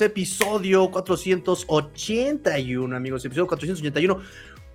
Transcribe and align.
Episodio 0.00 0.90
481, 0.90 2.96
amigos. 2.96 3.24
Episodio 3.24 3.46
481. 3.46 4.20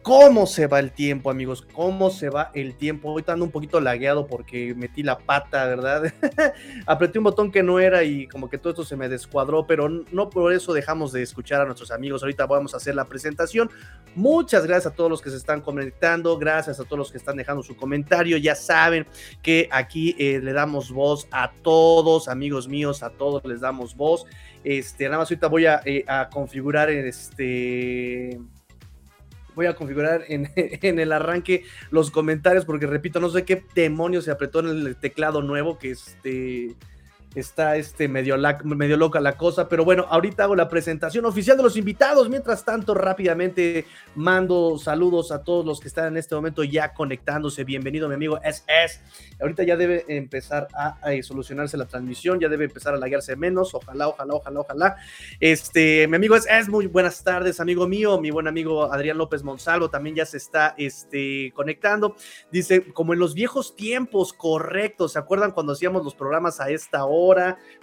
¿Cómo 0.02 0.48
se 0.48 0.66
va 0.66 0.80
el 0.80 0.91
tiempo, 0.91 1.30
amigos? 1.30 1.62
¿Cómo 1.73 2.09
se 2.09 2.30
va 2.30 2.52
el 2.53 2.76
tiempo? 2.76 3.12
Hoy 3.12 3.23
ando 3.27 3.44
un 3.44 3.52
poquito 3.52 3.81
lagueado 3.81 4.27
porque 4.27 4.73
metí 4.73 5.03
la 5.03 5.17
pata, 5.17 5.66
¿verdad? 5.66 6.13
Apreté 6.85 7.20
un 7.20 7.25
botón 7.25 7.52
que 7.52 7.63
no 7.63 7.80
era 7.80 8.03
y 8.03 8.25
como 8.27 8.49
que 8.49 8.58
todo 8.58 8.70
esto 8.70 8.85
se 8.85 8.95
me 8.95 9.09
descuadró, 9.09 9.67
pero 9.67 9.89
no 9.89 10.30
por 10.30 10.53
eso 10.53 10.72
dejamos 10.72 11.12
de 11.12 11.22
escuchar 11.22 11.62
a 11.62 11.66
nuestros 11.66 11.91
amigos. 11.91 12.23
Ahorita 12.23 12.45
vamos 12.45 12.73
a 12.73 12.77
hacer 12.77 12.95
la 12.95 13.05
presentación. 13.05 13.70
Muchas 14.16 14.66
gracias 14.66 14.94
a 14.94 14.95
todos 14.95 15.12
los 15.12 15.22
que 15.22 15.31
se 15.31 15.38
están 15.38 15.59
conectando, 15.59 16.38
gracias 16.38 16.80
a 16.80 16.86
todos 16.86 16.97
los 16.97 17.11
que 17.11 17.17
están 17.17 17.36
dejando 17.36 17.61
su 17.61 17.75
comentario. 17.75 18.38
Ya 18.38 18.55
saben 18.55 19.05
que 19.41 19.67
aquí 19.70 20.16
eh, 20.17 20.39
le 20.41 20.53
damos 20.53 20.91
voz 20.91 21.28
a 21.30 21.52
todos, 21.61 22.30
amigos 22.30 22.69
míos, 22.69 23.03
a 23.03 23.09
todos 23.09 23.44
les 23.44 23.59
damos 23.59 23.97
voz. 23.97 24.25
Este, 24.63 25.06
nada 25.06 25.17
más 25.17 25.30
ahorita 25.30 25.47
voy 25.47 25.66
a, 25.66 25.81
eh, 25.84 26.06
a 26.08 26.30
configurar 26.30 26.89
este 26.89 28.39
voy 29.55 29.66
a 29.66 29.75
configurar 29.75 30.23
en, 30.30 31.00
el 31.00 31.11
arranque 31.11 31.64
los 31.92 32.11
comentarios 32.11 32.66
porque 32.66 32.88
repito, 32.88 33.19
no 33.19 33.30
sé 33.30 33.44
qué 33.44 33.64
demonio 33.75 34.22
se 34.22 34.31
apretó 34.31 34.59
en 34.59 34.67
el 34.67 34.95
teclado 34.95 35.41
nuevo 35.41 35.78
que 35.78 35.91
este 35.91 36.75
está 37.35 37.75
este 37.75 38.08
medio, 38.08 38.35
medio 38.63 38.97
loca 38.97 39.19
la 39.19 39.38
cosa, 39.38 39.69
pero 39.69 39.85
bueno, 39.85 40.05
ahorita 40.09 40.45
hago 40.45 40.55
la 40.55 40.67
presentación 40.67 41.25
oficial 41.25 41.58
de 41.58 41.63
los 41.63 41.77
invitados. 41.77 42.27
Mientras 42.27 42.66
tanto, 42.66 42.95
rápidamente 42.95 43.85
mando 44.16 44.80
saludos 44.80 45.31
a 45.31 45.44
todos 45.44 45.63
los 45.63 45.80
que 45.80 45.89
están 45.89 46.07
en 46.07 46.17
este 46.17 46.33
momento 46.33 46.63
ya 46.63 46.94
conectándose. 46.94 47.63
Bienvenido, 47.63 48.07
mi 48.07 48.16
amigo 48.16 48.39
SS. 48.44 49.02
Ahorita 49.39 49.63
ya 49.63 49.77
debe 49.77 50.05
empezar 50.07 50.67
a, 50.73 50.97
solucionarse 51.22 51.77
la 51.77 51.85
transmisión, 51.85 52.39
ya 52.39 52.50
debe 52.50 52.66
empezar 52.66 52.95
a 52.95 52.97
laguearse 52.97 53.35
menos. 53.35 53.75
Ojalá, 53.75 54.07
ojalá, 54.07 54.33
ojalá, 54.33 54.59
ojalá. 54.61 54.95
Este, 55.39 56.07
mi 56.07 56.16
amigo 56.16 56.35
SS, 56.35 56.69
muy 56.72 56.88
buenas 56.88 57.23
tardes, 57.23 57.59
amigo 57.59 57.88
mío. 57.88 58.19
Mi 58.19 58.31
buen 58.31 58.47
amigo 58.47 58.91
Adrián 58.91 59.19
López 59.19 59.44
Monsalvo 59.44 59.89
también 59.89 60.16
ya 60.16 60.25
se 60.25 60.38
está 60.38 60.73
este, 60.77 61.52
conectando. 61.53 62.16
Dice, 62.52 62.91
como 62.91 63.13
en 63.13 63.19
los 63.19 63.35
viejos 63.35 63.75
tiempos, 63.75 64.33
correcto. 64.33 65.07
¿Se 65.07 65.19
acuerdan 65.19 65.52
cuando 65.52 65.73
hacíamos 65.73 66.03
los 66.03 66.16
programas 66.16 66.59
a 66.59 66.72
esta 66.72 67.05
hora? 67.05 67.19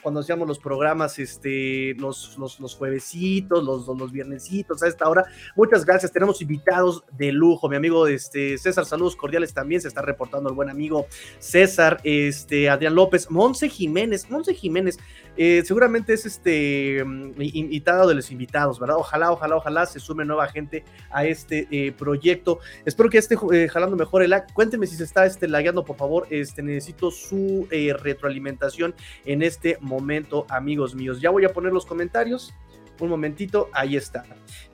Cuando 0.02 0.20
hacíamos 0.20 0.46
los 0.46 0.58
programas, 0.58 1.18
este, 1.18 1.94
los, 1.98 2.36
los, 2.38 2.60
los 2.60 2.74
juevesitos, 2.74 3.62
los, 3.64 3.86
los 3.86 4.12
viernesitos 4.12 4.82
a 4.82 4.88
esta 4.88 5.08
hora. 5.08 5.24
Muchas 5.56 5.84
gracias, 5.84 6.12
tenemos 6.12 6.40
invitados 6.40 7.04
de 7.12 7.32
lujo. 7.32 7.68
Mi 7.68 7.76
amigo 7.76 8.06
este, 8.06 8.56
César, 8.58 8.84
saludos 8.84 9.16
cordiales 9.16 9.52
también, 9.52 9.80
se 9.80 9.88
está 9.88 10.02
reportando 10.02 10.48
el 10.48 10.54
buen 10.54 10.70
amigo 10.70 11.06
César, 11.38 12.00
este, 12.04 12.68
Adrián 12.68 12.94
López, 12.94 13.30
Monse 13.30 13.68
Jiménez, 13.68 14.30
Monse 14.30 14.54
Jiménez, 14.54 14.98
eh, 15.36 15.62
seguramente 15.64 16.12
es 16.14 16.26
este 16.26 17.04
mm, 17.04 17.40
invitado 17.40 18.08
de 18.08 18.14
los 18.14 18.30
invitados, 18.30 18.78
¿verdad? 18.80 18.96
Ojalá, 18.96 19.30
ojalá, 19.30 19.56
ojalá 19.56 19.86
se 19.86 20.00
sume 20.00 20.24
nueva 20.24 20.48
gente 20.48 20.84
a 21.10 21.24
este 21.24 21.68
eh, 21.70 21.92
proyecto. 21.92 22.60
Espero 22.84 23.10
que 23.10 23.18
esté 23.18 23.36
eh, 23.52 23.68
jalando 23.68 23.96
mejor 23.96 24.22
el 24.22 24.30
lag. 24.30 24.52
Cuénteme 24.52 24.86
si 24.86 24.96
se 24.96 25.04
está 25.04 25.26
este, 25.26 25.48
lagueando, 25.48 25.84
por 25.84 25.96
favor. 25.96 26.26
Este, 26.30 26.62
necesito 26.62 27.10
su 27.10 27.68
retroalimentación 27.70 28.94
en 29.24 29.42
este 29.42 29.78
momento, 29.80 30.46
amigos 30.48 30.94
míos. 30.94 31.20
Ya 31.20 31.30
voy 31.30 31.44
a 31.44 31.52
poner 31.52 31.72
los 31.72 31.86
comentarios. 31.86 32.54
Un 32.98 33.10
momentito, 33.10 33.68
ahí 33.72 33.96
está. 33.96 34.24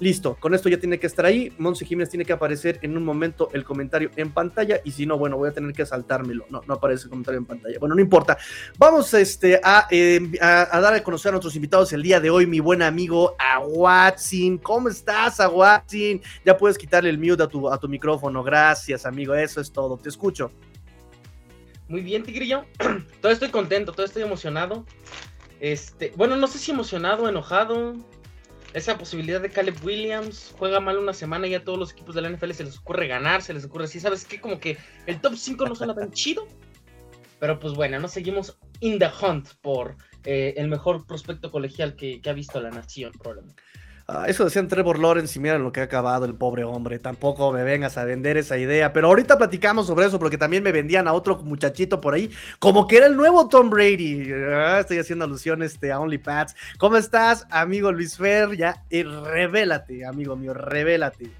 Listo, 0.03 0.37
con 0.41 0.53
esto 0.53 0.69
ya 0.69 0.81
tiene 0.81 0.99
que 0.99 1.07
estar 1.07 1.25
ahí. 1.25 1.53
Monse 1.59 1.85
Jiménez 1.85 2.11
tiene 2.11 2.25
que 2.25 2.33
aparecer 2.33 2.81
en 2.83 2.97
un 2.97 3.05
momento 3.05 3.51
el 3.53 3.63
comentario 3.63 4.11
en 4.17 4.33
pantalla 4.33 4.81
y 4.83 4.91
si 4.91 5.07
no, 5.07 5.17
bueno, 5.17 5.37
voy 5.37 5.51
a 5.51 5.53
tener 5.53 5.73
que 5.73 5.87
saltármelo. 5.87 6.45
No, 6.51 6.61
no 6.67 6.75
aparece 6.75 7.05
el 7.05 7.11
comentario 7.11 7.39
en 7.39 7.47
pantalla. 7.47 7.79
Bueno, 7.79 7.95
no 7.95 8.01
importa. 8.01 8.37
Vamos 8.79 9.15
este, 9.15 9.61
a, 9.63 9.87
em, 9.93 10.33
a, 10.41 10.81
dar 10.81 10.95
a 10.95 11.05
conocer 11.05 11.29
a 11.29 11.33
nuestros 11.35 11.55
invitados 11.55 11.93
el 11.93 12.03
día 12.03 12.19
de 12.19 12.31
hoy, 12.31 12.49
mi 12.49 12.59
buen 12.59 12.83
amigo 12.83 13.37
Aguatzin. 13.39 14.59
¿Cómo 14.59 14.89
estás, 14.89 15.39
Aguatzin? 15.39 16.21
Ya 16.45 16.57
puedes 16.57 16.77
quitarle 16.77 17.09
el 17.09 17.19
mute 17.19 17.45
a 17.45 17.47
tu, 17.47 17.71
a 17.71 17.79
tu 17.79 17.89
micrófono. 17.89 18.43
Gracias, 18.43 19.07
amigo. 19.07 19.37
Eso 19.37 19.61
es 19.61 19.71
todo. 19.71 19.97
Te 19.99 20.09
escucho. 20.09 20.51
Muy 21.87 22.01
bien, 22.01 22.25
Tigrillo. 22.25 22.65
todo 23.21 23.31
estoy 23.31 23.51
contento, 23.51 23.93
todo 23.93 24.05
estoy 24.05 24.25
emocionado. 24.25 24.85
Este, 25.61 26.13
bueno, 26.17 26.35
no 26.35 26.49
sé 26.49 26.59
si 26.59 26.73
emocionado, 26.73 27.29
enojado. 27.29 27.95
Esa 28.75 28.97
posibilidad 28.97 29.41
de 29.41 29.51
Caleb 29.51 29.77
Williams 29.85 30.55
juega 30.59 30.81
mal 30.81 30.99
una 30.99 31.13
semana 31.13 31.47
y 31.47 31.55
a 31.55 31.63
todos 31.63 31.79
los 31.79 31.93
equipos 31.93 32.15
de 32.15 32.23
la 32.23 32.31
NFL 32.31 32.53
se 32.53 32.65
les 32.65 32.79
ocurre 32.79 33.07
ganar, 33.07 33.43
se 33.43 33.53
les 33.53 33.65
ocurre 33.65 33.85
así, 33.85 34.01
¿sabes 34.01 34.25
qué? 34.25 34.41
Como 34.41 34.59
que 34.59 34.79
el 35.07 35.21
top 35.21 35.35
5 35.37 35.67
no 35.67 35.75
suena 35.75 35.95
tan 35.95 36.11
chido. 36.13 36.47
Pero 37.39 37.59
pues 37.59 37.75
bueno, 37.75 37.99
nos 37.99 38.13
seguimos 38.13 38.57
in 38.81 38.99
the 38.99 39.11
hunt 39.21 39.49
por 39.61 39.97
eh, 40.25 40.55
el 40.57 40.69
mejor 40.69 41.07
prospecto 41.07 41.51
colegial 41.51 41.97
que, 41.97 42.21
que 42.21 42.31
ha 42.31 42.33
visto 42.33 42.61
la 42.61 42.71
nación, 42.71 43.13
probablemente. 43.13 43.63
Ah, 44.15 44.27
eso 44.29 44.45
decían 44.45 44.69
Trevor 44.69 44.99
Lawrence 44.99 45.39
y 45.39 45.41
mira 45.41 45.59
lo 45.59 45.73
que 45.73 45.81
ha 45.81 45.85
acabado 45.85 46.27
el 46.27 46.35
pobre 46.35 46.65
hombre. 46.65 46.99
Tampoco 46.99 47.51
me 47.51 47.65
vengas 47.65 47.97
a 47.97 48.05
vender 48.05 48.37
esa 48.37 48.59
idea. 48.59 48.93
Pero 48.93 49.07
ahorita 49.07 49.39
platicamos 49.39 49.87
sobre 49.87 50.05
eso 50.05 50.19
porque 50.19 50.37
también 50.37 50.63
me 50.63 50.71
vendían 50.71 51.09
a 51.09 51.15
otro 51.15 51.39
muchachito 51.39 51.99
por 51.99 52.13
ahí 52.13 52.31
como 52.59 52.87
que 52.87 52.99
era 52.99 53.07
el 53.07 53.17
nuevo 53.17 53.49
Tom 53.49 53.71
Brady. 53.71 54.31
Ah, 54.55 54.81
estoy 54.81 54.99
haciendo 54.99 55.25
alusión 55.25 55.63
este, 55.63 55.93
a 55.93 55.99
OnlyPads. 55.99 56.55
¿Cómo 56.77 56.99
estás, 56.99 57.47
amigo 57.49 57.91
Luis 57.91 58.19
Fer? 58.19 58.55
Ya, 58.55 58.85
eh, 58.91 59.03
revélate, 59.05 60.05
amigo 60.05 60.37
mío, 60.37 60.53
revélate. 60.53 61.31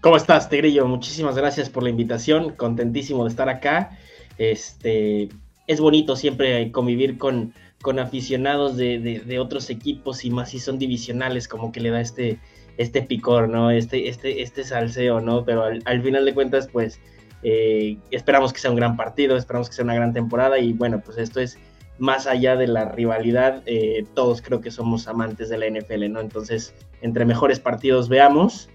¿Cómo 0.00 0.16
estás, 0.16 0.48
Tigrillo? 0.48 0.88
Muchísimas 0.88 1.36
gracias 1.36 1.70
por 1.70 1.84
la 1.84 1.90
invitación. 1.90 2.50
Contentísimo 2.54 3.22
de 3.24 3.30
estar 3.30 3.48
acá. 3.48 3.96
Este, 4.38 5.28
es 5.68 5.80
bonito 5.80 6.16
siempre 6.16 6.72
convivir 6.72 7.16
con 7.16 7.54
con 7.82 7.98
aficionados 7.98 8.76
de, 8.76 9.38
otros 9.40 9.70
equipos 9.70 10.24
y 10.24 10.30
más 10.30 10.50
si 10.50 10.58
son 10.58 10.78
divisionales, 10.78 11.46
como 11.48 11.70
que 11.72 11.80
le 11.80 11.90
da 11.90 12.00
este, 12.00 12.38
este 12.76 13.02
picor, 13.02 13.48
¿no? 13.48 13.70
Este, 13.70 14.08
este, 14.08 14.42
este 14.42 14.64
salseo, 14.64 15.20
¿no? 15.20 15.44
Pero 15.44 15.64
al, 15.64 16.02
final 16.02 16.24
de 16.24 16.34
cuentas, 16.34 16.68
pues 16.68 17.00
eh, 17.42 17.96
esperamos 18.10 18.52
que 18.52 18.58
sea 18.58 18.70
un 18.70 18.76
gran 18.76 18.96
partido, 18.96 19.36
esperamos 19.36 19.68
que 19.68 19.76
sea 19.76 19.84
una 19.84 19.94
gran 19.94 20.12
temporada 20.12 20.58
y 20.58 20.72
bueno, 20.72 21.00
pues 21.00 21.18
esto 21.18 21.40
es 21.40 21.58
más 21.98 22.26
allá 22.26 22.56
de 22.56 22.66
la 22.66 22.86
rivalidad, 22.86 23.62
eh, 23.66 24.04
todos 24.14 24.42
creo 24.42 24.60
que 24.60 24.70
somos 24.70 25.08
amantes 25.08 25.48
de 25.48 25.58
la 25.58 25.66
NFL, 25.66 26.10
¿no? 26.10 26.20
Entonces, 26.20 26.74
entre 27.00 27.24
mejores 27.24 27.60
partidos 27.60 28.08
veamos, 28.08 28.68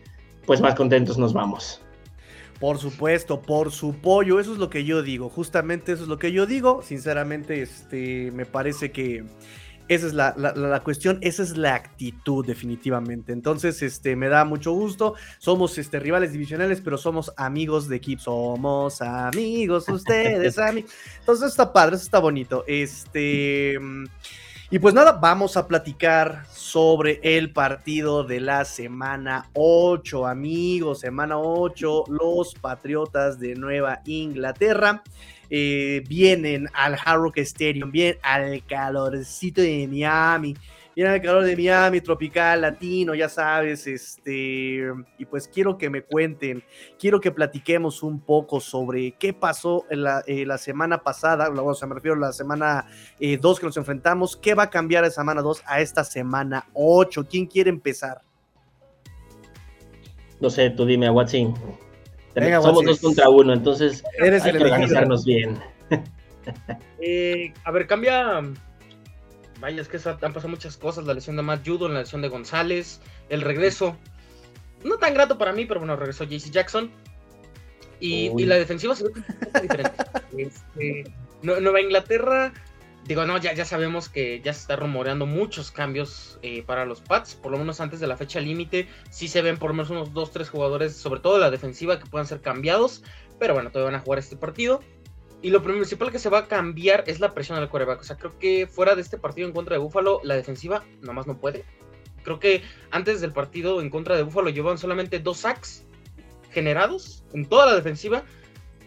pues 0.46 0.62
más 0.62 0.76
contentos 0.76 1.18
nos 1.18 1.34
vamos. 1.34 1.83
Por 2.64 2.78
supuesto, 2.78 3.42
por 3.42 3.74
su 3.74 3.94
pollo, 3.96 4.40
eso 4.40 4.54
es 4.54 4.58
lo 4.58 4.70
que 4.70 4.86
yo 4.86 5.04
digo, 5.04 5.28
justamente 5.28 5.92
eso 5.92 6.04
es 6.04 6.08
lo 6.08 6.18
que 6.18 6.32
yo 6.32 6.46
digo, 6.46 6.82
sinceramente, 6.82 7.62
este, 7.62 8.32
me 8.32 8.46
parece 8.46 8.94
que 8.94 9.26
esa 9.90 10.08
es 10.08 10.14
la, 10.14 10.82
cuestión, 10.82 11.18
esa 11.20 11.44
es 11.44 11.58
la 11.58 11.76
actitud 11.76 12.46
definitivamente. 12.46 13.34
Entonces, 13.34 13.82
este, 13.82 14.16
me 14.16 14.30
da 14.30 14.46
mucho 14.46 14.72
gusto, 14.72 15.16
somos 15.40 15.78
este, 15.78 16.00
rivales 16.00 16.32
divisionales, 16.32 16.80
pero 16.80 16.98
somos 16.98 17.34
amigos 17.36 17.90
de 17.90 17.98
equipo, 17.98 18.22
somos 18.22 19.02
amigos 19.02 19.90
ustedes, 19.90 20.58
amigos. 20.58 20.90
Entonces, 21.20 21.50
está 21.50 21.74
padre, 21.74 21.98
eso 21.98 22.06
está 22.06 22.20
bonito. 22.20 22.64
Este... 22.66 23.78
Y 24.74 24.80
pues 24.80 24.96
nada, 24.96 25.12
vamos 25.12 25.56
a 25.56 25.68
platicar 25.68 26.48
sobre 26.74 27.20
el 27.22 27.52
partido 27.52 28.24
de 28.24 28.40
la 28.40 28.66
semana 28.66 29.48
8, 29.54 30.26
amigos. 30.26 31.02
Semana 31.02 31.38
8, 31.38 32.06
los 32.08 32.56
Patriotas 32.56 33.40
de 33.40 33.54
Nueva 33.54 34.02
Inglaterra 34.06 35.04
eh, 35.52 36.04
vienen 36.10 36.68
al 36.74 36.96
Hard 36.96 37.34
Stadium, 37.36 37.92
bien 37.92 38.18
al 38.24 38.66
calorcito 38.66 39.62
de 39.62 39.88
Miami 39.88 40.56
viene 40.96 41.16
el 41.16 41.22
calor 41.22 41.44
de 41.44 41.56
Miami, 41.56 42.02
tropical, 42.02 42.62
latino, 42.62 43.16
ya 43.16 43.30
sabes, 43.30 43.88
este, 43.88 44.84
y 45.18 45.26
pues 45.26 45.48
quiero 45.48 45.78
que 45.78 45.90
me 45.90 46.04
cuenten, 46.04 46.64
quiero 47.00 47.20
que 47.20 47.32
platiquemos 47.32 48.04
un 48.04 48.20
poco 48.20 48.60
sobre 48.60 49.14
qué 49.14 49.34
pasó 49.34 49.86
en 49.90 50.04
la, 50.04 50.24
eh, 50.28 50.46
semana 50.58 51.04
pasada, 51.04 51.50
o 51.50 51.74
sea, 51.74 51.88
me 51.88 51.96
refiero 51.96 52.16
a 52.16 52.20
la 52.20 52.34
semana 52.34 52.86
2 53.20 53.58
eh, 53.58 53.60
que 53.60 53.66
nos 53.66 53.78
enfrentamos, 53.78 54.36
qué 54.38 54.54
va 54.54 54.64
a 54.64 54.70
cambiar 54.70 55.04
de 55.04 55.12
semana 55.12 55.42
2 55.42 55.64
a 55.66 55.82
esta 55.82 56.04
semana 56.04 56.68
8, 56.74 57.28
¿quién 57.30 57.46
quiere 57.46 57.70
empezar? 57.70 58.22
No 60.40 60.50
sé, 60.50 60.70
tú 60.72 60.86
dime, 60.86 61.10
Watson. 61.10 61.56
Somos 62.62 62.84
dos 62.84 63.00
contra 63.00 63.30
uno, 63.30 63.54
entonces 63.54 64.04
Eres 64.18 64.44
hay 64.44 64.50
el 64.50 64.58
que 64.58 64.64
elegido. 64.64 64.74
organizarnos 64.74 65.26
bien. 65.26 65.58
Eh, 67.00 67.54
a 67.64 67.72
ver, 67.72 67.88
cambia. 67.88 68.42
Vaya, 69.64 69.82
es 69.82 69.88
que 69.88 69.98
han 70.10 70.34
pasado 70.34 70.50
muchas 70.50 70.76
cosas. 70.76 71.06
La 71.06 71.14
lesión 71.14 71.38
de 71.38 71.42
Matt 71.42 71.66
Judon, 71.66 71.94
la 71.94 72.02
lesión 72.02 72.22
de 72.22 72.28
González, 72.28 73.00
el 73.30 73.40
regreso. 73.40 73.96
No 74.84 74.98
tan 74.98 75.14
grato 75.14 75.38
para 75.38 75.54
mí, 75.54 75.64
pero 75.64 75.80
bueno, 75.80 75.96
regresó 75.96 76.26
JC 76.26 76.52
Jackson. 76.52 76.92
Y, 78.02 78.28
la 78.44 78.56
defensiva 78.56 78.94
se 78.94 79.06
ve 79.06 79.12
un 79.16 79.24
poco 79.24 79.60
diferente. 79.62 80.04
Este, 80.38 81.06
Nue- 81.44 81.62
Nueva 81.62 81.80
Inglaterra, 81.80 82.52
digo, 83.06 83.24
no, 83.24 83.38
ya, 83.38 83.54
ya 83.54 83.64
sabemos 83.64 84.10
que 84.10 84.42
ya 84.42 84.52
se 84.52 84.60
está 84.60 84.76
rumoreando 84.76 85.26
muchos 85.26 85.72
cambios 85.72 86.40
eh, 86.42 86.64
para 86.64 86.84
los 86.86 87.00
Pats, 87.00 87.36
por 87.36 87.54
lo 87.54 87.58
menos 87.58 87.80
antes 87.80 88.02
de 88.02 88.08
la 88.08 88.18
fecha 88.18 88.42
límite. 88.42 88.90
Sí 89.12 89.30
se 89.30 89.42
ven 89.42 89.56
por 89.56 89.70
lo 89.70 89.76
menos 89.76 89.92
unos 89.92 90.12
2-3 90.12 90.50
jugadores, 90.50 90.98
sobre 90.98 91.22
todo 91.22 91.38
la 91.38 91.50
defensiva, 91.52 92.00
que 92.00 92.06
puedan 92.06 92.28
ser 92.28 92.42
cambiados. 92.42 93.02
Pero 93.40 93.54
bueno, 93.54 93.72
todavía 93.72 93.94
van 93.94 94.02
a 94.02 94.04
jugar 94.04 94.20
este 94.20 94.36
partido. 94.36 94.82
Y 95.44 95.50
lo 95.50 95.62
principal 95.62 96.10
que 96.10 96.20
se 96.20 96.30
va 96.30 96.40
a 96.40 96.48
cambiar 96.48 97.04
es 97.06 97.20
la 97.20 97.34
presión 97.34 97.58
al 97.58 97.70
quarterback. 97.70 98.00
O 98.00 98.04
sea, 98.04 98.16
creo 98.16 98.40
que 98.40 98.66
fuera 98.66 98.96
de 98.96 99.02
este 99.02 99.18
partido 99.18 99.46
en 99.46 99.54
contra 99.54 99.76
de 99.76 99.80
Buffalo, 99.80 100.22
la 100.24 100.36
defensiva 100.36 100.86
nomás 101.02 101.28
no 101.28 101.38
puede. 101.38 101.66
Creo 102.24 102.40
que 102.40 102.64
antes 102.92 103.20
del 103.20 103.34
partido 103.34 103.82
en 103.82 103.90
contra 103.90 104.16
de 104.16 104.24
Buffalo 104.24 104.50
llevaban 104.50 104.78
solamente 104.78 105.20
dos 105.20 105.40
sacks 105.40 105.86
generados 106.50 107.26
en 107.34 107.46
toda 107.46 107.66
la 107.66 107.76
defensiva 107.76 108.24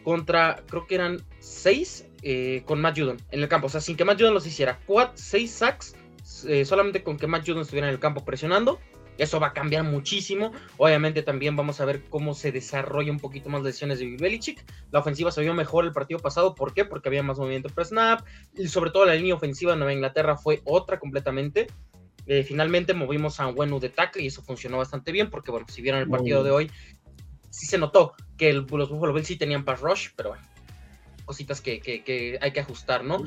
contra, 0.03 0.63
creo 0.67 0.87
que 0.87 0.95
eran 0.95 1.23
seis 1.41 2.07
eh, 2.23 2.63
con 2.65 2.81
Matt 2.81 2.99
Judon 2.99 3.19
en 3.33 3.43
el 3.43 3.49
campo. 3.49 3.67
O 3.67 3.71
sea, 3.71 3.83
sin 3.83 3.95
que 3.95 4.07
Matt 4.07 4.19
Judon 4.19 4.33
los 4.33 4.47
hiciera. 4.47 4.81
Cuatro, 4.87 5.13
seis 5.17 5.51
sacks 5.51 5.95
eh, 6.49 6.65
solamente 6.65 7.03
con 7.03 7.19
que 7.19 7.27
Matt 7.27 7.47
Judon 7.47 7.63
estuviera 7.63 7.89
en 7.89 7.93
el 7.93 8.01
campo 8.01 8.25
presionando. 8.25 8.81
Eso 9.19 9.41
va 9.41 9.49
a 9.49 9.53
cambiar 9.53 9.85
muchísimo. 9.85 10.53
Obviamente 10.77 11.23
también 11.23 11.57
vamos 11.57 11.81
a 11.81 11.85
ver 11.85 12.05
cómo 12.09 12.35
se 12.35 12.53
desarrolla 12.53 13.11
un 13.11 13.19
poquito 13.21 13.49
más 13.49 13.63
las 13.63 13.73
lesiones 13.75 13.99
de 13.99 14.17
Belichick. 14.17 14.65
La 14.91 15.01
ofensiva 15.01 15.31
se 15.31 15.41
vio 15.43 15.55
mejor 15.55 15.85
el 15.85 15.93
partido 15.93 16.21
pasado. 16.21 16.55
¿Por 16.55 16.75
qué? 16.75 16.85
Porque 16.85 17.09
había 17.09 17.23
más 17.23 17.39
movimiento 17.39 17.69
per 17.69 17.87
snap. 17.87 18.27
Y 18.57 18.69
sobre 18.69 18.91
todo 18.91 19.05
la 19.07 19.15
línea 19.15 19.35
ofensiva 19.35 19.73
de 19.73 19.79
Nueva 19.79 19.93
Inglaterra 19.93 20.37
fue 20.37 20.61
otra 20.65 20.99
completamente. 20.99 21.67
Eh, 22.27 22.43
finalmente 22.43 22.93
movimos 22.93 23.39
a 23.41 23.49
Wenu 23.49 23.79
de 23.79 23.89
tackle 23.89 24.23
y 24.23 24.27
eso 24.27 24.43
funcionó 24.43 24.79
bastante 24.79 25.13
bien 25.13 25.31
porque, 25.31 25.51
bueno, 25.51 25.67
si 25.69 25.81
vieron 25.81 26.01
el 26.01 26.09
partido 26.09 26.43
de 26.43 26.51
hoy, 26.51 26.71
sí 27.51 27.67
se 27.67 27.79
notó 27.79 28.15
que 28.37 28.51
el- 28.51 28.67
los 28.69 28.91
Buffalo 28.91 29.13
Bills 29.13 29.29
sí 29.29 29.37
tenían 29.37 29.65
pass 29.65 29.81
rush, 29.81 30.09
pero 30.17 30.31
bueno, 30.31 30.45
cositas 31.27 31.61
que, 31.61 31.81
que- 31.81 32.03
que 32.03 32.39
hay 32.41 32.53
que 32.53 32.61
ajustar, 32.61 33.05
¿no? 33.05 33.23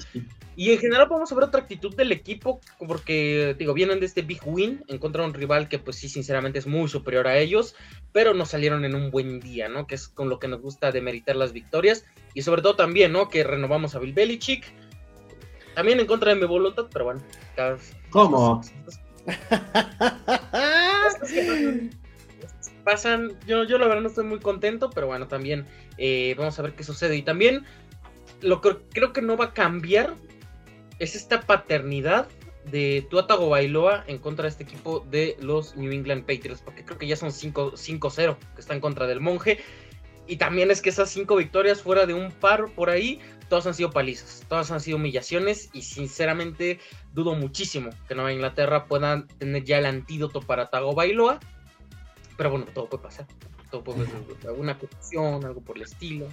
Y 0.55 0.71
en 0.71 0.79
general 0.79 1.07
vamos 1.09 1.31
a 1.31 1.35
ver 1.35 1.43
otra 1.43 1.61
actitud 1.61 1.95
del 1.95 2.11
equipo, 2.11 2.59
porque, 2.87 3.55
digo, 3.59 3.73
vienen 3.75 3.99
de 3.99 4.07
este 4.07 4.23
big 4.23 4.41
win 4.45 4.83
en 4.87 4.97
contra 4.97 5.21
de 5.21 5.27
un 5.29 5.33
rival 5.35 5.69
que, 5.69 5.77
pues 5.77 5.97
sí, 5.97 6.09
sinceramente 6.09 6.57
es 6.59 6.65
muy 6.67 6.87
superior 6.89 7.27
a 7.27 7.37
ellos, 7.37 7.75
pero 8.11 8.33
no 8.33 8.45
salieron 8.45 8.83
en 8.85 8.95
un 8.95 9.11
buen 9.11 9.39
día, 9.39 9.69
¿no? 9.69 9.85
Que 9.85 9.95
es 9.95 10.07
con 10.07 10.27
lo 10.29 10.39
que 10.39 10.47
nos 10.47 10.61
gusta 10.61 10.91
demeritar 10.91 11.35
las 11.35 11.53
victorias, 11.53 12.03
y 12.33 12.41
sobre 12.41 12.61
todo 12.61 12.75
también, 12.75 13.11
¿no? 13.11 13.29
Que 13.29 13.43
renovamos 13.43 13.93
a 13.95 13.99
Bill 13.99 14.13
Belichick, 14.13 14.65
también 15.75 15.99
en 15.99 16.07
contra 16.07 16.33
de 16.33 16.39
mi 16.41 16.47
voluntad, 16.47 16.87
pero 16.91 17.05
bueno, 17.05 17.21
cada 17.55 17.77
¿Cómo? 18.09 18.61
Pasan, 22.83 23.33
yo, 23.45 23.65
yo 23.65 23.77
la 23.77 23.87
verdad 23.87 24.01
no 24.01 24.09
estoy 24.09 24.25
muy 24.25 24.39
contento, 24.39 24.89
pero 24.89 25.07
bueno, 25.07 25.27
también 25.27 25.65
eh, 25.97 26.33
vamos 26.37 26.57
a 26.57 26.61
ver 26.63 26.73
qué 26.73 26.83
sucede. 26.83 27.15
Y 27.17 27.21
también 27.21 27.63
lo 28.41 28.61
que 28.61 28.77
creo 28.93 29.13
que 29.13 29.21
no 29.21 29.37
va 29.37 29.45
a 29.45 29.53
cambiar 29.53 30.15
es 30.99 31.15
esta 31.15 31.41
paternidad 31.41 32.27
de 32.65 33.07
Tua 33.09 33.25
Tagovailoa 33.25 34.03
en 34.07 34.17
contra 34.19 34.43
de 34.43 34.49
este 34.49 34.63
equipo 34.63 35.05
de 35.09 35.37
los 35.39 35.75
New 35.75 35.91
England 35.91 36.21
Patriots, 36.21 36.61
porque 36.61 36.83
creo 36.83 36.97
que 36.97 37.07
ya 37.07 37.15
son 37.15 37.31
5 37.31 37.73
5-0 37.73 38.37
que 38.55 38.61
está 38.61 38.73
en 38.73 38.81
contra 38.81 39.07
del 39.07 39.19
monje. 39.19 39.59
Y 40.27 40.37
también 40.37 40.69
es 40.69 40.83
que 40.83 40.89
esas 40.89 41.09
cinco 41.09 41.35
victorias 41.35 41.81
fuera 41.81 42.05
de 42.05 42.13
un 42.13 42.31
par 42.31 42.69
por 42.75 42.91
ahí, 42.91 43.19
todas 43.49 43.65
han 43.65 43.73
sido 43.73 43.89
palizas, 43.89 44.45
todas 44.47 44.69
han 44.69 44.79
sido 44.79 44.97
humillaciones 44.97 45.71
y 45.73 45.81
sinceramente 45.81 46.79
dudo 47.13 47.33
muchísimo 47.33 47.89
que 48.07 48.13
Nueva 48.13 48.31
Inglaterra 48.31 48.85
pueda 48.85 49.25
tener 49.39 49.63
ya 49.63 49.79
el 49.79 49.87
antídoto 49.87 50.41
para 50.41 50.69
Tagovailoa. 50.69 51.39
Pero 52.37 52.51
bueno, 52.51 52.67
todo 52.75 52.87
puede 52.87 53.01
pasar. 53.01 53.25
Todo 53.71 53.83
puede 53.83 54.05
pasar. 54.05 54.21
Alguna 54.47 54.77
corrupción, 54.77 55.43
algo 55.43 55.61
por 55.61 55.77
el 55.77 55.83
estilo. 55.83 56.27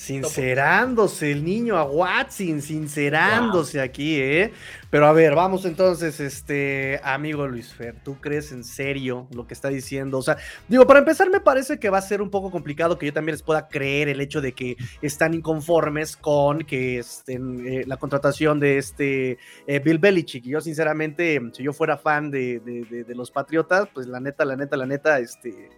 Sincerándose 0.00 1.30
el 1.30 1.44
niño 1.44 1.76
a 1.76 1.84
Watson, 1.84 2.62
sincerándose 2.62 3.80
aquí, 3.82 4.16
¿eh? 4.18 4.52
Pero 4.88 5.06
a 5.06 5.12
ver, 5.12 5.34
vamos 5.34 5.66
entonces, 5.66 6.20
este 6.20 6.98
amigo 7.04 7.46
Luis 7.46 7.72
Fer, 7.74 7.94
¿tú 8.02 8.16
crees 8.18 8.50
en 8.50 8.64
serio 8.64 9.28
lo 9.34 9.46
que 9.46 9.52
está 9.54 9.68
diciendo? 9.68 10.16
O 10.18 10.22
sea, 10.22 10.38
digo, 10.68 10.86
para 10.86 11.00
empezar 11.00 11.28
me 11.30 11.40
parece 11.40 11.78
que 11.78 11.90
va 11.90 11.98
a 11.98 12.02
ser 12.02 12.22
un 12.22 12.30
poco 12.30 12.50
complicado 12.50 12.98
que 12.98 13.06
yo 13.06 13.12
también 13.12 13.34
les 13.34 13.42
pueda 13.42 13.68
creer 13.68 14.08
el 14.08 14.20
hecho 14.22 14.40
de 14.40 14.52
que 14.52 14.76
están 15.02 15.34
inconformes 15.34 16.16
con 16.16 16.60
que 16.64 16.98
estén, 16.98 17.66
eh, 17.66 17.84
la 17.86 17.98
contratación 17.98 18.58
de 18.58 18.78
este 18.78 19.38
eh, 19.66 19.78
Bill 19.84 19.98
Belichick. 19.98 20.46
Y 20.46 20.50
yo 20.50 20.60
sinceramente, 20.62 21.40
si 21.52 21.62
yo 21.62 21.72
fuera 21.74 21.98
fan 21.98 22.30
de, 22.30 22.60
de- 22.60 22.84
de- 22.90 23.04
de 23.04 23.14
los 23.14 23.30
Patriotas, 23.30 23.86
pues 23.92 24.06
la 24.06 24.18
neta, 24.18 24.44
la 24.46 24.56
neta, 24.56 24.76
la 24.78 24.86
neta, 24.86 25.18
este... 25.18 25.68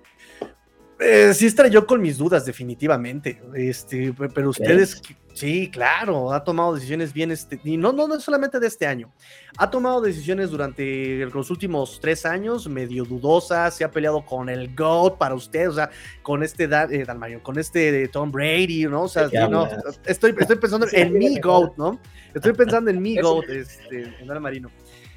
Eh, 1.04 1.34
sí 1.34 1.52
yo 1.70 1.86
con 1.86 2.00
mis 2.00 2.18
dudas, 2.18 2.44
definitivamente. 2.44 3.40
Este, 3.54 4.12
pe- 4.12 4.28
pero 4.28 4.50
ustedes, 4.50 5.00
sí, 5.34 5.70
claro, 5.70 6.32
ha 6.32 6.44
tomado 6.44 6.74
decisiones 6.74 7.12
bien, 7.12 7.30
este, 7.30 7.60
y 7.64 7.76
no, 7.76 7.92
no, 7.92 8.06
no 8.06 8.20
solamente 8.20 8.60
de 8.60 8.66
este 8.66 8.86
año, 8.86 9.12
ha 9.56 9.70
tomado 9.70 10.00
decisiones 10.00 10.50
durante 10.50 11.26
los 11.32 11.50
últimos 11.50 11.98
tres 12.00 12.24
años, 12.26 12.68
medio 12.68 13.04
dudosas, 13.04 13.74
se 13.74 13.84
ha 13.84 13.90
peleado 13.90 14.24
con 14.24 14.48
el 14.48 14.74
GOAT 14.74 15.18
para 15.18 15.34
usted, 15.34 15.68
o 15.68 15.72
sea, 15.72 15.90
con 16.22 16.42
este 16.42 16.68
Da- 16.68 16.88
eh, 16.90 17.04
Dan 17.04 17.18
Marino, 17.18 17.42
con 17.42 17.58
este 17.58 17.90
de 17.92 18.08
Tom 18.08 18.30
Brady, 18.30 18.84
¿no? 18.84 19.02
O 19.02 19.08
sea, 19.08 19.24
¿De 19.24 19.30
qué 19.32 19.38
sí, 19.44 19.50
no, 19.50 19.68
estoy, 20.06 20.34
estoy 20.38 20.56
pensando 20.56 20.86
en 20.92 21.12
mi. 21.12 21.38
GOAT, 21.40 21.76
¿no? 21.76 22.00
Estoy 22.34 22.52
pensando 22.52 22.90
en 22.90 23.02
mi. 23.02 23.16
GOAT, 23.20 23.48
este, 23.48 24.14
en 24.20 24.26
Dan 24.26 24.42
Marino. 24.42 24.70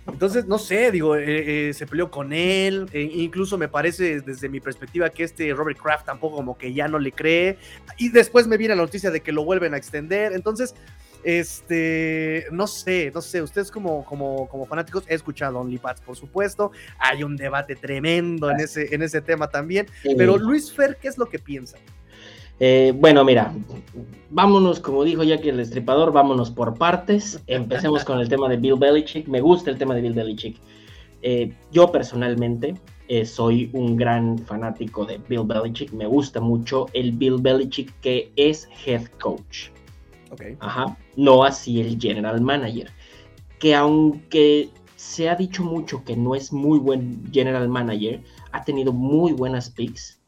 Entonces, 0.08 0.46
no 0.46 0.60
sé, 0.60 0.92
digo, 0.92 1.16
eh, 1.16 1.70
eh, 1.70 1.74
se 1.74 1.88
peleó 1.88 2.12
con 2.12 2.32
él, 2.32 2.88
e 2.94 3.02
incluso 3.02 3.58
me 3.58 3.68
parece 3.68 4.22
desde 4.22 4.50
mi 4.50 4.60
perspectiva 4.60 5.10
que 5.10 5.24
este 5.24 5.52
Robert 5.54 5.80
Kraft 5.80 6.06
tampoco 6.06 6.36
como 6.36 6.58
que 6.58 6.74
ya 6.74 6.88
no 6.88 7.00
le 7.00 7.12
cree, 7.12 7.58
y 7.98 8.10
después 8.10 8.46
me 8.48 8.58
viene 8.58 8.76
la 8.76 8.84
noticia 8.84 9.10
de 9.10 9.22
que 9.22 9.32
lo 9.32 9.44
vuelven 9.44 9.74
a 9.74 9.78
extender, 9.78 10.34
entonces, 10.34 10.76
este, 11.24 12.46
no 12.52 12.68
sé, 12.68 13.12
no 13.16 13.22
sé, 13.22 13.42
ustedes 13.42 13.72
como, 13.72 14.06
como, 14.06 14.48
como 14.48 14.68
fanáticos, 14.68 15.06
he 15.08 15.16
escuchado 15.16 15.60
OnlyPads, 15.60 16.02
por 16.02 16.16
supuesto, 16.16 16.72
hay 17.00 17.24
un 17.24 17.36
debate 17.36 17.76
tremendo 17.76 18.52
en 18.52 18.60
ese, 18.60 18.94
en 18.94 19.02
ese 19.02 19.22
tema 19.22 19.50
también, 19.50 19.88
pero 20.18 20.38
Luis 20.38 20.72
Fer, 20.72 20.98
¿qué 21.02 21.08
es 21.08 21.18
lo 21.18 21.26
que 21.26 21.40
piensa? 21.40 21.78
Eh, 22.60 22.94
bueno, 22.96 23.24
mira, 23.26 23.54
vámonos, 24.30 24.80
como 24.80 25.04
dijo 25.04 25.24
ya 25.24 25.40
que 25.40 25.50
el 25.50 25.60
estripador, 25.60 26.12
vámonos 26.12 26.52
por 26.52 26.78
partes. 26.78 27.42
Empecemos 27.48 28.04
con 28.04 28.20
el 28.20 28.30
tema 28.30 28.50
de 28.50 28.58
Bill 28.58 28.76
Belichick. 28.76 29.28
Me 29.28 29.42
gusta 29.42 29.72
el 29.72 29.78
tema 29.78 29.96
de 29.96 30.02
Bill 30.02 30.14
Belichick. 30.14 30.58
Eh, 31.22 31.54
yo 31.72 31.92
personalmente 31.92 32.76
eh, 33.08 33.26
soy 33.26 33.70
un 33.74 33.96
gran 33.96 34.38
fanático 34.38 35.06
de 35.06 35.20
Bill 35.28 35.44
Belichick. 35.46 35.92
Me 35.92 36.06
gusta 36.06 36.40
mucho 36.40 36.88
el 36.94 37.12
Bill 37.12 37.38
Belichick 37.40 37.94
que 38.02 38.32
es 38.36 38.68
head 38.86 39.06
coach. 39.20 39.70
Ok. 40.32 40.42
Ajá. 40.60 40.98
No 41.16 41.44
así 41.44 41.82
el 41.82 42.00
general 42.00 42.42
manager. 42.42 42.90
Que 43.60 43.76
aunque 43.76 44.70
se 44.96 45.30
ha 45.30 45.36
dicho 45.36 45.64
mucho 45.64 46.04
que 46.04 46.16
no 46.16 46.36
es 46.36 46.52
muy 46.52 46.80
buen 46.80 47.24
general 47.32 47.70
manager, 47.70 48.22
ha 48.52 48.64
tenido 48.64 48.92
muy 48.92 49.34
buenas 49.34 49.70
picks. 49.70 50.20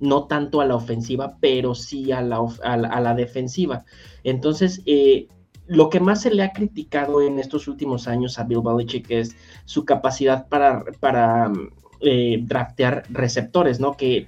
No 0.00 0.24
tanto 0.24 0.60
a 0.60 0.66
la 0.66 0.74
ofensiva, 0.74 1.36
pero 1.40 1.74
sí 1.74 2.12
a 2.12 2.22
la, 2.22 2.38
a 2.62 3.00
la, 3.00 3.14
defensiva. 3.14 3.84
Entonces, 4.24 4.82
eh, 4.86 5.28
lo 5.66 5.88
que 5.88 6.00
más 6.00 6.22
se 6.22 6.34
le 6.34 6.42
ha 6.42 6.52
criticado 6.52 7.22
en 7.22 7.38
estos 7.38 7.68
últimos 7.68 8.08
años 8.08 8.38
a 8.38 8.44
Bill 8.44 8.62
Belichick 8.64 9.10
es 9.10 9.36
su 9.64 9.84
capacidad 9.84 10.48
para, 10.48 10.84
para 11.00 11.52
eh, 12.00 12.40
draftear 12.42 13.04
receptores, 13.10 13.78
¿no? 13.78 13.96
Que 13.96 14.26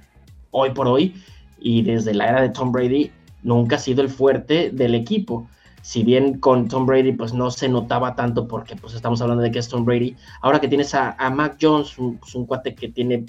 hoy 0.51 0.71
por 0.71 0.87
hoy 0.87 1.13
y 1.59 1.81
desde 1.81 2.13
la 2.13 2.29
era 2.29 2.41
de 2.41 2.49
Tom 2.49 2.71
Brady 2.71 3.11
nunca 3.43 3.75
ha 3.75 3.79
sido 3.79 4.01
el 4.01 4.09
fuerte 4.09 4.71
del 4.71 4.95
equipo. 4.95 5.47
Si 5.81 6.03
bien 6.03 6.39
con 6.39 6.67
Tom 6.67 6.85
Brady 6.85 7.11
pues 7.11 7.33
no 7.33 7.51
se 7.51 7.69
notaba 7.69 8.15
tanto 8.15 8.47
porque 8.47 8.75
pues 8.75 8.93
estamos 8.93 9.21
hablando 9.21 9.43
de 9.43 9.51
que 9.51 9.59
es 9.59 9.67
Tom 9.67 9.85
Brady, 9.85 10.15
ahora 10.41 10.59
que 10.59 10.67
tienes 10.67 10.95
a, 10.95 11.11
a 11.11 11.29
Mac 11.29 11.57
Jones, 11.61 11.97
un, 11.99 12.17
pues, 12.17 12.33
un 12.33 12.45
cuate 12.45 12.73
que 12.73 12.87
tiene 12.87 13.25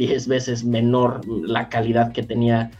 10 0.00 0.28
veces 0.28 0.64
menor 0.64 1.20
la 1.28 1.68
calidad 1.68 2.12
que 2.12 2.22
tenía 2.22 2.70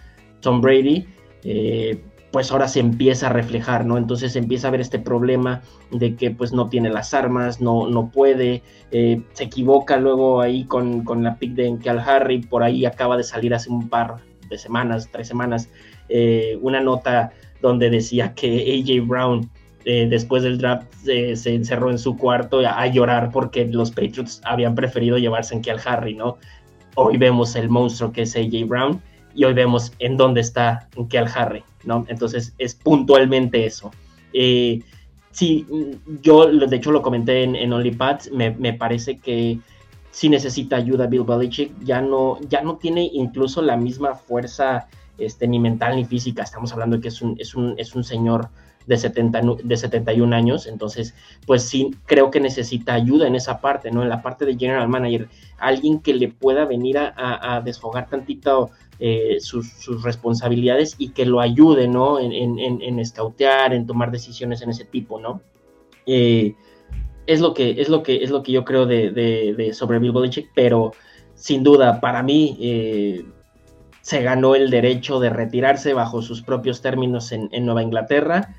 Tom 0.41 0.63
Brady, 0.63 1.07
eh, 1.45 2.03
pues 2.33 2.51
ahora 2.51 2.67
se 2.67 2.81
empieza 2.81 3.27
a 3.27 3.31
reflejar, 3.31 3.85
¿no? 3.85 3.99
Entonces 3.99 4.37
empieza 4.37 4.67
a 4.67 4.69
haber 4.69 4.81
este 4.81 4.99
problema 4.99 5.61
de 5.91 6.17
que 6.17 6.31
pues 6.31 6.55
no 6.55 6.71
tiene 6.71 6.89
las 6.89 7.13
armas, 7.13 7.61
no, 7.61 7.89
no 7.89 8.11
puede, 8.11 8.63
eh, 8.91 9.21
se 9.35 9.45
equivoca 9.45 9.99
luego 9.99 10.41
ahí 10.41 10.65
con, 10.65 11.05
con 11.05 11.23
la 11.23 11.37
pick 11.37 11.53
de 11.53 11.67
Enkel 11.67 11.99
Harry, 11.99 12.39
por 12.39 12.63
ahí 12.63 12.87
acaba 12.87 13.19
de 13.19 13.25
salir 13.25 13.53
hace 13.53 13.69
un 13.69 13.91
par 13.91 14.17
de 14.49 14.57
semanas, 14.57 15.11
tres 15.13 15.29
semanas, 15.29 15.69
eh, 16.09 16.59
una 16.63 16.81
nota 16.81 17.33
donde 17.61 17.91
decía 17.91 18.33
que 18.33 18.83
AJ 18.83 19.07
Brown 19.07 19.51
después 19.83 20.43
del 20.43 20.59
draft 20.59 20.93
se 21.03 21.55
encerró 21.55 21.91
en 21.91 21.99
su 21.99 22.17
cuarto 22.17 22.61
a, 22.61 22.87
llorar 22.89 23.31
porque 23.33 23.65
los 23.65 23.91
Patriots 23.91 24.41
habían 24.45 24.75
preferido 24.75 25.17
llevarse 25.17 25.55
Enkel 25.55 25.81
Harry, 25.85 26.15
¿no? 26.15 26.37
Hoy 26.95 27.17
vemos 27.17 27.57
el 27.57 27.69
monstruo 27.69 28.13
que 28.13 28.23
es 28.23 28.37
AJ 28.37 28.67
Brown 28.67 29.01
y 29.35 29.45
hoy 29.45 29.55
vemos 29.55 29.93
en 29.99 30.17
dónde 30.17 30.41
está 30.41 30.89
Kel 31.09 31.27
Harry, 31.35 31.63
¿no? 31.85 32.05
Entonces 32.09 32.55
es 32.59 32.75
puntualmente 32.75 33.65
eso. 33.65 33.91
Eh, 34.33 34.83
sí, 35.31 35.67
yo 36.23 36.47
de 36.47 36.77
hecho 36.77 36.93
lo 36.93 37.03
comenté 37.03 37.45
en, 37.45 37.57
en 37.57 37.73
OnlyPads, 37.73 38.33
me, 38.33 38.51
me, 38.51 38.73
parece 38.73 39.19
que 39.19 39.59
sí 40.11 40.29
necesita 40.29 40.77
ayuda 40.77 41.07
Bill 41.07 41.25
Belichick, 41.25 41.73
ya 41.83 42.01
no, 42.01 42.39
ya 42.49 42.63
no 42.63 42.77
tiene 42.77 43.09
incluso 43.13 43.63
la 43.63 43.77
misma 43.77 44.15
fuerza 44.15 44.89
este, 45.19 45.47
ni 45.47 45.59
mental 45.59 45.97
ni 45.97 46.05
física, 46.05 46.43
estamos 46.43 46.73
hablando 46.73 46.97
de 46.97 47.03
que 47.03 47.09
es 47.09 47.23
un, 47.23 47.37
es 47.39 47.55
un, 47.55 47.75
es 47.77 47.95
un 47.95 48.05
señor 48.05 48.49
de, 48.91 48.99
70, 48.99 49.41
de 49.63 49.77
71 49.77 50.35
años, 50.35 50.67
entonces 50.67 51.15
pues 51.47 51.63
sí 51.63 51.93
creo 52.07 52.33
que 52.33 52.41
necesita 52.41 52.93
ayuda 52.93 53.29
en 53.29 53.37
esa 53.37 53.61
parte, 53.61 53.93
¿no? 53.93 54.03
En 54.03 54.09
la 54.09 54.21
parte 54.21 54.45
de 54.45 54.59
general 54.59 54.89
manager, 54.89 55.29
alguien 55.59 56.01
que 56.01 56.13
le 56.13 56.27
pueda 56.27 56.65
venir 56.65 56.99
a, 56.99 57.63
desfogar 57.65 58.09
tantito 58.09 58.71
eh, 58.99 59.37
sus, 59.39 59.87
responsabilidades 60.03 60.97
y 60.99 61.11
que 61.11 61.25
lo 61.25 61.41
ayude, 61.41 61.87
¿no? 61.87 62.19
En, 62.19 62.33
en, 62.33 62.83
en, 62.83 62.99
escautear, 62.99 63.73
en 63.73 63.87
tomar 63.87 64.11
decisiones 64.11 64.61
en 64.61 64.71
ese 64.71 64.85
tipo, 64.85 65.21
¿no? 65.21 65.41
Eh, 66.05 66.57
es, 67.27 67.41
lo 67.41 67.55
que, 67.55 67.81
es, 67.81 67.89
lo 67.89 68.03
que, 68.03 68.25
es 68.25 68.31
lo 68.31 68.43
que 68.43 68.51
yo 68.51 68.65
creo 68.65 68.87
de, 68.87 69.13
de, 69.13 69.73
sobre 69.73 70.01
Bill 70.01 70.11
Belichick, 70.13 70.51
pero 70.53 70.93
sin 71.37 71.63
duda, 71.63 72.01
para 72.01 72.25
mí, 72.25 72.59
eh, 72.61 73.25
se 74.01 74.23
ganó 74.23 74.57
el 74.57 74.69
derecho 74.69 75.21
de 75.21 75.31
retirarse 75.31 75.95
bajo 75.95 76.23
sus 76.23 76.43
propios 76.43 76.83
términos 76.83 77.31
en 77.31 77.65
Nueva 77.65 77.85
Inglaterra. 77.85 78.57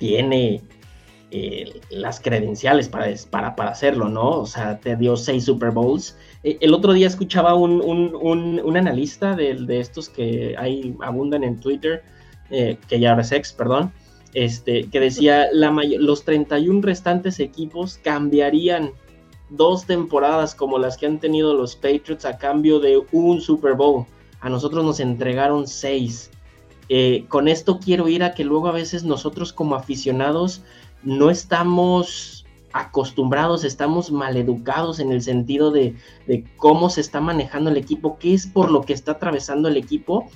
Tiene 0.00 0.62
eh, 1.30 1.80
las 1.90 2.18
credenciales 2.18 2.88
para, 2.88 3.14
para, 3.30 3.54
para, 3.54 3.70
hacerlo, 3.70 4.08
¿no? 4.08 4.30
O 4.30 4.46
sea, 4.46 4.80
te 4.80 4.96
dio 4.96 5.16
seis 5.16 5.44
Super 5.44 5.70
Bowls. 5.70 6.18
Eh, 6.42 6.58
el 6.60 6.74
otro 6.74 6.92
día 6.92 7.06
escuchaba 7.06 7.54
un, 7.54 7.80
un, 7.80 8.60
un, 8.60 8.76
analista 8.76 9.36
de, 9.36 9.54
de, 9.54 9.78
estos 9.78 10.08
que 10.08 10.56
hay, 10.58 10.96
abundan 11.00 11.44
en 11.44 11.60
Twitter, 11.60 12.02
eh, 12.50 12.76
que 12.88 12.98
ya 12.98 13.10
ahora 13.10 13.22
es 13.22 13.30
ex, 13.30 13.52
perdón, 13.52 13.92
este, 14.34 14.88
que 14.90 14.98
decía 14.98 15.46
la 15.52 15.70
los 15.70 16.24
31 16.24 16.82
restantes 16.82 17.38
equipos 17.38 18.00
cambiarían 18.02 18.90
dos 19.50 19.86
temporadas 19.86 20.56
como 20.56 20.78
las 20.78 20.96
que 20.96 21.06
han 21.06 21.20
tenido 21.20 21.54
los 21.54 21.76
Patriots 21.76 22.24
a 22.24 22.38
cambio 22.38 22.80
de 22.80 23.00
un 23.12 23.40
Super 23.40 23.74
Bowl. 23.74 24.04
A 24.40 24.48
nosotros 24.48 24.84
nos 24.84 24.98
entregaron 24.98 25.68
seis. 25.68 26.32
Eh, 26.92 27.24
con 27.28 27.46
esto 27.46 27.78
quiero 27.78 28.08
ir 28.08 28.24
a 28.24 28.34
que 28.34 28.44
luego 28.44 28.66
a 28.66 28.72
veces 28.72 29.04
nosotros 29.04 29.52
como 29.52 29.76
aficionados 29.76 30.62
no 31.04 31.30
estamos 31.30 32.44
acostumbrados, 32.72 33.62
estamos 33.62 34.10
maleducados 34.10 34.98
en 34.98 35.12
el 35.12 35.22
sentido 35.22 35.70
de, 35.70 35.94
de, 36.26 36.44
cómo 36.56 36.90
se 36.90 37.00
está 37.00 37.20
manejando 37.20 37.70
el 37.70 37.76
equipo, 37.76 38.18
qué 38.18 38.34
es 38.34 38.48
por 38.48 38.72
lo 38.72 38.80
que 38.82 38.92
está 38.92 39.12
atravesando 39.12 39.68
el 39.68 39.76
equipo, 39.76 40.28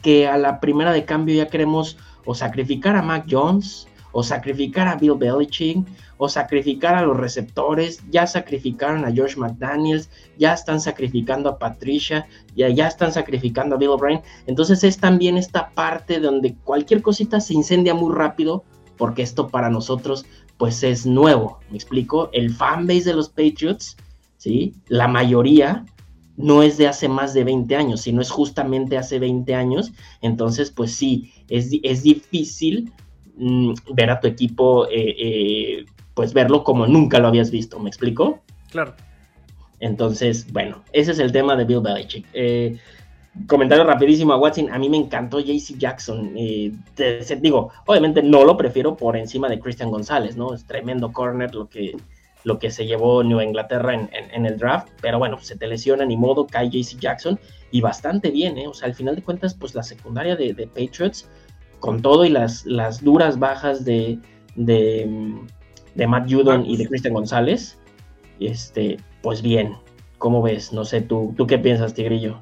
que 0.00 0.28
a 0.28 0.38
la 0.38 0.60
primera 0.60 0.92
de 0.92 1.04
cambio 1.04 1.34
ya 1.34 1.48
queremos 1.48 1.98
o 2.24 2.36
sacrificar 2.36 2.94
a 2.94 3.02
Mac 3.02 3.26
Jones, 3.28 3.88
o 4.16 4.22
sacrificar 4.22 4.88
a 4.88 4.96
Bill 4.96 5.18
Belichick, 5.18 5.86
o 6.16 6.26
sacrificar 6.26 6.94
a 6.94 7.02
los 7.02 7.18
receptores, 7.18 8.00
ya 8.10 8.26
sacrificaron 8.26 9.04
a 9.04 9.12
George 9.12 9.36
McDaniels, 9.36 10.08
ya 10.38 10.54
están 10.54 10.80
sacrificando 10.80 11.50
a 11.50 11.58
Patricia, 11.58 12.26
ya, 12.54 12.70
ya 12.70 12.86
están 12.88 13.12
sacrificando 13.12 13.76
a 13.76 13.78
Bill 13.78 13.90
O'Brien. 13.90 14.22
Entonces 14.46 14.84
es 14.84 14.96
también 14.96 15.36
esta 15.36 15.68
parte 15.68 16.18
donde 16.18 16.54
cualquier 16.64 17.02
cosita 17.02 17.40
se 17.40 17.52
incendia 17.52 17.92
muy 17.92 18.14
rápido 18.14 18.64
porque 18.96 19.20
esto 19.20 19.48
para 19.48 19.68
nosotros 19.68 20.24
pues 20.56 20.82
es 20.82 21.04
nuevo, 21.04 21.58
me 21.68 21.76
explico, 21.76 22.30
el 22.32 22.54
fanbase 22.54 23.10
de 23.10 23.14
los 23.16 23.28
Patriots, 23.28 23.98
¿sí? 24.38 24.72
La 24.88 25.08
mayoría 25.08 25.84
no 26.38 26.62
es 26.62 26.78
de 26.78 26.88
hace 26.88 27.06
más 27.06 27.34
de 27.34 27.44
20 27.44 27.76
años, 27.76 28.00
sino 28.00 28.22
es 28.22 28.30
justamente 28.30 28.96
hace 28.96 29.18
20 29.18 29.54
años, 29.54 29.92
entonces 30.22 30.70
pues 30.70 30.96
sí, 30.96 31.34
es, 31.50 31.68
es 31.82 32.02
difícil 32.02 32.90
mmm, 33.36 33.74
ver 33.94 34.10
a 34.10 34.20
tu 34.20 34.26
equipo, 34.26 34.86
eh, 34.86 35.14
eh, 35.18 35.86
pues 36.14 36.32
verlo 36.32 36.64
como 36.64 36.86
nunca 36.86 37.18
lo 37.18 37.28
habías 37.28 37.50
visto, 37.50 37.78
¿me 37.78 37.88
explico? 37.88 38.40
Claro. 38.70 38.94
Entonces, 39.80 40.50
bueno, 40.52 40.82
ese 40.92 41.12
es 41.12 41.18
el 41.18 41.32
tema 41.32 41.56
de 41.56 41.64
Bill 41.64 41.80
Belichick. 41.80 42.26
Eh, 42.32 42.78
comentario 43.46 43.84
rapidísimo 43.84 44.32
a 44.32 44.38
Watson, 44.38 44.72
a 44.72 44.78
mí 44.78 44.88
me 44.88 44.96
encantó 44.96 45.40
JC 45.40 45.76
Jackson. 45.76 46.32
Eh, 46.36 46.72
te, 46.94 47.18
te, 47.18 47.36
digo, 47.36 47.70
obviamente 47.86 48.22
no 48.22 48.44
lo 48.44 48.56
prefiero 48.56 48.96
por 48.96 49.16
encima 49.16 49.48
de 49.48 49.60
Christian 49.60 49.90
González, 49.90 50.36
¿no? 50.36 50.54
Es 50.54 50.64
tremendo 50.64 51.12
corner 51.12 51.54
lo 51.54 51.68
que, 51.68 51.96
lo 52.44 52.58
que 52.58 52.70
se 52.70 52.86
llevó 52.86 53.22
Nueva 53.22 53.44
Inglaterra 53.44 53.92
en, 53.92 54.08
en, 54.12 54.30
en, 54.32 54.46
el 54.46 54.58
draft, 54.58 54.88
pero 55.02 55.18
bueno, 55.18 55.38
se 55.40 55.56
te 55.56 55.66
lesiona 55.66 56.04
ni 56.06 56.16
modo, 56.16 56.46
cae 56.46 56.70
JC 56.70 56.98
Jackson 56.98 57.38
y 57.70 57.80
bastante 57.82 58.30
bien, 58.30 58.56
¿eh? 58.56 58.68
O 58.68 58.74
sea, 58.74 58.88
al 58.88 58.94
final 58.94 59.16
de 59.16 59.22
cuentas, 59.22 59.54
pues 59.54 59.74
la 59.74 59.82
secundaria 59.82 60.36
de, 60.36 60.54
de 60.54 60.66
Patriots, 60.66 61.28
con 61.80 62.02
todo 62.02 62.24
y 62.24 62.28
las, 62.28 62.66
las 62.66 63.02
duras 63.02 63.38
bajas 63.38 63.84
de, 63.84 64.18
de, 64.54 65.34
de 65.94 66.06
Matt 66.06 66.30
Judon 66.30 66.64
y 66.66 66.76
de 66.76 66.86
Christian 66.86 67.14
González, 67.14 67.78
este, 68.40 68.98
pues 69.22 69.42
bien, 69.42 69.74
¿cómo 70.18 70.42
ves? 70.42 70.72
No 70.72 70.84
sé, 70.84 71.00
¿tú, 71.00 71.34
tú 71.36 71.46
qué 71.46 71.58
piensas, 71.58 71.94
Tigrillo? 71.94 72.40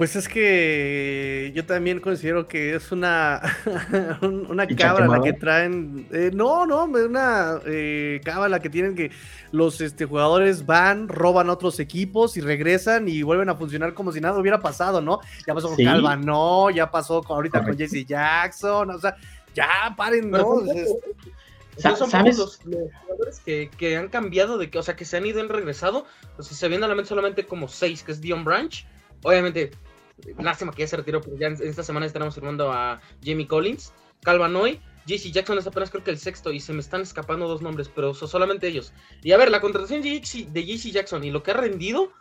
Pues 0.00 0.16
es 0.16 0.28
que 0.28 1.52
yo 1.54 1.66
también 1.66 2.00
considero 2.00 2.48
que 2.48 2.74
es 2.74 2.90
una, 2.90 3.42
una 4.22 4.66
cábala 4.66 5.18
la 5.18 5.20
que 5.20 5.34
traen. 5.34 6.08
Eh, 6.10 6.30
no, 6.32 6.64
no, 6.64 6.84
una 6.84 7.60
eh, 7.66 8.18
cábala 8.24 8.60
que 8.60 8.70
tienen 8.70 8.94
que 8.94 9.10
los 9.52 9.82
este, 9.82 10.06
jugadores 10.06 10.64
van, 10.64 11.06
roban 11.06 11.50
otros 11.50 11.78
equipos 11.80 12.38
y 12.38 12.40
regresan 12.40 13.10
y 13.10 13.22
vuelven 13.22 13.50
a 13.50 13.56
funcionar 13.56 13.92
como 13.92 14.10
si 14.10 14.22
nada 14.22 14.38
hubiera 14.38 14.58
pasado, 14.58 15.02
¿no? 15.02 15.20
Ya 15.46 15.52
pasó 15.52 15.68
con 15.68 15.76
¿Sí? 15.76 15.84
Calva, 15.84 16.16
no, 16.16 16.70
ya 16.70 16.90
pasó 16.90 17.22
con, 17.22 17.36
ahorita 17.36 17.58
Correcto. 17.58 17.84
con 17.84 17.90
Jesse 17.90 18.06
Jackson, 18.06 18.88
o 18.92 18.98
sea, 18.98 19.14
ya 19.54 19.94
paren, 19.98 20.30
¿no? 20.30 20.62
Es, 20.64 20.88
¿Sabes? 21.76 22.00
Los, 22.38 22.64
los, 22.64 22.90
jugadores 23.02 23.40
que, 23.44 23.70
que, 23.76 23.98
han 23.98 24.08
cambiado 24.08 24.56
de 24.56 24.70
que, 24.70 24.78
o 24.78 24.82
sea, 24.82 24.96
que 24.96 25.04
se 25.04 25.18
han 25.18 25.26
ido 25.26 25.40
y 25.40 25.42
han 25.42 25.50
regresado. 25.50 26.06
O 26.38 26.42
sea, 26.42 26.56
se 26.56 26.68
viene 26.68 26.86
a 26.86 26.88
la 26.88 26.94
mente 26.94 27.10
solamente 27.10 27.44
como 27.44 27.68
seis, 27.68 28.02
que 28.02 28.12
es 28.12 28.22
Dion 28.22 28.44
Branch. 28.44 28.86
Obviamente, 29.22 29.72
lástima 30.38 30.72
que 30.72 30.82
ya 30.82 30.88
se 30.88 30.96
retiró, 30.96 31.20
porque 31.20 31.38
ya 31.38 31.46
en, 31.48 31.58
esta 31.62 31.82
semana 31.82 32.06
estaremos 32.06 32.34
firmando 32.34 32.72
a 32.72 33.00
Jamie 33.24 33.46
Collins, 33.46 33.92
Calvanoy, 34.22 34.80
JC 35.06 35.32
Jackson 35.32 35.58
es 35.58 35.66
apenas 35.66 35.90
creo 35.90 36.04
que 36.04 36.10
el 36.10 36.18
sexto 36.18 36.52
y 36.52 36.60
se 36.60 36.72
me 36.72 36.80
están 36.80 37.00
escapando 37.02 37.48
dos 37.48 37.62
nombres, 37.62 37.88
pero 37.88 38.14
son 38.14 38.28
solamente 38.28 38.68
ellos. 38.68 38.92
Y 39.22 39.32
a 39.32 39.36
ver, 39.36 39.50
la 39.50 39.60
contratación 39.60 40.02
de 40.02 40.20
JC 40.20 40.92
Jackson 40.92 41.24
y 41.24 41.30
lo 41.30 41.42
que 41.42 41.50
ha 41.52 41.54
rendido 41.54 42.12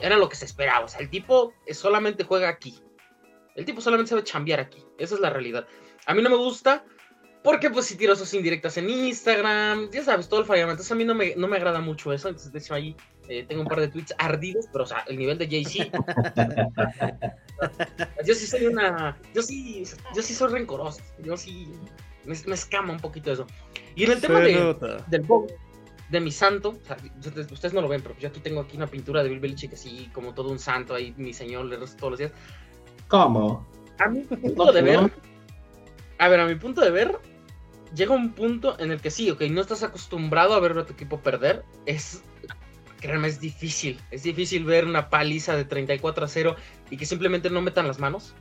era 0.00 0.16
lo 0.16 0.28
que 0.28 0.36
se 0.36 0.44
esperaba. 0.44 0.84
O 0.84 0.88
sea, 0.88 1.00
el 1.00 1.08
tipo 1.08 1.54
solamente 1.70 2.24
juega 2.24 2.48
aquí. 2.48 2.78
El 3.54 3.64
tipo 3.64 3.80
solamente 3.80 4.10
sabe 4.10 4.24
chambear 4.24 4.60
aquí. 4.60 4.84
Esa 4.98 5.14
es 5.14 5.20
la 5.20 5.30
realidad. 5.30 5.66
A 6.06 6.14
mí 6.14 6.22
no 6.22 6.30
me 6.30 6.36
gusta 6.36 6.84
porque 7.42 7.70
pues 7.70 7.86
si 7.86 7.96
tiro 7.96 8.16
sus 8.16 8.34
indirectas 8.34 8.76
en 8.76 8.90
Instagram, 8.90 9.90
ya 9.90 10.02
sabes, 10.02 10.28
todo 10.28 10.40
el 10.40 10.46
fallamiento. 10.46 10.82
Entonces 10.82 10.92
a 10.92 10.96
mí 10.96 11.04
no 11.04 11.14
me, 11.14 11.34
no 11.36 11.48
me 11.48 11.56
agrada 11.56 11.80
mucho 11.80 12.12
eso. 12.12 12.28
Entonces 12.28 12.52
de 12.52 12.58
hecho 12.58 12.74
ahí 12.74 12.96
eh, 13.28 13.44
tengo 13.48 13.62
un 13.62 13.68
par 13.68 13.80
de 13.80 13.88
tweets 13.88 14.14
ardidos, 14.18 14.66
pero 14.72 14.84
o 14.84 14.86
sea, 14.86 15.04
el 15.08 15.18
nivel 15.18 15.38
de 15.38 15.46
Jay-Z. 15.46 15.90
yo 18.26 18.34
sí 18.34 18.46
soy 18.46 18.66
una. 18.66 19.16
Yo 19.34 19.42
sí, 19.42 19.84
yo 20.14 20.22
sí 20.22 20.34
soy 20.34 20.52
rencoroso. 20.52 21.00
Yo 21.22 21.36
sí. 21.36 21.68
Me, 22.24 22.36
me 22.46 22.54
escama 22.54 22.92
un 22.92 23.00
poquito 23.00 23.32
eso. 23.32 23.46
Y 23.94 24.04
en 24.04 24.12
el 24.12 24.20
tema 24.20 24.40
de, 24.40 24.76
del 25.08 25.22
Bob, 25.22 25.50
de 26.08 26.20
mi 26.20 26.30
santo, 26.30 26.70
o 26.70 26.86
sea, 26.86 26.96
ustedes 27.50 27.72
no 27.72 27.80
lo 27.80 27.88
ven, 27.88 28.02
pero 28.02 28.16
yo 28.18 28.28
aquí 28.28 28.40
tengo 28.40 28.60
aquí 28.60 28.76
una 28.76 28.86
pintura 28.86 29.22
de 29.22 29.28
Bill 29.28 29.40
Belichick 29.40 29.72
así, 29.72 30.10
como 30.12 30.34
todo 30.34 30.50
un 30.50 30.58
santo 30.58 30.94
ahí, 30.94 31.14
mi 31.16 31.32
señor, 31.32 31.66
le 31.66 31.76
rezo 31.76 31.96
todos 31.96 32.10
los 32.12 32.18
días. 32.18 32.32
¿Cómo? 33.08 33.66
A 33.98 34.08
mi 34.08 34.20
punto 34.20 34.72
de 34.72 34.82
ver. 34.82 35.12
A 36.18 36.28
ver, 36.28 36.40
a 36.40 36.46
mi 36.46 36.54
punto 36.54 36.80
de 36.80 36.90
ver, 36.90 37.18
llega 37.94 38.14
un 38.14 38.32
punto 38.32 38.78
en 38.78 38.90
el 38.90 39.00
que 39.00 39.10
sí, 39.10 39.30
ok, 39.30 39.42
no 39.50 39.60
estás 39.60 39.82
acostumbrado 39.82 40.54
a 40.54 40.60
ver 40.60 40.78
a 40.78 40.86
tu 40.86 40.92
equipo 40.92 41.20
perder. 41.20 41.64
Es 41.86 42.22
créanme, 43.00 43.28
es 43.28 43.40
difícil. 43.40 44.00
Es 44.10 44.22
difícil 44.22 44.64
ver 44.64 44.84
una 44.84 45.10
paliza 45.10 45.56
de 45.56 45.64
34 45.64 46.24
a 46.24 46.28
0 46.28 46.56
y 46.90 46.96
que 46.96 47.06
simplemente 47.06 47.50
no 47.50 47.62
metan 47.62 47.86
las 47.86 47.98
manos. 47.98 48.34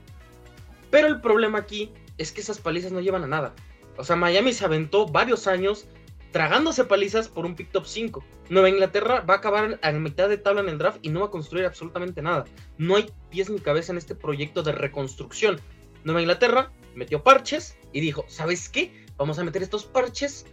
Pero 0.91 1.07
el 1.07 1.21
problema 1.21 1.59
aquí 1.59 1.91
es 2.17 2.31
que 2.31 2.41
esas 2.41 2.59
palizas 2.59 2.91
no 2.91 3.01
llevan 3.01 3.23
a 3.23 3.27
nada. 3.27 3.53
O 3.97 4.03
sea, 4.03 4.15
Miami 4.15 4.53
se 4.53 4.65
aventó 4.65 5.07
varios 5.07 5.47
años 5.47 5.87
tragándose 6.31 6.83
palizas 6.83 7.29
por 7.29 7.45
un 7.45 7.55
pick 7.55 7.71
top 7.71 7.85
5. 7.85 8.23
Nueva 8.49 8.69
Inglaterra 8.69 9.21
va 9.21 9.35
a 9.35 9.37
acabar 9.37 9.79
a 9.81 9.91
mitad 9.93 10.27
de 10.27 10.37
tabla 10.37 10.61
en 10.61 10.69
el 10.69 10.77
draft 10.77 10.99
y 11.01 11.09
no 11.09 11.21
va 11.21 11.27
a 11.27 11.31
construir 11.31 11.65
absolutamente 11.65 12.21
nada. 12.21 12.43
No 12.77 12.97
hay 12.97 13.09
pies 13.29 13.49
ni 13.49 13.59
cabeza 13.59 13.93
en 13.93 13.97
este 13.97 14.15
proyecto 14.15 14.61
de 14.61 14.73
reconstrucción. 14.73 15.61
Nueva 16.03 16.21
Inglaterra 16.21 16.71
metió 16.93 17.23
parches 17.23 17.77
y 17.93 18.01
dijo, 18.01 18.25
¿sabes 18.27 18.67
qué? 18.67 19.05
Vamos 19.17 19.39
a 19.39 19.43
meter 19.43 19.63
estos 19.63 19.85
parches 19.85 20.45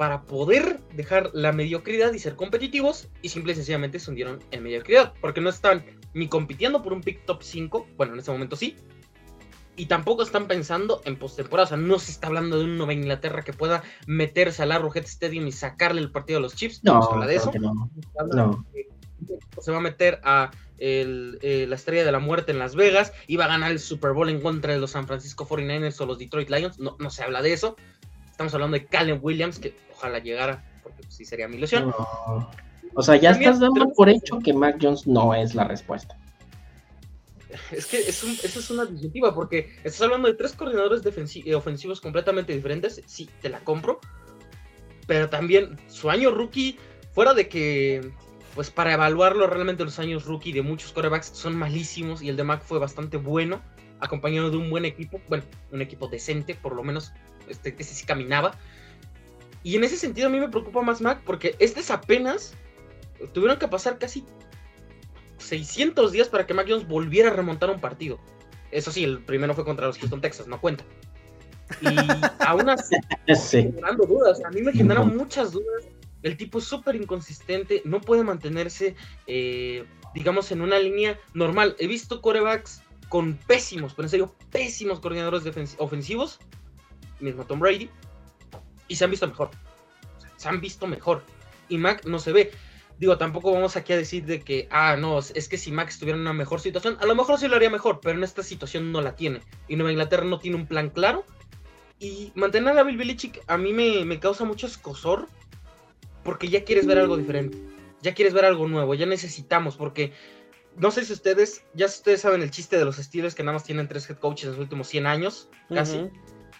para 0.00 0.22
poder 0.22 0.80
dejar 0.94 1.28
la 1.34 1.52
mediocridad 1.52 2.14
y 2.14 2.18
ser 2.18 2.34
competitivos 2.34 3.08
y 3.20 3.28
simple 3.28 3.52
y 3.52 3.56
sencillamente 3.56 3.98
se 3.98 4.08
hundieron 4.08 4.38
en 4.50 4.62
mediocridad, 4.62 5.12
porque 5.20 5.42
no 5.42 5.50
están 5.50 5.84
ni 6.14 6.26
compitiendo 6.26 6.82
por 6.82 6.94
un 6.94 7.02
pick 7.02 7.26
top 7.26 7.42
5, 7.42 7.86
bueno, 7.98 8.14
en 8.14 8.20
este 8.20 8.30
momento 8.30 8.56
sí, 8.56 8.76
y 9.76 9.84
tampoco 9.84 10.22
están 10.22 10.48
pensando 10.48 11.02
en 11.04 11.18
postemporada, 11.18 11.66
o 11.66 11.68
sea, 11.68 11.76
no 11.76 11.98
se 11.98 12.12
está 12.12 12.28
hablando 12.28 12.58
de 12.58 12.64
un 12.64 12.78
Nueva 12.78 12.94
Inglaterra 12.94 13.42
que 13.42 13.52
pueda 13.52 13.82
meterse 14.06 14.62
al 14.62 14.72
Arrowhead 14.72 15.04
Stadium 15.04 15.46
y 15.46 15.52
sacarle 15.52 16.00
el 16.00 16.10
partido 16.10 16.38
a 16.38 16.40
los 16.40 16.56
Chips, 16.56 16.82
no, 16.82 16.94
no 16.94 17.02
se 17.02 17.12
habla 17.12 17.26
de 17.26 17.34
eso, 17.34 17.52
no, 17.60 17.90
no. 18.32 18.66
se 19.60 19.70
va 19.70 19.76
a 19.76 19.82
meter 19.82 20.18
a 20.24 20.50
eh, 20.78 21.66
la 21.68 21.74
estrella 21.74 22.06
de 22.06 22.12
la 22.12 22.20
muerte 22.20 22.52
en 22.52 22.58
Las 22.58 22.74
Vegas 22.74 23.12
y 23.26 23.36
va 23.36 23.44
a 23.44 23.48
ganar 23.48 23.70
el 23.70 23.78
Super 23.78 24.12
Bowl 24.12 24.30
en 24.30 24.40
contra 24.40 24.72
de 24.72 24.80
los 24.80 24.92
San 24.92 25.06
Francisco 25.06 25.46
49ers 25.46 26.00
o 26.00 26.06
los 26.06 26.18
Detroit 26.18 26.48
Lions. 26.48 26.78
No, 26.78 26.96
no 26.98 27.10
se 27.10 27.22
habla 27.22 27.42
de 27.42 27.52
eso. 27.52 27.76
Estamos 28.40 28.54
hablando 28.54 28.78
de 28.78 28.86
Caleb 28.86 29.22
Williams, 29.22 29.58
que 29.58 29.74
ojalá 29.92 30.18
llegara, 30.18 30.64
porque 30.82 31.02
sí 31.10 31.26
sería 31.26 31.46
mi 31.46 31.58
ilusión. 31.58 31.92
O 32.94 33.02
sea, 33.02 33.16
ya 33.16 33.32
estás 33.32 33.60
dando 33.60 33.92
por 33.92 34.08
hecho 34.08 34.38
que 34.38 34.54
Mac 34.54 34.78
Jones 34.80 35.06
no 35.06 35.34
es 35.34 35.54
la 35.54 35.64
respuesta. 35.64 36.16
Es 37.70 37.84
que 37.84 37.98
es 37.98 38.24
esa 38.24 38.58
es 38.58 38.70
una 38.70 38.86
disyuntiva, 38.86 39.34
porque 39.34 39.76
estás 39.84 40.00
hablando 40.00 40.26
de 40.26 40.32
tres 40.32 40.52
coordinadores 40.52 41.02
eh, 41.04 41.54
ofensivos 41.54 42.00
completamente 42.00 42.54
diferentes. 42.54 43.02
Sí, 43.04 43.28
te 43.42 43.50
la 43.50 43.60
compro. 43.60 44.00
Pero 45.06 45.28
también 45.28 45.76
su 45.88 46.08
año 46.08 46.30
rookie, 46.30 46.78
fuera 47.12 47.34
de 47.34 47.46
que, 47.46 48.10
pues 48.54 48.70
para 48.70 48.94
evaluarlo, 48.94 49.48
realmente 49.48 49.84
los 49.84 49.98
años 49.98 50.24
rookie 50.24 50.52
de 50.52 50.62
muchos 50.62 50.92
corebacks 50.92 51.26
son 51.26 51.58
malísimos 51.58 52.22
y 52.22 52.30
el 52.30 52.38
de 52.38 52.44
Mac 52.44 52.62
fue 52.62 52.78
bastante 52.78 53.18
bueno, 53.18 53.60
acompañado 54.00 54.50
de 54.50 54.56
un 54.56 54.70
buen 54.70 54.84
equipo, 54.84 55.20
bueno, 55.28 55.44
un 55.70 55.82
equipo 55.82 56.08
decente, 56.08 56.54
por 56.54 56.74
lo 56.74 56.82
menos, 56.82 57.12
este, 57.48 57.74
que 57.74 57.84
sí 57.84 58.04
caminaba. 58.06 58.56
Y 59.62 59.76
en 59.76 59.84
ese 59.84 59.96
sentido 59.96 60.28
a 60.28 60.30
mí 60.30 60.40
me 60.40 60.48
preocupa 60.48 60.82
más 60.82 61.00
Mac, 61.00 61.20
porque 61.24 61.54
este 61.58 61.80
es 61.80 61.90
apenas, 61.90 62.54
tuvieron 63.32 63.58
que 63.58 63.68
pasar 63.68 63.98
casi 63.98 64.24
600 65.38 66.12
días 66.12 66.28
para 66.28 66.46
que 66.46 66.54
Mac 66.54 66.66
Jones 66.68 66.86
volviera 66.88 67.30
a 67.30 67.32
remontar 67.32 67.70
un 67.70 67.80
partido. 67.80 68.18
Eso 68.70 68.90
sí, 68.90 69.04
el 69.04 69.20
primero 69.20 69.54
fue 69.54 69.64
contra 69.64 69.86
los 69.86 69.98
Houston 69.98 70.20
Texas, 70.20 70.46
no 70.46 70.60
cuenta. 70.60 70.84
Y 71.80 71.86
aún 72.40 72.68
así, 72.70 72.96
generando 73.50 74.06
dudas. 74.06 74.42
A 74.44 74.50
mí 74.50 74.62
me 74.62 74.72
generan 74.72 75.16
muchas 75.16 75.52
dudas. 75.52 75.88
El 76.22 76.36
tipo 76.36 76.58
es 76.58 76.64
súper 76.64 76.96
inconsistente, 76.96 77.82
no 77.84 78.00
puede 78.00 78.22
mantenerse, 78.22 78.94
eh, 79.26 79.84
digamos, 80.14 80.52
en 80.52 80.60
una 80.60 80.78
línea 80.78 81.18
normal. 81.32 81.76
He 81.78 81.86
visto 81.86 82.20
corebacks 82.20 82.82
con 83.10 83.34
pésimos, 83.36 83.92
pero 83.92 84.06
en 84.06 84.10
serio, 84.10 84.34
pésimos 84.50 85.00
coordinadores 85.00 85.44
ofensivos, 85.76 86.38
mismo 87.18 87.44
Tom 87.44 87.60
Brady, 87.60 87.90
y 88.88 88.96
se 88.96 89.04
han 89.04 89.10
visto 89.10 89.26
mejor. 89.26 89.50
se 90.38 90.48
han 90.48 90.62
visto 90.62 90.86
mejor. 90.86 91.22
Y 91.68 91.76
Mac 91.76 92.06
no 92.06 92.18
se 92.18 92.32
ve 92.32 92.50
digo, 93.00 93.16
tampoco 93.16 93.50
vamos 93.50 93.76
aquí 93.76 93.94
a 93.94 93.96
decir 93.96 94.26
de 94.26 94.40
que, 94.42 94.68
ah, 94.70 94.94
no, 94.96 95.18
es 95.18 95.48
que 95.48 95.56
si 95.56 95.72
Max 95.72 95.94
estuviera 95.94 96.16
en 96.16 96.20
una 96.20 96.34
mejor 96.34 96.60
situación, 96.60 96.98
a 97.00 97.06
lo 97.06 97.14
mejor 97.14 97.40
sí 97.40 97.48
lo 97.48 97.56
haría 97.56 97.70
mejor, 97.70 97.98
pero 98.00 98.16
en 98.16 98.22
esta 98.22 98.42
situación 98.42 98.92
no 98.92 99.00
la 99.00 99.16
tiene. 99.16 99.40
Y 99.68 99.76
Nueva 99.76 99.90
Inglaterra 99.90 100.24
no 100.24 100.38
tiene 100.38 100.58
un 100.58 100.66
plan 100.66 100.90
claro. 100.90 101.24
Y 101.98 102.30
mantener 102.34 102.78
a 102.78 102.82
Bill 102.82 102.98
Belichick 102.98 103.42
a 103.46 103.56
mí 103.56 103.72
me, 103.72 104.20
causa 104.20 104.44
mucho 104.44 104.66
escosor, 104.66 105.28
porque 106.22 106.48
ya 106.48 106.62
quieres 106.64 106.86
ver 106.86 106.98
algo 106.98 107.16
diferente. 107.16 107.58
Ya 108.02 108.14
quieres 108.14 108.34
ver 108.34 108.44
algo 108.44 108.68
nuevo, 108.68 108.94
ya 108.94 109.06
necesitamos, 109.06 109.76
porque 109.76 110.12
no 110.80 110.90
sé 110.90 111.04
si 111.04 111.12
ustedes, 111.12 111.62
ya 111.74 111.86
ustedes 111.86 112.22
saben 112.22 112.40
el 112.40 112.50
chiste 112.50 112.78
de 112.78 112.86
los 112.86 112.98
estilos 112.98 113.34
que 113.34 113.42
nada 113.42 113.54
más 113.54 113.64
tienen 113.64 113.86
tres 113.86 114.08
head 114.08 114.16
coaches 114.16 114.44
en 114.44 114.50
los 114.52 114.60
últimos 114.60 114.88
100 114.88 115.06
años, 115.06 115.50
casi. 115.68 116.10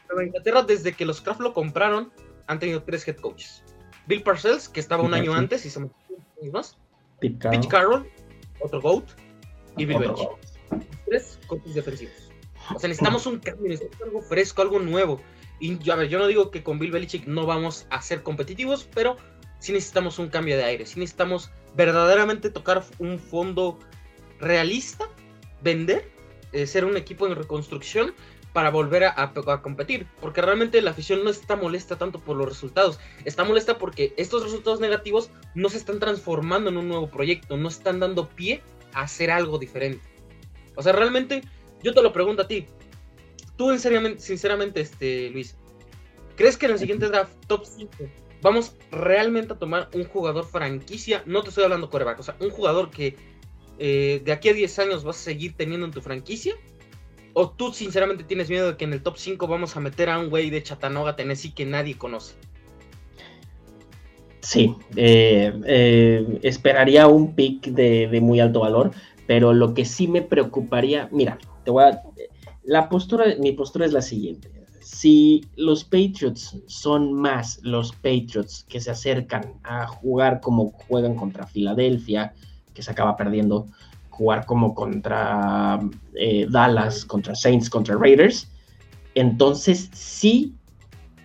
Nueva 0.08 0.24
Inglaterra, 0.24 0.62
desde 0.62 0.92
que 0.92 1.06
los 1.06 1.22
Kraft 1.22 1.40
lo 1.40 1.54
compraron, 1.54 2.12
han 2.46 2.58
tenido 2.58 2.82
tres 2.82 3.08
head 3.08 3.16
coaches. 3.16 3.64
Bill 4.06 4.22
Parcells, 4.22 4.68
que 4.68 4.80
estaba 4.80 5.02
un 5.02 5.14
año 5.14 5.32
antes 5.32 5.64
y 5.64 5.70
se 5.70 5.80
más. 6.52 6.76
Pitch 7.20 7.68
Carroll, 7.68 8.06
otro 8.60 8.80
GOAT 8.82 9.04
y 9.78 9.86
Bill 9.86 9.98
Belichick. 9.98 10.28
Tres 11.06 11.38
coaches 11.46 11.74
defensivos. 11.74 12.30
O 12.74 12.78
sea, 12.78 12.88
necesitamos 12.88 13.24
un 13.26 13.38
cambio, 13.38 13.70
necesitamos 13.70 14.06
algo 14.06 14.22
fresco, 14.22 14.60
algo 14.60 14.80
nuevo. 14.80 15.20
Y 15.60 15.90
a 15.90 15.96
ver, 15.96 16.08
yo 16.08 16.18
no 16.18 16.26
digo 16.26 16.50
que 16.50 16.62
con 16.62 16.78
Bill 16.78 16.90
Belichick 16.90 17.26
no 17.26 17.46
vamos 17.46 17.86
a 17.90 18.02
ser 18.02 18.22
competitivos, 18.22 18.88
pero 18.94 19.16
sí 19.60 19.72
necesitamos 19.72 20.18
un 20.18 20.28
cambio 20.28 20.56
de 20.58 20.64
aire. 20.64 20.84
Sí 20.84 20.98
necesitamos 20.98 21.50
verdaderamente 21.74 22.50
tocar 22.50 22.84
un 22.98 23.18
fondo 23.18 23.78
realista, 24.40 25.08
vender, 25.62 26.10
eh, 26.52 26.66
ser 26.66 26.84
un 26.84 26.96
equipo 26.96 27.26
en 27.26 27.36
reconstrucción 27.36 28.14
para 28.52 28.70
volver 28.70 29.04
a, 29.04 29.32
competir. 29.62 30.06
Porque 30.20 30.42
realmente 30.42 30.82
la 30.82 30.90
afición 30.90 31.22
no 31.22 31.30
está 31.30 31.56
molesta 31.56 31.96
tanto 31.96 32.18
por 32.18 32.36
los 32.36 32.48
resultados. 32.48 32.98
Está 33.24 33.44
molesta 33.44 33.78
porque 33.78 34.12
estos 34.16 34.42
resultados 34.42 34.80
negativos 34.80 35.30
no 35.54 35.68
se 35.68 35.78
están 35.78 36.00
transformando 36.00 36.70
en 36.70 36.76
un 36.76 36.88
nuevo 36.88 37.08
proyecto. 37.08 37.56
No 37.56 37.68
están 37.68 38.00
dando 38.00 38.28
pie 38.28 38.62
a 38.92 39.02
hacer 39.02 39.30
algo 39.30 39.58
diferente. 39.58 40.04
O 40.76 40.82
sea, 40.82 40.92
realmente, 40.92 41.42
yo 41.82 41.94
te 41.94 42.02
lo 42.02 42.12
pregunto 42.12 42.42
a 42.42 42.48
ti. 42.48 42.66
Tú, 43.56 43.70
en 43.70 43.78
sinceramente, 44.18 44.80
este, 44.80 45.30
Luis, 45.30 45.56
¿crees 46.36 46.56
que 46.56 46.66
en 46.66 46.72
el 46.72 46.78
siguiente 46.78 47.08
draft, 47.08 47.34
top 47.46 47.66
5, 47.66 47.90
vamos 48.40 48.74
realmente 48.90 49.52
a 49.52 49.58
tomar 49.58 49.90
un 49.92 50.04
jugador 50.04 50.46
franquicia? 50.46 51.22
No 51.26 51.42
te 51.42 51.50
estoy 51.50 51.64
hablando 51.64 51.90
coreback, 51.90 52.20
o 52.20 52.22
sea, 52.22 52.36
un 52.40 52.48
jugador 52.48 52.90
que 52.90 53.16
eh, 53.80 54.22
de 54.24 54.30
aquí 54.30 54.48
a 54.50 54.52
10 54.52 54.78
años 54.78 55.02
vas 55.02 55.16
a 55.16 55.22
seguir 55.22 55.54
teniendo 55.56 55.86
en 55.86 55.92
tu 55.92 56.00
franquicia 56.00 56.54
¿O 57.32 57.50
tú 57.50 57.72
sinceramente 57.72 58.24
tienes 58.24 58.50
miedo 58.50 58.68
de 58.72 58.76
que 58.76 58.84
en 58.84 58.92
el 58.92 59.02
top 59.02 59.16
5 59.16 59.46
vamos 59.46 59.76
a 59.76 59.80
meter 59.80 60.08
a 60.08 60.18
un 60.18 60.30
güey 60.30 60.50
de 60.50 60.62
Chattanooga, 60.62 61.14
Tennessee 61.14 61.52
que 61.52 61.64
nadie 61.64 61.96
conoce? 61.96 62.34
Sí, 64.40 64.74
eh, 64.96 65.52
eh, 65.66 66.38
esperaría 66.42 67.06
un 67.06 67.34
pick 67.34 67.66
de, 67.66 68.20
muy 68.20 68.40
alto 68.40 68.60
valor, 68.60 68.90
pero 69.26 69.52
lo 69.52 69.74
que 69.74 69.84
sí 69.84 70.08
me 70.08 70.22
preocuparía, 70.22 71.08
mira, 71.12 71.38
te 71.64 71.70
voy 71.70 71.84
a, 71.84 72.02
la 72.64 72.88
postura, 72.88 73.26
mi 73.38 73.52
postura 73.52 73.86
es 73.86 73.92
la 73.92 74.02
siguiente. 74.02 74.50
Si 74.80 75.44
los 75.56 75.84
Patriots 75.84 76.56
son 76.66 77.12
más 77.12 77.60
los 77.62 77.92
Patriots 77.92 78.66
que 78.68 78.80
se 78.80 78.90
acercan 78.90 79.54
a 79.62 79.86
jugar 79.86 80.40
como 80.40 80.72
juegan 80.72 81.14
contra 81.14 81.46
Filadelfia, 81.46 82.34
que 82.80 82.84
se 82.84 82.92
acaba 82.92 83.14
perdiendo, 83.14 83.66
jugar 84.08 84.46
como 84.46 84.74
contra 84.74 85.78
eh, 86.14 86.46
Dallas, 86.48 87.04
contra 87.04 87.34
Saints, 87.34 87.68
contra 87.68 87.94
Raiders, 87.94 88.50
entonces 89.14 89.90
sí 89.92 90.54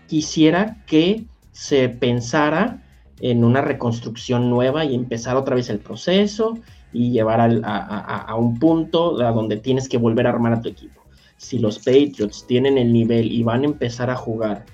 quisiera 0.08 0.84
que 0.86 1.24
se 1.54 1.88
pensara 1.88 2.84
en 3.22 3.46
una 3.46 3.62
reconstrucción 3.62 4.50
nueva 4.50 4.84
y 4.84 4.96
empezar 4.96 5.38
otra 5.38 5.56
vez 5.56 5.70
el 5.70 5.80
proceso 5.80 6.58
y 6.92 7.12
llevar 7.12 7.40
a, 7.40 8.36
un 8.36 8.60
punto 8.60 9.22
a 9.22 9.32
donde 9.32 9.58
tienes 9.58 9.88
que 9.88 9.98
volver 9.98 10.28
a 10.28 10.32
armar 10.32 10.54
a 10.54 10.62
tu 10.62 10.68
equipo. 10.68 11.02
Si 11.38 11.58
los 11.58 11.80
Patriots 11.80 12.46
tienen 12.48 12.78
el 12.78 12.92
nivel 12.92 13.32
y 13.32 13.44
van 13.44 13.62
a 13.62 13.66
empezar 13.66 14.10
a 14.10 14.16
jugar 14.16 14.66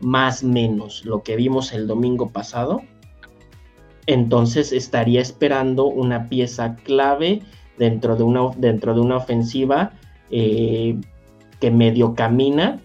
más 0.00 0.42
menos 0.42 1.04
lo 1.04 1.22
que 1.22 1.36
vimos 1.36 1.74
el 1.74 1.86
domingo 1.86 2.30
pasado, 2.30 2.80
entonces 4.12 4.72
estaría 4.72 5.20
esperando 5.20 5.86
una 5.86 6.28
pieza 6.28 6.74
clave 6.76 7.42
dentro 7.78 8.16
de 8.16 8.24
una, 8.24 8.50
dentro 8.56 8.94
de 8.94 9.00
una 9.00 9.16
ofensiva 9.16 9.92
eh, 10.30 11.00
que 11.60 11.70
medio 11.70 12.14
camina, 12.14 12.80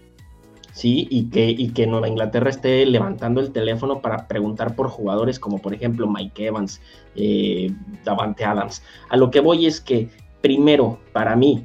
¿sí? 0.72 1.08
Y 1.10 1.24
que, 1.30 1.50
y 1.50 1.70
que 1.70 1.86
Nueva 1.86 2.08
Inglaterra 2.08 2.50
esté 2.50 2.86
levantando 2.86 3.40
el 3.40 3.50
teléfono 3.50 4.00
para 4.00 4.28
preguntar 4.28 4.76
por 4.76 4.88
jugadores 4.88 5.40
como 5.40 5.58
por 5.58 5.74
ejemplo 5.74 6.06
Mike 6.06 6.46
Evans, 6.46 6.80
eh, 7.16 7.72
Davante 8.04 8.44
Adams. 8.44 8.82
A 9.08 9.16
lo 9.16 9.30
que 9.30 9.40
voy 9.40 9.66
es 9.66 9.80
que 9.80 10.08
primero, 10.42 11.00
para 11.12 11.34
mí, 11.34 11.64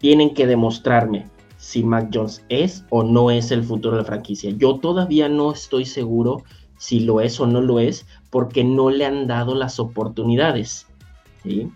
tienen 0.00 0.34
que 0.34 0.46
demostrarme 0.46 1.26
si 1.56 1.82
Mac 1.82 2.10
Jones 2.12 2.44
es 2.50 2.84
o 2.90 3.02
no 3.02 3.30
es 3.30 3.50
el 3.50 3.64
futuro 3.64 3.96
de 3.96 4.02
la 4.02 4.06
franquicia. 4.06 4.50
Yo 4.50 4.78
todavía 4.78 5.28
no 5.28 5.52
estoy 5.52 5.86
seguro 5.86 6.44
si 6.78 7.00
lo 7.00 7.20
es 7.20 7.38
o 7.40 7.46
no 7.46 7.60
lo 7.60 7.80
es 7.80 8.06
porque 8.30 8.64
no 8.64 8.90
le 8.90 9.04
han 9.04 9.26
dado 9.26 9.54
las 9.54 9.78
oportunidades. 9.78 10.86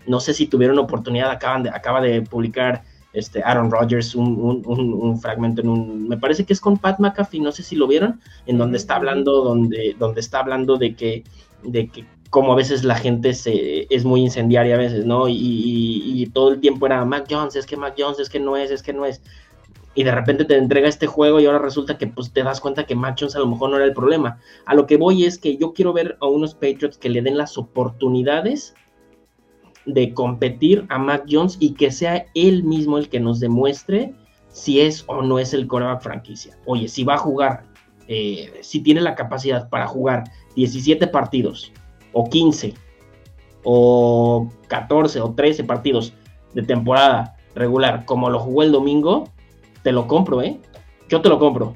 No 0.07 0.19
sé 0.19 0.33
si 0.33 0.47
tuvieron 0.47 0.79
oportunidad, 0.79 1.29
acaban 1.29 1.63
de, 1.63 1.69
acaba 1.69 2.01
de 2.01 2.21
publicar 2.21 2.83
este 3.13 3.43
Aaron 3.43 3.71
Rodgers 3.71 4.15
un, 4.15 5.19
fragmento 5.21 5.61
en 5.61 5.69
un, 5.69 6.07
me 6.07 6.17
parece 6.17 6.45
que 6.45 6.53
es 6.53 6.59
con 6.59 6.77
Pat 6.77 6.99
McAfee, 6.99 7.39
no 7.39 7.51
sé 7.51 7.63
si 7.63 7.75
lo 7.75 7.87
vieron, 7.87 8.19
en 8.47 8.57
donde 8.57 8.77
está 8.77 8.95
hablando, 8.95 9.43
donde, 9.43 9.95
donde 9.99 10.19
está 10.19 10.39
hablando 10.39 10.77
de 10.77 10.95
que, 10.95 11.23
de 11.63 11.87
que 11.87 12.05
como 12.33 12.51
a 12.51 12.55
veces 12.55 12.83
la 12.83 12.95
gente 12.95 13.35
se, 13.35 13.85
es 13.91 14.05
muy 14.05 14.21
incendiaria 14.21 14.73
a 14.73 14.79
veces, 14.79 15.05
¿no? 15.05 15.27
Y, 15.29 16.31
todo 16.33 16.51
el 16.51 16.59
tiempo 16.59 16.87
era 16.87 17.05
Mac 17.05 17.27
Jones, 17.29 17.55
es 17.55 17.67
que 17.67 17.77
Mac 17.77 17.93
Jones, 17.95 18.17
es 18.17 18.27
que 18.27 18.39
no 18.39 18.57
es, 18.57 18.71
es 18.71 18.81
que 18.81 18.91
no 18.91 19.05
es. 19.05 19.21
Y 19.95 20.03
de 20.03 20.11
repente 20.11 20.45
te 20.45 20.57
entrega 20.57 20.87
este 20.87 21.07
juego 21.07 21.39
y 21.39 21.45
ahora 21.45 21.59
resulta 21.59 21.97
que 21.97 22.07
pues 22.07 22.33
te 22.33 22.43
das 22.43 22.59
cuenta 22.59 22.85
que 22.85 22.95
Mac 22.95 23.15
Jones 23.19 23.35
a 23.35 23.39
lo 23.39 23.47
mejor 23.47 23.69
no 23.69 23.75
era 23.75 23.85
el 23.85 23.93
problema. 23.93 24.39
A 24.65 24.73
lo 24.73 24.87
que 24.87 24.97
voy 24.97 25.25
es 25.25 25.37
que 25.37 25.57
yo 25.57 25.73
quiero 25.73 25.93
ver 25.93 26.17
a 26.19 26.25
unos 26.25 26.55
Patriots 26.55 26.97
que 26.97 27.09
le 27.09 27.21
den 27.21 27.37
las 27.37 27.57
oportunidades 27.57 28.73
de 29.85 30.13
competir 30.13 30.85
a 30.89 30.97
Mac 30.97 31.25
Jones 31.29 31.57
y 31.59 31.73
que 31.73 31.91
sea 31.91 32.25
él 32.33 32.63
mismo 32.63 32.97
el 32.97 33.09
que 33.09 33.19
nos 33.19 33.39
demuestre 33.39 34.13
si 34.49 34.81
es 34.81 35.03
o 35.07 35.21
no 35.21 35.39
es 35.39 35.53
el 35.53 35.67
coreback 35.67 36.01
franquicia. 36.01 36.57
Oye, 36.65 36.87
si 36.87 37.03
va 37.03 37.15
a 37.15 37.17
jugar, 37.17 37.65
eh, 38.07 38.59
si 38.61 38.79
tiene 38.79 39.01
la 39.01 39.15
capacidad 39.15 39.69
para 39.69 39.87
jugar 39.87 40.23
17 40.55 41.07
partidos, 41.07 41.71
o 42.13 42.29
15, 42.29 42.75
o 43.63 44.49
14, 44.67 45.21
o 45.21 45.33
13 45.33 45.63
partidos 45.63 46.13
de 46.53 46.61
temporada 46.61 47.35
regular, 47.55 48.05
como 48.05 48.29
lo 48.29 48.39
jugó 48.39 48.63
el 48.63 48.71
domingo, 48.71 49.32
te 49.83 49.91
lo 49.91 50.07
compro, 50.07 50.41
¿eh? 50.41 50.59
Yo 51.09 51.21
te 51.21 51.29
lo 51.29 51.37
compro. 51.39 51.73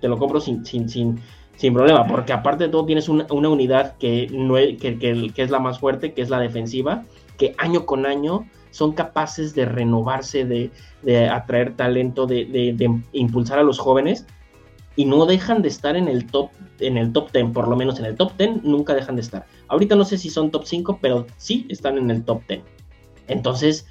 Te 0.00 0.08
lo 0.08 0.18
compro 0.18 0.40
sin, 0.40 0.64
sin, 0.64 0.88
sin, 0.88 1.20
sin 1.56 1.72
problema, 1.72 2.06
porque 2.06 2.32
aparte 2.32 2.64
de 2.64 2.70
todo 2.70 2.84
tienes 2.84 3.08
una, 3.08 3.26
unidad 3.30 3.96
que, 3.98 4.28
no 4.32 4.54
que, 4.54 4.98
que, 5.34 5.42
es 5.42 5.50
la 5.50 5.58
más 5.58 5.78
fuerte, 5.78 6.12
que 6.12 6.22
es 6.22 6.30
la 6.30 6.40
defensiva, 6.40 7.04
que 7.38 7.54
año 7.58 7.86
con 7.86 8.06
año 8.06 8.46
son 8.70 8.92
capaces 8.92 9.54
de 9.54 9.64
renovarse, 9.64 10.44
de, 10.44 10.70
de 11.02 11.28
atraer 11.28 11.74
talento, 11.76 12.26
de, 12.26 12.44
de, 12.44 13.00
impulsar 13.12 13.58
a 13.58 13.62
los 13.62 13.78
jóvenes 13.78 14.26
y 14.96 15.06
no 15.06 15.24
dejan 15.24 15.62
de 15.62 15.68
estar 15.68 15.96
en 15.96 16.08
el 16.08 16.26
top 16.26 16.50
en 16.78 16.98
el 16.98 17.10
top 17.10 17.32
10, 17.32 17.52
por 17.52 17.68
lo 17.68 17.76
menos 17.76 17.98
en 17.98 18.04
el 18.04 18.16
top 18.16 18.32
10 18.36 18.62
nunca 18.64 18.92
dejan 18.92 19.16
de 19.16 19.22
estar. 19.22 19.46
Ahorita 19.68 19.96
no 19.96 20.04
sé 20.04 20.18
si 20.18 20.28
son 20.28 20.50
top 20.50 20.64
5, 20.66 20.98
pero 21.00 21.26
sí 21.38 21.66
están 21.70 21.96
en 21.96 22.10
el 22.10 22.22
top 22.22 22.42
10. 22.48 22.60
Entonces, 23.28 23.86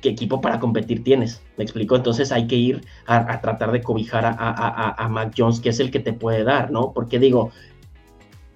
qué 0.00 0.10
equipo 0.10 0.40
para 0.40 0.60
competir 0.60 1.04
tienes. 1.04 1.42
Me 1.56 1.64
explico. 1.64 1.96
Entonces 1.96 2.32
hay 2.32 2.46
que 2.46 2.56
ir 2.56 2.80
a, 3.06 3.40
tratar 3.40 3.72
de 3.72 3.82
cobijar 3.82 4.24
a, 4.26 5.08
Mac 5.08 5.34
Jones, 5.36 5.60
que 5.60 5.70
es 5.70 5.80
el 5.80 5.90
que 5.90 6.00
te 6.00 6.12
puede 6.12 6.44
dar, 6.44 6.70
¿no? 6.70 6.92
Porque 6.92 7.18
digo, 7.18 7.50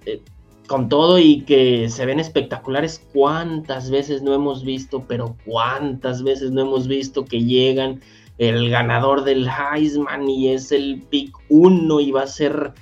eh, 0.07 0.20
con 0.66 0.88
todo 0.88 1.18
y 1.18 1.42
que 1.42 1.88
se 1.88 2.07
ven 2.07 2.20
espectaculares, 2.20 3.07
¿cuántas 3.12 3.90
veces 3.90 4.22
no 4.22 4.35
hemos 4.35 4.64
visto, 4.64 5.04
pero 5.07 5.37
cuántas 5.44 6.22
veces 6.22 6.50
no 6.52 6.62
hemos 6.62 6.88
visto 6.88 7.24
que 7.24 7.44
llegan 7.44 8.00
el 8.38 8.70
ganador 8.70 9.24
del 9.24 9.48
Heisman 9.48 10.28
y 10.28 10.48
es 10.48 10.72
el 10.72 11.02
pick 11.11 11.37
1 11.50 12.00
y 12.00 12.11
va 12.11 12.22
a 12.22 12.26
ser 12.26 12.72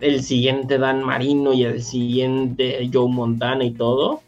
el 0.00 0.22
siguiente 0.22 0.78
Dan 0.78 1.02
Marino 1.02 1.52
y 1.52 1.64
el 1.64 1.82
siguiente 1.82 2.88
Joe 2.92 3.08
Montana 3.08 3.64
y 3.64 3.72
todo? 3.72 4.22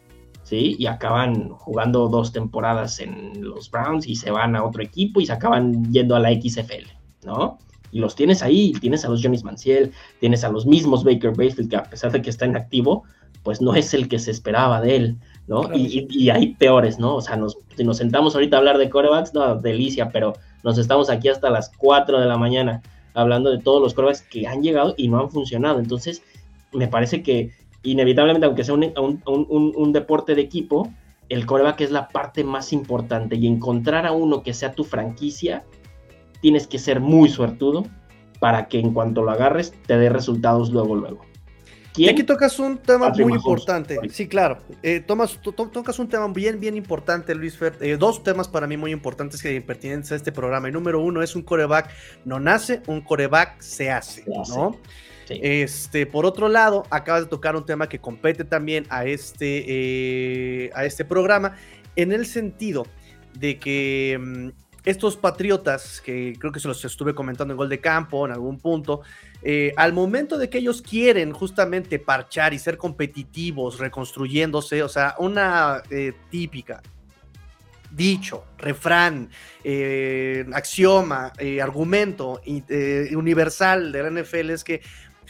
Y 0.58 0.86
acaban 0.86 1.50
jugando 1.50 2.08
dos 2.08 2.32
temporadas 2.32 3.00
en 3.00 3.42
los 3.42 3.70
Browns 3.70 4.06
y 4.06 4.16
se 4.16 4.30
van 4.30 4.56
a 4.56 4.64
otro 4.64 4.82
equipo 4.82 5.20
y 5.20 5.26
se 5.26 5.32
acaban 5.32 5.92
yendo 5.92 6.14
a 6.14 6.20
la 6.20 6.30
XFL, 6.30 6.86
¿no? 7.24 7.58
Y 7.90 8.00
los 8.00 8.14
tienes 8.14 8.42
ahí, 8.42 8.72
tienes 8.80 9.04
a 9.04 9.08
los 9.08 9.22
Johnny 9.22 9.38
Manciel, 9.42 9.92
tienes 10.20 10.44
a 10.44 10.48
los 10.48 10.66
mismos 10.66 11.04
Baker 11.04 11.36
Mayfield, 11.36 11.70
que 11.70 11.76
a 11.76 11.84
pesar 11.84 12.10
de 12.12 12.22
que 12.22 12.30
está 12.30 12.46
en 12.46 12.56
activo, 12.56 13.04
pues 13.42 13.60
no 13.60 13.74
es 13.74 13.92
el 13.92 14.08
que 14.08 14.18
se 14.18 14.30
esperaba 14.30 14.80
de 14.80 14.96
él, 14.96 15.16
¿no? 15.46 15.74
Y, 15.74 16.30
hay 16.30 16.54
peores, 16.54 16.98
¿no? 16.98 17.16
O 17.16 17.20
sea, 17.20 17.36
nos, 17.36 17.58
si 17.76 17.84
nos 17.84 17.98
sentamos 17.98 18.34
ahorita 18.34 18.56
a 18.56 18.60
hablar 18.60 18.78
de 18.78 18.88
corebacks, 18.88 19.34
no, 19.34 19.56
delicia, 19.56 20.10
pero 20.10 20.34
nos 20.62 20.78
estamos 20.78 21.10
aquí 21.10 21.28
hasta 21.28 21.50
las 21.50 21.70
4 21.76 22.20
de 22.20 22.26
la 22.26 22.38
mañana 22.38 22.82
hablando 23.14 23.50
de 23.50 23.58
todos 23.58 23.82
los 23.82 23.94
corebacks 23.94 24.22
que 24.22 24.46
han 24.46 24.62
llegado 24.62 24.94
y 24.96 25.08
no 25.08 25.20
han 25.20 25.30
funcionado. 25.30 25.78
Entonces, 25.78 26.22
me 26.72 26.88
parece 26.88 27.22
que 27.22 27.50
inevitablemente, 27.82 28.46
aunque 28.46 28.64
sea 28.64 28.74
un, 28.74 29.92
deporte 29.92 30.34
de 30.34 30.42
equipo, 30.42 30.92
el 31.28 31.46
coreback 31.46 31.80
es 31.82 31.90
la 31.90 32.08
parte 32.08 32.44
más 32.44 32.72
importante 32.72 33.36
y 33.36 33.46
encontrar 33.46 34.06
a 34.06 34.12
uno 34.12 34.42
que 34.42 34.54
sea 34.54 34.72
tu 34.72 34.84
franquicia, 34.84 35.64
tienes 36.40 36.66
que 36.66 36.78
ser 36.78 37.00
muy 37.00 37.28
suertudo 37.28 37.86
para 38.40 38.68
que 38.68 38.78
en 38.78 38.92
cuanto 38.92 39.22
lo 39.22 39.30
agarres 39.30 39.72
te 39.86 39.96
dé 39.96 40.08
resultados 40.08 40.70
luego, 40.70 40.96
luego. 40.96 41.32
Y 41.96 42.08
aquí 42.08 42.22
tocas 42.22 42.58
un 42.58 42.78
tema 42.78 43.10
muy 43.10 43.34
importante. 43.34 43.98
Sí, 44.10 44.26
claro. 44.26 44.58
Eh, 44.82 45.00
tocas 45.00 45.98
un 45.98 46.08
tema 46.08 46.26
bien, 46.28 46.58
bien 46.58 46.76
importante, 46.76 47.34
Luis 47.34 47.56
Fer. 47.56 47.76
Eh, 47.80 47.96
dos 47.98 48.22
temas 48.22 48.48
para 48.48 48.66
mí 48.66 48.78
muy 48.78 48.92
importantes 48.92 49.42
que 49.42 49.60
pertenecen 49.60 50.14
a 50.14 50.16
este 50.16 50.32
programa. 50.32 50.68
El 50.68 50.74
número 50.74 51.00
uno 51.00 51.22
es 51.22 51.36
un 51.36 51.42
coreback 51.42 51.90
no 52.24 52.40
nace, 52.40 52.82
un 52.86 53.02
coreback 53.02 53.60
se 53.60 53.90
hace, 53.90 54.24
¿no? 54.26 54.78
Este, 55.28 56.06
por 56.06 56.26
otro 56.26 56.48
lado, 56.48 56.85
acabas 56.90 57.24
de 57.24 57.28
tocar 57.28 57.56
un 57.56 57.64
tema 57.64 57.88
que 57.88 57.98
compete 57.98 58.44
también 58.44 58.87
a 58.90 59.04
este, 59.04 59.64
eh, 59.66 60.70
a 60.74 60.85
este 60.85 61.04
programa, 61.04 61.56
en 61.96 62.12
el 62.12 62.26
sentido 62.26 62.87
de 63.35 63.58
que 63.58 64.18
mm, 64.20 64.48
estos 64.85 65.16
patriotas, 65.16 66.00
que 66.00 66.35
creo 66.38 66.52
que 66.52 66.61
se 66.61 66.68
los 66.68 66.85
estuve 66.85 67.14
comentando 67.14 67.52
en 67.52 67.58
gol 67.58 67.68
de 67.68 67.80
campo 67.80 68.26
en 68.26 68.32
algún 68.32 68.58
punto, 68.58 69.02
eh, 69.42 69.72
al 69.76 69.92
momento 69.92 70.38
de 70.38 70.48
que 70.48 70.58
ellos 70.58 70.82
quieren 70.82 71.32
justamente 71.32 71.98
parchar 71.98 72.52
y 72.54 72.58
ser 72.58 72.76
competitivos, 72.76 73.78
reconstruyéndose, 73.78 74.82
o 74.82 74.88
sea, 74.88 75.14
una 75.18 75.82
eh, 75.90 76.12
típica, 76.30 76.82
dicho, 77.90 78.44
refrán, 78.56 79.28
axioma, 80.54 81.30
argumento 81.61 82.40
universal 83.14 83.92
de 83.92 84.02
la 84.02 84.22
NFL 84.22 84.50
es 84.50 84.64
que 84.64 84.80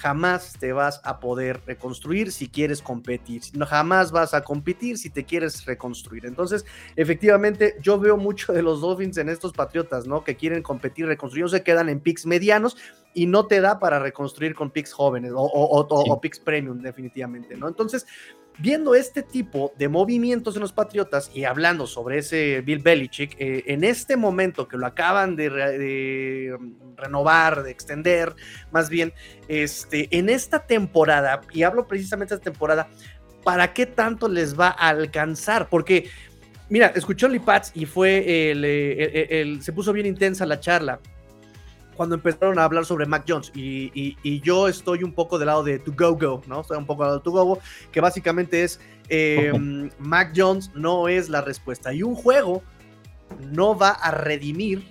jamás 0.03 0.55
te 0.59 0.73
vas 0.73 1.01
a 1.05 1.21
poder 1.21 1.61
reconstruir 1.65 2.33
si 2.33 2.49
quieres 2.49 2.83
competir. 2.83 3.43
No, 3.55 3.67
jamás 3.67 4.11
vas 4.11 4.35
a 4.35 4.43
competir 4.43 4.99
si 4.99 5.11
te 5.11 5.25
quieres 5.25 5.65
reconstruir. 5.65 6.27
Entonces, 6.27 6.65
efectivamente, 6.97 7.77
yo 7.81 8.01
veo 8.01 8.17
mucho 8.17 8.53
de 8.53 8.63
los 8.63 8.81
Dolphins 8.81 9.17
en 9.19 9.29
estos 9.29 9.53
Patriotas, 9.53 10.09
¿no? 10.09 10.25
Que 10.25 10.35
quieren 10.35 10.61
competir, 10.61 11.07
reconstruir, 11.07 11.49
se 11.49 11.63
quedan 11.63 11.89
en 11.89 12.01
picks 12.01 12.27
medianos 12.27 12.77
y 13.15 13.27
no 13.27 13.47
te 13.47 13.61
da 13.61 13.79
para 13.79 14.01
reconstruir 14.01 14.57
con 14.57 14.73
picks 14.73 14.93
jóvenes 14.93 15.33
o, 15.37 15.41
o 15.45 16.21
picks 16.21 16.41
premium, 16.41 16.83
definitivamente, 16.83 17.57
¿no? 17.57 17.69
Entonces, 17.69 18.05
viendo 18.63 18.95
este 18.95 19.25
tipo 19.25 19.73
de 19.77 19.89
movimientos 19.89 20.55
en 20.55 20.63
los 20.63 20.73
Patriotas 20.73 21.33
y 21.35 21.43
hablando 21.43 21.89
sobre 21.89 22.19
ese 22.19 22.61
Bill 22.61 22.79
Belichick, 22.79 23.35
eh, 23.41 23.65
en 23.67 23.83
este 23.83 24.17
momento 24.17 24.69
que 24.69 24.77
lo 24.77 24.87
acaban 24.87 25.35
de, 25.35 26.57
renovar, 26.97 27.65
de 27.65 27.73
extender, 27.73 28.37
más 28.71 28.89
bien, 28.89 29.13
este, 29.49 30.09
en 30.17 30.29
esta 30.31 30.65
temporada, 30.65 31.41
y 31.53 31.65
hablo 31.65 31.89
precisamente 31.89 32.35
de 32.35 32.39
esta 32.39 32.53
temporada, 32.53 32.89
¿para 33.43 33.75
qué 33.75 33.85
tanto 33.85 34.29
les 34.29 34.59
va 34.59 34.69
a 34.69 34.91
alcanzar? 34.91 35.69
Porque, 35.69 36.09
mira, 36.71 36.93
escuchó 36.95 37.27
Lipats 37.27 37.73
y 37.75 37.85
fue 37.85 38.53
el, 38.53 39.61
se 39.61 39.73
puso 39.73 39.93
bien 39.93 40.07
intensa 40.07 40.47
la 40.47 40.61
charla 40.61 41.01
cuando 41.97 42.15
empezaron 42.15 42.59
a 42.59 42.65
hablar 42.65 42.85
sobre 42.85 43.07
Mac 43.07 43.25
Jones 43.29 43.53
y, 43.55 44.41
yo 44.41 44.69
estoy 44.69 45.03
un 45.03 45.13
poco 45.13 45.39
del 45.39 45.47
lado 45.47 45.63
de 45.63 45.79
To 45.79 45.93
Go 45.97 46.17
Go, 46.17 46.43
¿no? 46.47 46.61
Estoy 46.61 46.79
un 46.79 46.87
poco 46.87 47.03
del 47.03 47.09
lado 47.09 47.19
de 47.19 47.25
To 47.25 47.31
Go 47.31 47.45
Go, 47.45 47.59
que 47.91 48.01
básicamente 48.01 48.65
es 48.65 48.81
em, 49.09 49.91
Mac 49.99 50.33
Jones 50.37 50.71
no 50.75 51.09
es 51.09 51.29
la 51.29 51.41
respuesta 51.41 51.93
y 51.93 52.03
un 52.03 52.15
juego 52.15 52.63
no 53.53 53.77
va 53.77 53.91
a 53.91 54.11
redimir 54.11 54.85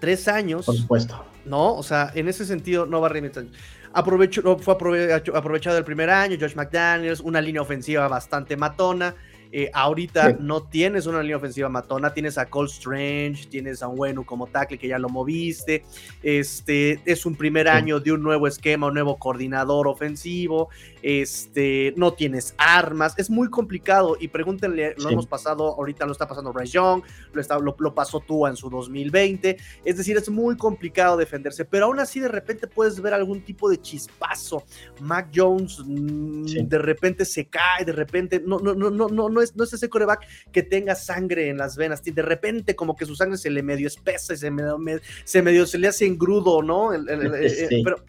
tres 0.00 0.28
años. 0.28 0.66
Por 0.66 0.76
supuesto. 0.76 1.24
No, 1.44 1.74
o 1.74 1.82
sea, 1.82 2.10
en 2.14 2.28
ese 2.28 2.44
sentido 2.44 2.86
no 2.86 3.00
va 3.00 3.06
a 3.06 3.10
redimir 3.10 3.32
tres 3.32 3.46
años. 3.46 3.58
Aprovecho, 3.92 4.58
fue 4.58 4.74
aprovechado 4.74 5.78
el 5.78 5.84
primer 5.84 6.10
año, 6.10 6.36
Josh 6.38 6.54
McDaniels, 6.54 7.20
una 7.20 7.40
línea 7.40 7.62
ofensiva 7.62 8.06
bastante 8.08 8.56
matona. 8.56 9.14
Eh, 9.52 9.70
ahorita 9.72 10.36
no 10.40 10.62
tienes 10.62 11.06
una 11.06 11.20
línea 11.20 11.36
ofensiva 11.36 11.68
matona, 11.68 12.12
tienes 12.12 12.38
a 12.38 12.46
Cole 12.46 12.68
Strange, 12.68 13.46
tienes 13.46 13.82
a 13.82 13.88
Wenu 13.88 14.24
como 14.24 14.46
tackle 14.46 14.78
que 14.78 14.88
ya 14.88 14.98
lo 14.98 15.08
moviste. 15.08 15.84
Este 16.22 17.00
es 17.04 17.26
un 17.26 17.36
primer 17.36 17.68
año 17.68 18.00
de 18.00 18.12
un 18.12 18.22
nuevo 18.22 18.46
esquema, 18.46 18.88
un 18.88 18.94
nuevo 18.94 19.16
coordinador 19.16 19.86
ofensivo. 19.88 20.68
Este 21.02 21.94
no 21.96 22.14
tienes 22.14 22.54
armas, 22.58 23.14
es 23.18 23.30
muy 23.30 23.48
complicado. 23.48 24.16
Y 24.18 24.28
pregúntenle, 24.28 24.94
lo 24.98 25.10
hemos 25.10 25.26
pasado, 25.26 25.74
ahorita 25.74 26.06
lo 26.06 26.12
está 26.12 26.26
pasando 26.26 26.52
Bryce 26.52 26.72
Young, 26.72 27.02
lo, 27.32 27.40
está, 27.40 27.58
lo, 27.58 27.94
pasó 27.94 28.20
tú 28.20 28.46
en 28.46 28.56
su 28.56 28.68
2020. 28.68 29.56
Es 29.84 29.96
decir, 29.96 30.16
es 30.16 30.28
muy 30.28 30.56
complicado 30.56 31.16
defenderse, 31.16 31.64
pero 31.64 31.86
aún 31.86 32.00
así 32.00 32.20
de 32.20 32.28
repente 32.28 32.66
puedes 32.66 33.00
ver 33.00 33.14
algún 33.14 33.42
tipo 33.42 33.68
de 33.68 33.80
chispazo. 33.80 34.64
Mac 35.00 35.28
Jones 35.34 35.80
mm, 35.84 36.66
de 36.66 36.78
repente 36.78 37.24
se 37.24 37.46
cae, 37.46 37.84
de 37.84 37.92
repente 37.92 38.42
no, 38.44 38.58
no, 38.58 38.74
no, 38.74 38.90
no, 38.90 39.08
no 39.08 39.36
no 39.36 39.42
es, 39.42 39.45
no 39.54 39.64
es 39.64 39.72
ese 39.72 39.88
coreback 39.88 40.26
que 40.52 40.62
tenga 40.62 40.94
sangre 40.94 41.48
en 41.48 41.58
las 41.58 41.76
venas. 41.76 42.02
De 42.02 42.22
repente, 42.22 42.74
como 42.74 42.96
que 42.96 43.06
su 43.06 43.14
sangre 43.14 43.38
se 43.38 43.50
le 43.50 43.62
medio 43.62 43.86
espesa 43.86 44.34
y 44.34 44.36
se 44.36 44.50
medio, 44.50 44.78
se, 45.24 45.42
medio, 45.42 45.66
se 45.66 45.78
le 45.78 45.88
hace 45.88 46.06
engrudo, 46.06 46.62
¿no? 46.62 46.92
Eh, 46.94 47.82
pero, 47.84 48.04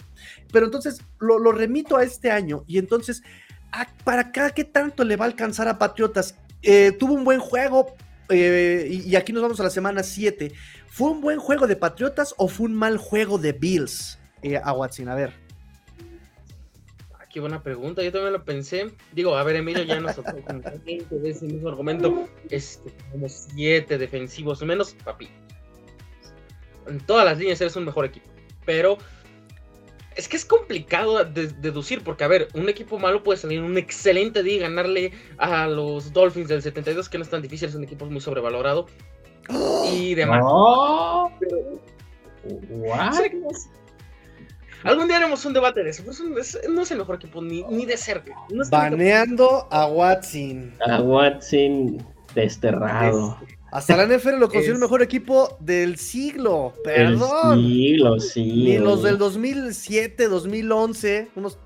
pero 0.52 0.66
entonces 0.66 1.02
lo, 1.20 1.52
remito 1.52 1.98
a 1.98 2.04
este 2.04 2.32
año 2.32 2.64
y 2.68 2.78
entonces, 2.78 3.24
¿para 4.04 4.22
acá 4.22 4.52
qué 4.52 4.64
tanto 4.64 5.04
le 5.04 5.16
va 5.16 5.26
a 5.26 5.28
alcanzar 5.28 5.68
a 5.68 5.78
Patriotas? 5.78 6.36
Eh, 6.64 6.92
tuvo 6.98 7.14
un 7.14 7.24
buen 7.24 7.40
juego, 7.40 7.96
eh, 8.30 8.88
y, 8.90 9.16
aquí 9.16 9.34
nos 9.34 9.42
vamos 9.42 9.60
a 9.60 9.64
la 9.64 9.70
semana 9.70 10.04
7. 10.04 10.52
¿Fue 10.88 11.10
un 11.12 11.22
buen 11.22 11.40
juego 11.40 11.68
de 11.68 11.76
Patriotas 11.76 12.34
o 12.38 12.48
fue 12.48 12.66
un 12.66 12.74
mal 12.74 12.98
juego 12.98 13.38
de 13.38 13.54
Bills 13.54 14.20
a 14.64 14.74
Watson? 14.74 15.10
A 15.10 15.16
ver 15.16 15.47
qué 17.38 17.42
buena 17.42 17.62
pregunta. 17.62 18.02
Yo 18.02 18.12
también 18.12 18.34
lo 18.34 18.44
pensé. 18.44 18.90
Digo, 19.12 19.36
a 19.36 19.44
ver, 19.44 19.58
Emilio 19.58 19.84
ya 19.84 20.00
nos 20.00 20.16
tocó 20.16 20.42
con 20.42 20.64
ese 21.24 21.46
mismo 21.46 21.70
argumento. 21.70 22.28
Este, 22.50 22.92
como 23.12 23.30
siete 23.30 24.00
defensivos 24.00 24.64
menos, 24.64 24.96
papi. 25.06 25.30
En 26.88 27.00
todas 27.02 27.26
las 27.26 27.38
líneas 27.38 27.62
eres 27.62 27.76
un 27.76 27.86
mejor 27.86 28.06
equipo. 28.06 28.28
Pero 28.66 28.98
es 30.16 30.28
que 30.28 30.36
es 30.36 30.46
complicado 30.46 31.24
deducir, 31.26 32.04
porque 32.04 32.24
a 32.24 32.28
ver, 32.28 32.48
un 32.56 32.70
equipo 32.70 32.98
malo 32.98 33.22
puede 33.22 33.38
salir 33.38 33.60
en 33.60 33.66
un 33.66 33.78
excelente 33.78 34.42
día 34.42 34.56
y 34.56 34.60
ganarle 34.60 35.12
a 35.38 35.68
los 35.68 36.12
Dolphins 36.14 36.48
del 36.48 36.64
72, 36.64 37.08
que 37.08 37.20
no 37.20 37.24
es 37.24 37.30
tan 37.30 37.44
difícil, 37.44 37.70
es 37.70 37.76
un 37.76 37.84
equipo 37.84 38.08
muy 38.08 38.20
sobrevalorado. 38.20 38.88
Y 39.94 40.16
demás. 40.16 40.42
Oh, 40.44 41.32
Algún 44.84 45.08
día 45.08 45.18
haremos 45.18 45.44
un 45.46 45.54
debate 45.54 45.84
de 45.84 45.90
eso, 45.90 46.04
pero 46.06 46.18
no 46.70 46.82
es 46.82 46.92
el 46.92 46.98
mejor 46.98 47.16
equipo 47.16 47.42
ni, 47.42 47.86
de 47.86 47.98
cerca. 47.98 48.34
Baneando 48.70 49.68
a 49.72 49.88
Watson. 49.88 50.74
A 50.86 51.02
Watson 51.02 52.06
desterrado. 52.34 53.38
Hasta 53.72 53.98
la 53.98 54.06
NFL 54.06 54.40
lo 54.40 54.48
considera 54.48 54.76
el 54.76 54.80
mejor 54.80 55.02
equipo 55.02 55.58
del 55.60 55.98
siglo. 55.98 56.74
Perdón. 56.84 57.60
El 57.60 57.66
siglo, 57.66 58.20
sí. 58.20 58.44
Ni 58.44 58.78
los 58.78 59.04
del 59.04 59.18
2007, 59.18 60.28
2011. 60.28 61.30
Unos. 61.36 61.58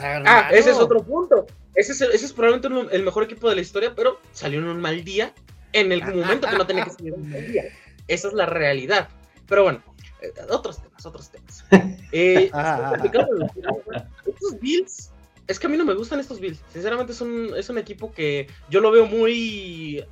ah, 0.00 0.50
ese 0.52 0.70
es 0.70 0.78
otro 0.78 1.02
punto. 1.02 1.46
Ese 1.74 1.92
es, 1.92 2.00
ese 2.00 2.26
es 2.26 2.32
probablemente 2.32 2.96
el 2.96 3.02
mejor 3.02 3.24
equipo 3.24 3.48
de 3.48 3.56
la 3.56 3.60
historia, 3.62 3.94
pero 3.94 4.18
salió 4.32 4.58
en 4.58 4.66
un 4.66 4.80
mal 4.80 5.04
día 5.04 5.32
en 5.72 5.92
el 5.92 6.02
momento 6.02 6.48
que 6.48 6.56
no 6.56 6.66
tenía 6.66 6.84
que 6.84 6.90
salir 6.90 7.14
en 7.14 7.20
un 7.20 7.30
mal 7.30 7.46
día. 7.46 7.64
Esa 8.08 8.28
es 8.28 8.34
la 8.34 8.46
realidad. 8.46 9.08
Pero 9.46 9.62
bueno, 9.64 9.82
eh, 10.22 10.32
otros 10.50 10.80
otros 11.04 11.30
temas. 11.30 11.64
Eh, 12.12 12.50
estos 14.26 14.60
Bills, 14.60 15.10
es 15.48 15.58
que 15.58 15.66
a 15.66 15.70
mí 15.70 15.76
no 15.76 15.84
me 15.84 15.92
gustan 15.94 16.20
estos 16.20 16.40
Bills. 16.40 16.62
Sinceramente 16.72 17.12
es 17.12 17.20
un, 17.20 17.50
es 17.56 17.68
un 17.68 17.78
equipo 17.78 18.12
que 18.12 18.46
yo 18.70 18.80
lo 18.80 18.90
veo 18.90 19.06
muy 19.06 20.02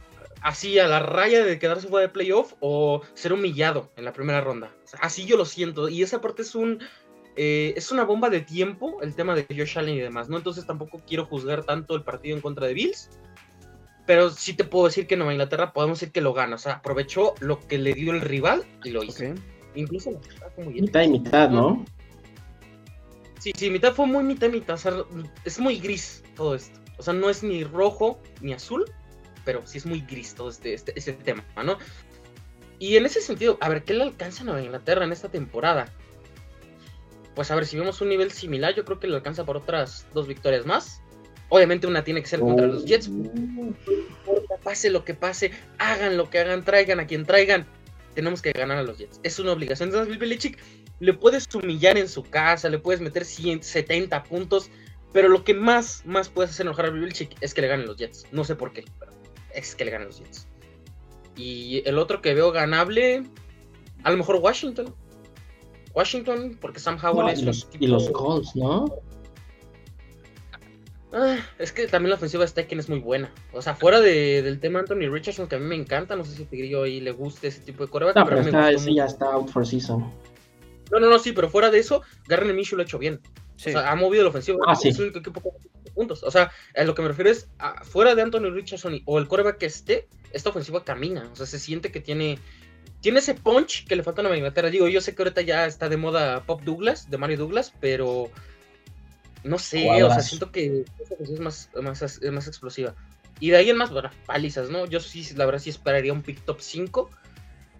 así 0.44 0.78
a 0.78 0.86
la 0.86 1.00
raya 1.00 1.44
de 1.44 1.58
quedarse 1.58 1.88
fuera 1.88 2.06
de 2.06 2.12
playoff 2.12 2.52
o 2.60 3.00
ser 3.14 3.32
humillado 3.32 3.90
en 3.96 4.04
la 4.04 4.12
primera 4.12 4.42
ronda. 4.42 4.70
así 5.00 5.24
yo 5.24 5.36
lo 5.36 5.46
siento. 5.46 5.88
Y 5.88 6.02
esa 6.02 6.20
parte 6.20 6.42
es 6.42 6.54
un... 6.54 6.80
Eh, 7.36 7.74
es 7.76 7.90
una 7.90 8.04
bomba 8.04 8.30
de 8.30 8.42
tiempo 8.42 9.02
el 9.02 9.16
tema 9.16 9.34
de 9.34 9.44
Josh 9.48 9.76
Allen 9.76 9.96
y 9.96 10.00
demás, 10.00 10.28
¿no? 10.28 10.36
Entonces 10.36 10.66
tampoco 10.66 11.00
quiero 11.04 11.26
juzgar 11.26 11.64
tanto 11.64 11.96
el 11.96 12.04
partido 12.04 12.36
en 12.36 12.42
contra 12.42 12.66
de 12.66 12.74
Bills. 12.74 13.10
Pero 14.06 14.30
sí 14.30 14.52
te 14.52 14.64
puedo 14.64 14.84
decir 14.84 15.06
que 15.06 15.16
Nueva 15.16 15.32
Inglaterra 15.32 15.72
podemos 15.72 15.98
decir 15.98 16.12
que 16.12 16.20
lo 16.20 16.34
gana. 16.34 16.56
O 16.56 16.58
sea, 16.58 16.74
aprovechó 16.74 17.34
lo 17.40 17.58
que 17.58 17.78
le 17.78 17.94
dio 17.94 18.12
el 18.12 18.20
rival 18.20 18.64
y 18.84 18.90
lo 18.90 19.02
hizo. 19.02 19.24
Incluso 19.74 20.10
Mitad 20.56 21.02
y 21.02 21.08
mitad, 21.08 21.50
¿no? 21.50 21.84
Sí, 23.40 23.52
sí, 23.56 23.70
mitad 23.70 23.92
fue 23.92 24.06
muy 24.06 24.24
mitad 24.24 24.48
y 24.48 24.52
mitad. 24.52 24.74
O 24.74 24.78
sea, 24.78 24.92
es 25.44 25.58
muy 25.58 25.78
gris 25.78 26.22
todo 26.36 26.54
esto. 26.54 26.80
O 26.96 27.02
sea, 27.02 27.12
no 27.12 27.28
es 27.28 27.42
ni 27.42 27.64
rojo 27.64 28.20
ni 28.40 28.52
azul, 28.52 28.84
pero 29.44 29.66
sí 29.66 29.78
es 29.78 29.86
muy 29.86 30.00
gris 30.00 30.34
todo 30.34 30.48
este, 30.48 30.74
este, 30.74 30.92
este 30.96 31.12
tema, 31.12 31.44
¿no? 31.64 31.78
Y 32.78 32.96
en 32.96 33.06
ese 33.06 33.20
sentido, 33.20 33.58
a 33.60 33.68
ver, 33.68 33.84
¿qué 33.84 33.94
le 33.94 34.02
alcanza 34.02 34.42
a 34.42 34.46
Nueva 34.46 34.62
Inglaterra 34.62 35.04
en 35.04 35.12
esta 35.12 35.28
temporada? 35.28 35.92
Pues 37.34 37.50
a 37.50 37.54
ver, 37.54 37.66
si 37.66 37.76
vemos 37.76 38.00
un 38.00 38.08
nivel 38.08 38.30
similar, 38.30 38.74
yo 38.74 38.84
creo 38.84 39.00
que 39.00 39.08
le 39.08 39.16
alcanza 39.16 39.44
por 39.44 39.56
otras 39.56 40.06
dos 40.14 40.28
victorias 40.28 40.66
más. 40.66 41.02
Obviamente 41.48 41.86
una 41.86 42.04
tiene 42.04 42.20
que 42.20 42.28
ser 42.28 42.40
contra 42.40 42.66
los 42.66 42.84
Jets. 42.84 43.10
pase 44.62 44.90
lo 44.90 45.04
que 45.04 45.14
pase, 45.14 45.50
hagan 45.78 46.16
lo 46.16 46.30
que 46.30 46.38
hagan, 46.38 46.64
traigan 46.64 47.00
a 47.00 47.06
quien 47.06 47.26
traigan. 47.26 47.66
Tenemos 48.14 48.42
que 48.42 48.52
ganar 48.52 48.78
a 48.78 48.82
los 48.82 48.98
Jets. 48.98 49.20
Es 49.22 49.38
una 49.38 49.52
obligación. 49.52 49.88
Entonces, 49.88 50.08
Bill 50.08 50.18
Belichick 50.18 50.58
le 51.00 51.12
puedes 51.14 51.52
humillar 51.54 51.98
en 51.98 52.08
su 52.08 52.22
casa, 52.22 52.68
le 52.68 52.78
puedes 52.78 53.00
meter 53.00 53.24
170 53.24 54.22
puntos, 54.24 54.70
pero 55.12 55.28
lo 55.28 55.44
que 55.44 55.54
más, 55.54 56.02
más 56.06 56.28
puedes 56.28 56.50
hacer 56.50 56.66
enojar 56.66 56.86
a 56.86 56.90
Bill 56.90 57.02
Belichick 57.02 57.36
es 57.40 57.54
que 57.54 57.60
le 57.60 57.68
ganen 57.68 57.86
los 57.86 57.96
Jets. 57.96 58.26
No 58.32 58.44
sé 58.44 58.56
por 58.56 58.72
qué, 58.72 58.84
pero 58.98 59.12
es 59.52 59.74
que 59.74 59.84
le 59.84 59.90
ganen 59.90 60.08
los 60.08 60.18
Jets. 60.18 60.46
Y 61.36 61.82
el 61.86 61.98
otro 61.98 62.22
que 62.22 62.34
veo 62.34 62.52
ganable, 62.52 63.24
a 64.02 64.10
lo 64.10 64.16
mejor 64.16 64.36
Washington. 64.36 64.94
Washington, 65.94 66.58
porque 66.60 66.80
Sam 66.80 66.98
Howell 67.02 67.28
es 67.32 67.40
y 67.40 67.44
los, 67.44 67.68
y 67.78 67.86
los 67.86 68.10
Colts, 68.10 68.56
¿no? 68.56 68.86
Ah, 71.14 71.38
es 71.58 71.70
que 71.70 71.86
también 71.86 72.10
la 72.10 72.16
ofensiva 72.16 72.42
de 72.42 72.48
Stecken 72.48 72.80
es 72.80 72.88
muy 72.88 72.98
buena. 72.98 73.32
O 73.52 73.62
sea, 73.62 73.76
fuera 73.76 74.00
de, 74.00 74.42
del 74.42 74.58
tema 74.58 74.80
Anthony 74.80 75.08
Richardson, 75.08 75.46
que 75.46 75.56
a 75.56 75.58
mí 75.60 75.66
me 75.66 75.76
encanta, 75.76 76.16
no 76.16 76.24
sé 76.24 76.34
si 76.34 76.42
a 76.42 76.46
Tigrillo 76.46 76.82
ahí 76.82 77.00
le 77.00 77.12
guste 77.12 77.48
ese 77.48 77.60
tipo 77.60 77.84
de 77.84 77.90
coreback. 77.90 78.16
No, 78.16 78.26
pero, 78.26 78.40
está, 78.40 78.72
ese 78.72 78.92
ya 78.92 79.04
está 79.04 79.26
out 79.26 79.48
for 79.48 79.66
season. 79.66 80.12
No, 80.90 80.98
no, 80.98 81.08
no, 81.08 81.18
sí, 81.18 81.32
pero 81.32 81.48
fuera 81.48 81.70
de 81.70 81.78
eso, 81.78 82.02
Garner 82.26 82.52
Minshew 82.52 82.76
lo 82.76 82.82
ha 82.82 82.84
hecho 82.84 82.98
bien. 82.98 83.20
O 83.56 83.58
sea, 83.58 83.90
ha 83.90 83.94
movido 83.94 84.24
la 84.24 84.30
ofensiva. 84.30 84.58
Ah, 84.66 84.74
sí. 84.74 84.88
Es 84.88 84.98
el 84.98 85.04
único 85.04 85.20
equipo 85.20 85.40
puntos. 85.94 86.24
O 86.24 86.30
sea, 86.30 86.50
a 86.76 86.84
lo 86.84 86.94
que 86.94 87.02
me 87.02 87.08
refiero 87.08 87.30
es, 87.30 87.48
fuera 87.84 88.16
de 88.16 88.22
Anthony 88.22 88.50
Richardson 88.50 89.00
o 89.04 89.18
el 89.18 89.28
coreback 89.28 89.58
que 89.58 89.66
esté, 89.66 90.08
esta 90.32 90.50
ofensiva 90.50 90.84
camina. 90.84 91.30
O 91.32 91.36
sea, 91.36 91.46
se 91.46 91.60
siente 91.60 91.92
que 91.92 92.00
tiene 92.00 92.38
tiene 93.00 93.18
ese 93.18 93.34
punch 93.34 93.86
que 93.86 93.96
le 93.96 94.02
falta 94.02 94.20
a 94.20 94.24
Nueva 94.24 94.36
Inglaterra. 94.36 94.70
Digo, 94.70 94.88
yo 94.88 95.00
sé 95.00 95.14
que 95.14 95.22
ahorita 95.22 95.42
ya 95.42 95.66
está 95.66 95.88
de 95.88 95.96
moda 95.96 96.42
Pop 96.44 96.62
Douglas, 96.62 97.10
de 97.10 97.18
Mario 97.18 97.36
Douglas, 97.36 97.72
pero 97.78 98.30
no 99.44 99.58
sé, 99.58 100.02
o 100.02 100.10
sea, 100.10 100.20
siento 100.20 100.50
que 100.50 100.84
es 101.20 101.40
más, 101.40 101.70
más, 101.80 102.20
más 102.32 102.48
explosiva. 102.48 102.94
Y 103.40 103.50
de 103.50 103.56
ahí 103.56 103.70
en 103.70 103.76
más, 103.76 103.90
bueno, 103.90 104.10
palizas, 104.26 104.70
¿no? 104.70 104.86
Yo 104.86 105.00
sí, 105.00 105.26
la 105.36 105.44
verdad 105.44 105.60
sí 105.60 105.70
esperaría 105.70 106.12
un 106.12 106.22
pick 106.22 106.44
top 106.44 106.60
5. 106.60 107.10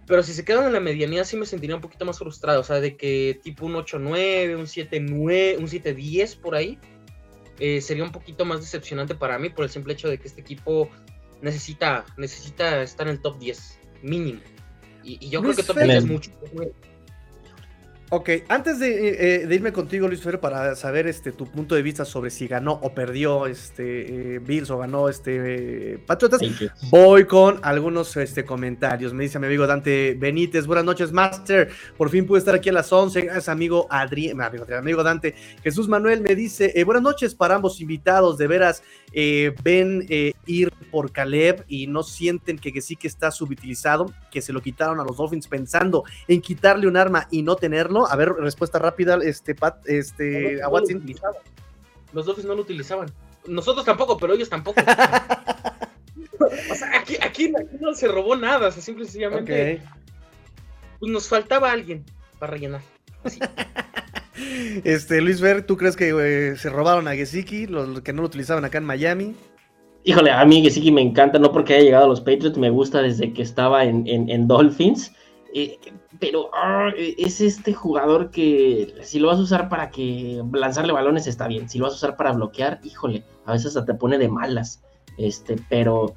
Pero 0.07 0.21
si 0.21 0.33
se 0.33 0.45
quedan 0.45 0.67
en 0.67 0.73
la 0.73 0.79
medianía, 0.79 1.23
sí 1.23 1.35
me 1.35 1.47
sentiría 1.47 1.75
un 1.75 1.81
poquito 1.81 2.05
más 2.05 2.19
frustrado. 2.19 2.61
O 2.61 2.63
sea, 2.63 2.79
de 2.79 2.95
que 2.95 3.39
tipo 3.41 3.65
un 3.65 3.73
8-9, 3.73 4.55
un 4.55 4.65
7-9, 4.65 5.57
un 5.57 5.67
7-10 5.67 6.37
por 6.37 6.55
ahí. 6.55 6.77
Eh, 7.59 7.81
sería 7.81 8.03
un 8.03 8.11
poquito 8.11 8.45
más 8.45 8.59
decepcionante 8.59 9.15
para 9.15 9.39
mí 9.39 9.49
por 9.49 9.63
el 9.63 9.71
simple 9.71 9.93
hecho 9.93 10.09
de 10.09 10.17
que 10.19 10.27
este 10.27 10.41
equipo 10.41 10.89
necesita, 11.41 12.05
necesita 12.17 12.83
estar 12.83 13.07
en 13.07 13.13
el 13.13 13.21
top 13.21 13.39
10, 13.39 13.79
mínimo. 14.03 14.41
Y, 15.03 15.29
yo 15.29 15.41
creo 15.41 15.55
que 15.55 15.63
top 15.63 15.77
10 15.77 15.89
es 15.89 16.05
mucho. 16.05 16.31
Ok, 18.17 18.29
antes 18.47 18.79
eh, 18.81 19.45
de, 19.45 19.55
irme 19.55 19.73
contigo, 19.73 20.07
Luis 20.07 20.21
Fer, 20.21 20.39
para 20.39 20.73
saber 20.77 21.05
este, 21.05 21.33
tu 21.33 21.47
punto 21.47 21.75
de 21.75 21.81
vista 21.81 22.05
sobre 22.05 22.29
si 22.29 22.47
ganó 22.47 22.79
o 22.81 22.93
perdió 22.93 23.45
este, 23.45 24.35
eh, 24.35 24.39
Bills 24.39 24.69
o 24.69 24.77
ganó 24.77 25.09
este, 25.09 25.99
Patriotas, 26.07 26.39
voy 26.89 27.25
con 27.25 27.59
algunos 27.61 28.15
este, 28.15 28.45
comentarios. 28.45 29.13
Me 29.13 29.25
dice 29.25 29.37
mi 29.37 29.47
amigo 29.47 29.67
Dante 29.67 30.15
Benítez, 30.17 30.65
buenas 30.65 30.85
noches, 30.85 31.11
Master. 31.11 31.69
Por 31.97 32.09
fin 32.09 32.25
pude 32.25 32.39
estar 32.39 32.55
aquí 32.55 32.69
a 32.69 32.71
las 32.71 32.89
11. 32.89 33.19
Gracias, 33.19 33.49
amigo 33.49 33.85
Adrián, 33.89 34.39
amigo, 34.39 34.65
amigo 34.73 35.03
Dante. 35.03 35.35
Jesús 35.61 35.89
Manuel 35.89 36.21
me 36.21 36.35
dice, 36.35 36.71
eh, 36.73 36.85
buenas 36.85 37.03
noches 37.03 37.35
para 37.35 37.55
ambos 37.55 37.81
invitados. 37.81 38.37
De 38.37 38.47
veras, 38.47 38.81
ven 39.61 40.05
ir 40.45 40.71
por 40.89 41.11
Caleb 41.11 41.65
y 41.67 41.87
no 41.87 42.03
sienten 42.03 42.57
que, 42.59 42.71
que 42.71 42.81
sí 42.81 42.95
que 42.95 43.07
está 43.07 43.31
subutilizado, 43.31 44.13
que 44.31 44.41
se 44.41 44.53
lo 44.53 44.61
quitaron 44.61 45.01
a 45.01 45.03
los 45.03 45.17
Dolphins 45.17 45.47
pensando 45.47 46.05
en 46.29 46.41
quitarle 46.41 46.87
un 46.87 46.95
arma 46.95 47.27
y 47.31 47.41
no 47.41 47.55
tenerlo 47.55 48.04
a 48.09 48.15
ver, 48.15 48.33
respuesta 48.33 48.79
rápida, 48.79 49.17
este, 49.23 49.55
Pat, 49.55 49.87
este, 49.87 50.61
a 50.61 50.69
Watson. 50.69 51.03
Los 52.13 52.25
Dolphins 52.25 52.47
no 52.47 52.55
lo 52.55 52.61
utilizaban. 52.61 53.11
Nosotros 53.47 53.85
tampoco, 53.85 54.17
pero 54.17 54.33
ellos 54.33 54.49
tampoco. 54.49 54.81
o 56.71 56.75
sea, 56.75 56.99
aquí, 56.99 57.17
aquí, 57.21 57.53
no 57.79 57.93
se 57.93 58.07
robó 58.07 58.35
nada, 58.35 58.69
o 58.69 58.71
sea, 58.71 58.81
simple 58.81 59.03
y 59.03 59.07
sencillamente. 59.07 59.81
Pues 60.99 61.11
nos 61.11 61.27
faltaba 61.27 61.71
alguien 61.71 62.03
para 62.39 62.53
rellenar. 62.53 62.81
Este, 64.83 65.21
Luis 65.21 65.39
Ver, 65.39 65.65
¿tú 65.65 65.77
crees 65.77 65.95
que 65.95 66.09
eh, 66.09 66.57
se 66.57 66.69
robaron 66.69 67.07
a 67.07 67.15
Gesicki, 67.15 67.67
los 67.67 68.01
que 68.01 68.11
no 68.11 68.21
lo 68.21 68.27
utilizaban 68.27 68.65
acá 68.65 68.77
en 68.77 68.83
Miami? 68.83 69.33
Híjole, 70.03 70.29
a 70.29 70.43
mí 70.43 70.61
Gesicki 70.61 70.91
me 70.91 71.01
encanta, 71.01 71.39
no 71.39 71.53
porque 71.53 71.73
haya 71.73 71.83
llegado 71.83 72.05
a 72.05 72.09
los 72.09 72.19
Patriots, 72.19 72.57
me 72.57 72.69
gusta 72.69 73.01
desde 73.01 73.31
que 73.31 73.41
estaba 73.41 73.85
en, 73.85 74.05
en 74.07 74.47
Dolphins. 74.47 75.13
Eh, 75.53 75.79
pero 76.19 76.49
ah, 76.53 76.91
es 76.97 77.41
este 77.41 77.73
jugador 77.73 78.31
que 78.31 78.95
si 79.03 79.19
lo 79.19 79.27
vas 79.27 79.39
a 79.39 79.43
usar 79.43 79.69
para 79.69 79.89
que 79.89 80.43
lanzarle 80.53 80.93
balones 80.93 81.27
está 81.27 81.47
bien, 81.47 81.69
si 81.69 81.77
lo 81.77 81.85
vas 81.85 81.93
a 81.93 81.97
usar 81.97 82.17
para 82.17 82.33
bloquear, 82.33 82.79
híjole, 82.83 83.23
a 83.45 83.53
veces 83.53 83.67
hasta 83.67 83.85
te 83.85 83.93
pone 83.93 84.17
de 84.17 84.29
malas. 84.29 84.81
Este, 85.17 85.55
pero 85.69 86.15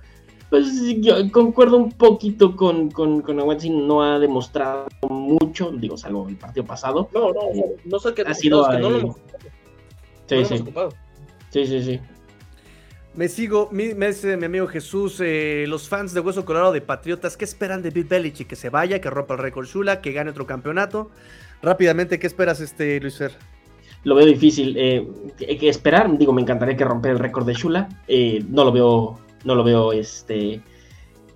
pues 0.51 0.67
yo 1.01 1.31
concuerdo 1.31 1.77
un 1.77 1.93
poquito 1.93 2.57
con, 2.57 2.91
con, 2.91 3.21
con 3.21 3.37
no 3.37 4.03
ha 4.03 4.19
demostrado 4.19 4.87
mucho, 5.09 5.71
digo, 5.73 5.97
salvo 5.97 6.27
el 6.29 6.37
partido 6.37 6.65
pasado. 6.65 7.09
No, 7.13 7.33
no, 7.33 7.41
no, 7.85 7.99
sé 7.99 8.15
qué 8.15 8.23
ha 8.23 8.35
sido. 8.35 8.69
Que 8.69 8.79
no 8.79 8.91
lo 8.91 8.99
hemos, 8.99 9.17
sí, 10.27 10.45
sí. 10.45 10.65
sí, 11.51 11.67
sí, 11.67 11.83
sí. 11.83 12.01
Me 13.19 13.29
sigo, 13.29 13.69
me, 13.73 13.95
dice 13.95 14.37
mi 14.37 14.45
amigo 14.45 14.69
Jesús, 14.69 15.21
eh, 15.21 15.65
los 15.67 15.89
fans 15.89 16.15
de 16.15 16.21
Hueso 16.21 16.45
Colorado 16.45 16.71
de 16.71 16.81
Patriotas, 16.81 17.37
¿qué 17.37 17.45
esperan 17.45 17.83
de 17.83 17.91
Bill 17.91 18.05
Belichick? 18.05 18.47
Que 18.47 18.55
se 18.55 18.71
vaya, 18.71 19.01
que 19.01 19.11
rompa 19.11 19.35
el 19.35 19.41
récord 19.41 19.67
Shula, 19.67 20.01
que 20.01 20.13
gane 20.13 20.31
otro 20.31 20.47
campeonato. 20.47 21.11
Rápidamente, 21.61 22.21
¿qué 22.21 22.29
esperas, 22.29 22.61
este 22.61 23.01
Luis 23.01 23.19
Fer? 23.19 23.33
Lo 24.05 24.15
veo 24.15 24.25
difícil. 24.25 24.77
Eh, 24.79 25.05
que 25.37 25.69
esperar, 25.69 26.17
digo, 26.17 26.33
me 26.33 26.43
encantaría 26.43 26.77
que 26.77 26.85
rompiera 26.85 27.17
el 27.17 27.19
récord 27.19 27.45
de 27.45 27.55
Shula. 27.55 27.89
Eh, 28.07 28.45
no 28.49 28.65
lo 28.65 28.71
veo, 28.71 29.19
no 29.43 29.57
lo 29.57 29.65
veo 29.65 29.93
este, 29.93 30.61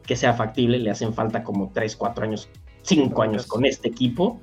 que 0.07 0.15
sea 0.15 0.35
factible. 0.35 0.79
Le 0.79 0.89
hacen 0.89 1.13
falta 1.13 1.43
como 1.43 1.73
3, 1.75 1.97
4 1.97 2.23
años, 2.23 2.49
5 2.83 3.23
años 3.23 3.45
con 3.45 3.65
este 3.65 3.89
equipo. 3.89 4.41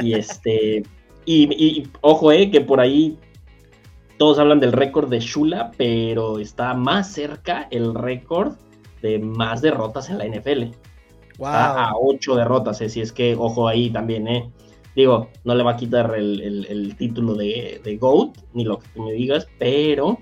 Y 0.00 0.14
este. 0.14 0.84
y, 1.26 1.88
ojo, 2.02 2.30
eh, 2.30 2.52
que 2.52 2.60
por 2.60 2.78
ahí 2.78 3.18
todos 4.22 4.38
hablan 4.38 4.60
del 4.60 4.70
récord 4.70 5.10
de 5.10 5.18
Shula, 5.18 5.72
pero 5.76 6.38
está 6.38 6.74
más 6.74 7.12
cerca 7.12 7.66
el 7.72 7.92
récord 7.92 8.52
de 9.00 9.18
más 9.18 9.62
derrotas 9.62 10.10
en 10.10 10.18
la 10.18 10.26
NFL. 10.26 10.76
Wow. 11.38 11.48
a 11.48 11.94
ocho 12.00 12.36
derrotas, 12.36 12.80
eh, 12.82 12.88
si 12.88 13.00
es 13.00 13.10
que, 13.10 13.34
ojo 13.34 13.66
ahí 13.66 13.90
también, 13.90 14.28
eh. 14.28 14.48
Digo, 14.94 15.28
no 15.42 15.56
le 15.56 15.64
va 15.64 15.72
a 15.72 15.76
quitar 15.76 16.14
el, 16.14 16.94
título 16.96 17.34
de, 17.34 17.80
de, 17.82 17.96
GOAT, 17.96 18.38
ni 18.52 18.64
lo 18.64 18.78
que 18.78 18.86
tú 18.94 19.02
me 19.02 19.10
digas, 19.10 19.48
pero 19.58 20.20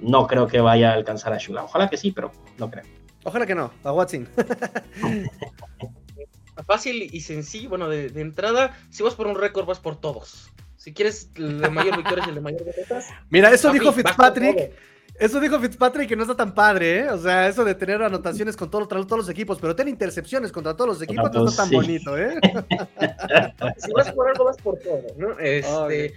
no 0.00 0.26
creo 0.26 0.46
que 0.46 0.60
vaya 0.60 0.92
a 0.92 0.94
alcanzar 0.94 1.34
a 1.34 1.36
Shula. 1.36 1.64
Ojalá 1.64 1.90
que 1.90 1.98
sí, 1.98 2.12
pero 2.12 2.32
no 2.56 2.70
creo. 2.70 2.84
Ojalá 3.24 3.44
que 3.44 3.54
no, 3.54 3.72
a 3.84 3.92
Watson. 3.92 4.26
Fácil 6.66 7.10
y 7.12 7.20
sencillo, 7.20 7.68
bueno, 7.68 7.90
de, 7.90 8.08
de 8.08 8.22
entrada, 8.22 8.74
si 8.88 9.02
vas 9.02 9.14
por 9.14 9.26
un 9.26 9.36
récord, 9.36 9.66
vas 9.66 9.80
por 9.80 9.96
todos. 9.96 10.50
Si 10.86 10.94
quieres 10.94 11.30
el 11.34 11.60
de 11.60 11.68
mayor 11.68 11.96
victorias 11.96 12.28
y 12.28 12.28
el 12.28 12.36
de 12.36 12.40
mayor 12.40 12.64
derrotas. 12.64 13.08
Mira, 13.28 13.50
eso 13.50 13.72
dijo 13.72 13.90
Fitzpatrick. 13.90 14.70
Eso 15.18 15.40
dijo 15.40 15.58
Fitzpatrick 15.58 16.08
que 16.08 16.14
no 16.14 16.22
está 16.22 16.36
tan 16.36 16.54
padre, 16.54 17.00
¿eh? 17.00 17.10
O 17.10 17.18
sea, 17.18 17.48
eso 17.48 17.64
de 17.64 17.74
tener 17.74 18.04
anotaciones 18.04 18.56
con 18.56 18.70
todo, 18.70 18.86
todos 18.86 19.18
los 19.18 19.28
equipos, 19.28 19.58
pero 19.60 19.74
tener 19.74 19.90
intercepciones 19.90 20.52
contra 20.52 20.76
todos 20.76 20.90
los 20.90 21.02
equipos 21.02 21.32
no 21.32 21.48
está 21.48 21.64
tan 21.64 21.72
bonito, 21.72 22.16
¿eh? 22.16 22.38
si 23.78 23.92
vas 23.94 24.12
por 24.12 24.28
algo, 24.28 24.44
vas 24.44 24.58
por 24.58 24.78
todo, 24.78 25.02
¿no? 25.16 25.36
Este, 25.40 26.14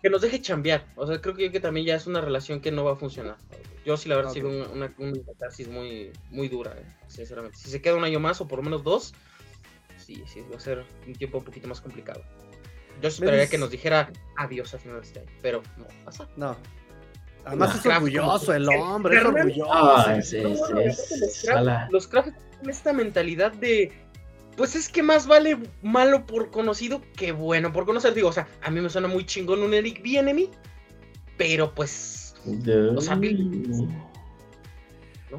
que 0.00 0.08
nos 0.08 0.22
deje 0.22 0.40
chambear. 0.40 0.86
O 0.96 1.06
sea, 1.06 1.20
creo 1.20 1.34
que, 1.34 1.52
que, 1.52 1.60
también 1.60 1.84
ya 1.84 1.94
es 1.94 2.06
una 2.06 2.22
relación 2.22 2.62
que 2.62 2.72
no 2.72 2.84
va 2.84 2.92
a 2.92 2.96
funcionar. 2.96 3.36
Yo 3.84 3.98
sí, 3.98 4.08
la 4.08 4.16
verdad, 4.16 4.30
okay. 4.30 4.40
sigo 4.40 4.72
una, 4.72 4.90
una, 4.96 5.22
catarsis 5.26 5.68
muy, 5.68 6.12
muy 6.30 6.48
dura, 6.48 6.72
¿eh? 6.78 6.86
sinceramente. 7.08 7.58
Si 7.58 7.68
se 7.68 7.82
queda 7.82 7.96
un 7.96 8.04
año 8.04 8.20
más 8.20 8.40
o 8.40 8.48
por 8.48 8.60
lo 8.60 8.62
menos 8.62 8.84
dos, 8.84 9.12
sí, 9.98 10.24
sí, 10.32 10.40
va 10.50 10.56
a 10.56 10.60
ser 10.60 10.82
un 11.06 11.12
tiempo 11.12 11.36
un 11.36 11.44
poquito 11.44 11.68
más 11.68 11.82
complicado. 11.82 12.22
Yo 13.00 13.08
esperaría 13.08 13.48
que 13.48 13.58
nos 13.58 13.70
dijera 13.70 14.10
adiós 14.36 14.74
a 14.74 14.78
final 14.78 15.00
de 15.00 15.06
este 15.06 15.20
año, 15.20 15.30
pero 15.40 15.62
no 15.76 15.86
pasa. 16.04 16.28
No, 16.36 16.56
Además 17.44 17.74
es 17.74 17.86
orgulloso 17.86 18.54
el 18.54 18.68
hombre, 18.68 19.18
es 19.18 19.24
orgulloso. 19.24 20.10
Los 21.90 22.06
Kraft 22.06 22.28
tienen 22.28 22.70
esta 22.70 22.92
mentalidad 22.92 23.52
de 23.52 23.90
pues 24.56 24.76
es 24.76 24.88
que 24.88 25.02
más 25.02 25.26
vale 25.26 25.58
malo 25.82 26.26
por 26.26 26.50
conocido 26.50 27.02
que 27.16 27.32
bueno 27.32 27.72
por 27.72 27.86
conocer. 27.86 28.14
Digo, 28.14 28.28
o 28.28 28.32
sea, 28.32 28.46
a 28.62 28.70
mí 28.70 28.80
me 28.80 28.90
suena 28.90 29.08
muy 29.08 29.26
chingón 29.26 29.62
un 29.62 29.74
Eric 29.74 30.02
Bienemy, 30.02 30.50
pero 31.36 31.74
pues. 31.74 32.34
O 32.96 33.00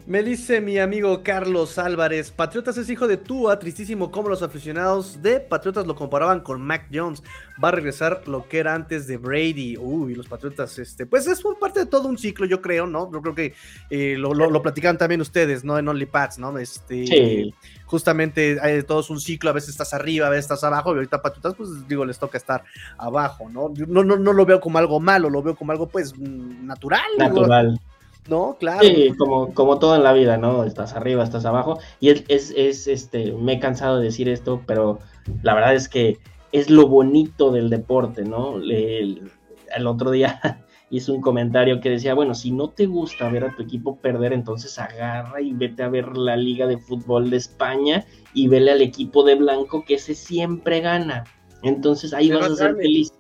me 0.08 0.24
dice 0.24 0.62
mi 0.62 0.80
amigo 0.80 1.24
Carlos 1.24 1.78
Álvarez, 1.78 2.32
Patriotas 2.32 2.78
es 2.78 2.90
hijo 2.90 3.08
de 3.08 3.18
Tua, 3.18 3.60
tristísimo 3.60 4.12
como 4.12 4.30
los 4.30 4.42
aficionados 4.42 5.22
de 5.22 5.40
Patriotas 5.40 5.86
lo 5.86 5.96
comparaban 5.96 6.42
con 6.42 6.62
Mac 6.62 6.88
Jones. 6.92 7.22
Va 7.64 7.70
a 7.70 7.72
regresar 7.72 8.28
lo 8.28 8.48
que 8.48 8.60
era 8.60 8.74
antes 8.74 9.06
de 9.08 9.18
Brady. 9.18 9.78
Uy, 9.78 10.16
los 10.16 10.28
Patriotas, 10.28 10.80
este, 10.80 11.06
pues 11.06 11.28
es 11.28 11.42
por 11.42 11.60
parte 11.60 11.82
de 11.82 11.86
todo 11.86 12.08
un 12.08 12.18
ciclo, 12.18 12.46
yo 12.46 12.62
creo, 12.62 12.88
¿no? 12.88 13.12
Yo 13.12 13.22
creo 13.22 13.36
que 13.36 13.54
eh, 13.90 14.16
lo, 14.18 14.34
lo, 14.34 14.62
platican 14.62 14.98
también 14.98 15.22
ustedes, 15.22 15.64
¿no? 15.64 15.78
En 15.78 15.88
OnlyPads, 15.88 16.40
¿no? 16.40 16.58
Este, 16.58 17.06
sí. 17.06 17.54
Justamente 17.86 18.58
hay 18.60 18.82
todo 18.84 19.02
es 19.02 19.10
un 19.12 19.20
ciclo, 19.20 19.52
a 19.52 19.54
veces 19.54 19.70
estás 19.70 19.94
arriba, 19.94 20.28
a 20.28 20.30
veces 20.32 20.46
estás 20.46 20.64
abajo, 20.64 20.92
y 20.92 20.96
ahorita 20.96 21.22
Patriotas, 21.22 21.54
pues 21.56 21.88
digo, 21.88 22.06
les 22.06 22.18
toca 22.18 22.38
estar 22.38 22.64
abajo, 22.98 23.50
¿no? 23.50 23.72
No, 23.88 24.04
no, 24.04 24.18
no 24.18 24.34
lo 24.34 24.46
veo 24.46 24.60
como 24.60 24.80
algo 24.80 25.00
malo, 25.00 25.30
lo 25.30 25.44
veo 25.44 25.56
como 25.56 25.72
algo, 25.72 25.88
pues, 25.88 26.18
natural. 26.18 27.02
Natural. 27.20 27.74
Digo, 27.74 27.93
¿no? 28.28 28.58
Claro. 28.60 28.82
Sí, 28.82 29.14
como, 29.18 29.54
como 29.54 29.80
todo 29.80 29.96
en 29.96 30.04
la 30.04 30.14
vida, 30.14 30.38
¿no? 30.38 30.64
Estás 30.64 30.94
arriba, 30.94 31.24
estás 31.24 31.46
abajo. 31.46 31.80
Y 32.00 32.10
es, 32.10 32.24
es, 32.28 32.54
es, 32.56 32.88
este, 32.88 33.34
me 33.34 33.54
he 33.54 33.60
cansado 33.60 33.98
de 33.98 34.06
decir 34.06 34.30
esto, 34.30 34.62
pero 34.66 35.00
la 35.42 35.54
verdad 35.54 35.76
es 35.76 35.90
que 35.90 36.20
es 36.52 36.70
lo 36.70 36.88
bonito 36.88 37.52
del 37.52 37.70
deporte, 37.70 38.24
¿no? 38.24 38.58
El, 38.58 39.32
el 39.76 39.88
otro 39.88 40.12
día 40.12 40.64
hice 40.90 41.12
un 41.12 41.22
comentario 41.22 41.82
que 41.82 41.90
decía, 41.90 42.14
bueno, 42.14 42.36
si 42.36 42.52
no 42.52 42.70
te 42.70 42.86
gusta 42.86 43.30
ver 43.30 43.46
a 43.46 43.56
tu 43.56 43.64
equipo 43.64 43.98
perder, 43.98 44.34
entonces 44.34 44.78
agarra 44.78 45.42
y 45.42 45.54
vete 45.54 45.84
a 45.84 45.90
ver 45.90 46.16
la 46.16 46.38
Liga 46.38 46.68
de 46.68 46.78
Fútbol 46.78 47.30
de 47.30 47.38
España 47.38 48.06
y 48.34 48.48
vele 48.48 48.72
al 48.72 48.82
equipo 48.82 49.24
de 49.24 49.36
blanco 49.36 49.84
que 49.86 49.96
ese 49.96 50.16
siempre 50.16 50.82
gana. 50.82 51.24
Entonces 51.64 52.14
ahí 52.14 52.30
vas 52.30 52.52
a 52.52 52.56
ser 52.56 52.76
feliz 52.76 53.12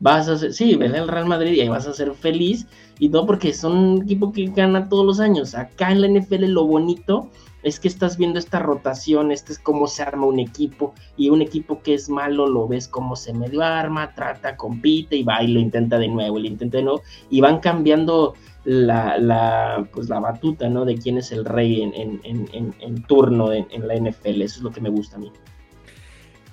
vas 0.00 0.28
a 0.28 0.38
ser, 0.38 0.52
sí, 0.52 0.76
vele 0.76 0.98
al 0.98 1.08
Real 1.08 1.26
Madrid 1.26 1.52
y 1.52 1.60
ahí 1.60 1.68
vas 1.68 1.86
a 1.86 1.94
ser 1.94 2.12
feliz, 2.14 2.66
y 2.98 3.08
no 3.08 3.26
porque 3.26 3.52
son 3.52 3.76
un 3.76 4.02
equipo 4.02 4.32
que 4.32 4.46
gana 4.46 4.88
todos 4.88 5.04
los 5.04 5.20
años. 5.20 5.54
Acá 5.54 5.90
en 5.90 6.00
la 6.00 6.08
NFL 6.08 6.44
lo 6.46 6.66
bonito 6.66 7.30
es 7.62 7.80
que 7.80 7.88
estás 7.88 8.18
viendo 8.18 8.38
esta 8.38 8.58
rotación, 8.58 9.32
este 9.32 9.52
es 9.52 9.58
cómo 9.58 9.86
se 9.86 10.02
arma 10.02 10.26
un 10.26 10.38
equipo, 10.38 10.94
y 11.16 11.30
un 11.30 11.42
equipo 11.42 11.80
que 11.82 11.94
es 11.94 12.08
malo 12.08 12.46
lo 12.46 12.68
ves 12.68 12.88
cómo 12.88 13.16
se 13.16 13.32
medio 13.32 13.62
arma, 13.62 14.14
trata, 14.14 14.56
compite 14.56 15.16
y 15.16 15.22
va 15.22 15.42
y 15.42 15.48
lo 15.48 15.60
intenta 15.60 15.98
de 15.98 16.08
nuevo, 16.08 16.38
lo 16.38 16.46
intenta 16.46 16.76
de 16.76 16.84
nuevo, 16.84 17.02
y 17.30 17.40
van 17.40 17.60
cambiando 17.60 18.34
la, 18.64 19.86
pues 19.92 20.08
la 20.08 20.20
batuta, 20.20 20.68
¿no? 20.68 20.84
De 20.84 20.96
quién 20.96 21.18
es 21.18 21.32
el 21.32 21.44
rey 21.44 21.82
en, 21.82 21.94
en, 21.94 22.20
en, 22.52 22.74
en 22.80 23.02
turno 23.02 23.52
en, 23.52 23.66
la 23.86 23.94
NFL, 23.94 24.42
eso 24.42 24.58
es 24.58 24.62
lo 24.62 24.70
que 24.70 24.80
me 24.80 24.90
gusta 24.90 25.16
a 25.16 25.20
mí. 25.20 25.30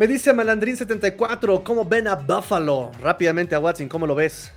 Me 0.02 0.08
dice 0.08 0.34
Malandrín74, 0.34 1.62
¿cómo 1.62 1.86
ven 1.86 2.08
a 2.08 2.16
Buffalo? 2.16 2.90
Rápidamente 3.00 3.54
a 3.54 3.60
Watson, 3.60 3.88
¿cómo 3.88 4.08
lo 4.08 4.16
ves? 4.16 4.52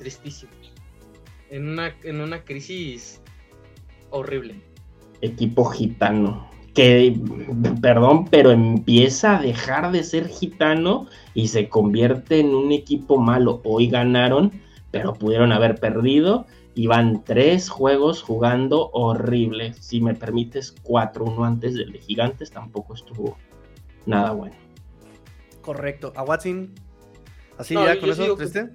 Tristísimo. 0.00 0.50
En 1.50 1.68
una, 1.68 1.94
en 2.02 2.20
una 2.20 2.42
crisis 2.42 3.20
horrible. 4.10 4.56
Equipo 5.20 5.66
gitano. 5.66 6.50
Que, 6.74 7.16
perdón, 7.80 8.24
pero 8.24 8.50
empieza 8.50 9.38
a 9.38 9.40
dejar 9.40 9.92
de 9.92 10.02
ser 10.02 10.26
gitano 10.26 11.06
y 11.34 11.46
se 11.46 11.68
convierte 11.68 12.40
en 12.40 12.56
un 12.56 12.72
equipo 12.72 13.18
malo. 13.18 13.60
Hoy 13.62 13.86
ganaron, 13.86 14.50
pero 14.90 15.14
pudieron 15.14 15.52
haber 15.52 15.76
perdido. 15.76 16.44
Y 16.74 16.88
van 16.88 17.22
tres 17.22 17.68
juegos 17.68 18.20
jugando 18.20 18.90
horrible. 18.90 19.74
Si 19.74 20.00
me 20.00 20.14
permites, 20.14 20.74
cuatro, 20.82 21.24
uno 21.24 21.44
antes 21.44 21.74
del 21.74 21.92
de 21.92 22.00
Gigantes 22.00 22.50
tampoco 22.50 22.94
estuvo 22.94 23.36
nada 24.06 24.32
bueno. 24.32 24.56
Correcto. 25.62 26.12
¿A 26.16 26.22
Watson? 26.22 26.74
¿Así 27.58 27.74
ya 27.74 27.98
con 27.98 28.10
eso 28.10 28.36
triste? 28.36 28.70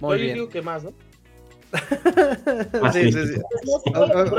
Muy 0.00 0.18
yo 0.18 0.22
bien. 0.22 0.34
digo 0.34 0.48
que 0.48 0.62
más, 0.62 0.84
¿no? 0.84 0.92
sí, 2.92 3.12
sí, 3.12 3.26
sí. 3.26 3.40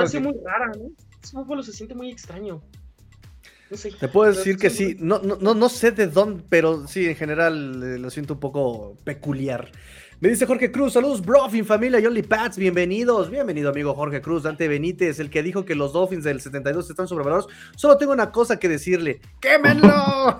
Es 0.04 0.22
muy 0.22 0.36
rara, 0.44 0.72
¿no? 0.76 0.90
Ese 1.24 1.32
fútbol 1.34 1.64
se 1.64 1.72
siente 1.72 1.96
muy 1.96 2.12
extraño. 2.12 2.62
No 3.70 3.78
sé, 3.78 3.92
Te 3.92 4.10
puedo 4.10 4.34
decir 4.34 4.58
que 4.58 4.70
sí, 4.70 4.98
no, 5.00 5.20
no, 5.20 5.54
no 5.54 5.70
sé 5.70 5.92
de 5.92 6.08
dónde, 6.08 6.44
pero 6.50 6.88
sí, 6.88 7.06
en 7.06 7.16
general 7.16 7.82
eh, 7.82 8.00
lo 8.00 8.10
siento 8.10 8.34
un 8.34 8.40
poco 8.42 8.98
peculiar. 9.06 9.72
Me 10.22 10.30
dice 10.30 10.46
Jorge 10.46 10.72
Cruz, 10.72 10.94
saludos, 10.94 11.26
Brofin, 11.26 11.66
familia 11.66 12.00
y 12.00 12.22
Pats, 12.22 12.56
bienvenidos. 12.56 13.32
Bienvenido, 13.32 13.72
amigo 13.72 13.96
Jorge 13.96 14.22
Cruz, 14.22 14.44
Dante 14.44 14.68
Benítez, 14.68 15.20
el 15.20 15.32
que 15.32 15.42
dijo 15.42 15.66
que 15.66 15.74
los 15.74 15.94
Dolphins 15.94 16.24
del 16.24 16.40
72 16.40 16.92
están 16.92 17.08
sobrevalorados. 17.08 17.52
Solo 17.76 17.98
tengo 17.98 18.14
una 18.14 18.32
cosa 18.32 18.60
que 18.60 18.70
decirle: 18.70 19.20
¡quémenlo! 19.40 19.88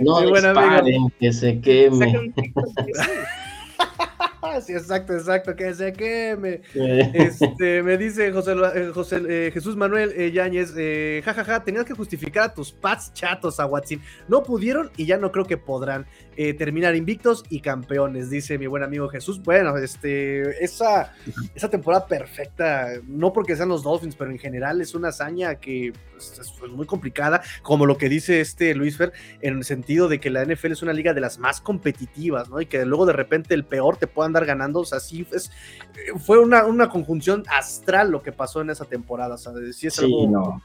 no 0.00 0.20
disparen, 0.22 1.12
que 1.20 1.32
se 1.34 1.60
queme. 1.60 2.32
Sí, 4.60 4.72
exacto, 4.72 5.14
exacto, 5.14 5.54
que 5.54 5.74
se 5.74 5.92
queme. 5.92 6.62
Este, 6.74 7.82
me 7.82 7.96
dice 7.96 8.32
José, 8.32 8.54
eh, 8.74 8.90
José 8.92 9.22
eh, 9.28 9.50
Jesús 9.52 9.76
Manuel 9.76 10.12
eh, 10.16 10.32
Yáñez, 10.32 10.72
jajaja, 11.24 11.44
ja, 11.44 11.58
ja, 11.58 11.64
tenías 11.64 11.84
que 11.84 11.94
justificar 11.94 12.44
a 12.44 12.54
tus 12.54 12.72
pats 12.72 13.12
chatos 13.12 13.60
a 13.60 13.66
Watson. 13.66 14.00
No 14.28 14.42
pudieron 14.42 14.90
y 14.96 15.06
ya 15.06 15.16
no 15.16 15.30
creo 15.30 15.44
que 15.44 15.56
podrán 15.56 16.06
terminar 16.58 16.96
invictos 16.96 17.44
y 17.50 17.60
campeones, 17.60 18.30
dice 18.30 18.56
mi 18.56 18.66
buen 18.66 18.82
amigo 18.82 19.08
Jesús. 19.08 19.42
Bueno, 19.42 19.76
este, 19.76 20.64
esa, 20.64 21.14
esa 21.54 21.68
temporada 21.68 22.06
perfecta, 22.06 22.88
no 23.06 23.32
porque 23.32 23.54
sean 23.54 23.68
los 23.68 23.82
Dolphins, 23.82 24.16
pero 24.16 24.30
en 24.30 24.38
general 24.38 24.80
es 24.80 24.94
una 24.94 25.08
hazaña 25.08 25.56
que 25.56 25.92
pues, 26.12 26.38
es, 26.38 26.70
muy 26.70 26.86
complicada, 26.86 27.42
como 27.62 27.84
lo 27.84 27.98
que 27.98 28.08
dice 28.08 28.40
este 28.40 28.74
Luis 28.74 28.96
Fer, 28.96 29.12
en 29.40 29.58
el 29.58 29.64
sentido 29.64 30.08
de 30.08 30.20
que 30.20 30.30
la 30.30 30.44
NFL 30.44 30.72
es 30.72 30.82
una 30.82 30.92
liga 30.92 31.12
de 31.12 31.20
las 31.20 31.38
más 31.38 31.60
competitivas, 31.60 32.48
¿no? 32.48 32.60
Y 32.60 32.66
que 32.66 32.84
luego 32.86 33.06
de 33.06 33.12
repente 33.12 33.54
el 33.54 33.64
peor 33.64 33.98
te 33.98 34.06
pueda 34.06 34.31
andar 34.32 34.46
ganando, 34.46 34.80
o 34.80 34.84
sea, 34.84 35.00
sí 35.00 35.26
es, 35.32 35.50
fue 36.18 36.38
una, 36.38 36.64
una 36.64 36.88
conjunción 36.88 37.44
astral 37.48 38.10
lo 38.10 38.22
que 38.22 38.32
pasó 38.32 38.60
en 38.60 38.70
esa 38.70 38.84
temporada, 38.84 39.34
o 39.34 39.38
sea, 39.38 39.52
sí 39.72 39.86
es 39.86 39.98
algo... 39.98 40.28
No, 40.28 40.62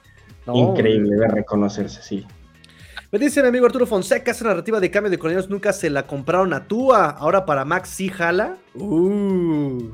Increíble 0.56 1.16
de 1.16 1.28
reconocerse, 1.28 2.02
sí. 2.02 2.26
Me 3.12 3.20
dice 3.20 3.42
mi 3.42 3.50
amigo 3.50 3.66
Arturo 3.66 3.86
Fonseca, 3.86 4.32
esa 4.32 4.46
narrativa 4.46 4.80
de 4.80 4.92
cambio 4.92 5.10
de 5.10 5.18
coloniales 5.18 5.50
nunca 5.50 5.74
se 5.74 5.90
la 5.90 6.08
compraron 6.08 6.54
a 6.54 6.68
Tua, 6.68 7.10
ahora 7.10 7.46
para 7.46 7.66
Max 7.66 7.90
sí 7.90 8.10
jala. 8.10 8.58
Uh. 8.76 9.92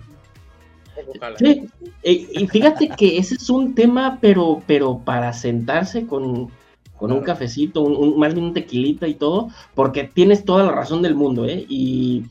Sí, 1.40 1.68
y 2.04 2.48
fíjate 2.48 2.90
que 2.90 3.18
ese 3.18 3.36
es 3.36 3.50
un 3.50 3.74
tema, 3.74 4.20
pero, 4.22 4.62
pero 4.68 5.00
para 5.00 5.34
sentarse 5.34 6.06
con, 6.06 6.50
con 6.98 7.12
un 7.12 7.22
cafecito, 7.22 7.82
un, 7.82 8.20
más 8.20 8.34
bien 8.34 8.46
un 8.46 8.54
tequilita 8.54 9.08
y 9.08 9.16
todo, 9.16 9.50
porque 9.74 10.04
tienes 10.04 10.46
toda 10.46 10.64
la 10.64 10.72
razón 10.72 11.02
del 11.02 11.16
mundo, 11.16 11.46
¿eh? 11.46 11.66
Y 11.68 12.26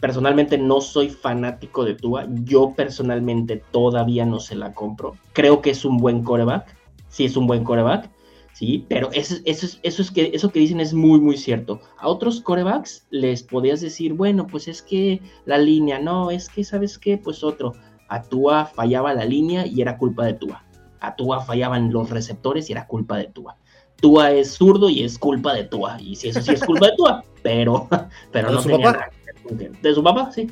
personalmente 0.00 0.58
no 0.58 0.80
soy 0.80 1.08
fanático 1.10 1.84
de 1.84 1.94
Tua, 1.94 2.26
yo 2.44 2.74
personalmente 2.76 3.62
todavía 3.70 4.26
no 4.26 4.40
se 4.40 4.54
la 4.54 4.74
compro. 4.74 5.16
Creo 5.32 5.62
que 5.62 5.70
es 5.70 5.84
un 5.84 5.98
buen 5.98 6.22
coreback, 6.22 6.76
sí 7.08 7.24
es 7.24 7.36
un 7.36 7.46
buen 7.46 7.64
coreback, 7.64 8.10
sí, 8.52 8.84
pero 8.88 9.10
eso, 9.12 9.36
eso, 9.44 9.66
eso, 9.82 10.02
es 10.02 10.10
que, 10.10 10.30
eso 10.34 10.50
que 10.50 10.60
dicen 10.60 10.80
es 10.80 10.92
muy, 10.92 11.20
muy 11.20 11.36
cierto. 11.36 11.80
A 11.98 12.08
otros 12.08 12.40
corebacks 12.40 13.06
les 13.10 13.42
podías 13.42 13.80
decir, 13.80 14.12
bueno, 14.12 14.46
pues 14.46 14.68
es 14.68 14.82
que 14.82 15.22
la 15.46 15.58
línea, 15.58 15.98
no, 15.98 16.30
es 16.30 16.48
que, 16.48 16.64
¿sabes 16.64 16.98
qué? 16.98 17.16
Pues 17.16 17.42
otro. 17.42 17.72
A 18.08 18.22
Tua 18.22 18.66
fallaba 18.66 19.14
la 19.14 19.24
línea 19.24 19.66
y 19.66 19.80
era 19.80 19.98
culpa 19.98 20.26
de 20.26 20.34
Tua. 20.34 20.64
A 21.00 21.16
Tua 21.16 21.40
fallaban 21.40 21.92
los 21.92 22.10
receptores 22.10 22.68
y 22.68 22.72
era 22.72 22.86
culpa 22.86 23.16
de 23.16 23.24
Tua. 23.24 23.56
Tua 23.96 24.30
es 24.30 24.52
zurdo 24.52 24.90
y 24.90 25.02
es 25.02 25.18
culpa 25.18 25.54
de 25.54 25.64
Tua. 25.64 25.98
Y 26.00 26.16
si 26.16 26.28
eso 26.28 26.42
sí 26.42 26.52
es 26.52 26.62
culpa 26.62 26.86
de 26.86 26.96
Tua, 26.96 27.24
pero, 27.42 27.88
pero 28.30 28.52
no 28.52 28.62
tenía 28.62 28.92
nada 28.92 29.10
de 29.50 29.94
su 29.94 30.02
papá, 30.02 30.30
sí, 30.32 30.48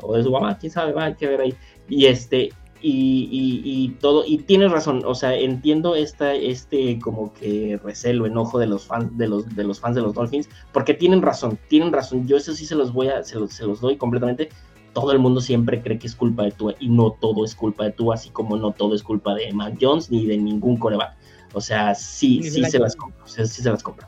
o 0.00 0.16
de 0.16 0.22
su 0.22 0.30
mamá, 0.30 0.58
quién 0.58 0.72
sabe, 0.72 0.92
va, 0.92 1.04
hay 1.04 1.14
que 1.14 1.26
ver 1.26 1.40
ahí. 1.40 1.54
Y 1.88 2.06
este, 2.06 2.50
y, 2.80 3.28
y, 3.64 3.88
todo, 4.00 4.24
y 4.24 4.38
tienes 4.38 4.70
razón, 4.70 5.02
o 5.04 5.14
sea, 5.14 5.34
entiendo 5.34 5.96
esta, 5.96 6.34
este 6.34 6.98
como 7.00 7.32
que 7.34 7.80
recelo, 7.82 8.26
enojo 8.26 8.58
de 8.58 8.66
los 8.66 8.86
fans, 8.86 9.16
de 9.18 9.26
los, 9.26 9.54
de 9.56 9.64
los 9.64 9.80
fans 9.80 9.96
de 9.96 10.02
los 10.02 10.14
Dolphins, 10.14 10.48
porque 10.72 10.94
tienen 10.94 11.22
razón, 11.22 11.58
tienen 11.68 11.92
razón, 11.92 12.26
yo 12.28 12.36
eso 12.36 12.52
sí 12.54 12.66
se 12.66 12.76
los 12.76 12.92
voy 12.92 13.08
a, 13.08 13.24
se 13.24 13.36
los, 13.36 13.52
se 13.52 13.64
los 13.64 13.80
doy 13.80 13.96
completamente. 13.96 14.50
todo 14.92 15.10
el 15.12 15.18
mundo 15.18 15.40
siempre 15.40 15.82
cree 15.82 15.98
que 15.98 16.06
es 16.06 16.14
culpa 16.14 16.44
de 16.44 16.52
Tua 16.52 16.74
y 16.78 16.88
no 16.88 17.16
todo 17.20 17.44
es 17.44 17.54
culpa 17.54 17.84
de 17.84 17.92
Tua, 17.92 18.14
así 18.14 18.30
como 18.30 18.56
no 18.56 18.70
todo 18.72 18.94
es 18.94 19.02
culpa 19.02 19.34
de 19.34 19.52
Mac 19.52 19.76
Jones 19.80 20.10
ni 20.10 20.26
de 20.26 20.38
ningún 20.38 20.76
coreback. 20.76 21.16
O 21.54 21.60
sea, 21.60 21.94
sí, 21.94 22.42
sí 22.42 22.62
se 22.64 22.78
las 22.78 22.94
compro, 22.94 23.26
sí 23.26 23.44
se 23.46 23.70
las 23.70 23.82
compro. 23.82 24.06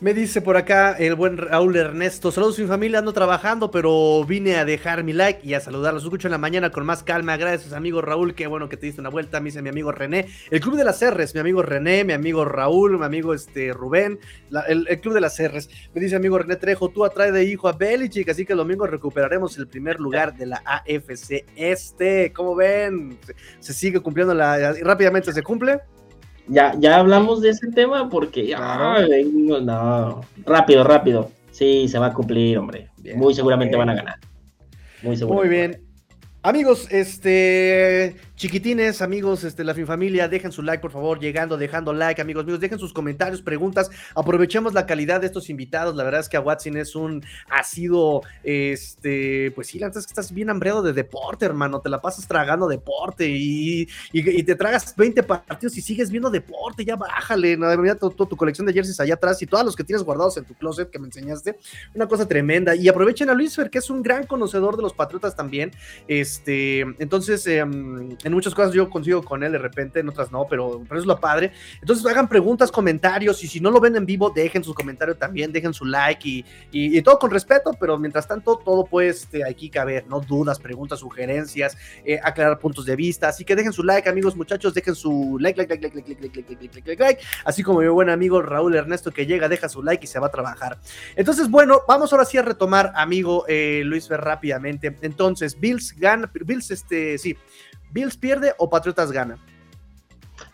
Me 0.00 0.14
dice 0.14 0.40
por 0.40 0.56
acá 0.56 0.92
el 0.92 1.14
buen 1.14 1.36
Raúl 1.36 1.76
Ernesto. 1.76 2.32
Saludos 2.32 2.58
mi 2.58 2.66
familia, 2.66 3.00
ando 3.00 3.12
trabajando, 3.12 3.70
pero 3.70 4.24
vine 4.24 4.56
a 4.56 4.64
dejar 4.64 5.04
mi 5.04 5.12
like 5.12 5.46
y 5.46 5.52
a 5.52 5.60
saludarlos. 5.60 6.04
Escucho 6.04 6.26
en 6.26 6.32
la 6.32 6.38
mañana 6.38 6.70
con 6.70 6.86
más 6.86 7.02
calma. 7.02 7.36
Gracias, 7.36 7.74
amigo 7.74 8.00
Raúl. 8.00 8.34
Qué 8.34 8.46
bueno 8.46 8.70
que 8.70 8.78
te 8.78 8.86
diste 8.86 9.02
una 9.02 9.10
vuelta. 9.10 9.40
Me 9.40 9.50
dice 9.50 9.60
mi 9.60 9.68
amigo 9.68 9.92
René. 9.92 10.26
El 10.50 10.60
Club 10.62 10.76
de 10.76 10.84
las 10.84 11.04
R's, 11.04 11.34
mi 11.34 11.40
amigo 11.40 11.60
René, 11.60 12.04
mi 12.04 12.14
amigo 12.14 12.46
Raúl, 12.46 12.98
mi 12.98 13.04
amigo 13.04 13.34
este, 13.34 13.74
Rubén. 13.74 14.18
el, 14.68 14.86
Club 15.02 15.12
de 15.12 15.20
las 15.20 15.38
R's. 15.38 15.68
Me 15.92 16.00
dice 16.00 16.14
mi 16.14 16.20
amigo 16.20 16.38
René 16.38 16.56
Trejo, 16.56 16.88
tú 16.88 17.04
atrae 17.04 17.30
de 17.30 17.44
hijo 17.44 17.68
a 17.68 17.72
Belichick, 17.72 18.30
así 18.30 18.46
que 18.46 18.54
el 18.54 18.58
domingo 18.58 18.86
recuperaremos 18.86 19.58
el 19.58 19.68
primer 19.68 20.00
lugar 20.00 20.34
de 20.34 20.46
la 20.46 20.62
AFC 20.64 21.44
Este. 21.56 22.32
¿Cómo 22.32 22.54
ven? 22.54 23.18
Se, 23.26 23.34
se 23.58 23.74
sigue 23.74 24.00
cumpliendo 24.00 24.32
la... 24.32 24.72
Rápidamente 24.82 25.30
se 25.34 25.42
cumple 25.42 25.80
ya, 26.48 26.74
ya 26.78 26.98
hablamos 26.98 27.40
de 27.40 27.50
ese 27.50 27.70
tema 27.70 28.08
porque 28.08 28.54
no, 29.62 30.20
rápido, 30.44 30.84
rápido. 30.84 31.30
Sí, 31.50 31.88
se 31.88 31.98
va 31.98 32.06
a 32.06 32.12
cumplir, 32.14 32.58
hombre. 32.58 32.88
Muy 33.16 33.34
seguramente 33.34 33.76
van 33.76 33.90
a 33.90 33.94
ganar. 33.94 34.16
Muy, 35.02 35.16
Muy 35.16 35.48
bien. 35.48 35.82
Amigos, 36.42 36.88
este 36.90 38.16
Chiquitines, 38.40 39.02
amigos, 39.02 39.44
este, 39.44 39.64
la 39.64 39.74
familia, 39.74 40.26
dejen 40.26 40.50
su 40.50 40.62
like, 40.62 40.80
por 40.80 40.90
favor, 40.90 41.20
llegando, 41.20 41.58
dejando 41.58 41.92
like, 41.92 42.22
amigos 42.22 42.46
míos, 42.46 42.58
dejen 42.58 42.78
sus 42.78 42.94
comentarios, 42.94 43.42
preguntas, 43.42 43.90
aprovechemos 44.14 44.72
la 44.72 44.86
calidad 44.86 45.20
de 45.20 45.26
estos 45.26 45.50
invitados, 45.50 45.94
la 45.94 46.04
verdad 46.04 46.20
es 46.20 46.28
que 46.30 46.38
a 46.38 46.40
Watson 46.40 46.78
es 46.78 46.96
un, 46.96 47.22
ha 47.50 47.62
sido, 47.64 48.22
este, 48.42 49.50
pues 49.50 49.66
sí, 49.66 49.78
la 49.78 49.88
verdad 49.88 50.00
es 50.00 50.06
que 50.06 50.12
estás 50.12 50.32
bien 50.32 50.48
hambreado 50.48 50.80
de 50.80 50.94
deporte, 50.94 51.44
hermano, 51.44 51.82
te 51.82 51.90
la 51.90 52.00
pasas 52.00 52.26
tragando 52.26 52.66
deporte 52.66 53.28
y, 53.28 53.86
y, 54.10 54.42
te 54.42 54.54
tragas 54.54 54.96
20 54.96 55.22
partidos 55.22 55.76
y 55.76 55.82
sigues 55.82 56.10
viendo 56.10 56.30
deporte, 56.30 56.82
ya 56.82 56.96
bájale, 56.96 57.58
no, 57.58 57.76
mira 57.76 57.94
tu, 57.94 58.08
tu, 58.08 58.36
colección 58.38 58.66
de 58.66 58.72
jerseys 58.72 59.00
allá 59.00 59.16
atrás 59.16 59.42
y 59.42 59.46
todos 59.46 59.66
los 59.66 59.76
que 59.76 59.84
tienes 59.84 60.02
guardados 60.02 60.38
en 60.38 60.46
tu 60.46 60.54
closet 60.54 60.88
que 60.88 60.98
me 60.98 61.08
enseñaste, 61.08 61.58
una 61.94 62.08
cosa 62.08 62.26
tremenda, 62.26 62.74
y 62.74 62.88
aprovechen 62.88 63.28
a 63.28 63.34
Luis 63.34 63.54
Fer, 63.54 63.68
que 63.68 63.80
es 63.80 63.90
un 63.90 64.02
gran 64.02 64.26
conocedor 64.26 64.78
de 64.78 64.82
los 64.82 64.94
Patriotas 64.94 65.36
también, 65.36 65.72
este, 66.08 66.80
entonces, 66.98 67.46
eh, 67.46 67.62
muchas 68.32 68.54
cosas 68.54 68.72
yo 68.72 68.88
consigo 68.90 69.22
con 69.22 69.42
él 69.42 69.52
de 69.52 69.58
repente, 69.58 70.00
en 70.00 70.08
otras 70.08 70.30
no, 70.30 70.46
pero, 70.48 70.82
pero 70.88 71.00
es 71.00 71.06
lo 71.06 71.18
padre. 71.18 71.52
Entonces 71.80 72.04
hagan 72.06 72.28
preguntas, 72.28 72.70
comentarios 72.70 73.42
y 73.44 73.48
si 73.48 73.60
no 73.60 73.70
lo 73.70 73.80
ven 73.80 73.96
en 73.96 74.06
vivo, 74.06 74.30
dejen 74.30 74.64
su 74.64 74.74
comentario 74.74 75.16
también, 75.16 75.52
dejen 75.52 75.74
su 75.74 75.84
like 75.84 76.28
y, 76.28 76.44
y, 76.70 77.02
todo 77.02 77.18
con 77.18 77.30
respeto, 77.30 77.72
pero 77.78 77.98
mientras 77.98 78.26
tanto 78.26 78.56
todo 78.56 78.84
puede 78.84 79.08
este, 79.08 79.44
aquí 79.44 79.70
caber, 79.70 80.06
¿no? 80.06 80.20
Dudas, 80.20 80.58
preguntas, 80.58 81.00
sugerencias, 81.00 81.76
eh, 82.04 82.18
aclarar 82.22 82.58
puntos 82.58 82.84
de 82.84 82.96
vista. 82.96 83.28
Así 83.28 83.44
que 83.44 83.56
dejen 83.56 83.72
su 83.72 83.82
like, 83.82 84.08
amigos, 84.08 84.36
muchachos, 84.36 84.74
dejen 84.74 84.94
su 84.94 85.38
like, 85.40 85.58
like, 85.58 85.72
like, 85.72 85.94
like, 85.94 85.96
like, 85.96 86.20
like, 86.20 86.36
like, 86.36 86.50
like, 86.50 86.74
like, 86.74 86.88
like, 86.88 87.02
like, 87.02 87.22
así 87.44 87.62
como 87.62 87.80
mi 87.80 87.88
buen 87.88 88.10
amigo 88.10 88.42
Raúl 88.42 88.74
Ernesto 88.74 89.10
que 89.10 89.26
llega, 89.26 89.48
deja 89.48 89.68
su 89.68 89.82
like 89.82 90.04
y 90.04 90.06
se 90.06 90.18
va 90.18 90.28
a 90.28 90.30
trabajar. 90.30 90.78
Entonces, 91.16 91.48
bueno, 91.48 91.80
vamos 91.86 92.12
ahora 92.12 92.24
sí 92.24 92.38
a 92.38 92.42
retomar, 92.42 92.92
amigo 92.94 93.44
eh, 93.48 93.82
Luis 93.84 94.08
Fer, 94.08 94.20
rápidamente. 94.20 94.96
Entonces, 95.02 95.58
Bills 95.58 95.94
gana, 95.96 96.30
Bills, 96.32 96.70
este, 96.70 97.18
sí, 97.18 97.36
¿Bills 97.92 98.16
pierde 98.16 98.54
o 98.58 98.68
Patriotas 98.70 99.12
gana? 99.12 99.38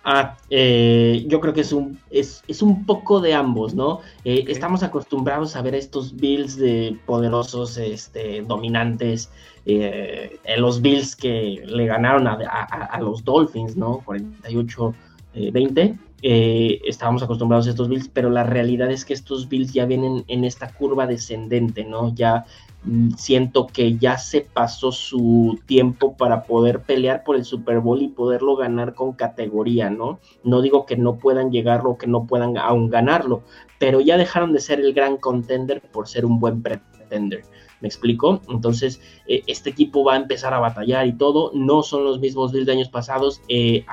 Ah, 0.08 0.36
eh, 0.50 1.24
yo 1.26 1.40
creo 1.40 1.52
que 1.52 1.62
es 1.62 1.72
un, 1.72 1.98
es, 2.10 2.42
un 2.62 2.86
poco 2.86 3.20
de 3.20 3.34
ambos, 3.34 3.74
¿no? 3.74 4.02
Eh, 4.24 4.44
estamos 4.46 4.84
acostumbrados 4.84 5.56
a 5.56 5.62
ver 5.62 5.74
estos 5.74 6.14
Bills 6.14 6.56
de 6.56 6.96
poderosos, 7.06 7.76
este, 7.76 8.42
dominantes, 8.42 9.30
eh, 9.64 10.38
los 10.58 10.80
Bills 10.80 11.16
que 11.16 11.60
le 11.66 11.86
ganaron 11.86 12.28
a, 12.28 12.98
los 13.00 13.24
Dolphins, 13.24 13.76
¿no? 13.76 14.00
48-20. 14.04 15.98
Estábamos 16.28 17.22
acostumbrados 17.22 17.66
a 17.66 17.70
estos 17.70 17.88
Bills, 17.88 18.08
pero 18.08 18.30
la 18.30 18.42
realidad 18.42 18.90
es 18.90 19.04
que 19.04 19.14
estos 19.14 19.48
Bills 19.48 19.72
ya 19.72 19.86
vienen 19.86 20.24
en 20.26 20.44
esta 20.44 20.72
curva 20.72 21.06
descendente, 21.06 21.84
¿no? 21.84 22.14
Ya 22.14 22.44
Mm, 22.86 23.14
siento 23.16 23.66
que 23.66 23.98
ya 23.98 24.16
se 24.16 24.42
pasó 24.42 24.92
su 24.92 25.58
tiempo 25.66 26.16
para 26.16 26.44
poder 26.44 26.82
pelear 26.82 27.24
por 27.24 27.34
el 27.34 27.44
Super 27.44 27.80
Bowl 27.80 28.00
y 28.00 28.08
poderlo 28.08 28.54
ganar 28.54 28.94
con 28.94 29.12
categoría, 29.12 29.90
¿no? 29.90 30.20
No 30.44 30.62
digo 30.62 30.86
que 30.86 30.96
no 30.96 31.16
puedan 31.16 31.50
llegarlo 31.50 31.90
o 31.90 31.98
que 31.98 32.06
no 32.06 32.26
puedan 32.26 32.56
aún 32.56 32.88
ganarlo, 32.88 33.42
pero 33.80 34.00
ya 34.00 34.16
dejaron 34.16 34.52
de 34.52 34.60
ser 34.60 34.78
el 34.78 34.94
gran 34.94 35.16
contender 35.16 35.82
por 35.92 36.06
ser 36.06 36.24
un 36.24 36.38
buen 36.38 36.62
pretender. 36.62 37.42
¿Me 37.80 37.88
explico? 37.88 38.40
Entonces, 38.48 39.00
eh, 39.26 39.42
este 39.48 39.70
equipo 39.70 40.04
va 40.04 40.14
a 40.14 40.18
empezar 40.18 40.54
a 40.54 40.60
batallar 40.60 41.06
y 41.08 41.12
todo. 41.12 41.50
No 41.54 41.82
son 41.82 42.04
los 42.04 42.20
mismos 42.20 42.52
Bills 42.52 42.66
de 42.66 42.72
años 42.72 42.88
pasados. 42.88 43.42
Eh, 43.48 43.84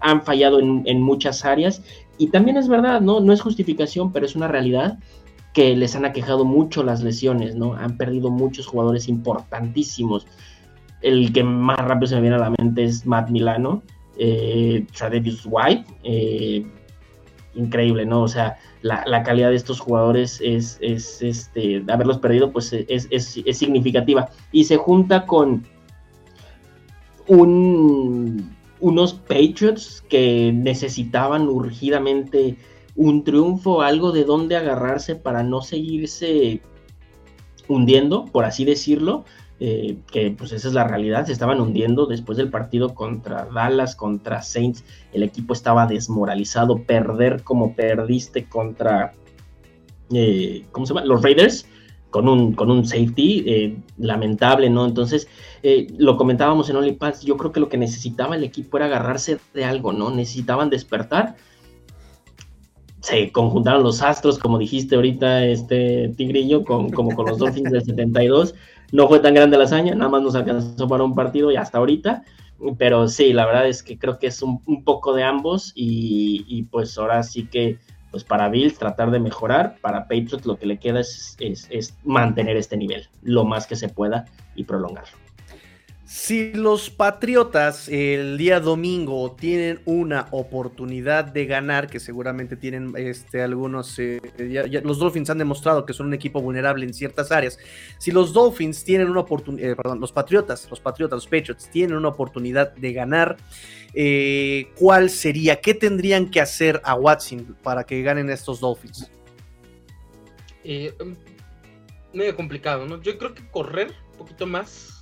han 0.00 0.22
fallado 0.22 0.60
en, 0.60 0.82
en 0.86 1.00
muchas 1.00 1.44
áreas. 1.44 1.82
Y 2.18 2.28
también 2.28 2.56
es 2.56 2.68
verdad, 2.68 3.00
¿no? 3.00 3.20
No 3.20 3.32
es 3.32 3.40
justificación, 3.40 4.12
pero 4.12 4.26
es 4.26 4.36
una 4.36 4.48
realidad 4.48 4.98
que 5.56 5.74
les 5.74 5.96
han 5.96 6.04
aquejado 6.04 6.44
mucho 6.44 6.82
las 6.82 7.02
lesiones, 7.02 7.56
¿no? 7.56 7.72
Han 7.74 7.96
perdido 7.96 8.30
muchos 8.30 8.66
jugadores 8.66 9.08
importantísimos. 9.08 10.26
El 11.00 11.32
que 11.32 11.44
más 11.44 11.78
rápido 11.78 12.08
se 12.08 12.16
me 12.16 12.20
viene 12.20 12.36
a 12.36 12.40
la 12.40 12.52
mente 12.58 12.84
es 12.84 13.06
Matt 13.06 13.30
Milano, 13.30 13.82
eh, 14.18 14.86
White, 15.46 15.84
eh, 16.04 16.66
increíble, 17.54 18.04
¿no? 18.04 18.22
O 18.22 18.28
sea, 18.28 18.58
la, 18.82 19.22
calidad 19.22 19.50
de 19.50 19.56
estos 19.56 19.80
jugadores 19.80 20.40
es, 20.42 20.78
es 20.80 21.22
este, 21.22 21.82
haberlos 21.88 22.18
perdido, 22.18 22.52
pues 22.52 22.72
es, 22.72 23.08
es, 23.10 23.56
significativa. 23.56 24.28
Y 24.52 24.64
se 24.64 24.76
junta 24.76 25.24
con 25.26 25.64
un, 27.28 28.55
unos 28.80 29.14
Patriots 29.14 30.04
que 30.08 30.52
necesitaban 30.52 31.48
urgidamente 31.48 32.56
un 32.94 33.24
triunfo, 33.24 33.82
algo 33.82 34.12
de 34.12 34.24
dónde 34.24 34.56
agarrarse 34.56 35.16
para 35.16 35.42
no 35.42 35.62
seguirse 35.62 36.60
hundiendo, 37.68 38.24
por 38.26 38.44
así 38.44 38.64
decirlo, 38.64 39.24
eh, 39.58 39.98
que 40.12 40.30
pues 40.30 40.52
esa 40.52 40.68
es 40.68 40.74
la 40.74 40.84
realidad, 40.84 41.26
se 41.26 41.32
estaban 41.32 41.60
hundiendo 41.60 42.06
después 42.06 42.36
del 42.36 42.50
partido 42.50 42.94
contra 42.94 43.46
Dallas, 43.46 43.96
contra 43.96 44.42
Saints, 44.42 44.84
el 45.12 45.22
equipo 45.22 45.54
estaba 45.54 45.86
desmoralizado, 45.86 46.82
perder 46.82 47.42
como 47.42 47.74
perdiste 47.74 48.44
contra, 48.44 49.12
eh, 50.12 50.64
¿cómo 50.72 50.86
se 50.86 50.94
llama? 50.94 51.06
Los 51.06 51.22
Raiders, 51.22 51.66
con 52.10 52.28
un, 52.28 52.52
con 52.52 52.70
un 52.70 52.86
safety 52.86 53.44
eh, 53.46 53.76
lamentable, 53.98 54.70
¿no? 54.70 54.86
Entonces, 54.86 55.28
lo 55.98 56.16
comentábamos 56.16 56.70
en 56.70 56.76
OnlyPads, 56.76 57.22
yo 57.22 57.36
creo 57.36 57.52
que 57.52 57.60
lo 57.60 57.68
que 57.68 57.78
necesitaba 57.78 58.36
el 58.36 58.44
equipo 58.44 58.76
era 58.76 58.86
agarrarse 58.86 59.38
de 59.54 59.64
algo, 59.64 59.92
¿no? 59.92 60.10
Necesitaban 60.10 60.70
despertar 60.70 61.36
se 63.06 63.30
conjuntaron 63.30 63.84
los 63.84 64.02
astros, 64.02 64.36
como 64.36 64.58
dijiste 64.58 64.96
ahorita, 64.96 65.44
este 65.44 66.12
Tigrillo, 66.16 66.64
con, 66.64 66.90
como 66.90 67.14
con 67.14 67.26
los 67.26 67.38
Dolphins 67.38 67.70
del 67.70 67.84
72. 67.84 68.56
No 68.90 69.06
fue 69.06 69.20
tan 69.20 69.32
grande 69.32 69.56
la 69.56 69.62
hazaña, 69.62 69.94
nada 69.94 70.10
más 70.10 70.22
nos 70.22 70.34
alcanzó 70.34 70.88
para 70.88 71.04
un 71.04 71.14
partido 71.14 71.52
y 71.52 71.56
hasta 71.56 71.78
ahorita. 71.78 72.24
Pero 72.78 73.06
sí, 73.06 73.32
la 73.32 73.46
verdad 73.46 73.68
es 73.68 73.84
que 73.84 73.96
creo 73.96 74.18
que 74.18 74.26
es 74.26 74.42
un, 74.42 74.60
poco 74.82 75.14
de 75.14 75.22
ambos 75.22 75.72
y, 75.76 76.64
pues 76.72 76.98
ahora 76.98 77.22
sí 77.22 77.46
que 77.46 77.78
pues 78.10 78.24
para 78.24 78.48
Bills 78.48 78.76
tratar 78.76 79.12
de 79.12 79.20
mejorar, 79.20 79.76
para 79.80 80.08
Patriots 80.08 80.44
lo 80.44 80.56
que 80.56 80.66
le 80.66 80.78
queda 80.78 80.98
es, 80.98 81.36
es 81.38 81.96
mantener 82.02 82.56
este 82.56 82.76
nivel 82.76 83.08
lo 83.22 83.44
más 83.44 83.68
que 83.68 83.76
se 83.76 83.88
pueda 83.88 84.24
y 84.56 84.64
prolongarlo. 84.64 85.25
Si 86.06 86.52
los 86.52 86.88
Patriotas 86.88 87.88
el 87.88 88.38
día 88.38 88.60
domingo 88.60 89.32
tienen 89.32 89.80
una 89.86 90.28
oportunidad 90.30 91.24
de 91.24 91.46
ganar, 91.46 91.88
que 91.88 91.98
seguramente 91.98 92.54
tienen 92.56 92.94
este, 92.96 93.42
algunos, 93.42 93.98
eh, 93.98 94.20
los 94.84 95.00
Dolphins 95.00 95.30
han 95.30 95.38
demostrado 95.38 95.84
que 95.84 95.92
son 95.92 96.06
un 96.06 96.14
equipo 96.14 96.40
vulnerable 96.40 96.86
en 96.86 96.94
ciertas 96.94 97.32
áreas. 97.32 97.58
Si 97.98 98.12
los 98.12 98.32
Dolphins 98.32 98.84
tienen 98.84 99.10
una 99.10 99.18
oportunidad, 99.18 99.68
eh, 99.68 99.74
perdón, 99.74 99.98
los 99.98 100.12
Patriotas, 100.12 100.68
los 100.70 100.78
Patriotas, 100.78 101.16
los 101.16 101.26
Patriots 101.26 101.68
tienen 101.72 101.96
una 101.96 102.10
oportunidad 102.10 102.72
de 102.76 102.92
ganar, 102.92 103.36
eh, 103.92 104.68
¿cuál 104.76 105.10
sería? 105.10 105.60
¿Qué 105.60 105.74
tendrían 105.74 106.30
que 106.30 106.40
hacer 106.40 106.80
a 106.84 106.94
Watson 106.94 107.56
para 107.64 107.82
que 107.82 108.00
ganen 108.02 108.30
estos 108.30 108.60
Dolphins? 108.60 109.10
medio 112.12 112.36
complicado, 112.36 112.86
¿no? 112.86 113.02
Yo 113.02 113.18
creo 113.18 113.34
que 113.34 113.44
correr 113.50 113.92
un 114.12 114.18
poquito 114.18 114.46
más 114.46 114.95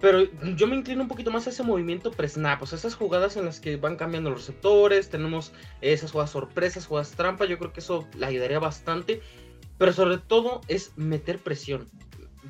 pero 0.00 0.24
yo 0.56 0.66
me 0.66 0.76
inclino 0.76 1.02
un 1.02 1.08
poquito 1.08 1.30
más 1.30 1.46
a 1.46 1.50
ese 1.50 1.62
movimiento 1.62 2.10
pre-snap, 2.10 2.62
o 2.62 2.66
sea, 2.66 2.78
esas 2.78 2.94
jugadas 2.94 3.36
en 3.36 3.44
las 3.44 3.60
que 3.60 3.76
van 3.76 3.96
cambiando 3.96 4.30
los 4.30 4.40
receptores, 4.40 5.10
tenemos 5.10 5.52
esas 5.82 6.12
jugadas 6.12 6.30
sorpresas, 6.30 6.86
jugadas 6.86 7.12
trampa, 7.12 7.44
yo 7.44 7.58
creo 7.58 7.72
que 7.72 7.80
eso 7.80 8.08
le 8.16 8.26
ayudaría 8.26 8.58
bastante. 8.58 9.20
Pero 9.76 9.92
sobre 9.92 10.18
todo 10.18 10.60
es 10.68 10.92
meter 10.96 11.38
presión, 11.38 11.88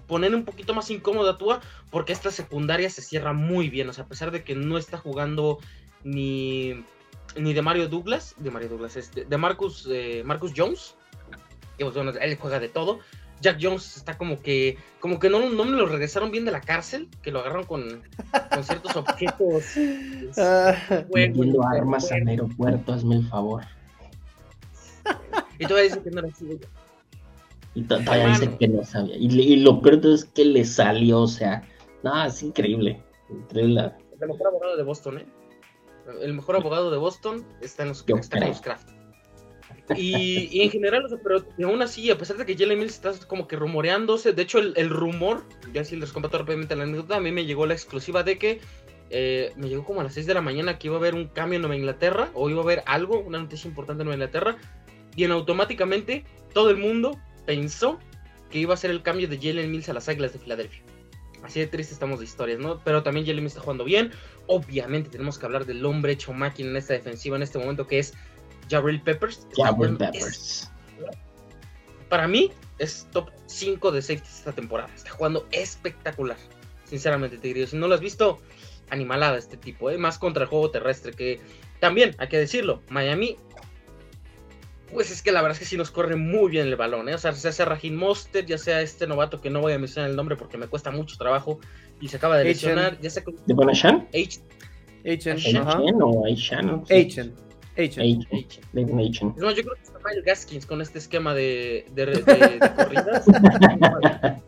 poner 0.06 0.34
un 0.34 0.44
poquito 0.44 0.74
más 0.74 0.90
incómoda 0.90 1.38
a 1.40 1.60
porque 1.90 2.12
esta 2.12 2.30
secundaria 2.30 2.90
se 2.90 3.02
cierra 3.02 3.32
muy 3.32 3.68
bien, 3.68 3.88
o 3.88 3.92
sea, 3.92 4.04
a 4.04 4.08
pesar 4.08 4.30
de 4.30 4.42
que 4.42 4.54
no 4.54 4.78
está 4.78 4.98
jugando 4.98 5.58
ni, 6.02 6.84
ni 7.36 7.52
de 7.52 7.62
Mario 7.62 7.88
Douglas, 7.88 8.34
de 8.38 8.50
Mario 8.50 8.68
Douglas, 8.70 8.96
este, 8.96 9.24
de 9.24 9.36
Marcus, 9.38 9.88
eh, 9.90 10.22
Marcus 10.24 10.52
Jones, 10.56 10.96
que 11.78 11.84
pues, 11.84 11.94
bueno, 11.94 12.12
él 12.20 12.36
juega 12.36 12.58
de 12.58 12.68
todo 12.68 13.00
Jack 13.40 13.58
Jones 13.60 13.96
está 13.96 14.18
como 14.18 14.40
que, 14.40 14.76
como 15.00 15.18
que 15.18 15.30
no, 15.30 15.48
no 15.50 15.64
me 15.64 15.76
lo 15.76 15.86
regresaron 15.86 16.30
bien 16.30 16.44
de 16.44 16.50
la 16.50 16.60
cárcel, 16.60 17.08
que 17.22 17.30
lo 17.30 17.40
agarraron 17.40 17.64
con, 17.64 18.02
con 18.52 18.64
ciertos 18.64 18.94
objetos. 18.96 19.64
Ah, 20.38 20.74
Vendiendo 21.12 21.62
armas 21.66 22.10
al 22.12 22.28
aeropuerto, 22.28 22.92
hazme 22.92 23.16
el 23.16 23.26
favor. 23.28 23.64
Y 25.58 25.66
todavía 25.66 25.88
dice 25.90 26.02
que 26.02 26.10
no 26.10 26.18
era 26.20 26.28
así. 26.28 26.58
Y 27.74 27.82
to- 27.82 27.98
todavía 28.00 28.24
Hermano. 28.24 28.40
dice 28.40 28.56
que 28.58 28.68
no 28.68 28.84
sabía. 28.84 29.16
Y, 29.16 29.56
lo 29.56 29.80
peor 29.80 29.96
de 29.96 30.02
todo 30.02 30.14
es 30.14 30.24
que 30.24 30.44
le 30.44 30.64
salió, 30.64 31.20
o 31.22 31.28
sea, 31.28 31.62
no, 32.02 32.24
es 32.24 32.42
increíble. 32.42 33.02
Increíble. 33.28 33.92
El 34.20 34.28
mejor 34.28 34.46
abogado 34.48 34.76
de 34.76 34.82
Boston, 34.82 35.18
¿eh? 35.18 35.26
El 36.22 36.34
mejor 36.34 36.56
abogado 36.56 36.90
de 36.90 36.98
Boston 36.98 37.44
está 37.60 37.82
en 37.84 37.90
los, 37.90 38.04
Yo 38.06 38.16
está 38.16 38.38
creo. 38.38 38.48
los 38.48 38.60
Kraft. 38.60 38.88
Y, 39.96 40.48
y 40.52 40.62
en 40.62 40.70
general, 40.70 41.06
pero 41.22 41.44
aún 41.68 41.82
así, 41.82 42.10
a 42.10 42.18
pesar 42.18 42.36
de 42.36 42.46
que 42.46 42.56
Jalen 42.56 42.78
Mills 42.78 42.94
está 42.94 43.12
como 43.26 43.48
que 43.48 43.56
rumoreándose, 43.56 44.32
de 44.32 44.42
hecho, 44.42 44.58
el, 44.58 44.72
el 44.76 44.88
rumor, 44.88 45.44
ya 45.72 45.84
si 45.84 45.96
les 45.96 46.12
comparto 46.12 46.38
rápidamente 46.38 46.76
la 46.76 46.84
anécdota, 46.84 47.16
a 47.16 47.20
mí 47.20 47.32
me 47.32 47.44
llegó 47.44 47.66
la 47.66 47.74
exclusiva 47.74 48.22
de 48.22 48.38
que 48.38 48.60
eh, 49.10 49.52
me 49.56 49.68
llegó 49.68 49.84
como 49.84 50.00
a 50.00 50.04
las 50.04 50.14
6 50.14 50.26
de 50.26 50.34
la 50.34 50.40
mañana 50.40 50.78
que 50.78 50.86
iba 50.86 50.96
a 50.96 50.98
haber 51.00 51.14
un 51.14 51.26
cambio 51.26 51.56
en 51.56 51.62
Nueva 51.62 51.76
Inglaterra, 51.76 52.30
o 52.34 52.48
iba 52.48 52.60
a 52.60 52.62
haber 52.62 52.82
algo, 52.86 53.18
una 53.18 53.38
noticia 53.38 53.68
importante 53.68 54.02
en 54.02 54.06
Nueva 54.06 54.22
Inglaterra, 54.22 54.56
y 55.16 55.24
en 55.24 55.32
automáticamente 55.32 56.24
todo 56.54 56.70
el 56.70 56.76
mundo 56.76 57.18
pensó 57.46 57.98
que 58.50 58.58
iba 58.58 58.74
a 58.74 58.76
ser 58.76 58.90
el 58.90 59.02
cambio 59.02 59.28
de 59.28 59.38
Jalen 59.38 59.70
Mills 59.70 59.88
a 59.88 59.92
las 59.92 60.08
Águilas 60.08 60.32
de 60.32 60.38
Filadelfia. 60.38 60.82
Así 61.42 61.58
de 61.58 61.66
triste 61.66 61.94
estamos 61.94 62.18
de 62.18 62.26
historias, 62.26 62.58
¿no? 62.58 62.80
Pero 62.84 63.02
también 63.02 63.26
Jalen 63.26 63.42
Mills 63.42 63.52
está 63.52 63.62
jugando 63.62 63.84
bien. 63.84 64.12
Obviamente 64.46 65.10
tenemos 65.10 65.38
que 65.38 65.46
hablar 65.46 65.64
del 65.64 65.84
hombre 65.84 66.12
hecho 66.12 66.32
máquina 66.32 66.70
en 66.70 66.76
esta 66.76 66.92
defensiva 66.92 67.36
en 67.36 67.42
este 67.42 67.58
momento 67.58 67.86
que 67.86 67.98
es 67.98 68.14
Jabril 68.70 69.00
Peppers. 69.02 69.46
Jabril 69.56 69.92
es- 69.92 69.98
Peppers. 69.98 70.70
para 72.08 72.26
mí 72.26 72.50
es 72.78 73.06
top 73.12 73.30
5 73.46 73.90
de 73.92 74.02
safety 74.02 74.28
esta 74.28 74.52
temporada. 74.52 74.88
Está 74.94 75.10
jugando 75.10 75.46
espectacular. 75.52 76.36
Sinceramente 76.84 77.38
te 77.38 77.48
diría, 77.48 77.66
si 77.66 77.76
no 77.76 77.86
lo 77.88 77.94
has 77.94 78.00
visto, 78.00 78.38
animalada 78.90 79.38
este 79.38 79.56
tipo, 79.56 79.90
¿eh? 79.90 79.98
más 79.98 80.18
contra 80.18 80.42
el 80.44 80.48
juego 80.48 80.70
terrestre 80.70 81.12
que 81.12 81.40
también, 81.78 82.14
hay 82.18 82.28
que 82.28 82.38
decirlo, 82.38 82.82
Miami, 82.88 83.36
pues 84.92 85.12
es 85.12 85.22
que 85.22 85.30
la 85.30 85.40
verdad 85.40 85.52
es 85.54 85.60
que 85.60 85.64
sí 85.66 85.76
nos 85.76 85.92
corre 85.92 86.16
muy 86.16 86.50
bien 86.50 86.66
el 86.66 86.74
balón, 86.74 87.08
¿eh? 87.08 87.14
o 87.14 87.18
sea, 87.18 87.30
ya 87.30 87.52
sea 87.52 87.64
Raheem 87.66 87.94
Mostert, 87.94 88.48
ya 88.48 88.58
sea 88.58 88.82
este 88.82 89.06
novato 89.06 89.40
que 89.40 89.48
no 89.48 89.60
voy 89.60 89.72
a 89.72 89.78
mencionar 89.78 90.10
el 90.10 90.16
nombre 90.16 90.34
porque 90.34 90.58
me 90.58 90.66
cuesta 90.66 90.90
mucho 90.90 91.16
trabajo 91.16 91.60
y 92.00 92.08
se 92.08 92.16
acaba 92.16 92.36
de 92.36 92.44
lesionar, 92.44 93.00
ya 93.00 93.10
sea 93.10 93.22
con 93.22 93.36
¿De 93.46 93.54
Bonachan? 93.54 94.08
H, 94.12 94.40
Agent, 96.90 97.38
Agent. 97.76 97.98
Agent. 98.32 98.90
Agent. 99.00 99.36
Más, 99.38 99.54
yo 99.54 99.62
creo 99.62 99.74
que 99.74 99.82
está 99.82 99.98
Miles 100.06 100.24
Gaskins 100.24 100.66
con 100.66 100.80
este 100.82 100.98
esquema 100.98 101.34
de, 101.34 101.86
de, 101.92 102.06
de- 102.06 102.22
de 102.22 102.72
corridas. 102.76 103.24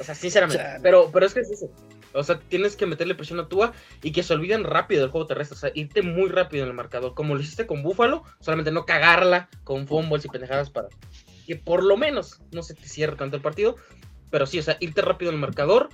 o 0.00 0.04
sea, 0.04 0.14
sinceramente. 0.14 0.62
Pero, 0.82 1.10
pero 1.12 1.26
es 1.26 1.34
que 1.34 1.40
es 1.40 1.50
eso. 1.50 1.70
O 2.12 2.24
sea, 2.24 2.40
tienes 2.40 2.74
que 2.74 2.86
meterle 2.86 3.14
presión 3.14 3.38
a 3.38 3.48
Tua 3.48 3.72
y 4.02 4.10
que 4.12 4.22
se 4.24 4.34
olviden 4.34 4.64
rápido 4.64 5.02
del 5.02 5.10
juego 5.10 5.26
terrestre. 5.28 5.54
O 5.56 5.58
sea, 5.60 5.70
irte 5.74 6.02
muy 6.02 6.28
rápido 6.28 6.64
en 6.64 6.70
el 6.70 6.74
marcador. 6.74 7.14
Como 7.14 7.34
lo 7.34 7.40
hiciste 7.40 7.66
con 7.66 7.82
Búfalo, 7.82 8.24
solamente 8.40 8.72
no 8.72 8.84
cagarla 8.84 9.48
con 9.62 9.86
fumbles 9.86 10.24
y 10.24 10.28
pendejadas 10.28 10.70
para 10.70 10.88
que 11.46 11.56
por 11.56 11.84
lo 11.84 11.96
menos 11.96 12.40
no 12.52 12.62
se 12.62 12.74
te 12.74 12.88
cierre 12.88 13.16
tanto 13.16 13.36
el 13.36 13.42
partido. 13.42 13.76
Pero 14.30 14.46
sí, 14.46 14.58
o 14.58 14.62
sea, 14.62 14.76
irte 14.80 15.02
rápido 15.02 15.30
en 15.30 15.36
el 15.36 15.40
marcador, 15.40 15.88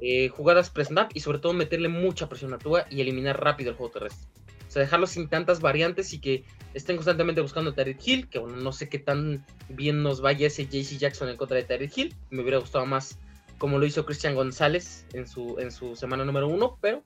eh, 0.00 0.28
jugadas 0.28 0.70
pre-snap 0.70 1.10
y 1.14 1.20
sobre 1.20 1.38
todo 1.38 1.52
meterle 1.52 1.88
mucha 1.88 2.28
presión 2.28 2.54
a 2.54 2.58
Tua 2.58 2.86
y 2.90 3.00
eliminar 3.02 3.38
rápido 3.42 3.70
el 3.70 3.76
juego 3.76 3.92
terrestre. 3.92 4.26
O 4.68 4.70
sea, 4.70 4.82
dejarlo 4.82 5.06
sin 5.06 5.28
tantas 5.28 5.60
variantes 5.60 6.12
y 6.12 6.18
que 6.18 6.44
estén 6.74 6.96
constantemente 6.96 7.40
buscando 7.40 7.70
a 7.70 7.74
Tyreek 7.74 8.06
Hill, 8.06 8.28
que 8.28 8.38
no 8.40 8.72
sé 8.72 8.88
qué 8.88 8.98
tan 8.98 9.44
bien 9.70 10.02
nos 10.02 10.20
vaya 10.20 10.46
ese 10.46 10.66
JC 10.66 10.98
Jackson 10.98 11.30
en 11.30 11.36
contra 11.36 11.56
de 11.56 11.64
Tyreek 11.64 11.96
Hill. 11.96 12.14
Me 12.30 12.42
hubiera 12.42 12.58
gustado 12.58 12.84
más 12.84 13.18
como 13.56 13.78
lo 13.78 13.86
hizo 13.86 14.04
Cristian 14.04 14.34
González 14.34 15.06
en 15.14 15.26
su, 15.26 15.56
en 15.58 15.70
su 15.70 15.96
semana 15.96 16.24
número 16.24 16.48
uno, 16.48 16.78
pero 16.80 17.02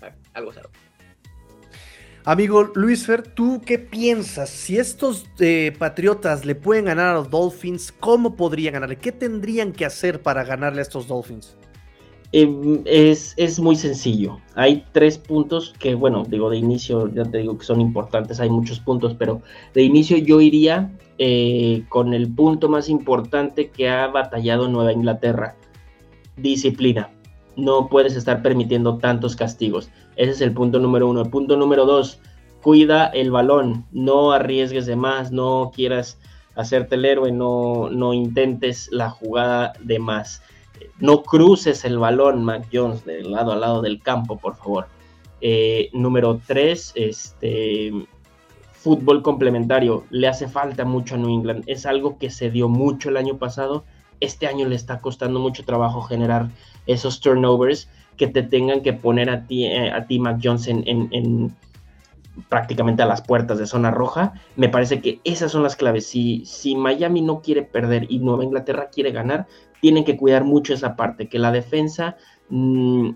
bueno, 0.00 0.16
algo 0.34 0.52
cero. 0.52 0.70
Amigo 2.24 2.70
Luis 2.74 3.06
Fer, 3.06 3.22
¿tú 3.22 3.62
qué 3.64 3.80
piensas? 3.80 4.48
Si 4.48 4.78
estos 4.78 5.26
eh, 5.40 5.74
Patriotas 5.76 6.44
le 6.44 6.54
pueden 6.54 6.84
ganar 6.84 7.08
a 7.08 7.14
los 7.14 7.30
Dolphins, 7.30 7.92
¿cómo 7.98 8.36
podrían 8.36 8.74
ganarle? 8.74 8.96
¿Qué 8.96 9.10
tendrían 9.10 9.72
que 9.72 9.84
hacer 9.84 10.22
para 10.22 10.44
ganarle 10.44 10.80
a 10.80 10.82
estos 10.82 11.08
Dolphins? 11.08 11.56
Eh, 12.32 12.82
es, 12.86 13.34
es 13.36 13.60
muy 13.60 13.76
sencillo. 13.76 14.38
Hay 14.54 14.84
tres 14.92 15.18
puntos 15.18 15.74
que, 15.78 15.94
bueno, 15.94 16.24
digo, 16.26 16.48
de 16.48 16.56
inicio 16.56 17.12
ya 17.12 17.24
te 17.24 17.38
digo 17.38 17.58
que 17.58 17.64
son 17.64 17.80
importantes, 17.80 18.40
hay 18.40 18.48
muchos 18.48 18.80
puntos, 18.80 19.14
pero 19.18 19.42
de 19.74 19.82
inicio 19.82 20.16
yo 20.16 20.40
iría 20.40 20.90
eh, 21.18 21.84
con 21.90 22.14
el 22.14 22.32
punto 22.32 22.70
más 22.70 22.88
importante 22.88 23.70
que 23.70 23.90
ha 23.90 24.06
batallado 24.06 24.68
Nueva 24.68 24.92
Inglaterra. 24.92 25.56
Disciplina. 26.36 27.10
No 27.56 27.88
puedes 27.88 28.16
estar 28.16 28.40
permitiendo 28.40 28.96
tantos 28.96 29.36
castigos. 29.36 29.90
Ese 30.16 30.30
es 30.30 30.40
el 30.40 30.54
punto 30.54 30.78
número 30.78 31.08
uno. 31.10 31.20
El 31.20 31.28
punto 31.28 31.56
número 31.58 31.84
dos, 31.84 32.18
cuida 32.62 33.08
el 33.08 33.30
balón. 33.30 33.84
No 33.92 34.32
arriesgues 34.32 34.86
de 34.86 34.96
más, 34.96 35.32
no 35.32 35.70
quieras 35.74 36.18
hacerte 36.54 36.94
el 36.94 37.04
héroe, 37.04 37.30
no, 37.30 37.90
no 37.90 38.14
intentes 38.14 38.88
la 38.90 39.10
jugada 39.10 39.74
de 39.82 39.98
más 39.98 40.42
no 40.98 41.22
cruces 41.22 41.84
el 41.84 41.98
balón, 41.98 42.44
Mac 42.44 42.66
Jones, 42.72 43.04
de 43.04 43.22
lado 43.22 43.52
a 43.52 43.56
lado 43.56 43.82
del 43.82 44.00
campo, 44.02 44.38
por 44.38 44.56
favor. 44.56 44.86
Eh, 45.40 45.90
número 45.92 46.40
3, 46.46 46.92
este, 46.94 47.92
fútbol 48.72 49.22
complementario. 49.22 50.04
Le 50.10 50.28
hace 50.28 50.48
falta 50.48 50.84
mucho 50.84 51.14
a 51.14 51.18
New 51.18 51.30
England. 51.30 51.64
Es 51.66 51.86
algo 51.86 52.18
que 52.18 52.30
se 52.30 52.50
dio 52.50 52.68
mucho 52.68 53.08
el 53.08 53.16
año 53.16 53.38
pasado. 53.38 53.84
Este 54.20 54.46
año 54.46 54.68
le 54.68 54.76
está 54.76 55.00
costando 55.00 55.40
mucho 55.40 55.64
trabajo 55.64 56.02
generar 56.02 56.48
esos 56.86 57.20
turnovers 57.20 57.88
que 58.16 58.26
te 58.28 58.42
tengan 58.42 58.82
que 58.82 58.92
poner 58.92 59.30
a 59.30 59.46
ti, 59.46 59.64
eh, 59.66 59.90
a 59.90 60.06
ti 60.06 60.18
Mac 60.20 60.38
Jones, 60.42 60.68
en, 60.68 60.82
en- 60.86 61.08
en 61.12 61.56
prácticamente 62.48 63.02
a 63.02 63.06
las 63.06 63.22
puertas 63.22 63.58
de 63.58 63.66
zona 63.66 63.90
roja. 63.90 64.32
Me 64.56 64.68
parece 64.68 65.00
que 65.00 65.20
esas 65.24 65.52
son 65.52 65.62
las 65.62 65.76
claves. 65.76 66.06
Si, 66.06 66.44
si 66.46 66.76
Miami 66.76 67.20
no 67.20 67.40
quiere 67.42 67.62
perder 67.62 68.06
y 68.10 68.18
Nueva 68.20 68.44
Inglaterra 68.44 68.88
quiere 68.92 69.10
ganar, 69.12 69.46
tienen 69.82 70.04
que 70.04 70.16
cuidar 70.16 70.44
mucho 70.44 70.72
esa 70.72 70.94
parte, 70.94 71.28
que 71.28 71.40
la 71.40 71.50
defensa, 71.50 72.16
mmm, 72.50 73.10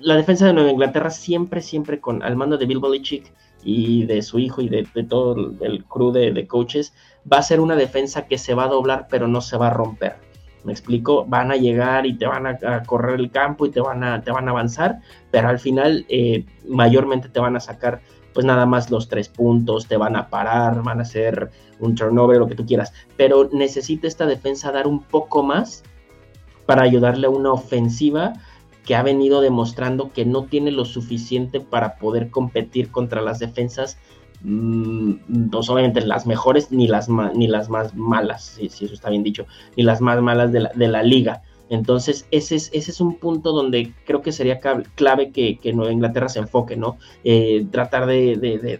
la 0.00 0.16
defensa 0.16 0.46
de 0.46 0.54
Nueva 0.54 0.70
Inglaterra 0.70 1.10
siempre, 1.10 1.60
siempre 1.60 2.00
con 2.00 2.22
al 2.22 2.34
mando 2.34 2.56
de 2.56 2.64
Bill 2.64 2.80
Belichick 2.80 3.30
y 3.62 4.06
de 4.06 4.22
su 4.22 4.38
hijo 4.38 4.62
y 4.62 4.70
de, 4.70 4.84
todo 5.06 5.36
el, 5.60 5.84
crew 5.84 6.10
de, 6.10 6.46
coaches, 6.46 6.94
va 7.30 7.36
a 7.36 7.42
ser 7.42 7.60
una 7.60 7.76
defensa 7.76 8.26
que 8.26 8.38
se 8.38 8.54
va 8.54 8.64
a 8.64 8.68
doblar 8.68 9.06
pero 9.10 9.28
no 9.28 9.42
se 9.42 9.58
va 9.58 9.66
a 9.66 9.74
romper. 9.74 10.16
Me 10.64 10.72
explico, 10.72 11.26
van 11.26 11.52
a 11.52 11.56
llegar 11.56 12.06
y 12.06 12.14
te 12.14 12.26
van 12.26 12.46
a, 12.46 12.58
a 12.62 12.82
correr 12.84 13.20
el 13.20 13.30
campo 13.30 13.66
y 13.66 13.70
te 13.70 13.82
van 13.82 14.02
a, 14.02 14.22
te 14.22 14.30
van 14.30 14.48
a 14.48 14.52
avanzar, 14.52 15.00
pero 15.30 15.48
al 15.48 15.58
final 15.58 16.06
eh, 16.08 16.46
mayormente 16.66 17.28
te 17.28 17.38
van 17.38 17.54
a 17.54 17.60
sacar 17.60 18.00
pues 18.32 18.46
nada 18.46 18.66
más 18.66 18.90
los 18.90 19.08
tres 19.08 19.28
puntos, 19.28 19.86
te 19.86 19.96
van 19.96 20.16
a 20.16 20.28
parar, 20.28 20.82
van 20.82 20.98
a 20.98 21.02
hacer 21.02 21.50
un 21.80 21.94
turnover, 21.94 22.38
lo 22.38 22.46
que 22.46 22.54
tú 22.54 22.64
quieras. 22.66 22.92
Pero 23.16 23.48
necesita 23.52 24.06
esta 24.06 24.26
defensa 24.26 24.72
dar 24.72 24.86
un 24.86 25.02
poco 25.02 25.42
más 25.42 25.82
para 26.66 26.82
ayudarle 26.82 27.26
a 27.26 27.30
una 27.30 27.52
ofensiva 27.52 28.34
que 28.84 28.96
ha 28.96 29.02
venido 29.02 29.40
demostrando 29.40 30.12
que 30.12 30.24
no 30.24 30.44
tiene 30.44 30.70
lo 30.72 30.84
suficiente 30.84 31.60
para 31.60 31.96
poder 31.96 32.30
competir 32.30 32.90
contra 32.90 33.22
las 33.22 33.38
defensas, 33.38 33.98
no 34.42 35.62
solamente 35.62 36.00
las 36.00 36.26
mejores 36.26 36.72
ni 36.72 36.88
las, 36.88 37.08
ni 37.08 37.46
las 37.46 37.68
más 37.68 37.94
malas, 37.94 38.42
si, 38.42 38.68
si, 38.68 38.86
eso 38.86 38.94
está 38.94 39.08
bien 39.08 39.22
dicho, 39.22 39.46
ni 39.76 39.84
las 39.84 40.00
más 40.00 40.20
malas 40.20 40.50
de 40.50 40.60
la, 40.60 40.72
de 40.74 40.88
la 40.88 41.02
liga. 41.02 41.42
Entonces, 41.72 42.26
ese 42.30 42.56
es, 42.56 42.68
ese 42.74 42.90
es, 42.90 43.00
un 43.00 43.16
punto 43.16 43.52
donde 43.52 43.94
creo 44.04 44.20
que 44.20 44.30
sería 44.30 44.60
clave 44.94 45.30
que, 45.30 45.56
que 45.56 45.72
Nueva 45.72 45.90
Inglaterra 45.90 46.28
se 46.28 46.38
enfoque, 46.38 46.76
¿no? 46.76 46.98
Eh, 47.24 47.64
tratar 47.70 48.04
de, 48.04 48.36
de, 48.36 48.58
de, 48.58 48.76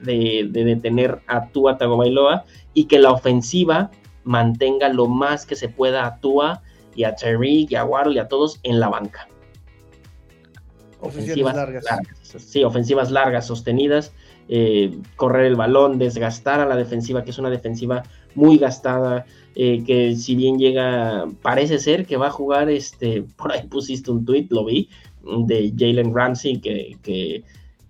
de, 0.50 0.64
detener 0.64 1.22
a 1.26 1.46
Tua 1.46 1.78
Tagovailoa 1.78 2.44
y 2.74 2.84
que 2.84 2.98
la 2.98 3.10
ofensiva 3.10 3.90
mantenga 4.24 4.90
lo 4.90 5.06
más 5.06 5.46
que 5.46 5.56
se 5.56 5.70
pueda 5.70 6.04
a 6.04 6.20
Tua 6.20 6.60
y 6.94 7.04
a 7.04 7.14
Tyreek 7.14 7.72
y 7.72 7.76
a 7.76 7.86
Waddle 7.86 8.12
y 8.12 8.18
a 8.18 8.28
todos 8.28 8.60
en 8.62 8.78
la 8.78 8.90
banca. 8.90 9.26
Ofensivas 11.00 11.56
largas. 11.56 11.84
largas. 11.84 12.18
Sí, 12.22 12.62
ofensivas 12.62 13.10
largas, 13.10 13.46
sostenidas, 13.46 14.12
eh, 14.50 14.98
correr 15.16 15.46
el 15.46 15.56
balón, 15.56 15.98
desgastar 15.98 16.60
a 16.60 16.66
la 16.66 16.76
defensiva, 16.76 17.24
que 17.24 17.30
es 17.30 17.38
una 17.38 17.48
defensiva 17.48 18.02
muy 18.34 18.58
gastada, 18.58 19.24
eh, 19.54 19.82
que 19.84 20.16
si 20.16 20.34
bien 20.34 20.58
llega, 20.58 21.26
parece 21.42 21.78
ser 21.78 22.06
que 22.06 22.16
va 22.16 22.28
a 22.28 22.30
jugar, 22.30 22.70
este, 22.70 23.22
por 23.36 23.52
ahí 23.52 23.66
pusiste 23.66 24.10
un 24.10 24.24
tweet, 24.24 24.46
lo 24.50 24.64
vi, 24.64 24.88
de 25.22 25.72
Jalen 25.76 26.14
Ramsey, 26.14 26.60
que, 26.60 27.44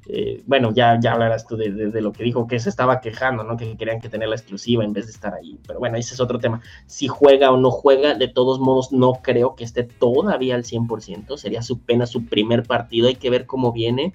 eh, 0.08 0.42
bueno, 0.46 0.72
ya, 0.74 0.98
ya 1.00 1.12
hablarás 1.12 1.46
tú 1.46 1.56
de, 1.56 1.70
de, 1.70 1.90
de, 1.90 2.00
lo 2.00 2.12
que 2.12 2.24
dijo, 2.24 2.46
que 2.46 2.58
se 2.58 2.68
estaba 2.68 3.00
quejando, 3.00 3.44
¿no? 3.44 3.56
Que 3.56 3.76
querían 3.76 4.00
que 4.00 4.08
tener 4.08 4.28
la 4.28 4.34
exclusiva 4.34 4.84
en 4.84 4.92
vez 4.92 5.06
de 5.06 5.12
estar 5.12 5.32
ahí. 5.32 5.58
Pero 5.66 5.78
bueno, 5.78 5.96
ese 5.96 6.14
es 6.14 6.20
otro 6.20 6.38
tema. 6.40 6.60
Si 6.86 7.06
juega 7.06 7.52
o 7.52 7.56
no 7.56 7.70
juega, 7.70 8.14
de 8.14 8.28
todos 8.28 8.58
modos, 8.58 8.92
no 8.92 9.20
creo 9.22 9.54
que 9.54 9.64
esté 9.64 9.84
todavía 9.84 10.56
al 10.56 10.64
100%. 10.64 11.36
Sería 11.36 11.62
su 11.62 11.78
pena 11.78 12.06
su 12.06 12.26
primer 12.26 12.64
partido. 12.64 13.08
Hay 13.08 13.14
que 13.14 13.30
ver 13.30 13.46
cómo 13.46 13.72
viene. 13.72 14.12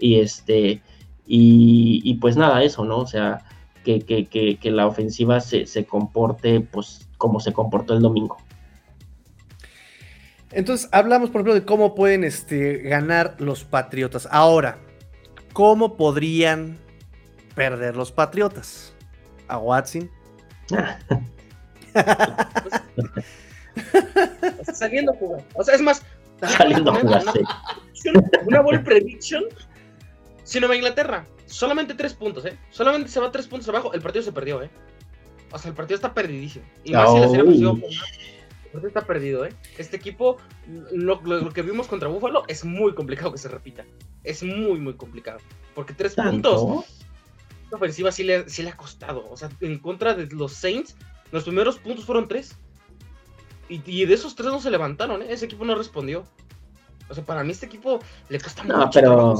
Y 0.00 0.16
este, 0.16 0.82
y, 1.26 2.02
y 2.04 2.14
pues 2.14 2.36
nada, 2.36 2.62
eso, 2.64 2.84
¿no? 2.84 2.98
O 2.98 3.06
sea, 3.06 3.44
que, 3.88 4.00
que, 4.00 4.26
que, 4.26 4.58
que 4.58 4.70
la 4.70 4.86
ofensiva 4.86 5.40
se, 5.40 5.64
se, 5.64 5.86
comporte, 5.86 6.60
pues, 6.60 7.08
como 7.16 7.40
se 7.40 7.54
comportó 7.54 7.94
el 7.94 8.02
domingo. 8.02 8.36
Entonces, 10.50 10.90
hablamos, 10.92 11.30
por 11.30 11.40
ejemplo, 11.40 11.54
de 11.54 11.64
cómo 11.64 11.94
pueden 11.94 12.22
este, 12.22 12.82
ganar 12.82 13.36
los 13.38 13.64
Patriotas. 13.64 14.28
Ahora, 14.30 14.76
¿cómo 15.54 15.96
podrían 15.96 16.76
perder 17.54 17.96
los 17.96 18.12
Patriotas? 18.12 18.92
A 19.46 19.56
Watson. 19.56 20.10
saliendo 24.74 25.12
a 25.12 25.16
jugar. 25.16 25.42
O 25.54 25.64
sea, 25.64 25.76
es 25.76 25.80
más, 25.80 26.02
saliendo 26.42 26.90
a 26.90 27.00
jugar. 27.00 27.22
Una 28.44 28.60
ball 28.60 28.82
prediction. 28.82 29.44
Si 30.44 30.60
Nueva 30.60 30.76
Inglaterra, 30.76 31.26
solamente 31.48 31.94
tres 31.94 32.14
puntos, 32.14 32.44
¿eh? 32.44 32.58
Solamente 32.70 33.08
se 33.08 33.20
va 33.20 33.32
tres 33.32 33.46
puntos 33.46 33.68
abajo, 33.68 33.92
el 33.92 34.00
partido 34.00 34.22
se 34.22 34.32
perdió, 34.32 34.62
¿eh? 34.62 34.70
O 35.50 35.58
sea, 35.58 35.70
el 35.70 35.74
partido 35.74 35.96
está 35.96 36.14
perdidísimo. 36.14 36.64
Y 36.84 36.92
más 36.92 37.10
si 37.10 37.18
la 37.18 37.28
serie 37.28 37.44
el 38.68 38.72
partido 38.72 38.88
está 38.88 39.06
perdido, 39.06 39.46
¿eh? 39.46 39.54
Este 39.78 39.96
equipo, 39.96 40.36
lo, 40.92 41.22
que 41.52 41.62
vimos 41.62 41.86
contra 41.86 42.08
Buffalo 42.08 42.44
es 42.48 42.64
muy 42.64 42.94
complicado 42.94 43.32
que 43.32 43.38
se 43.38 43.48
repita. 43.48 43.86
Es 44.24 44.42
muy, 44.42 44.78
muy 44.78 44.94
complicado. 44.94 45.38
Porque 45.74 45.94
tres 45.94 46.14
puntos. 46.14 46.84
La 47.70 47.76
ofensiva 47.76 48.12
sí 48.12 48.24
le, 48.24 48.48
sí 48.48 48.62
le 48.62 48.70
ha 48.70 48.76
costado. 48.76 49.26
O 49.30 49.36
sea, 49.36 49.48
en 49.60 49.78
contra 49.78 50.14
de 50.14 50.26
los 50.26 50.52
Saints, 50.52 50.96
los 51.32 51.44
primeros 51.44 51.78
puntos 51.78 52.04
fueron 52.04 52.28
tres. 52.28 52.56
Y, 53.70 54.04
de 54.04 54.14
esos 54.14 54.34
tres 54.34 54.50
no 54.50 54.60
se 54.60 54.70
levantaron, 54.70 55.22
¿eh? 55.22 55.26
Ese 55.30 55.46
equipo 55.46 55.64
no 55.64 55.74
respondió. 55.74 56.24
O 57.08 57.14
sea, 57.14 57.24
para 57.24 57.44
mí 57.44 57.52
este 57.52 57.66
equipo 57.66 58.00
le 58.28 58.38
cuesta 58.38 58.64
no, 58.64 58.78
mucho. 58.78 59.00
Pero... 59.00 59.34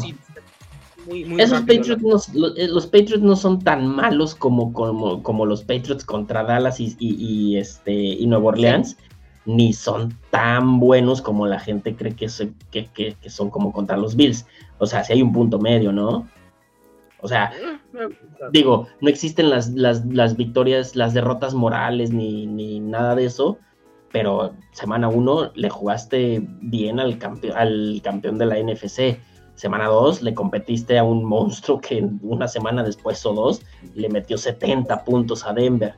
Esos 1.38 1.60
Patriots 1.62 2.02
no, 2.34 2.52
eh, 2.56 2.68
los, 2.68 2.86
Patriots 2.86 3.22
no 3.22 3.36
son 3.36 3.60
tan 3.60 3.86
malos 3.86 4.34
como, 4.34 4.72
como, 4.72 5.22
como 5.22 5.46
los 5.46 5.62
Patriots 5.62 6.04
contra 6.04 6.44
Dallas 6.44 6.80
y, 6.80 6.96
y, 6.98 7.56
este, 7.56 7.92
y 7.92 8.26
Nueva 8.26 8.48
Orleans, 8.48 8.96
ni 9.46 9.72
son 9.72 10.14
tan 10.30 10.78
buenos 10.78 11.22
como 11.22 11.46
la 11.46 11.58
gente 11.58 11.96
cree 11.96 12.14
que, 12.14 12.28
que, 12.70 12.86
que, 12.86 13.16
que, 13.20 13.30
son 13.30 13.50
como 13.50 13.72
contra 13.72 13.96
los 13.96 14.16
Bills. 14.16 14.46
O 14.78 14.86
sea, 14.86 15.04
si 15.04 15.14
hay 15.14 15.22
un 15.22 15.32
punto 15.32 15.58
medio, 15.58 15.92
¿no? 15.92 16.28
O 17.20 17.28
sea, 17.28 17.52
eh, 17.94 18.08
digo, 18.52 18.86
no 19.00 19.08
existen 19.08 19.50
las, 19.50 19.70
las, 19.70 20.04
las 20.06 20.36
victorias, 20.36 20.94
las 20.94 21.14
derrotas 21.14 21.54
morales 21.54 22.12
ni, 22.12 22.46
ni 22.46 22.78
nada 22.80 23.14
de 23.14 23.24
eso, 23.24 23.58
pero 24.12 24.54
semana 24.72 25.08
1 25.08 25.52
le 25.54 25.70
jugaste 25.70 26.46
bien 26.60 27.00
al, 27.00 27.18
al 27.54 28.00
campeón 28.02 28.38
de 28.38 28.46
la 28.46 28.58
NFC. 28.58 29.18
Semana 29.58 29.86
2 29.86 30.22
le 30.22 30.34
competiste 30.34 30.98
a 30.98 31.02
un 31.02 31.24
monstruo 31.24 31.80
que 31.80 32.08
una 32.22 32.46
semana 32.46 32.84
después 32.84 33.26
o 33.26 33.32
dos 33.32 33.60
le 33.96 34.08
metió 34.08 34.38
70 34.38 35.04
puntos 35.04 35.44
a 35.44 35.52
Denver. 35.52 35.94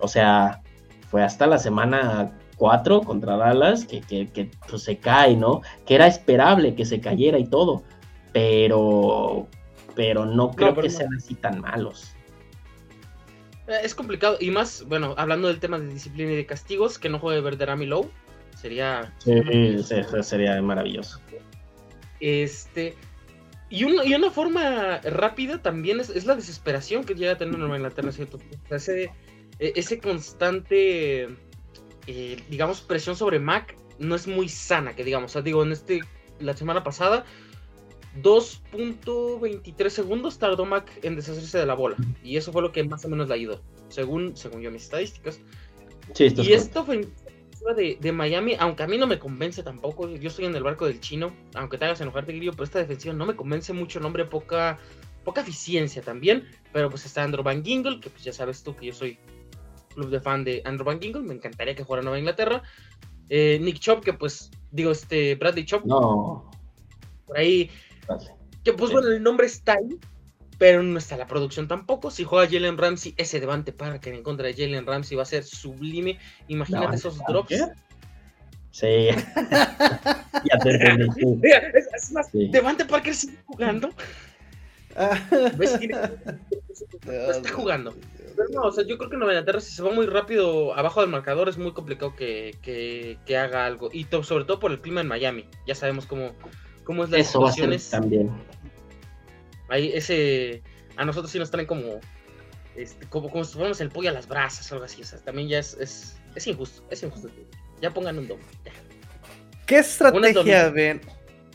O 0.00 0.08
sea, 0.08 0.60
fue 1.08 1.22
hasta 1.22 1.46
la 1.46 1.58
semana 1.58 2.36
4 2.56 3.02
contra 3.02 3.36
Dallas 3.36 3.84
que, 3.84 4.00
que, 4.00 4.50
pues, 4.68 4.82
se 4.82 4.98
cae, 4.98 5.36
¿no? 5.36 5.62
Que 5.86 5.94
era 5.94 6.08
esperable 6.08 6.74
que 6.74 6.84
se 6.84 7.00
cayera 7.00 7.38
y 7.38 7.44
todo, 7.44 7.84
pero, 8.32 9.46
pero 9.94 10.26
no 10.26 10.50
creo 10.50 10.74
que 10.74 10.90
sean 10.90 11.14
así 11.14 11.36
tan 11.36 11.60
malos. 11.60 12.16
Eh, 13.68 13.78
es 13.84 13.94
complicado. 13.94 14.38
Y 14.40 14.50
más, 14.50 14.84
bueno, 14.88 15.14
hablando 15.16 15.46
del 15.46 15.60
tema 15.60 15.78
de 15.78 15.86
disciplina 15.86 16.32
y 16.32 16.36
de 16.36 16.46
castigos, 16.46 16.98
que 16.98 17.10
no 17.10 17.20
juegue 17.20 17.42
Verderami 17.42 17.86
Low. 17.86 18.10
Sería. 18.56 19.14
Sí, 19.18 19.40
sería 20.22 20.60
maravilloso. 20.60 21.20
Este. 22.20 22.94
Y, 23.68 23.84
y 23.84 24.14
una 24.14 24.30
forma 24.30 24.98
rápida 24.98 25.62
también 25.62 26.00
es, 26.00 26.24
la 26.24 26.34
desesperación 26.34 27.04
que 27.04 27.14
llega 27.14 27.32
a 27.32 27.38
tener 27.38 27.56
Nueva 27.56 27.76
Inglaterra, 27.76 28.10
¿cierto? 28.10 28.38
ese, 28.68 29.12
e, 29.60 29.72
ese 29.76 30.00
constante, 30.00 31.28
eh, 32.06 32.42
digamos, 32.48 32.80
presión 32.80 33.14
sobre 33.14 33.38
Mac 33.38 33.76
no 33.98 34.16
es 34.16 34.26
muy 34.26 34.48
sana, 34.48 34.96
que 34.96 35.04
digamos. 35.04 35.30
O 35.30 35.34
sea, 35.34 35.42
digo, 35.42 35.62
en 35.62 35.72
este, 35.72 36.00
la 36.40 36.56
semana 36.56 36.82
pasada 36.82 37.24
2.23 38.22 39.88
segundos 39.88 40.38
tardó 40.38 40.64
Mac 40.64 40.90
en 41.02 41.16
deshacerse 41.16 41.58
de 41.58 41.66
la 41.66 41.74
bola. 41.74 41.96
Y 42.24 42.36
eso 42.36 42.52
fue 42.52 42.62
lo 42.62 42.72
que 42.72 42.82
más 42.82 43.04
o 43.04 43.08
menos 43.08 43.28
le 43.28 43.34
ayudó, 43.34 43.60
según, 43.88 44.36
según 44.36 44.62
yo 44.62 44.70
mis 44.70 44.82
estadísticas. 44.82 45.40
y 46.18 46.52
esto 46.52 46.84
de, 47.76 47.98
de, 48.00 48.12
Miami, 48.12 48.56
aunque 48.58 48.82
a 48.82 48.86
mí 48.86 48.98
no 48.98 49.06
me 49.06 49.18
convence 49.18 49.62
tampoco. 49.62 50.08
Yo 50.08 50.28
estoy 50.28 50.46
en 50.46 50.54
el 50.54 50.62
barco 50.62 50.86
del 50.86 51.00
chino, 51.00 51.32
aunque 51.54 51.78
te 51.78 51.84
hagas 51.84 52.00
enojarte, 52.00 52.32
Grillo, 52.32 52.52
pero 52.52 52.64
esta 52.64 52.78
defensiva 52.78 53.14
no 53.14 53.26
me 53.26 53.36
convence 53.36 53.72
mucho. 53.72 54.00
Nombre, 54.00 54.24
poca, 54.24 54.78
poca 55.24 55.40
eficiencia 55.40 56.02
también. 56.02 56.46
Pero 56.72 56.90
pues 56.90 57.04
está 57.06 57.22
Andrew 57.22 57.44
Van 57.44 57.64
Gingle, 57.64 58.00
que 58.00 58.10
pues 58.10 58.24
ya 58.24 58.32
sabes 58.32 58.62
tú 58.62 58.74
que 58.74 58.86
yo 58.86 58.92
soy 58.92 59.18
club 59.94 60.10
de 60.10 60.20
fan 60.20 60.44
de 60.44 60.62
Andrew 60.64 60.86
Van 60.86 61.00
Gingle. 61.00 61.22
Me 61.22 61.34
encantaría 61.34 61.74
que 61.74 61.84
jugara 61.84 62.02
Nueva 62.02 62.18
Inglaterra. 62.18 62.62
Eh, 63.28 63.58
Nick 63.60 63.78
Chop, 63.78 64.02
que 64.02 64.12
pues, 64.12 64.50
digo, 64.70 64.90
este, 64.90 65.36
Bradley 65.36 65.64
Chop. 65.64 65.84
No. 65.84 66.50
Por 67.26 67.38
ahí 67.38 67.70
que 68.64 68.72
pues 68.72 68.92
bueno, 68.92 69.08
el 69.08 69.22
nombre 69.22 69.46
está 69.46 69.74
ahí, 69.74 69.98
pero 70.60 70.82
no 70.82 70.98
está 70.98 71.16
la 71.16 71.26
producción 71.26 71.66
tampoco. 71.66 72.10
Si 72.10 72.22
juega 72.22 72.46
Jalen 72.46 72.76
Ramsey, 72.76 73.14
ese 73.16 73.40
Devante 73.40 73.74
que 73.98 74.10
en 74.10 74.22
contra 74.22 74.46
de 74.46 74.52
Jalen 74.52 74.86
Ramsey 74.86 75.16
va 75.16 75.22
a 75.22 75.26
ser 75.26 75.42
sublime. 75.42 76.18
Imagínate 76.48 76.96
esos 76.96 77.18
drops. 77.26 77.64
Sí. 78.70 79.08
ya 79.08 80.58
te 80.62 80.70
entendí. 80.70 81.40
Es, 81.94 82.12
más, 82.12 82.28
Devante 82.32 82.84
Parker 82.84 83.14
sigue 83.14 83.38
jugando. 83.46 83.88
¿Ves? 85.56 85.78
está 85.80 87.52
jugando. 87.52 87.94
Pero 88.36 88.48
no, 88.50 88.60
o 88.64 88.70
sea, 88.70 88.84
yo 88.84 88.98
creo 88.98 89.08
que 89.08 89.16
Nueva 89.16 89.32
Inglaterra, 89.32 89.60
si 89.60 89.72
se 89.72 89.82
va 89.82 89.90
muy 89.92 90.04
rápido 90.04 90.74
abajo 90.74 91.00
del 91.00 91.08
marcador, 91.08 91.48
es 91.48 91.56
muy 91.56 91.72
complicado 91.72 92.14
que, 92.14 92.54
que, 92.60 93.16
que 93.24 93.38
haga 93.38 93.64
algo. 93.64 93.88
Y 93.94 94.06
sobre 94.24 94.44
todo 94.44 94.60
por 94.60 94.72
el 94.72 94.82
clima 94.82 95.00
en 95.00 95.08
Miami. 95.08 95.46
Ya 95.66 95.74
sabemos 95.74 96.04
cómo, 96.04 96.32
cómo 96.84 97.04
es 97.04 97.08
la 97.10 97.16
Eso 97.16 97.42
también. 97.90 98.30
Ahí 99.70 99.92
ese. 99.94 100.62
A 100.96 101.04
nosotros 101.04 101.30
sí 101.30 101.38
nos 101.38 101.50
traen 101.50 101.66
como. 101.66 102.00
Este, 102.76 103.06
como, 103.06 103.30
como 103.30 103.44
si 103.44 103.54
fuéramos 103.54 103.80
el 103.80 103.90
pollo 103.90 104.10
a 104.10 104.12
las 104.12 104.28
brasas 104.28 104.70
o 104.70 104.74
algo 104.74 104.84
así. 104.84 105.02
O 105.02 105.04
sea, 105.04 105.18
también 105.20 105.48
ya 105.48 105.58
es, 105.58 105.74
es, 105.80 106.16
es 106.34 106.46
injusto. 106.46 106.84
Es 106.90 107.02
injusto. 107.02 107.28
Ya 107.80 107.90
pongan 107.90 108.18
un 108.18 108.28
domo. 108.28 108.42
¿Qué 109.66 109.78
estrategia 109.78 110.68
ven? 110.70 111.00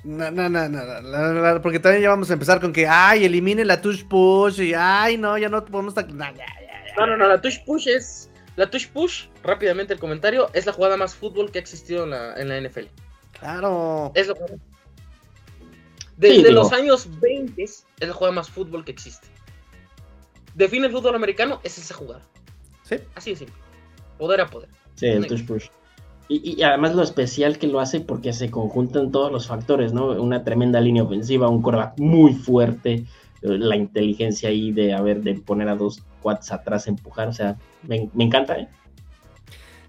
No, 0.06 0.30
no, 0.30 0.48
no, 0.48 0.70
no, 0.70 1.62
porque 1.64 1.80
también 1.80 2.04
ya 2.04 2.10
vamos 2.10 2.30
a 2.30 2.34
empezar 2.34 2.62
con 2.62 2.72
que, 2.72 2.88
ay, 2.88 3.26
elimine 3.26 3.66
la 3.66 3.82
touch 3.82 4.04
push 4.06 4.62
y, 4.62 4.74
ay, 4.76 5.18
no, 5.18 5.36
ya 5.36 5.50
no 5.50 5.66
podemos... 5.66 5.96
No, 5.96 7.08
no, 7.08 7.18
no, 7.18 7.28
la 7.28 7.42
touch 7.42 7.66
push 7.66 7.88
es... 7.88 8.30
La 8.56 8.70
touch 8.70 8.88
push, 8.90 9.26
rápidamente 9.44 9.94
el 9.94 10.00
comentario, 10.00 10.50
es 10.54 10.68
la 10.68 10.74
jugada 10.74 10.96
más 10.96 11.16
fútbol 11.16 11.52
que 11.52 11.58
ha 11.58 11.62
existido 11.62 12.04
en 12.04 12.12
la, 12.12 12.36
en 12.36 12.50
la 12.50 12.62
NFL. 12.62 12.86
Claro. 13.40 14.12
Es 14.14 14.28
lo 14.28 14.36
desde 16.18 16.52
los 16.52 16.72
años 16.72 17.08
20 17.20 17.62
es 17.64 17.86
el 18.00 18.12
juego 18.12 18.34
más 18.34 18.50
fútbol 18.50 18.86
que 18.86 18.92
existe. 18.92 19.28
Define 20.54 20.88
el 20.88 20.94
fútbol 20.94 21.16
americano, 21.16 21.60
es 21.64 21.78
esa 21.78 21.94
jugada. 21.94 22.22
Sí. 22.84 22.96
Así 23.16 23.32
de 23.32 23.36
simple. 23.38 23.56
Poder 24.18 24.42
a 24.42 24.48
poder. 24.48 24.70
Sí, 24.96 25.08
el 25.08 25.28
touch 25.28 25.46
push. 25.46 25.68
Y, 26.28 26.64
además 26.64 26.96
lo 26.96 27.04
especial 27.04 27.60
que 27.60 27.68
lo 27.68 27.80
hace 27.80 28.00
porque 28.00 28.34
se 28.34 28.50
conjuntan 28.50 29.12
todos 29.12 29.32
los 29.32 29.48
factores, 29.48 29.94
¿no? 29.94 30.08
Una 30.08 30.44
tremenda 30.44 30.82
línea 30.82 31.04
ofensiva, 31.04 31.50
un 31.50 31.62
coreback 31.62 32.00
muy 32.00 32.34
fuerte, 32.34 33.06
la 33.42 33.76
inteligencia 33.76 34.50
ahí 34.50 34.72
de, 34.72 34.94
haber 34.94 35.22
de 35.22 35.36
poner 35.36 35.70
a 35.70 35.76
dos 35.76 36.04
quads 36.24 36.52
atrás, 36.52 36.88
empujar, 36.88 37.28
o 37.28 37.34
sea, 37.34 37.58
me, 37.84 38.10
me 38.16 38.24
encanta, 38.24 38.58
¿eh? 38.58 38.68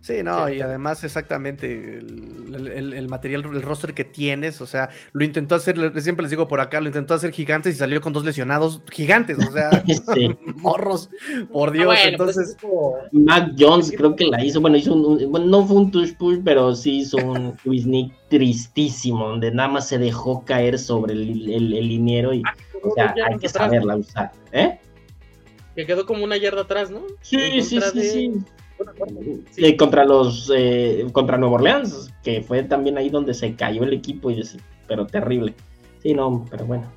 Sí, 0.06 0.22
no, 0.22 0.48
y 0.48 0.60
además 0.60 1.02
exactamente 1.02 1.98
el, 1.98 3.08
material, 3.08 3.44
el 3.44 3.62
roster 3.62 3.92
que 3.92 4.04
tienes, 4.04 4.60
o 4.60 4.66
sea, 4.66 4.88
lo 5.10 5.24
intentó 5.24 5.56
hacer, 5.56 5.76
siempre 6.00 6.22
les 6.22 6.30
digo 6.30 6.46
por 6.46 6.60
acá, 6.60 6.80
lo 6.80 6.86
intentó 6.86 7.14
hacer 7.14 7.32
gigantes 7.32 7.74
y 7.74 7.78
salió 7.78 8.00
con 8.00 8.12
dos 8.12 8.24
lesionados 8.24 8.80
gigantes, 8.92 9.36
o 9.36 9.50
sea, 9.50 9.68
morros, 10.54 11.10
por 11.52 11.70
ah, 11.70 11.72
Dios, 11.72 11.86
pues, 11.86 12.06
entonces... 12.06 12.56
Mac 13.10 13.54
Jones 13.58 13.92
creo 13.96 14.14
que 14.14 14.26
la 14.26 14.44
hizo, 14.44 14.60
bueno, 14.60 14.76
hizo 14.76 14.94
un, 14.94 15.28
bueno, 15.28 15.46
no 15.46 15.66
fue 15.66 15.78
un 15.78 15.90
touch 15.90 16.16
push, 16.16 16.38
pero 16.44 16.72
sí 16.76 16.98
hizo 16.98 17.16
un 17.16 17.58
sneak 17.64 18.12
tristísimo, 18.28 19.26
donde 19.26 19.50
nada 19.50 19.70
más 19.70 19.88
se 19.88 19.98
dejó 19.98 20.44
caer 20.44 20.78
sobre 20.78 21.14
el, 21.14 21.52
el, 21.52 21.88
liniero 21.88 22.32
y, 22.32 22.44
ah, 22.46 22.54
o 22.80 22.94
sea, 22.94 23.12
hay 23.28 23.38
que 23.38 23.48
saberla 23.48 23.96
usar, 23.96 24.30
¿eh? 24.52 24.78
Que 25.74 25.84
quedó 25.84 26.06
como 26.06 26.22
una 26.22 26.36
yarda 26.36 26.60
atrás, 26.60 26.92
¿no? 26.92 27.00
Sí, 27.22 27.60
sí, 27.60 27.80
sí, 27.80 28.02
sí. 28.02 28.32
Sí. 29.52 29.76
contra 29.76 30.04
los 30.04 30.52
eh, 30.54 31.06
contra 31.12 31.38
Nueva 31.38 31.54
Orleans, 31.56 32.12
que 32.22 32.42
fue 32.42 32.62
también 32.62 32.98
ahí 32.98 33.08
donde 33.08 33.32
se 33.34 33.54
cayó 33.54 33.84
el 33.84 33.92
equipo, 33.94 34.30
y 34.30 34.42
pero 34.86 35.06
terrible. 35.06 35.54
Sí, 36.02 36.14
no, 36.14 36.44
pero 36.50 36.66
bueno. 36.66 36.92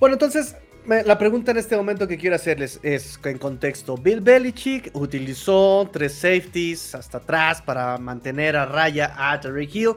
Bueno, 0.00 0.14
entonces, 0.14 0.56
la 0.86 1.16
pregunta 1.18 1.52
en 1.52 1.58
este 1.58 1.76
momento 1.76 2.08
que 2.08 2.18
quiero 2.18 2.36
hacerles 2.36 2.80
es 2.82 3.18
en 3.24 3.38
contexto. 3.38 3.96
Bill 3.96 4.20
Belichick 4.20 4.90
utilizó 4.94 5.88
tres 5.92 6.14
safeties 6.14 6.94
hasta 6.94 7.18
atrás 7.18 7.62
para 7.62 7.96
mantener 7.98 8.56
a 8.56 8.66
raya 8.66 9.14
a 9.16 9.38
Terry 9.40 9.68
Hill, 9.72 9.92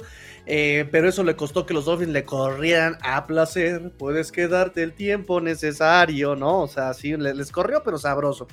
eh, 0.46 0.88
pero 0.92 1.10
eso 1.10 1.24
le 1.24 1.36
costó 1.36 1.66
que 1.66 1.74
los 1.74 1.86
Dolphins 1.86 2.12
le 2.12 2.24
corrieran 2.24 2.98
a 3.02 3.26
placer. 3.26 3.92
Puedes 3.98 4.32
quedarte 4.32 4.84
el 4.84 4.94
tiempo 4.94 5.42
necesario, 5.42 6.36
¿no? 6.36 6.62
O 6.62 6.68
sea, 6.68 6.94
sí, 6.94 7.18
les 7.18 7.52
corrió, 7.52 7.82
pero 7.84 7.98
sabroso. 7.98 8.48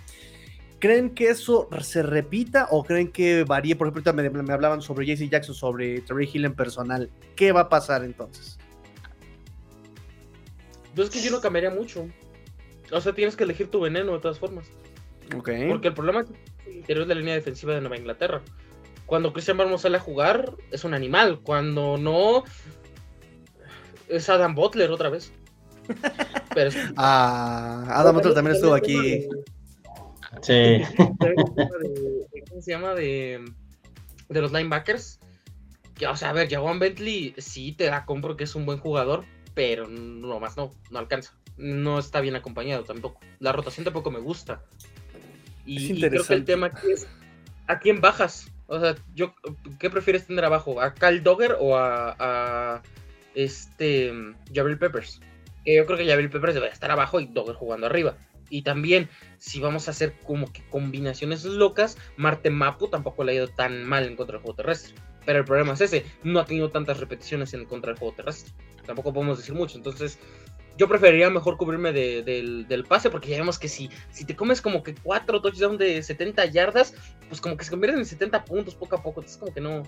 ¿Creen 0.84 1.14
que 1.14 1.30
eso 1.30 1.66
se 1.80 2.02
repita 2.02 2.68
o 2.70 2.84
creen 2.84 3.10
que 3.10 3.44
varíe? 3.44 3.74
Por 3.74 3.88
ejemplo, 3.88 4.12
me, 4.12 4.28
me 4.28 4.52
hablaban 4.52 4.82
sobre 4.82 5.06
JC 5.06 5.30
Jackson, 5.30 5.54
sobre 5.54 6.02
Terry 6.02 6.28
Hill 6.30 6.44
en 6.44 6.52
personal. 6.52 7.08
¿Qué 7.36 7.52
va 7.52 7.60
a 7.60 7.68
pasar 7.70 8.04
entonces? 8.04 8.58
Pues 10.94 11.08
es 11.08 11.14
que 11.14 11.22
yo 11.22 11.30
no 11.30 11.40
cambiaría 11.40 11.70
mucho. 11.70 12.06
O 12.92 13.00
sea, 13.00 13.14
tienes 13.14 13.34
que 13.34 13.44
elegir 13.44 13.70
tu 13.70 13.80
veneno 13.80 14.12
de 14.12 14.18
todas 14.18 14.38
formas. 14.38 14.66
Ok. 15.34 15.48
Porque 15.70 15.88
el 15.88 15.94
problema 15.94 16.20
es 16.20 16.26
el 16.66 16.74
interior 16.74 17.06
de 17.06 17.14
la 17.14 17.20
línea 17.20 17.34
defensiva 17.34 17.72
de 17.74 17.80
Nueva 17.80 17.96
Inglaterra. 17.96 18.42
Cuando 19.06 19.32
Christian 19.32 19.56
Barmos 19.56 19.80
sale 19.80 19.96
a 19.96 20.00
jugar, 20.00 20.52
es 20.70 20.84
un 20.84 20.92
animal. 20.92 21.40
Cuando 21.42 21.96
no, 21.96 22.44
es 24.08 24.28
Adam 24.28 24.54
Butler 24.54 24.90
otra 24.90 25.08
vez. 25.08 25.32
Pero 26.54 26.68
es... 26.68 26.76
Ah, 26.98 27.86
Adam 27.88 28.16
Butler 28.16 28.34
también 28.34 28.56
estuvo 28.56 28.74
aquí. 28.74 29.26
Sí. 30.42 30.82
¿Cómo 32.48 32.62
se 32.62 32.70
llama? 32.70 32.94
De, 32.94 33.44
de 34.28 34.40
los 34.40 34.52
linebackers. 34.52 35.20
Que, 35.94 36.06
o 36.06 36.16
sea, 36.16 36.30
a 36.30 36.32
ver, 36.32 36.50
Jawan 36.50 36.78
Bentley 36.78 37.34
sí 37.38 37.72
te 37.72 37.84
da 37.84 38.04
compro 38.04 38.36
que 38.36 38.44
es 38.44 38.54
un 38.54 38.66
buen 38.66 38.78
jugador, 38.78 39.24
pero 39.54 39.86
no 39.88 40.40
más 40.40 40.56
no, 40.56 40.72
no 40.90 40.98
alcanza. 40.98 41.32
No 41.56 41.98
está 41.98 42.20
bien 42.20 42.34
acompañado 42.34 42.84
tampoco. 42.84 43.20
La 43.38 43.52
rotación 43.52 43.84
tampoco 43.84 44.10
me 44.10 44.18
gusta. 44.18 44.62
Y, 45.64 45.92
y 45.92 46.00
creo 46.00 46.24
que 46.24 46.34
el 46.34 46.44
tema 46.44 46.66
aquí 46.66 46.90
es 46.92 47.06
¿a 47.66 47.78
quién 47.78 48.00
bajas? 48.00 48.50
O 48.66 48.80
sea, 48.80 48.94
yo, 49.14 49.34
¿qué 49.78 49.90
prefieres 49.90 50.26
tener 50.26 50.44
abajo? 50.44 50.80
¿A 50.80 50.94
Cal 50.94 51.22
Dogger 51.22 51.56
o 51.60 51.76
a, 51.76 52.16
a 52.18 52.82
este 53.34 54.12
Jabril 54.54 54.78
Peppers? 54.78 55.20
Que 55.64 55.76
yo 55.76 55.86
creo 55.86 55.98
que 55.98 56.08
Jabril 56.08 56.30
Peppers 56.30 56.54
debe 56.54 56.68
estar 56.68 56.90
abajo 56.90 57.20
y 57.20 57.26
Dogger 57.26 57.54
jugando 57.54 57.86
arriba. 57.86 58.16
Y 58.50 58.62
también, 58.62 59.08
si 59.38 59.60
vamos 59.60 59.88
a 59.88 59.92
hacer 59.92 60.14
como 60.24 60.52
que 60.52 60.62
combinaciones 60.68 61.44
locas, 61.44 61.96
Marte 62.16 62.50
Mapu 62.50 62.88
tampoco 62.88 63.24
le 63.24 63.32
ha 63.32 63.34
ido 63.36 63.48
tan 63.48 63.84
mal 63.84 64.06
en 64.06 64.16
contra 64.16 64.34
del 64.34 64.42
juego 64.42 64.56
terrestre. 64.56 64.94
Pero 65.24 65.38
el 65.38 65.44
problema 65.44 65.72
es 65.72 65.80
ese, 65.80 66.04
no 66.22 66.40
ha 66.40 66.44
tenido 66.44 66.70
tantas 66.70 67.00
repeticiones 67.00 67.54
en 67.54 67.64
contra 67.64 67.92
del 67.92 67.98
juego 67.98 68.14
terrestre. 68.14 68.52
Tampoco 68.86 69.12
podemos 69.12 69.38
decir 69.38 69.54
mucho. 69.54 69.78
Entonces, 69.78 70.18
yo 70.76 70.88
preferiría 70.88 71.30
mejor 71.30 71.56
cubrirme 71.56 71.92
de, 71.92 72.22
de, 72.22 72.64
del 72.68 72.84
pase, 72.84 73.10
porque 73.10 73.30
ya 73.30 73.38
vemos 73.38 73.58
que 73.58 73.68
si, 73.68 73.90
si 74.10 74.24
te 74.24 74.36
comes 74.36 74.60
como 74.60 74.82
que 74.82 74.94
cuatro 74.94 75.40
touchdowns 75.40 75.78
de 75.78 76.02
70 76.02 76.46
yardas, 76.46 76.94
pues 77.28 77.40
como 77.40 77.56
que 77.56 77.64
se 77.64 77.70
convierten 77.70 78.00
en 78.00 78.06
70 78.06 78.44
puntos 78.44 78.74
poco 78.74 78.96
a 78.96 79.02
poco. 79.02 79.20
Entonces, 79.20 79.38
como 79.38 79.54
que 79.54 79.60
no. 79.60 79.82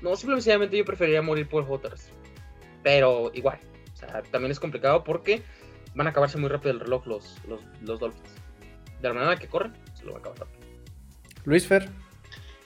No, 0.00 0.16
simplemente 0.16 0.76
yo 0.76 0.84
preferiría 0.84 1.22
morir 1.22 1.48
por 1.48 1.62
el 1.62 1.66
juego 1.66 1.82
terrestre. 1.82 2.12
Pero 2.82 3.30
igual, 3.34 3.58
o 3.92 3.96
sea, 3.96 4.22
también 4.30 4.52
es 4.52 4.60
complicado 4.60 5.02
porque 5.02 5.42
van 5.94 6.06
a 6.06 6.10
acabarse 6.10 6.38
muy 6.38 6.48
rápido 6.48 6.72
el 6.72 6.80
reloj 6.80 7.06
los, 7.06 7.36
los, 7.48 7.60
los 7.82 8.00
Dolphins. 8.00 8.34
De 9.00 9.08
la 9.08 9.14
manera 9.14 9.36
que 9.36 9.48
corren, 9.48 9.72
se 9.94 10.04
lo 10.04 10.12
van 10.12 10.18
a 10.18 10.20
acabar 10.20 10.38
rápido. 10.40 10.60
Luis 11.44 11.66
Fer. 11.66 11.90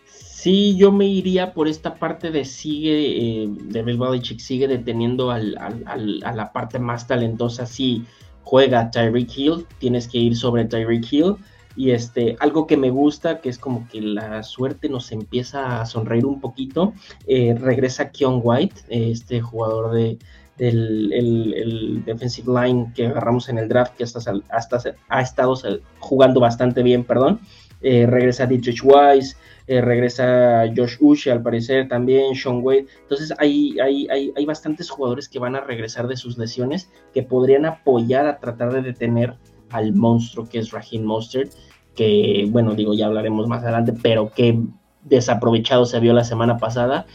Sí, 0.06 0.76
yo 0.76 0.92
me 0.92 1.06
iría 1.06 1.52
por 1.52 1.66
esta 1.66 1.96
parte 1.96 2.30
de 2.30 2.44
sigue, 2.44 3.42
eh, 3.42 3.48
de 3.48 3.82
Bill 3.82 3.98
Belichick 3.98 4.38
sigue 4.38 4.68
deteniendo 4.68 5.32
al, 5.32 5.56
al, 5.58 5.82
al, 5.86 6.22
a 6.24 6.32
la 6.32 6.52
parte 6.52 6.78
más 6.78 7.08
talentosa. 7.08 7.66
Si 7.66 8.04
juega 8.44 8.90
Tyreek 8.90 9.36
Hill, 9.36 9.66
tienes 9.78 10.06
que 10.06 10.18
ir 10.18 10.36
sobre 10.36 10.64
Tyreek 10.64 11.12
Hill. 11.12 11.34
Y 11.74 11.90
este, 11.90 12.36
algo 12.40 12.66
que 12.66 12.76
me 12.76 12.90
gusta, 12.90 13.40
que 13.40 13.48
es 13.48 13.58
como 13.58 13.88
que 13.88 14.00
la 14.00 14.42
suerte 14.42 14.88
nos 14.88 15.12
empieza 15.12 15.80
a 15.80 15.86
sonreír 15.86 16.26
un 16.26 16.40
poquito, 16.40 16.92
eh, 17.26 17.56
regresa 17.56 18.10
Keon 18.10 18.40
White, 18.42 18.82
este 18.88 19.40
jugador 19.40 19.92
de, 19.92 20.18
el, 20.58 21.12
el 21.12 22.04
defensive 22.04 22.52
line 22.52 22.92
que 22.94 23.06
agarramos 23.06 23.48
en 23.48 23.58
el 23.58 23.68
draft, 23.68 23.94
que 23.96 24.04
hasta, 24.04 24.20
hasta 24.50 24.94
ha 25.08 25.20
estado 25.20 25.54
jugando 25.98 26.40
bastante 26.40 26.82
bien, 26.82 27.04
perdón. 27.04 27.40
Eh, 27.80 28.06
regresa 28.06 28.46
Dietrich 28.46 28.82
Wise, 28.82 29.36
eh, 29.68 29.80
regresa 29.80 30.64
Josh 30.76 30.96
Uche 30.98 31.30
al 31.30 31.42
parecer 31.42 31.86
también, 31.88 32.34
Sean 32.34 32.60
Wade. 32.62 32.86
Entonces 33.02 33.32
hay, 33.38 33.78
hay, 33.78 34.08
hay, 34.08 34.32
hay, 34.36 34.46
bastantes 34.46 34.90
jugadores 34.90 35.28
que 35.28 35.38
van 35.38 35.54
a 35.54 35.60
regresar 35.60 36.08
de 36.08 36.16
sus 36.16 36.38
lesiones 36.38 36.90
que 37.14 37.22
podrían 37.22 37.66
apoyar 37.66 38.26
a 38.26 38.38
tratar 38.40 38.72
de 38.72 38.82
detener 38.82 39.36
al 39.70 39.94
monstruo 39.94 40.48
que 40.48 40.58
es 40.58 40.72
Raheem 40.72 41.04
Mostert, 41.04 41.52
que 41.94 42.48
bueno, 42.50 42.74
digo, 42.74 42.94
ya 42.94 43.06
hablaremos 43.06 43.46
más 43.46 43.62
adelante, 43.62 43.92
pero 44.02 44.32
que 44.32 44.60
desaprovechado 45.02 45.86
se 45.86 46.00
vio 46.00 46.12
la 46.12 46.24
semana 46.24 46.58
pasada. 46.58 47.06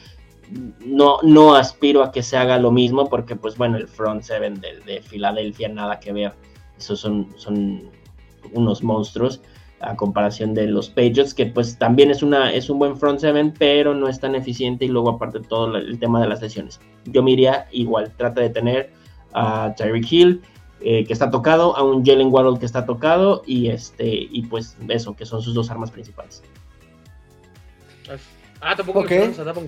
No, 0.85 1.19
no 1.23 1.55
aspiro 1.55 2.03
a 2.03 2.11
que 2.11 2.21
se 2.21 2.37
haga 2.37 2.57
lo 2.59 2.71
mismo 2.71 3.09
porque 3.09 3.35
pues 3.35 3.57
bueno, 3.57 3.77
el 3.77 3.87
front 3.87 4.21
seven 4.21 4.59
de, 4.61 4.79
de 4.85 5.01
Filadelfia 5.01 5.69
nada 5.69 5.99
que 5.99 6.13
ver. 6.13 6.33
Esos 6.77 6.99
son, 6.99 7.29
son 7.37 7.89
unos 8.51 8.83
monstruos 8.83 9.41
a 9.79 9.95
comparación 9.95 10.53
de 10.53 10.67
los 10.67 10.89
Patriots, 10.89 11.33
que 11.33 11.45
pues 11.45 11.77
también 11.77 12.09
es, 12.09 12.23
una, 12.23 12.53
es 12.53 12.69
un 12.69 12.79
buen 12.79 12.97
front 12.97 13.19
seven, 13.19 13.53
pero 13.57 13.93
no 13.93 14.07
es 14.07 14.19
tan 14.19 14.33
eficiente 14.33 14.85
y 14.85 14.87
luego 14.87 15.09
aparte 15.09 15.41
todo 15.41 15.75
el 15.75 15.99
tema 15.99 16.21
de 16.21 16.27
las 16.27 16.41
lesiones. 16.41 16.79
Yo 17.05 17.21
me 17.21 17.31
iría 17.31 17.67
igual, 17.71 18.13
trata 18.15 18.41
de 18.41 18.49
tener 18.49 18.91
a 19.33 19.73
Tyreek 19.75 20.11
Hill, 20.11 20.41
eh, 20.81 21.03
que 21.05 21.13
está 21.13 21.29
tocado, 21.29 21.75
a 21.75 21.83
un 21.83 22.05
Jalen 22.05 22.31
Waddle 22.31 22.59
que 22.59 22.65
está 22.65 22.85
tocado 22.85 23.43
y 23.45 23.69
este 23.69 24.07
y 24.07 24.43
pues 24.43 24.77
eso, 24.87 25.15
que 25.15 25.25
son 25.25 25.41
sus 25.41 25.53
dos 25.53 25.69
armas 25.69 25.91
principales. 25.91 26.43
Ah, 28.61 28.75
tampoco 28.75 28.99
okay. 28.99 29.33
a 29.37 29.43
Davon. 29.43 29.67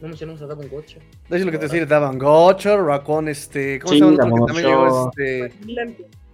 No 0.00 0.08
mencionamos 0.08 0.40
a 0.42 0.46
Davon 0.46 0.68
Gotcha. 0.68 0.98
Es 1.28 1.44
lo 1.44 1.50
que 1.50 1.58
te 1.58 1.66
decía, 1.66 1.84
Davon 1.84 2.18
Gotcha, 2.18 2.76
Raccoon, 2.76 3.28
este, 3.28 3.78
¿cómo 3.80 3.92
sí, 3.92 3.98
se 3.98 4.04
llama? 4.04 4.22
Que 4.24 4.46
también 4.46 4.66
llegó, 4.66 5.10
este... 5.10 5.46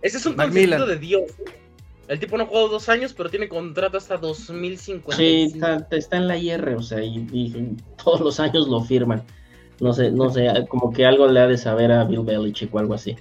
Ese 0.03 0.19
es 0.19 0.27
un 0.27 0.35
concepto 0.35 0.87
de 0.87 0.97
Dios. 0.97 1.31
¿eh? 1.31 1.45
El 2.09 2.21
tipo 2.21 2.37
no 2.37 2.45
ha 2.45 2.47
jugado 2.47 2.69
dos 2.69 2.89
años, 2.89 3.13
pero 3.13 3.29
tiene 3.29 3.49
contrato 3.49 3.97
hasta 3.97 4.17
2050. 4.17 5.17
Sí, 5.17 5.51
está, 5.53 5.85
está, 5.91 6.17
en 6.17 6.29
la 6.29 6.37
IR, 6.37 6.69
o 6.77 6.83
sea, 6.83 7.03
y, 7.03 7.27
y, 7.33 7.77
todos 8.05 8.21
los 8.21 8.39
años 8.39 8.69
lo 8.69 8.83
firman. 8.83 9.25
No 9.81 9.93
sé, 9.93 10.11
no 10.11 10.31
sé, 10.31 10.49
como 10.69 10.93
que 10.93 11.05
algo 11.05 11.27
le 11.27 11.41
ha 11.41 11.47
de 11.47 11.59
saber 11.59 11.91
a 11.93 12.05
Bill 12.05 12.21
Belichick 12.25 12.75
o 12.75 12.79
algo 12.79 12.95
así. 12.95 13.15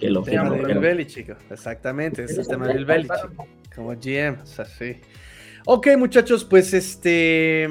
Que 0.00 0.10
lo 0.10 0.24
firma. 0.24 0.50
de 0.50 0.64
Bill 0.64 0.78
Belichick, 0.78 1.36
exactamente, 1.50 2.24
es 2.24 2.36
el 2.36 2.48
tema 2.48 2.66
de 2.66 2.74
Bill 2.74 2.86
Belichick. 2.86 3.30
Como 3.74 3.90
GM, 3.90 4.40
o 4.42 4.46
sea, 4.46 4.64
sí. 4.64 4.96
Ok, 5.64 5.88
muchachos, 5.96 6.44
pues 6.44 6.74
este, 6.74 7.68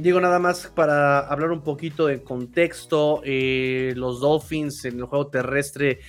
digo 0.00 0.20
nada 0.20 0.40
más 0.40 0.66
para 0.74 1.20
hablar 1.20 1.52
un 1.52 1.62
poquito 1.62 2.06
de 2.06 2.22
contexto. 2.22 3.22
Eh, 3.24 3.92
los 3.96 4.20
Dolphins 4.20 4.84
en 4.84 4.98
el 4.98 5.04
juego 5.04 5.28
terrestre 5.28 6.00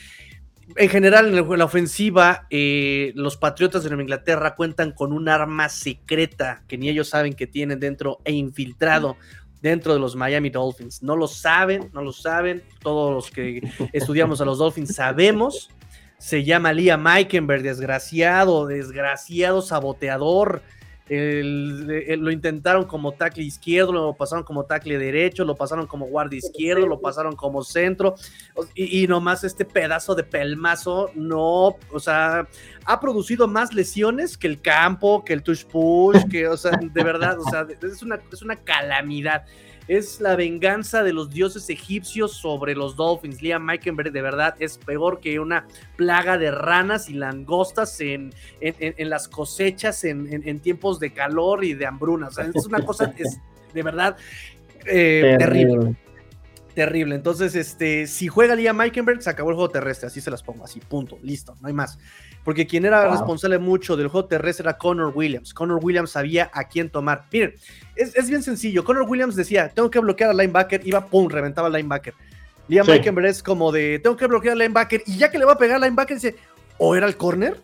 en 0.75 0.89
general, 0.89 1.27
en, 1.27 1.37
el, 1.37 1.57
la 1.57 1.65
ofensiva, 1.65 2.47
eh, 2.49 3.11
los 3.15 3.37
Patriotas 3.37 3.83
de 3.83 3.89
Nueva 3.89 4.03
Inglaterra 4.03 4.55
cuentan 4.55 4.91
con 4.91 5.13
un 5.13 5.27
arma 5.29 5.69
secreta 5.69 6.63
que 6.67 6.77
ni 6.77 6.89
ellos 6.89 7.09
saben 7.09 7.33
que 7.33 7.47
tienen 7.47 7.79
dentro 7.79 8.19
e 8.23 8.33
infiltrado 8.33 9.17
dentro 9.61 9.93
de 9.93 9.99
los 9.99 10.15
Miami 10.15 10.49
Dolphins. 10.49 11.03
No 11.03 11.15
lo 11.15 11.27
saben, 11.27 11.89
no 11.93 12.01
lo 12.01 12.11
saben. 12.11 12.63
Todos 12.81 13.13
los 13.13 13.31
que 13.31 13.61
estudiamos 13.93 14.41
a 14.41 14.45
los 14.45 14.57
Dolphins 14.57 14.95
sabemos. 14.95 15.69
Se 16.17 16.43
llama 16.43 16.73
Liam 16.73 17.01
Meikenberg, 17.01 17.63
desgraciado, 17.63 18.65
desgraciado 18.67 19.61
saboteador 19.61 20.61
el, 21.09 22.03
el, 22.07 22.19
lo 22.19 22.31
intentaron 22.31 22.85
como 22.85 23.13
tackle 23.13 23.43
izquierdo, 23.43 23.91
lo 23.91 24.13
pasaron 24.13 24.43
como 24.43 24.65
tackle 24.65 24.97
derecho, 24.97 25.43
lo 25.43 25.55
pasaron 25.55 25.87
como 25.87 26.05
guardia 26.05 26.37
izquierdo, 26.37 26.85
lo 26.85 27.01
pasaron 27.01 27.35
como 27.35 27.63
centro, 27.63 28.15
y, 28.75 29.03
y, 29.03 29.07
nomás 29.07 29.43
este 29.43 29.65
pedazo 29.65 30.15
de 30.15 30.23
pelmazo 30.23 31.09
no, 31.15 31.77
o 31.91 31.99
sea, 31.99 32.47
ha 32.85 32.99
producido 32.99 33.47
más 33.47 33.73
lesiones 33.73 34.37
que 34.37 34.47
el 34.47 34.61
campo, 34.61 35.23
que 35.25 35.33
el 35.33 35.43
touch 35.43 35.65
push, 35.65 36.27
que, 36.29 36.47
o 36.47 36.57
sea, 36.57 36.71
de 36.79 37.03
verdad, 37.03 37.39
o 37.39 37.49
sea, 37.49 37.65
es 37.81 38.03
una, 38.03 38.19
es 38.31 38.41
una 38.41 38.55
calamidad 38.55 39.45
es 39.89 40.21
la 40.21 40.35
venganza 40.35 41.01
de 41.03 41.13
los 41.13 41.31
dioses 41.31 41.67
egipcios 41.69 42.33
sobre 42.33 42.75
los 42.75 42.95
Dolphins. 42.95 43.41
Liam 43.41 43.65
Meikenberg 43.65 44.11
de 44.11 44.21
verdad 44.21 44.55
es 44.59 44.77
peor 44.77 45.19
que 45.19 45.39
una 45.39 45.65
plaga 45.95 46.37
de 46.37 46.51
ranas 46.51 47.09
y 47.09 47.15
langostas 47.15 47.99
en, 47.99 48.31
en, 48.61 48.93
en 48.97 49.09
las 49.09 49.27
cosechas 49.27 50.03
en, 50.03 50.59
tiempos 50.59 50.99
de 50.99 51.11
calor 51.11 51.65
y 51.65 51.73
de 51.73 51.87
hambruna. 51.87 52.27
O 52.27 52.31
sea, 52.31 52.49
es 52.53 52.67
una 52.67 52.85
cosa 52.85 53.11
es, 53.17 53.41
de 53.73 53.81
verdad 53.83 54.15
eh, 54.85 55.35
terrible. 55.39 55.77
Terrible. 55.77 56.08
Entonces, 56.79 57.55
este, 57.55 58.07
si 58.07 58.27
juega 58.27 58.55
Liam 58.55 58.77
Meikenberg, 58.77 59.21
se 59.21 59.29
acabó 59.29 59.49
el 59.49 59.55
juego 59.55 59.69
terrestre. 59.69 60.07
Así 60.07 60.21
se 60.21 60.31
las 60.31 60.43
pongo, 60.43 60.63
así, 60.63 60.79
punto, 60.79 61.17
listo, 61.21 61.55
no 61.61 61.67
hay 61.67 61.73
más 61.73 61.97
porque 62.43 62.65
quien 62.65 62.85
era 62.85 63.03
wow. 63.03 63.11
responsable 63.11 63.59
mucho 63.59 63.97
del 63.97 64.07
juego 64.07 64.27
terrestre 64.27 64.63
era 64.63 64.77
Connor 64.77 65.11
Williams. 65.15 65.53
Connor 65.53 65.79
Williams 65.83 66.11
sabía 66.11 66.49
a 66.53 66.63
quién 66.63 66.89
tomar. 66.89 67.25
Miren, 67.31 67.53
es, 67.95 68.15
es 68.15 68.29
bien 68.29 68.43
sencillo. 68.43 68.83
Connor 68.83 69.05
Williams 69.07 69.35
decía, 69.35 69.69
tengo 69.69 69.89
que 69.89 69.99
bloquear 69.99 70.31
al 70.31 70.37
linebacker, 70.37 70.81
iba, 70.85 71.05
pum, 71.05 71.29
reventaba 71.29 71.67
al 71.67 71.73
linebacker. 71.73 72.13
Liam 72.67 72.85
sí. 72.85 72.91
Meikenberg 72.91 73.27
es 73.27 73.43
como 73.43 73.71
de, 73.71 73.99
tengo 73.99 74.15
que 74.15 74.27
bloquear 74.27 74.53
al 74.53 74.59
linebacker, 74.59 75.03
y 75.05 75.17
ya 75.17 75.29
que 75.29 75.37
le 75.37 75.45
va 75.45 75.53
a 75.53 75.57
pegar 75.57 75.75
al 75.75 75.81
linebacker, 75.81 76.17
dice, 76.17 76.35
¿o 76.77 76.95
era 76.95 77.07
el 77.07 77.17
corner? 77.17 77.57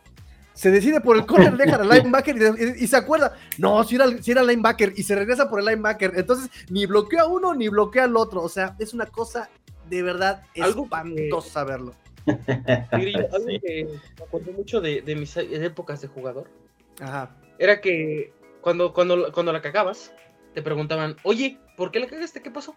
Se 0.56 0.72
decide 0.72 1.02
por 1.02 1.18
el 1.18 1.26
corner, 1.26 1.54
deja 1.58 1.76
al 1.76 1.90
linebacker 1.90 2.36
y, 2.38 2.84
y, 2.84 2.88
se 2.88 2.98
acuerda, 2.98 3.38
no, 3.58 3.84
si 3.84 3.96
era, 3.96 4.08
si 4.22 4.32
era 4.32 4.42
el 4.42 4.48
linebacker, 4.48 4.94
y 4.96 5.04
se 5.04 5.16
regresa 5.16 5.50
por 5.50 5.60
el 5.60 5.66
linebacker. 5.66 6.14
Entonces, 6.16 6.50
ni 6.70 6.86
bloquea 6.86 7.24
a 7.24 7.28
uno 7.28 7.54
ni 7.54 7.68
bloquea 7.68 8.06
al 8.06 8.18
otro. 8.18 8.42
O 8.42 8.50
sea, 8.50 8.76
es 8.80 8.94
una 8.94 9.06
cosa 9.06 9.50
de 9.90 10.02
verdad 10.02 10.44
espantosa 10.54 11.64
verlo. 11.64 11.94
algo 12.26 13.48
sí. 13.48 13.60
que 13.60 13.88
me 14.18 14.26
acuerdo 14.26 14.52
mucho 14.54 14.82
de, 14.82 15.02
de, 15.02 15.16
mis 15.16 15.38
épocas 15.38 16.02
de 16.02 16.08
jugador. 16.08 16.50
Ajá. 17.00 17.36
era 17.60 17.82
que 17.82 18.34
cuando, 18.62 18.94
cuando, 18.94 19.32
cuando 19.32 19.52
la 19.52 19.62
cagabas, 19.62 20.14
te 20.54 20.62
preguntaban, 20.62 21.18
oye, 21.24 21.60
¿por 21.76 21.92
qué 21.92 22.00
la 22.00 22.08
cagaste? 22.08 22.42
¿Qué 22.42 22.50
pasó? 22.50 22.76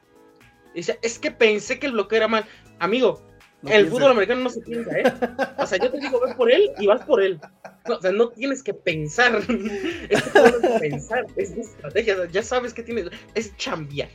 Y 0.75 0.79
decía, 0.79 0.99
es 1.01 1.19
que 1.19 1.31
pensé 1.31 1.79
que 1.79 1.87
el 1.87 1.93
bloqueo 1.93 2.19
era 2.19 2.29
mal. 2.29 2.45
Amigo, 2.79 3.23
el 3.67 3.89
fútbol 3.89 4.13
americano 4.13 4.43
no 4.43 4.51
se 4.51 4.61
piensa, 4.61 4.99
¿eh? 4.99 5.13
O 5.59 5.67
sea, 5.67 5.79
yo 5.79 5.91
te 5.91 5.99
digo, 5.99 6.21
ves 6.21 6.35
por 6.35 6.51
él 6.51 6.71
y 6.79 6.87
vas 6.87 7.05
por 7.05 7.23
él. 7.23 7.41
o 7.89 8.01
sea, 8.01 8.13
no 8.13 8.29
tienes 8.29 8.63
que 8.63 8.73
pensar. 8.75 9.37
es 10.09 10.23
que 10.23 10.79
pensar, 10.81 11.27
es 11.37 11.51
estrategia. 11.53 12.27
Ya 12.31 12.43
sabes 12.43 12.73
que 12.73 12.83
tienes. 12.83 13.07
Es 13.35 13.57
chambear. 13.57 14.09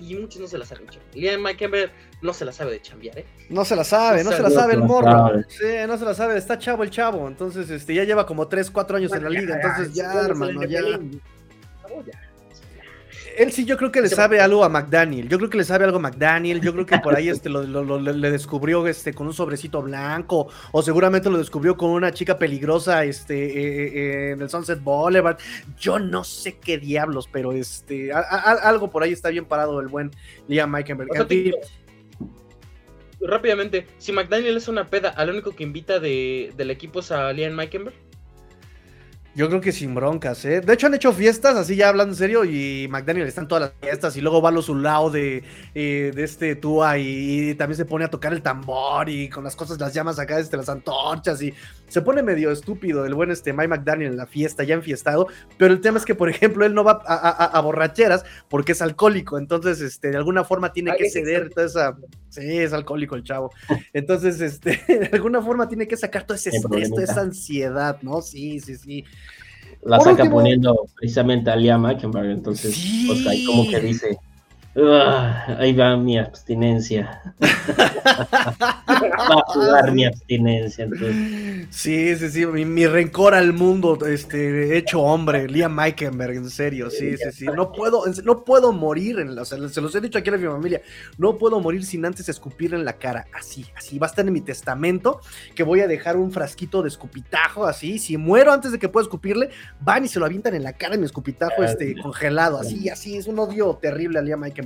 Y, 0.00 0.14
muchos 0.16 0.40
no 0.40 0.48
se 0.48 0.58
la 0.58 0.64
saben. 0.64 0.86
Liam 1.14 1.42
Mike 1.42 1.90
no 2.22 2.32
se 2.32 2.44
la 2.44 2.52
sabe 2.52 2.72
de 2.72 2.82
chambear, 2.82 3.18
¿eh? 3.18 3.26
No 3.50 3.64
se 3.64 3.76
la 3.76 3.84
sabe, 3.84 4.24
no, 4.24 4.32
se 4.32 4.42
la 4.42 4.50
sabe 4.50 4.74
el 4.74 4.80
morro. 4.80 5.42
Sí, 5.48 5.66
no 5.86 5.96
se 5.96 6.04
la 6.04 6.14
sabe, 6.14 6.36
está 6.36 6.58
chavo 6.58 6.82
el 6.82 6.90
chavo. 6.90 7.28
Entonces, 7.28 7.70
este, 7.70 7.94
ya 7.94 8.04
lleva 8.04 8.26
como 8.26 8.48
3, 8.48 8.70
4 8.70 8.96
años 8.96 9.12
en 9.12 9.24
la 9.24 9.30
liga. 9.30 9.56
Entonces, 9.56 9.94
ya, 9.94 10.12
hermano, 10.22 10.64
ya 10.64 10.80
él 13.40 13.52
sí, 13.52 13.64
yo 13.64 13.78
creo 13.78 13.90
que 13.90 14.02
le 14.02 14.08
sabe 14.10 14.38
algo 14.38 14.64
a 14.64 14.68
McDaniel. 14.68 15.26
Yo 15.26 15.38
creo 15.38 15.48
que 15.48 15.56
le 15.56 15.64
sabe 15.64 15.84
algo 15.84 15.96
a 15.96 16.00
McDaniel. 16.00 16.60
Yo 16.60 16.74
creo 16.74 16.84
que 16.84 16.98
por 16.98 17.16
ahí 17.16 17.28
este, 17.30 17.48
lo, 17.48 17.62
le 17.98 18.30
descubrió 18.30 18.86
este, 18.86 19.14
con 19.14 19.26
un 19.26 19.32
sobrecito 19.32 19.80
blanco. 19.80 20.48
O 20.72 20.82
seguramente 20.82 21.30
lo 21.30 21.38
descubrió 21.38 21.74
con 21.76 21.90
una 21.90 22.12
chica 22.12 22.38
peligrosa 22.38 23.04
este, 23.04 23.34
eh, 23.34 23.86
eh, 23.94 24.30
en 24.32 24.42
el 24.42 24.50
Sunset 24.50 24.82
Boulevard. 24.82 25.38
Yo 25.78 25.98
no 25.98 26.22
sé 26.22 26.58
qué 26.58 26.76
diablos, 26.76 27.30
pero 27.32 27.52
este, 27.52 28.12
algo 28.12 28.90
por 28.90 29.02
ahí 29.02 29.12
está 29.12 29.30
bien 29.30 29.46
parado 29.46 29.80
el 29.80 29.88
buen 29.88 30.10
Liam 30.46 30.70
Meikenberg. 30.70 31.08
rápidamente, 33.22 33.86
si 33.96 34.12
McDaniel 34.12 34.58
es 34.58 34.68
una 34.68 34.90
peda, 34.90 35.10
al 35.10 35.30
único 35.30 35.56
que 35.56 35.62
invita 35.62 35.98
de, 35.98 36.52
del 36.58 36.70
equipo 36.70 37.00
es 37.00 37.10
a 37.10 37.32
Liam 37.32 37.54
Meikenberg. 37.54 38.09
Yo 39.36 39.48
creo 39.48 39.60
que 39.60 39.70
sin 39.70 39.94
broncas, 39.94 40.44
¿eh? 40.44 40.60
De 40.60 40.72
hecho, 40.72 40.88
han 40.88 40.94
hecho 40.94 41.12
fiestas, 41.12 41.54
así 41.54 41.76
ya 41.76 41.88
hablando 41.88 42.12
en 42.12 42.18
serio, 42.18 42.44
y 42.44 42.88
McDaniel 42.90 43.28
está 43.28 43.40
en 43.40 43.48
todas 43.48 43.62
las 43.62 43.72
fiestas, 43.80 44.16
y 44.16 44.20
luego 44.20 44.42
va 44.42 44.48
a 44.48 44.52
los 44.52 44.68
lado 44.68 45.08
de, 45.08 45.44
eh, 45.74 46.10
de 46.12 46.24
este 46.24 46.56
Tua, 46.56 46.98
y, 46.98 47.54
también 47.54 47.76
se 47.76 47.84
pone 47.84 48.04
a 48.04 48.10
tocar 48.10 48.32
el 48.32 48.42
tambor, 48.42 49.08
y 49.08 49.28
con 49.28 49.44
las 49.44 49.54
cosas, 49.54 49.78
las 49.78 49.94
llamas 49.94 50.18
acá, 50.18 50.40
este, 50.40 50.56
las 50.56 50.68
antorchas, 50.68 51.40
y 51.42 51.54
se 51.86 52.02
pone 52.02 52.24
medio 52.24 52.50
estúpido 52.50 53.06
el 53.06 53.14
buen 53.14 53.30
este 53.30 53.52
Mike 53.52 53.68
McDaniel 53.68 54.10
en 54.10 54.16
la 54.16 54.26
fiesta, 54.26 54.64
ya 54.64 54.74
enfiestado, 54.74 55.28
pero 55.56 55.72
el 55.72 55.80
tema 55.80 55.98
es 55.98 56.04
que, 56.04 56.16
por 56.16 56.28
ejemplo, 56.28 56.66
él 56.66 56.74
no 56.74 56.82
va 56.82 57.00
a, 57.06 57.60
borracheras 57.60 58.24
porque 58.48 58.72
es 58.72 58.82
alcohólico, 58.82 59.38
entonces, 59.38 59.80
este, 59.80 60.10
de 60.10 60.16
alguna 60.16 60.42
forma 60.42 60.72
tiene 60.72 60.96
que 60.96 61.08
ceder 61.08 61.50
toda 61.50 61.66
esa... 61.66 61.96
Sí, 62.30 62.58
es 62.58 62.72
alcohólico 62.72 63.16
el 63.16 63.24
chavo. 63.24 63.50
Entonces, 63.92 64.40
este, 64.40 64.80
de 64.88 65.10
alguna 65.12 65.42
forma 65.42 65.68
tiene 65.68 65.88
que 65.88 65.96
sacar 65.96 66.24
todo 66.24 66.36
ese 66.36 66.50
estrés, 66.50 66.88
toda 66.88 67.02
esa 67.02 67.22
ansiedad, 67.22 67.98
¿no? 68.02 68.22
Sí, 68.22 68.60
sí, 68.60 68.76
sí. 68.76 69.04
La 69.82 69.98
saca 70.00 70.28
poniendo 70.30 70.86
precisamente 70.94 71.50
a 71.50 71.56
Liam 71.56 71.86
entonces, 71.86 73.04
pues 73.06 73.26
ahí 73.26 73.44
como 73.44 73.68
que 73.68 73.80
dice, 73.80 74.18
ahí 74.74 75.74
va 75.74 75.96
mi 75.96 76.18
abstinencia. 76.18 77.20
va 78.60 78.78
a 78.88 79.44
jugar 79.48 79.92
mi 79.92 80.04
abstinencia. 80.04 80.88
Sí, 81.70 82.16
sí, 82.16 82.30
sí. 82.30 82.46
Mi, 82.46 82.86
rencor 82.86 83.34
al 83.34 83.52
mundo, 83.52 83.98
este, 84.06 84.76
hecho 84.76 85.00
hombre, 85.00 85.48
Liam 85.48 85.74
Meikenberg, 85.74 86.36
en 86.36 86.50
serio. 86.50 86.88
Sí, 86.90 87.16
sí, 87.16 87.32
sí. 87.32 87.46
No 87.46 87.72
puedo, 87.72 88.04
no 88.24 88.44
puedo 88.44 88.72
morir, 88.72 89.18
en 89.18 89.34
la, 89.34 89.44
se 89.44 89.58
los 89.58 89.94
he 89.94 90.00
dicho 90.00 90.18
aquí 90.18 90.30
a 90.30 90.36
mi 90.36 90.46
familia. 90.46 90.80
No 91.18 91.36
puedo 91.36 91.58
morir 91.60 91.84
sin 91.84 92.04
antes 92.04 92.28
escupir 92.28 92.72
en 92.74 92.84
la 92.84 92.92
cara. 92.92 93.26
Así, 93.36 93.66
así. 93.76 93.98
Va 93.98 94.06
a 94.06 94.10
estar 94.10 94.24
en 94.24 94.32
mi 94.32 94.40
testamento 94.40 95.20
que 95.56 95.64
voy 95.64 95.80
a 95.80 95.88
dejar 95.88 96.16
un 96.16 96.30
frasquito 96.30 96.82
de 96.82 96.88
escupitajo, 96.88 97.66
así. 97.66 97.98
Si 97.98 98.16
muero 98.16 98.52
antes 98.52 98.70
de 98.70 98.78
que 98.78 98.88
pueda 98.88 99.02
escupirle, 99.02 99.50
van 99.80 100.04
y 100.04 100.08
se 100.08 100.20
lo 100.20 100.26
avientan 100.26 100.54
en 100.54 100.62
la 100.62 100.74
cara 100.74 100.94
en 100.94 101.00
mi 101.00 101.06
escupitajo, 101.06 101.64
este, 101.64 101.96
congelado. 102.00 102.60
Así, 102.60 102.88
así. 102.88 103.16
Es 103.16 103.26
un 103.26 103.38
odio 103.40 103.76
terrible 103.82 104.20
a 104.20 104.22
Liam 104.22 104.38
Meikenberg. 104.40 104.59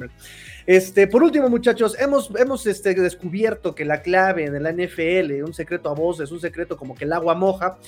Este, 0.67 1.07
por 1.07 1.23
último, 1.23 1.49
muchachos, 1.49 1.97
hemos, 1.99 2.31
hemos 2.39 2.67
este, 2.67 2.95
descubierto 2.95 3.75
que 3.75 3.85
la 3.85 4.01
clave 4.01 4.47
en 4.47 4.63
la 4.63 4.73
NFL, 4.73 5.43
un 5.45 5.53
secreto 5.53 5.91
a 5.91 5.95
voces, 5.95 6.33
un 6.33 6.41
secreto 6.41 6.77
como 6.77 6.95
que 6.95 7.05
el 7.05 7.13
agua 7.13 7.35
moja, 7.35 7.79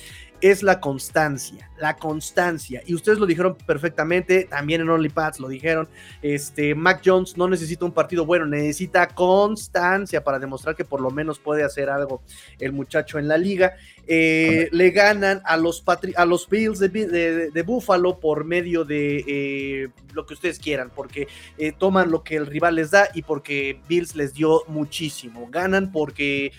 es 0.41 0.61
la 0.61 0.79
constancia, 0.79 1.69
la 1.79 1.95
constancia. 1.95 2.81
Y 2.85 2.93
ustedes 2.93 3.19
lo 3.19 3.25
dijeron 3.25 3.55
perfectamente, 3.65 4.45
también 4.45 4.81
en 4.81 4.89
OnlyPads 4.89 5.39
lo 5.39 5.47
dijeron. 5.47 5.87
Este, 6.21 6.75
Mac 6.75 7.01
Jones 7.03 7.37
no 7.37 7.47
necesita 7.47 7.85
un 7.85 7.91
partido 7.91 8.25
bueno, 8.25 8.45
necesita 8.45 9.07
constancia 9.07 10.23
para 10.23 10.39
demostrar 10.39 10.75
que 10.75 10.85
por 10.85 11.01
lo 11.01 11.11
menos 11.11 11.39
puede 11.39 11.63
hacer 11.63 11.89
algo 11.89 12.21
el 12.59 12.73
muchacho 12.73 13.19
en 13.19 13.27
la 13.27 13.37
liga. 13.37 13.75
Eh, 14.09 14.69
le 14.71 14.91
ganan 14.91 15.41
a 15.43 15.57
los, 15.57 15.83
a 16.15 16.25
los 16.25 16.47
Bills 16.47 16.79
de, 16.79 17.63
Buffalo 17.65 18.19
por 18.19 18.45
medio 18.45 18.85
de 18.85 19.23
eh, 19.27 19.89
lo 20.13 20.25
que 20.25 20.33
ustedes 20.33 20.59
quieran, 20.59 20.91
porque 20.95 21.27
eh, 21.57 21.73
toman 21.77 22.09
lo 22.09 22.23
que 22.23 22.37
el 22.37 22.45
rival 22.45 22.75
les 22.75 22.91
da 22.91 23.09
y 23.13 23.23
porque 23.23 23.81
Bills 23.89 24.15
les 24.15 24.33
dio 24.33 24.63
muchísimo. 24.67 25.49
Ganan 25.51 25.91
porque 25.91 26.53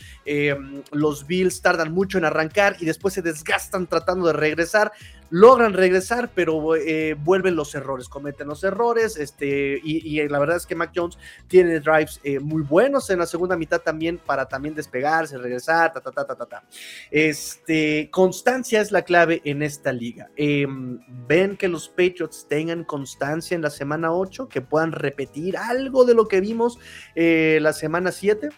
los 0.92 1.26
Bills 1.26 1.62
tardan 1.62 1.92
mucho 1.92 2.18
en 2.18 2.26
arrancar 2.26 2.76
y 2.80 2.84
después 2.84 3.14
se 3.14 3.22
desgastan 3.22 3.86
tratando 3.86 4.26
de 4.26 4.34
regresar 4.34 4.92
logran 5.30 5.74
regresar, 5.74 6.30
pero 6.34 6.76
eh, 6.76 7.14
vuelven 7.14 7.54
los 7.54 7.74
errores, 7.74 8.08
cometen 8.08 8.48
los 8.48 8.64
errores, 8.64 9.16
este, 9.16 9.80
y, 9.82 10.26
la 10.28 10.38
verdad 10.38 10.56
es 10.56 10.66
que 10.66 10.74
Mac 10.74 10.92
Jones 10.94 11.18
tiene 11.46 11.80
drives 11.80 12.20
eh, 12.24 12.40
muy 12.40 12.62
buenos 12.62 13.10
en 13.10 13.18
la 13.18 13.26
segunda 13.26 13.56
mitad 13.56 13.80
también 13.80 14.18
para 14.18 14.46
también 14.46 14.74
despegarse, 14.74 15.38
regresar, 15.38 15.92
ta, 15.92 16.00
ta, 16.00 16.10
ta, 16.10 16.24
ta, 16.24 16.46
ta, 16.46 16.62
Este, 17.10 18.08
constancia 18.10 18.80
es 18.80 18.90
la 18.90 19.02
clave 19.02 19.42
en 19.44 19.62
esta 19.62 19.92
liga. 19.92 20.30
Em, 20.36 21.00
¿Ven 21.26 21.56
que 21.56 21.68
los 21.68 21.88
Patriots 21.88 22.46
tengan 22.48 22.84
constancia 22.84 23.54
en 23.54 23.62
la 23.62 23.70
semana 23.70 24.12
8, 24.12 24.48
que 24.48 24.60
puedan 24.60 24.92
repetir 24.92 25.56
algo 25.56 26.04
de 26.04 26.14
lo 26.14 26.26
que 26.26 26.40
vimos 26.40 26.78
eh, 27.14 27.58
la 27.60 27.72
semana 27.72 28.12
7? 28.12 28.48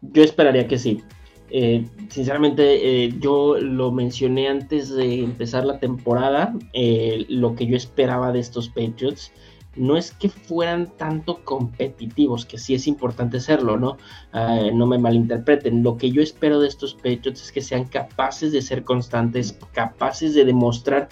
Yo 0.00 0.22
esperaría 0.22 0.66
que 0.66 0.78
sí. 0.78 1.02
Eh, 1.50 1.86
sinceramente, 2.08 3.04
eh, 3.04 3.14
yo 3.18 3.56
lo 3.58 3.90
mencioné 3.90 4.48
antes 4.48 4.94
de 4.94 5.22
empezar 5.22 5.64
la 5.64 5.78
temporada, 5.78 6.54
eh, 6.72 7.24
lo 7.28 7.54
que 7.54 7.66
yo 7.66 7.76
esperaba 7.76 8.32
de 8.32 8.40
estos 8.40 8.68
Patriots 8.68 9.32
no 9.76 9.96
es 9.96 10.10
que 10.12 10.28
fueran 10.28 10.90
tanto 10.96 11.44
competitivos, 11.44 12.44
que 12.44 12.58
sí 12.58 12.74
es 12.74 12.86
importante 12.86 13.38
serlo, 13.38 13.78
¿no? 13.78 13.96
Ah, 14.32 14.70
no 14.74 14.86
me 14.86 14.98
malinterpreten. 14.98 15.84
Lo 15.84 15.96
que 15.96 16.10
yo 16.10 16.20
espero 16.20 16.58
de 16.58 16.66
estos 16.66 16.94
Patriots 16.94 17.42
es 17.42 17.52
que 17.52 17.60
sean 17.60 17.84
capaces 17.84 18.50
de 18.50 18.60
ser 18.60 18.82
constantes, 18.82 19.56
capaces 19.72 20.34
de 20.34 20.44
demostrar 20.44 21.08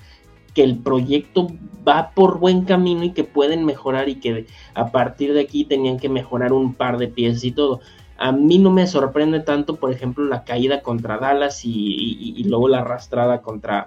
que 0.53 0.65
el 0.65 0.79
proyecto 0.79 1.49
va 1.87 2.13
por 2.15 2.39
buen 2.41 2.65
camino 2.65 3.05
y 3.05 3.13
que 3.13 3.25
pueden 3.25 3.65
mejorar 3.65 4.09
y 4.09 4.17
que 4.17 4.47
a 4.75 4.91
partir 4.91 5.35
de 5.35 5.43
aquí 5.43 5.65
tenían 5.65 5.99
que 5.99 6.09
mejorar 6.09 6.53
un 6.53 6.75
par 6.75 6.99
de 6.99 7.09
piezas 7.09 7.45
y 7.45 7.53
todo. 7.53 7.81
A 8.19 8.33
mí 8.33 8.59
no 8.59 8.71
me 8.71 8.87
sorprende 8.87 9.41
tanto, 9.41 9.77
por 9.77 9.93
ejemplo, 9.93 10.25
la 10.25 10.45
caída 10.45 10.83
contra 10.83 11.19
Dallas 11.19 11.65
y, 11.65 12.43
luego 12.45 12.69
la 12.69 12.81
arrastrada 12.81 13.43
contra, 13.43 13.87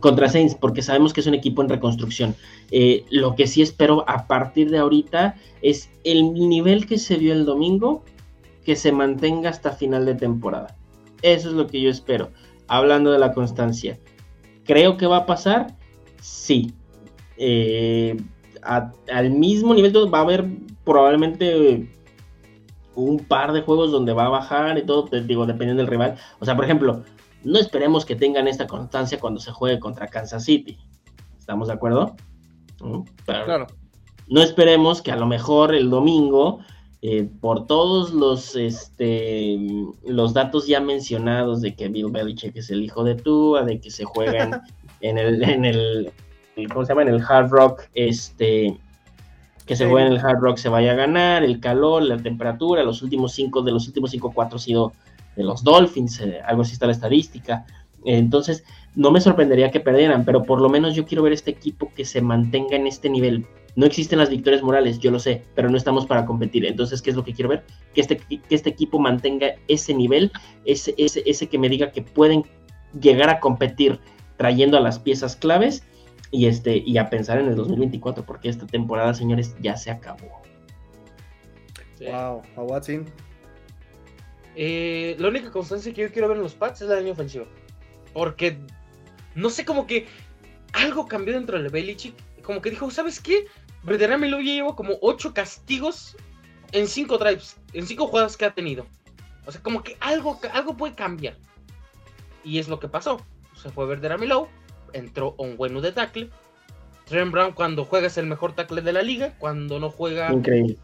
contra 0.00 0.28
Saints, 0.28 0.54
porque 0.54 0.82
sabemos 0.82 1.12
que 1.12 1.20
es 1.20 1.26
un 1.26 1.34
equipo 1.34 1.62
en 1.62 1.68
reconstrucción. 1.68 2.34
Eh, 2.70 3.04
lo 3.10 3.34
que 3.34 3.46
sí 3.46 3.62
espero 3.62 4.08
a 4.08 4.26
partir 4.26 4.70
de 4.70 4.78
ahorita 4.78 5.36
es 5.62 5.90
el 6.04 6.32
nivel 6.32 6.86
que 6.86 6.98
se 6.98 7.16
vio 7.16 7.32
el 7.32 7.44
domingo, 7.44 8.04
que 8.64 8.76
se 8.76 8.92
mantenga 8.92 9.50
hasta 9.50 9.72
final 9.72 10.06
de 10.06 10.14
temporada. 10.14 10.76
Eso 11.22 11.48
es 11.48 11.54
lo 11.54 11.66
que 11.66 11.80
yo 11.80 11.90
espero. 11.90 12.30
Hablando 12.68 13.12
de 13.12 13.18
la 13.18 13.32
constancia. 13.32 13.98
¿Creo 14.64 14.96
que 14.96 15.06
va 15.06 15.18
a 15.18 15.26
pasar? 15.26 15.76
Sí. 16.20 16.72
Eh, 17.36 18.16
al 18.62 19.30
mismo 19.30 19.74
nivel 19.74 19.92
va 20.12 20.18
a 20.18 20.22
haber 20.22 20.46
probablemente 20.84 21.88
un 22.96 23.20
par 23.20 23.52
de 23.52 23.62
juegos 23.62 23.92
donde 23.92 24.12
va 24.12 24.26
a 24.26 24.30
bajar 24.30 24.78
y 24.78 24.84
todo, 24.84 25.04
te 25.04 25.20
digo, 25.22 25.46
dependiendo 25.46 25.82
del 25.82 25.90
rival. 25.90 26.16
O 26.40 26.44
sea, 26.44 26.56
por 26.56 26.64
ejemplo, 26.64 27.04
no 27.44 27.58
esperemos 27.58 28.04
que 28.04 28.16
tengan 28.16 28.48
esta 28.48 28.66
constancia 28.66 29.20
cuando 29.20 29.38
se 29.38 29.52
juegue 29.52 29.78
contra 29.78 30.08
Kansas 30.08 30.44
City. 30.44 30.78
¿Estamos 31.38 31.68
de 31.68 31.74
acuerdo? 31.74 32.16
claro. 33.24 33.66
No 34.28 34.42
esperemos 34.42 35.00
que 35.02 35.12
a 35.12 35.16
lo 35.16 35.26
mejor 35.26 35.74
el 35.74 35.88
domingo, 35.88 36.58
eh, 37.00 37.28
por 37.40 37.66
todos 37.66 38.12
los, 38.12 38.56
este, 38.56 39.56
los 40.04 40.34
datos 40.34 40.66
ya 40.66 40.80
mencionados 40.80 41.60
de 41.60 41.76
que 41.76 41.88
Bill 41.88 42.10
Belichick 42.10 42.56
es 42.56 42.70
el 42.70 42.82
hijo 42.82 43.04
de 43.04 43.14
Tua, 43.14 43.62
de 43.62 43.80
que 43.80 43.90
se 43.90 44.04
juegan 44.04 44.62
en 45.00 45.18
el, 45.18 45.42
en 45.44 45.64
el, 45.64 46.12
¿cómo 46.72 46.84
se 46.84 46.90
llama? 46.90 47.02
En 47.02 47.08
el 47.08 47.22
Hard 47.22 47.50
Rock, 47.50 47.82
este, 47.94 48.76
que 49.66 49.74
se 49.76 49.86
juega 49.86 50.06
en 50.06 50.12
el 50.12 50.18
Hard 50.20 50.38
Rock 50.40 50.58
se 50.58 50.68
vaya 50.68 50.92
a 50.92 50.94
ganar, 50.94 51.42
el 51.42 51.58
calor, 51.60 52.02
la 52.02 52.16
temperatura, 52.16 52.84
los 52.84 53.02
últimos 53.02 53.32
cinco, 53.32 53.62
de 53.62 53.72
los 53.72 53.86
últimos 53.88 54.12
cinco, 54.12 54.32
cuatro 54.32 54.56
ha 54.56 54.60
sido 54.60 54.92
de 55.34 55.42
los 55.42 55.64
Dolphins, 55.64 56.20
eh, 56.20 56.40
algo 56.46 56.62
así 56.62 56.72
está 56.72 56.86
la 56.86 56.92
estadística. 56.92 57.66
Entonces, 58.04 58.64
no 58.94 59.10
me 59.10 59.20
sorprendería 59.20 59.72
que 59.72 59.80
perdieran, 59.80 60.24
pero 60.24 60.44
por 60.44 60.60
lo 60.60 60.68
menos 60.68 60.94
yo 60.94 61.04
quiero 61.04 61.24
ver 61.24 61.32
este 61.32 61.50
equipo 61.50 61.92
que 61.94 62.04
se 62.04 62.22
mantenga 62.22 62.76
en 62.76 62.86
este 62.86 63.10
nivel. 63.10 63.44
No 63.74 63.84
existen 63.84 64.20
las 64.20 64.30
victorias 64.30 64.62
morales, 64.62 65.00
yo 65.00 65.10
lo 65.10 65.18
sé, 65.18 65.42
pero 65.54 65.68
no 65.68 65.76
estamos 65.76 66.06
para 66.06 66.24
competir. 66.24 66.64
Entonces, 66.64 67.02
¿qué 67.02 67.10
es 67.10 67.16
lo 67.16 67.24
que 67.24 67.34
quiero 67.34 67.50
ver? 67.50 67.64
Que 67.92 68.00
este, 68.00 68.16
que 68.16 68.40
este 68.48 68.70
equipo 68.70 69.00
mantenga 69.00 69.56
ese 69.66 69.92
nivel, 69.92 70.30
ese, 70.64 70.94
ese, 70.96 71.22
ese 71.26 71.48
que 71.48 71.58
me 71.58 71.68
diga 71.68 71.90
que 71.90 72.00
pueden 72.00 72.44
llegar 72.98 73.28
a 73.28 73.40
competir 73.40 73.98
trayendo 74.36 74.78
a 74.78 74.80
las 74.80 74.98
piezas 74.98 75.34
claves 75.34 75.82
y, 76.30 76.46
este, 76.46 76.76
y 76.76 76.98
a 76.98 77.08
pensar 77.10 77.38
en 77.38 77.48
el 77.48 77.56
2024, 77.56 78.24
porque 78.24 78.48
esta 78.48 78.66
temporada, 78.66 79.14
señores, 79.14 79.56
ya 79.60 79.76
se 79.76 79.90
acabó. 79.90 80.42
Wow, 82.00 82.42
a 82.56 82.62
Watson. 82.62 83.06
Eh, 84.54 85.16
la 85.18 85.28
única 85.28 85.50
constancia 85.50 85.92
que 85.92 86.02
yo 86.02 86.12
quiero 86.12 86.28
ver 86.28 86.38
en 86.38 86.42
los 86.42 86.54
Pats 86.54 86.82
es 86.82 86.88
la 86.88 86.96
línea 86.96 87.12
ofensiva. 87.12 87.46
Porque 88.12 88.58
no 89.36 89.50
sé, 89.50 89.64
como 89.64 89.86
que 89.86 90.08
algo 90.72 91.06
cambió 91.06 91.34
dentro 91.34 91.58
del 91.60 91.70
Belichick. 91.70 92.14
Como 92.42 92.60
que 92.62 92.70
dijo, 92.70 92.90
¿sabes 92.90 93.20
qué? 93.20 93.46
Verdaderamente 93.82 94.34
lo 94.34 94.40
llevo 94.40 94.74
como 94.74 94.94
8 95.02 95.34
castigos 95.34 96.16
en 96.72 96.88
5 96.88 97.18
drives, 97.18 97.56
en 97.74 97.86
5 97.86 98.06
jugadas 98.08 98.36
que 98.36 98.46
ha 98.46 98.54
tenido. 98.54 98.86
O 99.44 99.52
sea, 99.52 99.62
como 99.62 99.82
que 99.82 99.96
algo, 100.00 100.40
algo 100.52 100.76
puede 100.76 100.94
cambiar. 100.94 101.36
Y 102.42 102.58
es 102.58 102.68
lo 102.68 102.80
que 102.80 102.88
pasó. 102.88 103.20
Se 103.54 103.70
fue 103.70 103.86
Low, 104.26 104.48
entró 104.96 105.34
un 105.38 105.56
bueno 105.56 105.80
de 105.80 105.92
tackle. 105.92 106.30
Trent 107.06 107.30
Brown 107.30 107.52
cuando 107.52 107.84
juega 107.84 108.08
es 108.08 108.18
el 108.18 108.26
mejor 108.26 108.54
tackle 108.54 108.82
de 108.82 108.92
la 108.92 109.02
liga, 109.02 109.34
cuando 109.38 109.78
no 109.78 109.90
juega... 109.90 110.32
Increíble. 110.32 110.76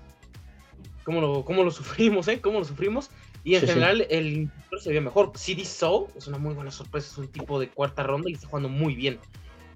¿Cómo 1.05 1.21
lo, 1.21 1.45
cómo 1.45 1.65
lo 1.65 1.71
sufrimos, 1.73 2.29
eh? 2.29 2.41
¿Cómo 2.41 2.61
lo 2.61 2.65
sufrimos? 2.65 3.11
Y 3.45 3.57
en 3.57 3.63
Sí, 3.63 3.67
general 3.67 4.07
el 4.09 4.51
se 4.79 4.93
ve 4.93 5.01
mejor. 5.01 5.33
CD 5.35 5.65
Soul 5.65 6.07
es 6.17 6.29
una 6.29 6.39
muy 6.39 6.55
buena 6.55 6.71
sorpresa, 6.71 7.09
es 7.11 7.19
un 7.19 7.29
tipo 7.29 7.59
de 7.59 7.69
cuarta 7.69 8.05
ronda 8.05 8.31
y 8.31 8.35
está 8.35 8.47
jugando 8.47 8.69
muy 8.69 8.95
bien. 8.95 9.19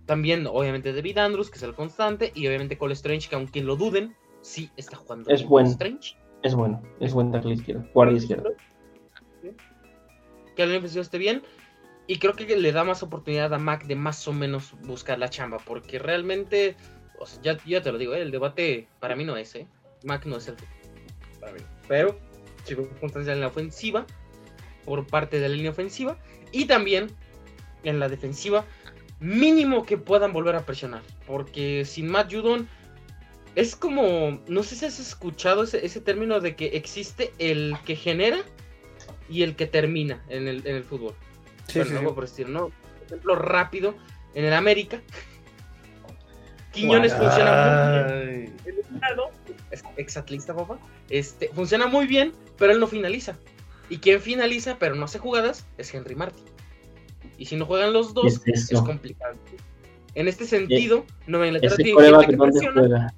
También, 0.07 0.47
obviamente, 0.47 0.93
David 0.93 1.18
Andrews, 1.18 1.51
que 1.51 1.57
es 1.57 1.64
el 1.64 1.74
constante, 1.74 2.30
y 2.32 2.47
obviamente 2.47 2.78
Cole 2.78 2.93
Strange, 2.95 3.28
que 3.28 3.34
aunque 3.34 3.61
lo 3.61 3.74
duden, 3.74 4.14
sí 4.41 4.70
está 4.76 4.97
jugando. 4.97 5.28
Es 5.30 5.41
bien 5.41 5.51
buen. 5.51 5.64
Cole 5.64 5.72
Strange. 5.72 6.16
Es 6.45 6.55
bueno, 6.55 6.80
es 7.01 7.12
buen 7.12 7.32
tackle 7.32 7.55
izquierdo, 7.55 7.84
guardia 7.93 8.18
izquierdo. 8.18 8.53
Que 10.55 10.62
ofensiva 10.62 11.03
esté 11.03 11.18
bien. 11.18 11.43
Y 12.07 12.18
creo 12.18 12.34
que 12.34 12.57
le 12.57 12.72
da 12.72 12.84
más 12.84 13.02
oportunidad 13.02 13.52
a 13.52 13.59
Mac 13.59 13.86
de 13.86 13.96
más 13.96 14.26
o 14.28 14.32
menos 14.32 14.74
buscar 14.82 15.18
la 15.18 15.28
chamba. 15.28 15.59
Porque 15.59 15.98
realmente, 15.98 16.76
o 17.18 17.26
sea, 17.26 17.42
ya, 17.42 17.59
ya 17.64 17.82
te 17.82 17.90
lo 17.90 17.98
digo, 17.98 18.14
eh, 18.14 18.22
el 18.22 18.30
debate 18.30 18.86
para 19.00 19.16
mí 19.16 19.24
no 19.24 19.36
es, 19.36 19.54
¿eh? 19.57 19.66
Mac 20.04 20.24
no 20.26 20.36
es 20.36 20.48
el 20.48 20.57
para 21.40 21.52
mí. 21.52 21.61
Pero, 21.88 22.18
circunstancias 22.64 23.34
en 23.34 23.40
la 23.40 23.48
ofensiva, 23.48 24.07
por 24.84 25.07
parte 25.07 25.40
de 25.40 25.48
la 25.48 25.54
línea 25.54 25.70
ofensiva. 25.72 26.16
Y 26.52 26.66
también 26.66 27.11
en 27.82 27.98
la 27.98 28.09
defensiva, 28.09 28.64
mínimo 29.18 29.84
que 29.84 29.98
puedan 29.98 30.32
volver 30.32 30.54
a 30.54 30.64
presionar. 30.64 31.02
Porque 31.26 31.84
sin 31.84 32.09
Matt 32.09 32.32
Judon, 32.32 32.68
es 33.57 33.74
como, 33.74 34.40
no 34.46 34.62
sé 34.62 34.76
si 34.76 34.84
has 34.84 35.00
escuchado 35.00 35.64
ese, 35.64 35.84
ese 35.84 36.00
término 36.00 36.40
de 36.40 36.54
que 36.54 36.66
existe 36.68 37.32
el 37.38 37.76
que 37.84 37.96
genera 37.96 38.38
y 39.28 39.42
el 39.42 39.57
que 39.57 39.66
termina 39.66 40.22
en 40.28 40.46
el, 40.46 40.66
en 40.66 40.76
el 40.76 40.84
fútbol. 40.84 41.14
Sí, 41.68 41.82
sí. 41.84 41.96
algo 41.96 42.14
por 42.14 42.24
estilo, 42.24 42.48
¿no? 42.48 42.60
Por 42.68 43.06
ejemplo, 43.06 43.36
rápido, 43.36 43.94
en 44.34 44.44
el 44.44 44.52
América. 44.52 45.00
Quiñones 46.72 47.14
funciona 47.14 47.52
muy 47.52 47.92
bien. 47.92 48.54
Ay, 48.64 48.70
En 48.72 48.94
un 48.94 49.00
lado, 49.00 49.30
es 49.70 49.82
exatlista, 49.96 50.54
papá. 50.54 50.78
Este, 51.08 51.48
funciona 51.54 51.86
muy 51.86 52.06
bien, 52.06 52.32
pero 52.58 52.72
él 52.72 52.80
no 52.80 52.86
finaliza. 52.86 53.36
Y 53.88 53.98
quien 53.98 54.20
finaliza, 54.20 54.78
pero 54.78 54.94
no 54.94 55.04
hace 55.04 55.18
jugadas, 55.18 55.66
es 55.78 55.94
Henry 55.94 56.14
Martin. 56.14 56.44
Y 57.38 57.46
si 57.46 57.56
no 57.56 57.66
juegan 57.66 57.92
los 57.92 58.14
dos, 58.14 58.42
Es 58.46 58.70
complicado. 58.72 59.36
En 60.14 60.28
este 60.28 60.46
sentido, 60.46 61.04
Nueva 61.26 61.46
Inglaterra 61.46 61.76
tiene 61.76 61.96
que 61.96 62.10
¿dónde 62.10 62.36
presiona. 62.36 63.14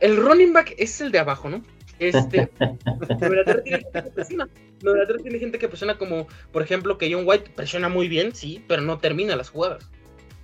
El 0.00 0.16
running 0.16 0.52
back 0.52 0.74
es 0.78 1.00
el 1.00 1.12
de 1.12 1.18
abajo, 1.18 1.50
¿no? 1.50 1.62
Este, 1.98 2.50
Inglaterra 3.10 3.62
tiene 3.62 3.80
gente 3.80 4.02
que 4.02 4.10
presiona. 4.10 4.48
Inglaterra 4.80 5.18
tiene 5.22 5.38
gente 5.38 5.58
que 5.58 5.68
presiona 5.68 5.98
como, 5.98 6.26
por 6.52 6.62
ejemplo, 6.62 6.98
que 6.98 7.12
John 7.12 7.24
White 7.26 7.52
presiona 7.54 7.88
muy 7.88 8.08
bien, 8.08 8.34
sí, 8.34 8.64
pero 8.68 8.82
no 8.82 8.98
termina 8.98 9.36
las 9.36 9.50
jugadas. 9.50 9.90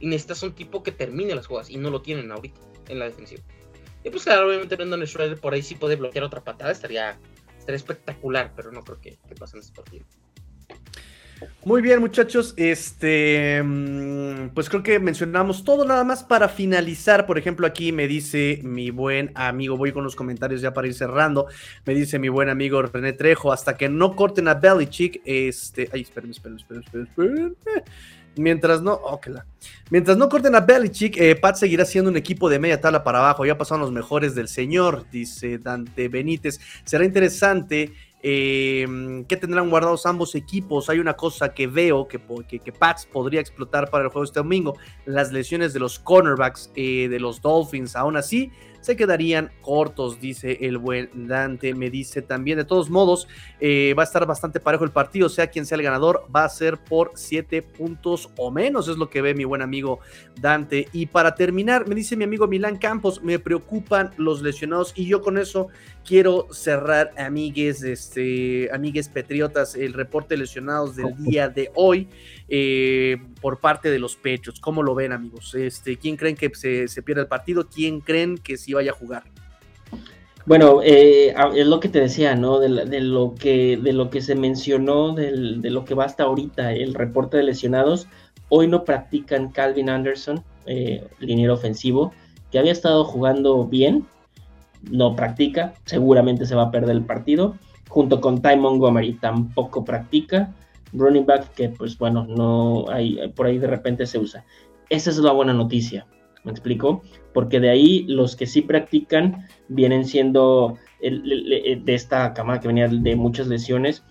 Y 0.01 0.07
necesitas 0.07 0.43
un 0.43 0.53
tipo 0.53 0.83
que 0.83 0.93
termine 0.93 1.35
las 1.35 1.47
jugadas 1.47 1.71
y 1.71 1.77
no 1.77 1.91
lo 1.91 2.03
tienen 2.03 2.31
ahorita 2.33 2.61
en 2.89 2.99
la 2.99 3.07
defensiva. 3.07 3.43
Y 4.03 4.11
pues 4.11 4.25
claro, 4.25 4.49
obviamente 4.49 4.77
Brandon 4.77 5.07
Schroeder 5.07 5.41
por 5.41 5.55
ahí 5.55 5.63
sí 5.63 5.77
puede 5.77 5.97
bloquear 5.97 6.25
otra 6.25 6.45
patada, 6.45 6.71
estaría, 6.71 7.19
estaría 7.59 7.77
espectacular, 7.77 8.53
pero 8.55 8.71
no 8.71 8.83
creo 8.83 9.01
que, 9.01 9.17
que 9.27 9.35
pase 9.35 9.57
en 9.57 9.63
este 9.63 9.75
partido. 9.75 10.05
Muy 11.65 11.81
bien, 11.81 12.01
muchachos. 12.01 12.55
Este, 12.57 13.63
mm, 13.63 14.51
pues 14.55 14.69
creo 14.69 14.83
que 14.83 14.99
mencionamos 14.99 15.65
todo 15.65 15.85
nada 15.85 16.05
más 16.05 16.23
para 16.23 16.49
finalizar. 16.49 17.27
Por 17.27 17.39
ejemplo, 17.39 17.67
aquí 17.67 17.93
me 17.93 18.07
dice 18.07 18.61
mi 18.63 18.91
buen 18.91 19.33
amigo, 19.35 19.77
voy 19.77 19.93
con 19.93 20.05
los 20.05 20.15
comentarios 20.15 20.61
ya 20.61 20.75
para 20.75 20.87
ir 20.87 20.95
cerrando. 20.95 21.47
Me 21.87 21.95
dice 21.95 22.19
mi 22.19 22.29
buen 22.29 22.49
amigo 22.49 22.83
René 22.83 23.13
Trejo, 23.13 23.53
hasta 23.53 23.77
que 23.77 23.89
no 23.89 24.15
corten 24.15 24.49
a 24.49 24.55
Belichick, 24.55 25.23
este, 25.25 25.89
ay, 25.93 26.03
espérenme, 26.03 26.33
espérenme, 26.33 26.61
espérenme, 26.61 27.09
espérenme. 27.09 27.55
Mientras 28.37 28.83
no, 28.83 28.95
oh, 28.95 29.21
mientras 29.91 30.17
no 30.17 30.29
corten 30.29 30.55
a 30.57 30.61
Belichick, 30.61 31.17
eh, 31.19 31.37
Pat 31.37 31.57
seguirá 31.57 31.85
siendo 31.85 32.11
un 32.11 32.17
equipo 32.17 32.49
de 32.49 32.59
media 32.59 32.81
tabla 32.81 33.05
para 33.05 33.19
abajo. 33.19 33.47
Ya 33.47 33.57
pasaron 33.57 33.83
los 33.83 33.93
mejores 33.93 34.35
del 34.35 34.49
señor, 34.49 35.07
dice 35.11 35.59
Dante 35.59 36.09
Benítez. 36.09 36.61
Será 36.85 37.05
interesante 37.05 37.93
eh, 38.27 38.87
¿Qué 39.29 39.37
tendrán 39.37 39.69
guardados 39.69 40.07
ambos 40.07 40.35
equipos? 40.35 40.89
Hay 40.89 40.99
una 40.99 41.13
cosa 41.13 41.53
que 41.53 41.67
veo 41.67 42.09
que, 42.09 42.19
que 42.49 42.73
Pats 42.73 43.05
podría 43.05 43.39
explotar 43.39 43.91
para 43.91 44.05
el 44.05 44.11
juego 44.11 44.25
este 44.25 44.41
domingo. 44.41 44.79
Las 45.05 45.31
lesiones 45.31 45.75
de 45.75 45.81
los 45.81 45.99
cornerbacks 45.99 46.73
eh, 46.75 47.09
de 47.11 47.21
los 47.21 47.43
Dolphins. 47.43 47.95
Aún 47.95 48.17
así, 48.17 48.51
se 48.85 48.97
quedarían 48.97 49.51
cortos, 49.63 50.21
dice 50.21 50.59
el 50.61 50.77
buen 50.77 51.09
Dante. 51.27 51.73
Me 51.73 51.89
dice 51.89 52.21
también, 52.21 52.59
de 52.59 52.67
todos 52.67 52.91
modos, 52.91 53.27
eh, 53.59 53.95
va 53.97 54.03
a 54.03 54.05
estar 54.05 54.27
bastante 54.27 54.61
parejo 54.61 54.85
el 54.85 54.91
partido. 54.91 55.31
Sea 55.31 55.47
quien 55.47 55.65
sea 55.65 55.77
el 55.77 55.83
ganador, 55.83 56.27
va 56.35 56.45
a 56.45 56.49
ser 56.51 56.77
por 56.77 57.13
7 57.15 57.63
puntos 57.63 58.29
o 58.37 58.51
menos. 58.51 58.87
Es 58.89 58.99
lo 58.99 59.09
que 59.09 59.23
ve 59.23 59.33
mi 59.33 59.45
buen 59.45 59.63
amigo 59.63 60.01
Dante. 60.39 60.87
Y 60.93 61.07
para 61.07 61.35
terminar, 61.35 61.89
me 61.89 61.95
dice 61.95 62.15
mi 62.15 62.25
amigo 62.25 62.47
Milán 62.47 62.77
Campos, 62.77 63.23
me 63.23 63.39
preocupan 63.39 64.11
los 64.19 64.43
lesionados. 64.43 64.93
Y 64.95 65.07
yo 65.07 65.23
con 65.23 65.39
eso 65.39 65.69
quiero 66.05 66.49
cerrar, 66.53 67.13
amigues, 67.17 67.83
este, 67.83 68.69
amigues 68.71 69.09
patriotas, 69.09 69.75
el 69.77 69.95
reporte 69.95 70.35
de 70.35 70.41
lesionados 70.41 70.95
del 70.97 71.17
día 71.17 71.49
de 71.49 71.71
hoy 71.75 72.09
eh, 72.49 73.17
por 73.41 73.61
parte 73.61 73.91
de 73.91 73.99
los 73.99 74.17
pechos. 74.17 74.61
¿Cómo 74.61 74.83
lo 74.83 74.95
ven, 74.95 75.13
amigos? 75.13 75.55
Este, 75.55 75.97
¿Quién 75.97 76.17
creen 76.17 76.37
que 76.37 76.55
se, 76.55 76.89
se 76.89 77.03
pierda 77.03 77.23
el 77.23 77.29
partido? 77.29 77.67
¿Quién 77.69 78.01
creen 78.01 78.37
que 78.37 78.59
vaya 78.75 78.93
a 78.93 78.95
jugar? 78.95 79.23
Bueno, 80.47 80.83
eh, 80.83 81.35
es 81.55 81.67
lo 81.67 81.81
que 81.81 81.89
te 81.89 82.01
decía, 82.01 82.37
¿no? 82.37 82.61
De, 82.61 82.69
lo, 82.69 83.35
que, 83.35 83.79
de 83.79 83.93
lo 83.95 84.11
que 84.11 84.21
se 84.21 84.35
mencionó, 84.35 85.15
de 85.15 85.71
lo 85.71 85.85
que 85.87 85.95
va 85.95 86.05
hasta 86.05 86.25
ahorita, 86.25 86.73
el 86.73 86.93
reporte 86.93 87.39
de 87.39 87.45
lesionados. 87.45 88.09
Hoy 88.51 88.69
no 88.69 88.85
practican 88.85 89.51
Calvin 89.51 89.89
Anderson, 89.89 90.45
eh, 90.67 91.07
liniero 91.19 91.55
ofensivo, 91.55 92.13
que 92.51 92.59
había 92.59 92.73
estado 92.73 93.05
jugando 93.05 93.65
bien, 93.65 94.07
no 94.91 95.17
practica, 95.17 95.73
seguramente 95.87 96.45
se 96.45 96.55
va 96.55 96.65
a 96.65 96.71
perder 96.71 96.97
el 96.97 97.05
partido. 97.05 97.57
Junto 97.89 98.21
con 98.21 98.43
Ty 98.43 98.57
Montgomery 98.57 99.15
tampoco 99.15 99.85
practica. 99.85 100.53
Running 100.93 101.25
back 101.27 101.55
que 101.55 101.71
pues 101.71 101.97
bueno, 101.97 102.27
no 102.27 102.85
hay, 102.91 103.29
por 103.35 103.47
ahí 103.47 103.59
de 103.59 103.67
repente 103.67 104.05
se 104.05 104.19
usa. 104.19 104.45
Esa 104.91 105.11
es 105.11 105.17
la 105.19 105.33
buena 105.33 105.55
noticia, 105.55 106.07
¿me 106.45 106.53
explico? 106.53 107.03
Porque 107.33 107.61
de 107.61 107.71
ahí 107.71 108.05
los 108.09 108.37
que 108.37 108.47
sí 108.47 108.63
practican 108.63 109.47
vienen 109.69 110.05
siendo 110.05 110.79
de 111.01 111.95
esta 111.95 112.33
camada 112.33 112.61
que 112.61 112.69
venía 112.69 112.89
de 112.89 113.17
muchas 113.17 113.49
lesiones. 113.49 114.05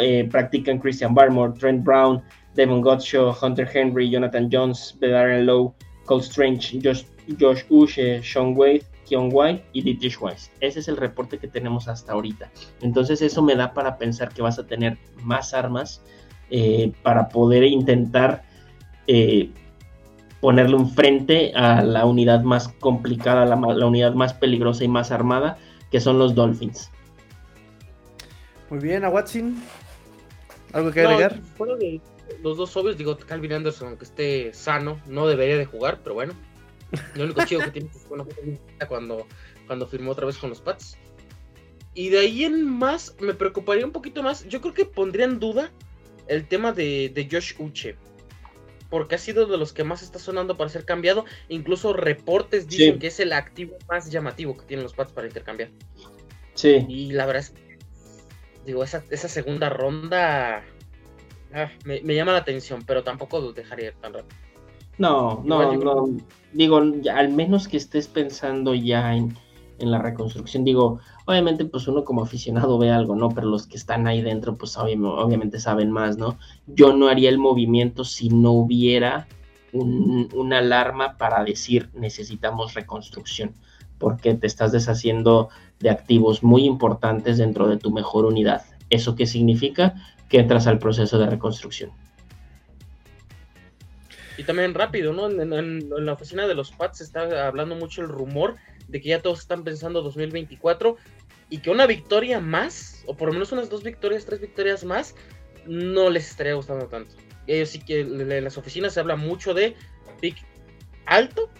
Eh, 0.00 0.28
practican 0.30 0.78
Christian 0.78 1.14
Barmore, 1.14 1.54
Trent 1.58 1.82
Brown, 1.82 2.22
Devon 2.54 2.82
Gottschall, 2.82 3.34
Hunter 3.40 3.68
Henry, 3.72 4.10
Jonathan 4.10 4.48
Jones, 4.52 4.96
Bedaren 5.00 5.46
Lowe, 5.46 5.74
Cole 6.04 6.22
Strange, 6.22 6.78
Josh, 6.82 7.04
Josh 7.40 7.62
Uche, 7.70 8.22
Sean 8.22 8.54
Wade, 8.54 8.84
Keon 9.08 9.30
White 9.32 9.64
y 9.72 9.82
Dietrich 9.82 10.20
Weiss. 10.20 10.50
Ese 10.60 10.80
es 10.80 10.88
el 10.88 10.96
reporte 10.96 11.38
que 11.38 11.48
tenemos 11.48 11.88
hasta 11.88 12.12
ahorita. 12.12 12.50
Entonces 12.82 13.22
eso 13.22 13.42
me 13.42 13.54
da 13.54 13.72
para 13.72 13.96
pensar 13.96 14.32
que 14.32 14.42
vas 14.42 14.58
a 14.58 14.66
tener 14.66 14.98
más 15.22 15.54
armas 15.54 16.02
eh, 16.50 16.92
para 17.02 17.28
poder 17.28 17.64
intentar 17.64 18.42
eh, 19.06 19.50
ponerle 20.40 20.76
un 20.76 20.90
frente 20.90 21.52
a 21.54 21.82
la 21.82 22.04
unidad 22.04 22.42
más 22.42 22.68
complicada, 22.80 23.44
la, 23.44 23.56
ma- 23.56 23.74
la 23.74 23.86
unidad 23.86 24.14
más 24.14 24.34
peligrosa 24.34 24.84
y 24.84 24.88
más 24.88 25.10
armada, 25.10 25.58
que 25.90 26.00
son 26.00 26.18
los 26.18 26.34
Dolphins. 26.34 26.90
Muy 28.70 28.80
bien, 28.80 29.04
a 29.04 29.08
Watson. 29.08 29.56
¿Algo 30.72 30.90
que 30.92 31.02
No, 31.02 31.08
agregar? 31.10 31.40
de 31.78 32.00
los 32.42 32.56
dos 32.58 32.76
obvios, 32.76 32.98
digo, 32.98 33.16
Calvin 33.16 33.54
Anderson, 33.54 33.88
aunque 33.88 34.04
esté 34.04 34.52
sano, 34.52 35.00
no 35.06 35.26
debería 35.26 35.56
de 35.56 35.64
jugar, 35.64 36.00
pero 36.02 36.14
bueno. 36.14 36.34
Lo 37.14 37.24
único 37.24 37.44
chido 37.44 37.62
que 37.62 37.70
tiene 37.70 37.88
es 37.94 38.02
que 38.02 38.08
bueno, 38.08 38.26
cuando, 38.88 39.26
cuando 39.66 39.86
firmó 39.86 40.12
otra 40.12 40.26
vez 40.26 40.38
con 40.38 40.50
los 40.50 40.60
Pats. 40.60 40.96
Y 41.94 42.10
de 42.10 42.20
ahí 42.20 42.44
en 42.44 42.66
más, 42.66 43.14
me 43.20 43.34
preocuparía 43.34 43.84
un 43.84 43.92
poquito 43.92 44.22
más. 44.22 44.46
Yo 44.48 44.60
creo 44.60 44.72
que 44.74 44.84
pondría 44.84 45.24
en 45.24 45.38
duda 45.40 45.70
el 46.28 46.46
tema 46.46 46.72
de, 46.72 47.10
de 47.14 47.28
Josh 47.30 47.54
Uche. 47.58 47.96
Porque 48.90 49.16
ha 49.16 49.18
sido 49.18 49.46
de 49.46 49.58
los 49.58 49.72
que 49.72 49.84
más 49.84 50.02
está 50.02 50.18
sonando 50.18 50.56
para 50.56 50.70
ser 50.70 50.84
cambiado. 50.84 51.24
Incluso 51.48 51.92
reportes 51.92 52.68
dicen 52.68 52.94
Sí. 52.94 52.98
que 53.00 53.06
es 53.08 53.20
el 53.20 53.32
activo 53.32 53.76
más 53.88 54.10
llamativo 54.10 54.56
que 54.56 54.64
tienen 54.64 54.84
los 54.84 54.94
Pats 54.94 55.12
para 55.12 55.26
intercambiar. 55.26 55.70
Sí, 56.54 56.84
Y 56.88 57.12
la 57.12 57.26
verdad 57.26 57.42
es 57.42 57.50
que, 57.50 57.78
digo, 58.66 58.82
esa, 58.82 59.04
esa 59.10 59.28
segunda 59.28 59.68
ronda 59.68 60.64
ah, 61.54 61.70
me, 61.84 62.14
llama 62.14 62.32
la 62.32 62.38
atención, 62.38 62.82
pero 62.84 63.04
tampoco 63.04 63.52
dejaría 63.52 63.92
tan 63.92 64.14
rápido. 64.14 64.36
No, 64.98 65.42
no, 65.44 65.76
no. 65.76 66.16
Digo, 66.52 66.78
al 66.78 67.28
menos 67.28 67.68
que 67.68 67.76
estés 67.76 68.08
pensando 68.08 68.74
ya 68.74 69.14
en, 69.14 69.36
en 69.78 69.90
la 69.90 69.98
reconstrucción. 69.98 70.64
Digo, 70.64 71.00
obviamente 71.26 71.64
pues 71.64 71.88
uno 71.88 72.04
como 72.04 72.22
aficionado 72.22 72.78
ve 72.78 72.90
algo, 72.90 73.16
¿no? 73.16 73.30
Pero 73.30 73.48
los 73.48 73.66
que 73.66 73.76
están 73.76 74.06
ahí 74.06 74.22
dentro 74.22 74.56
pues 74.56 74.76
obviamente 74.76 75.60
saben 75.60 75.90
más, 75.90 76.18
¿no? 76.18 76.38
Yo 76.66 76.92
no 76.92 77.08
haría 77.08 77.28
el 77.28 77.38
movimiento 77.38 78.04
si 78.04 78.28
no 78.28 78.52
hubiera 78.52 79.26
un, 79.72 80.28
una 80.34 80.58
alarma 80.58 81.16
para 81.16 81.44
decir 81.44 81.90
necesitamos 81.94 82.74
reconstrucción, 82.74 83.52
porque 83.98 84.34
te 84.34 84.46
estás 84.46 84.72
deshaciendo 84.72 85.48
de 85.80 85.90
activos 85.90 86.42
muy 86.42 86.64
importantes 86.64 87.38
dentro 87.38 87.68
de 87.68 87.76
tu 87.76 87.90
mejor 87.90 88.24
unidad. 88.24 88.62
¿Eso 88.90 89.14
qué 89.14 89.26
significa? 89.26 89.94
Que 90.28 90.40
entras 90.40 90.66
al 90.66 90.78
proceso 90.78 91.18
de 91.18 91.26
reconstrucción. 91.26 91.90
Y 94.38 94.44
también 94.44 94.72
rápido, 94.72 95.12
¿no? 95.12 95.28
En, 95.28 95.52
en 95.52 96.06
la 96.06 96.12
oficina 96.14 96.46
de 96.46 96.54
los 96.54 96.70
Pats 96.70 97.02
está 97.02 97.46
hablando 97.46 97.74
mucho 97.74 98.00
el 98.00 98.08
rumor 98.08 98.56
de 98.86 99.00
que 99.00 99.10
ya 99.10 99.20
todos 99.20 99.40
están 99.40 99.64
pensando 99.64 100.00
2024 100.00 100.96
y 101.50 101.58
que 101.58 101.70
una 101.70 101.86
victoria 101.86 102.40
más, 102.40 103.02
o 103.06 103.16
por 103.16 103.28
lo 103.28 103.34
menos 103.34 103.52
unas 103.52 103.68
dos 103.68 103.82
victorias, 103.82 104.24
tres 104.24 104.40
victorias 104.40 104.84
más, 104.84 105.14
no 105.66 106.08
les 106.10 106.30
estaría 106.30 106.54
gustando 106.54 106.86
tanto. 106.86 107.14
Ellos 107.46 107.70
sí 107.70 107.80
que 107.80 108.00
en 108.00 108.44
las 108.44 108.58
oficinas 108.58 108.94
se 108.94 109.00
habla 109.00 109.16
mucho 109.16 109.54
de 109.54 109.74
pick 110.20 110.36
alto 111.06 111.50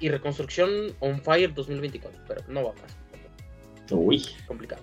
y 0.00 0.08
reconstrucción 0.08 0.94
on 1.00 1.20
fire 1.22 1.54
2024, 1.54 2.20
pero 2.26 2.42
no 2.48 2.64
va 2.64 2.72
más. 2.74 2.96
Uy, 3.90 4.26
complicado. 4.46 4.82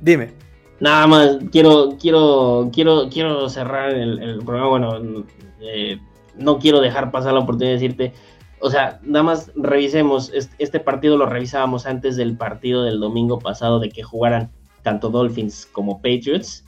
Dime. 0.00 0.32
Nada 0.80 1.06
más, 1.06 1.38
quiero, 1.50 1.96
quiero, 2.00 2.70
quiero, 2.72 3.08
quiero 3.08 3.48
cerrar 3.48 3.90
el, 3.90 4.38
programa. 4.44 4.68
Bueno, 4.68 5.24
eh, 5.60 5.98
no 6.36 6.58
quiero 6.58 6.80
dejar 6.80 7.10
pasar 7.10 7.34
la 7.34 7.40
oportunidad 7.40 7.70
de 7.70 7.80
decirte 7.80 8.14
o 8.60 8.70
sea, 8.70 9.00
nada 9.02 9.22
más 9.22 9.52
revisemos, 9.54 10.32
este 10.58 10.80
partido 10.80 11.16
lo 11.16 11.26
revisábamos 11.26 11.86
antes 11.86 12.16
del 12.16 12.36
partido 12.36 12.82
del 12.82 13.00
domingo 13.00 13.38
pasado 13.38 13.78
de 13.78 13.88
que 13.90 14.02
jugaran 14.02 14.50
tanto 14.82 15.10
Dolphins 15.10 15.66
como 15.66 15.98
Patriots. 15.98 16.64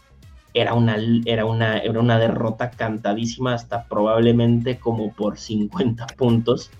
Era 0.53 0.75
una, 0.75 0.97
era 1.27 1.45
una, 1.45 1.79
era 1.79 2.01
una 2.01 2.19
derrota 2.19 2.71
cantadísima 2.71 3.55
hasta 3.55 3.85
probablemente 3.85 4.79
como 4.79 5.13
por 5.13 5.39
50 5.39 6.07
puntos 6.17 6.71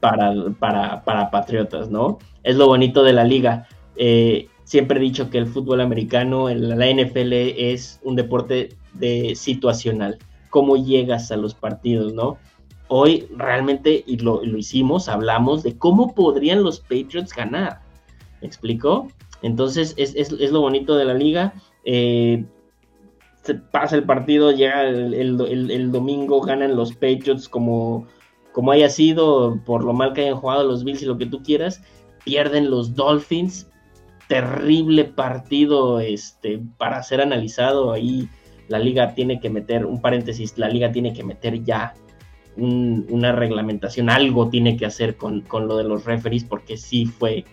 para, 0.00 0.32
para, 0.58 1.04
para, 1.04 1.30
Patriotas, 1.30 1.90
¿no? 1.90 2.18
Es 2.42 2.56
lo 2.56 2.66
bonito 2.66 3.04
de 3.04 3.12
la 3.12 3.24
liga. 3.24 3.68
Eh, 3.96 4.48
siempre 4.68 4.98
he 4.98 5.02
dicho 5.02 5.30
que 5.30 5.38
el 5.38 5.46
fútbol 5.46 5.80
americano, 5.80 6.48
la 6.48 6.86
NFL 6.86 7.32
es 7.32 8.00
un 8.04 8.16
deporte 8.16 8.76
de 8.92 9.34
situacional. 9.34 10.18
Cómo 10.50 10.76
llegas 10.76 11.32
a 11.32 11.36
los 11.36 11.54
partidos, 11.54 12.14
¿no? 12.14 12.38
hoy 12.88 13.28
realmente, 13.36 14.02
y 14.06 14.16
lo, 14.18 14.42
hicimos, 14.44 15.08
hablamos 15.08 15.62
de 15.62 15.76
cómo 15.76 16.14
podrían 16.14 16.62
los 16.62 16.80
Patriots 16.80 17.34
ganar. 17.34 17.80
¿Me 18.40 18.48
explico? 18.48 19.08
Entonces 19.42 19.94
es, 19.96 20.32
lo 20.32 20.60
bonito 20.60 20.96
de 20.96 21.04
la 21.04 21.14
liga. 21.14 21.54
Eh, 21.84 22.44
se 23.42 23.54
pasa 23.54 23.96
el 23.96 24.04
partido, 24.04 24.50
llega 24.52 24.82
el, 24.82 25.92
domingo, 25.92 26.40
ganan 26.40 26.76
los 26.76 26.92
Patriots 26.92 27.48
como, 27.48 28.06
como 28.52 28.72
haya 28.72 28.88
sido, 28.88 29.60
por 29.64 29.84
lo 29.84 29.92
mal 29.92 30.12
que 30.12 30.22
hayan 30.22 30.36
jugado 30.36 30.64
los 30.64 30.84
Bills 30.84 31.02
y 31.02 31.06
lo 31.06 31.18
que 31.18 31.26
tú 31.26 31.42
quieras. 31.42 31.82
Pierden 32.24 32.70
los 32.70 32.94
Dolphins. 32.94 33.70
Terrible 34.28 35.04
partido 35.04 36.00
este, 36.00 36.60
para 36.76 37.02
ser 37.02 37.20
analizado. 37.20 37.92
Ahí 37.92 38.28
la 38.68 38.78
liga 38.78 39.14
tiene 39.14 39.40
que 39.40 39.50
meter, 39.50 39.86
un 39.86 40.00
paréntesis, 40.00 40.56
la 40.58 40.68
liga 40.68 40.92
tiene 40.92 41.12
que 41.12 41.24
meter 41.24 41.64
ya 41.64 41.94
una 42.56 43.32
reglamentación, 43.32 44.10
algo 44.10 44.48
tiene 44.48 44.76
que 44.76 44.84
hacer 44.84 45.16
con, 45.16 45.44
lo 45.50 45.76
de 45.76 45.84
los 45.84 46.04
referees, 46.04 46.44
porque 46.44 46.76
sí 46.76 47.06
fue 47.06 47.44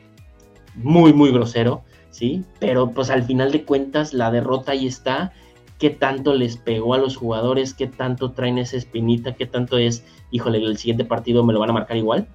muy, 0.73 1.13
muy 1.13 1.32
grosero, 1.32 1.84
¿sí? 2.09 2.43
Pero 2.59 2.89
pues 2.89 3.09
al 3.11 3.23
final 3.23 3.51
de 3.51 3.63
cuentas 3.63 4.13
la 4.13 4.32
derrota 4.32 4.71
ahí 4.71 4.88
está, 4.88 5.32
qué 5.78 5.91
tanto 5.91 6.34
les 6.34 6.57
pegó 6.57 6.95
a 6.95 6.97
los 6.97 7.17
jugadores, 7.17 7.73
qué 7.73 7.88
tanto 7.88 8.32
traen 8.32 8.57
esa 8.57 8.78
espinita, 8.78 9.36
qué 9.36 9.45
tanto 9.45 9.78
es, 9.78 10.03
híjole, 10.32 10.57
el 10.57 10.78
siguiente 10.78 11.05
partido 11.05 11.43
me 11.43 11.53
lo 11.53 11.59
van 11.59 11.69
a 11.69 11.73
marcar 11.73 11.97
igual, 11.97 12.28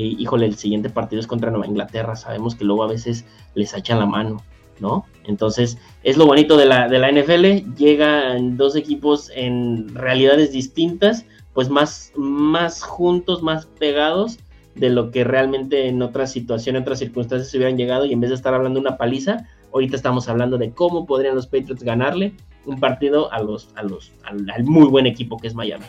híjole, 0.00 0.46
el 0.46 0.56
siguiente 0.56 0.90
partido 0.90 1.20
es 1.20 1.26
contra 1.26 1.50
Nueva 1.50 1.66
Inglaterra, 1.66 2.16
sabemos 2.16 2.54
que 2.54 2.64
luego 2.64 2.84
a 2.84 2.88
veces 2.88 3.24
les 3.54 3.74
echan 3.74 3.98
la 3.98 4.06
mano, 4.06 4.42
¿no? 4.80 5.06
Entonces, 5.24 5.78
es 6.02 6.16
lo 6.16 6.26
bonito 6.26 6.56
de 6.56 6.66
la, 6.66 6.88
de 6.88 6.98
la 6.98 7.10
NFL, 7.10 7.74
llegan 7.76 8.56
dos 8.56 8.76
equipos 8.76 9.30
en 9.34 9.94
realidades 9.94 10.52
distintas, 10.52 11.24
pues 11.54 11.68
más, 11.70 12.12
más 12.16 12.82
juntos, 12.82 13.42
más 13.42 13.66
pegados 13.66 14.38
de 14.74 14.90
lo 14.90 15.10
que 15.10 15.24
realmente 15.24 15.88
en 15.88 16.02
otras 16.02 16.30
situaciones, 16.30 16.78
en 16.78 16.82
otras 16.82 16.98
circunstancias 16.98 17.50
se 17.50 17.56
hubieran 17.56 17.78
llegado 17.78 18.04
y 18.04 18.12
en 18.12 18.20
vez 18.20 18.30
de 18.30 18.36
estar 18.36 18.54
hablando 18.54 18.78
de 18.78 18.86
una 18.86 18.98
paliza, 18.98 19.46
ahorita 19.72 19.96
estamos 19.96 20.28
hablando 20.28 20.58
de 20.58 20.72
cómo 20.72 21.06
podrían 21.06 21.34
los 21.34 21.46
Patriots 21.46 21.82
ganarle 21.82 22.34
un 22.66 22.78
partido 22.78 23.32
a 23.32 23.40
los, 23.40 23.70
a 23.76 23.82
los, 23.82 24.12
al, 24.24 24.64
muy 24.64 24.88
buen 24.88 25.06
equipo 25.06 25.38
que 25.38 25.46
es 25.46 25.54
Miami. 25.54 25.84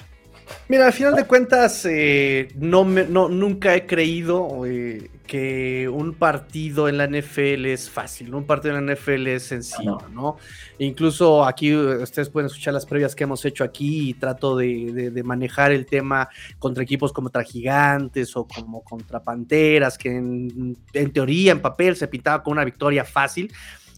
Mira, 0.70 0.88
al 0.88 0.94
final 0.94 1.16
de 1.16 1.26
cuentas, 1.26 1.86
eh, 1.86 2.50
no, 2.56 2.84
me, 2.84 3.06
no 3.06 3.30
nunca 3.30 3.76
he 3.76 3.86
creído 3.86 4.66
eh, 4.66 5.10
que 5.26 5.90
un 5.90 6.14
partido 6.14 6.90
en 6.90 6.98
la 6.98 7.08
NFL 7.08 7.66
es 7.66 7.90
fácil, 7.90 8.34
un 8.34 8.46
partido 8.46 8.78
en 8.78 8.86
la 8.86 8.94
NFL 8.94 9.28
es 9.28 9.44
sencillo, 9.44 9.98
¿no? 10.14 10.38
Incluso 10.80 11.46
aquí 11.46 11.76
ustedes 11.76 12.30
pueden 12.30 12.48
escuchar 12.48 12.74
las 12.74 12.86
previas 12.86 13.16
que 13.16 13.26
hemos 13.26 13.44
hecho 13.46 13.64
aquí 13.64 14.10
y 14.10 14.14
trato 14.14 14.56
de, 14.56 15.22
manejar 15.24 15.72
el 15.72 15.86
tema 15.86 16.30
contra 16.60 16.84
equipos 16.84 17.12
como 17.12 17.28
contra 17.28 17.44
gigantes 17.44 18.36
o 18.38 18.48
como 18.48 18.84
contra 18.84 19.22
panteras, 19.22 19.98
que 19.98 20.10
en, 20.10 20.78
en 20.94 21.12
teoría, 21.12 21.52
en 21.52 21.62
papel, 21.62 21.96
se 21.96 22.08
pintaba 22.08 22.42
con 22.42 22.54
una 22.54 22.64
victoria 22.64 23.04
fácil 23.04 23.52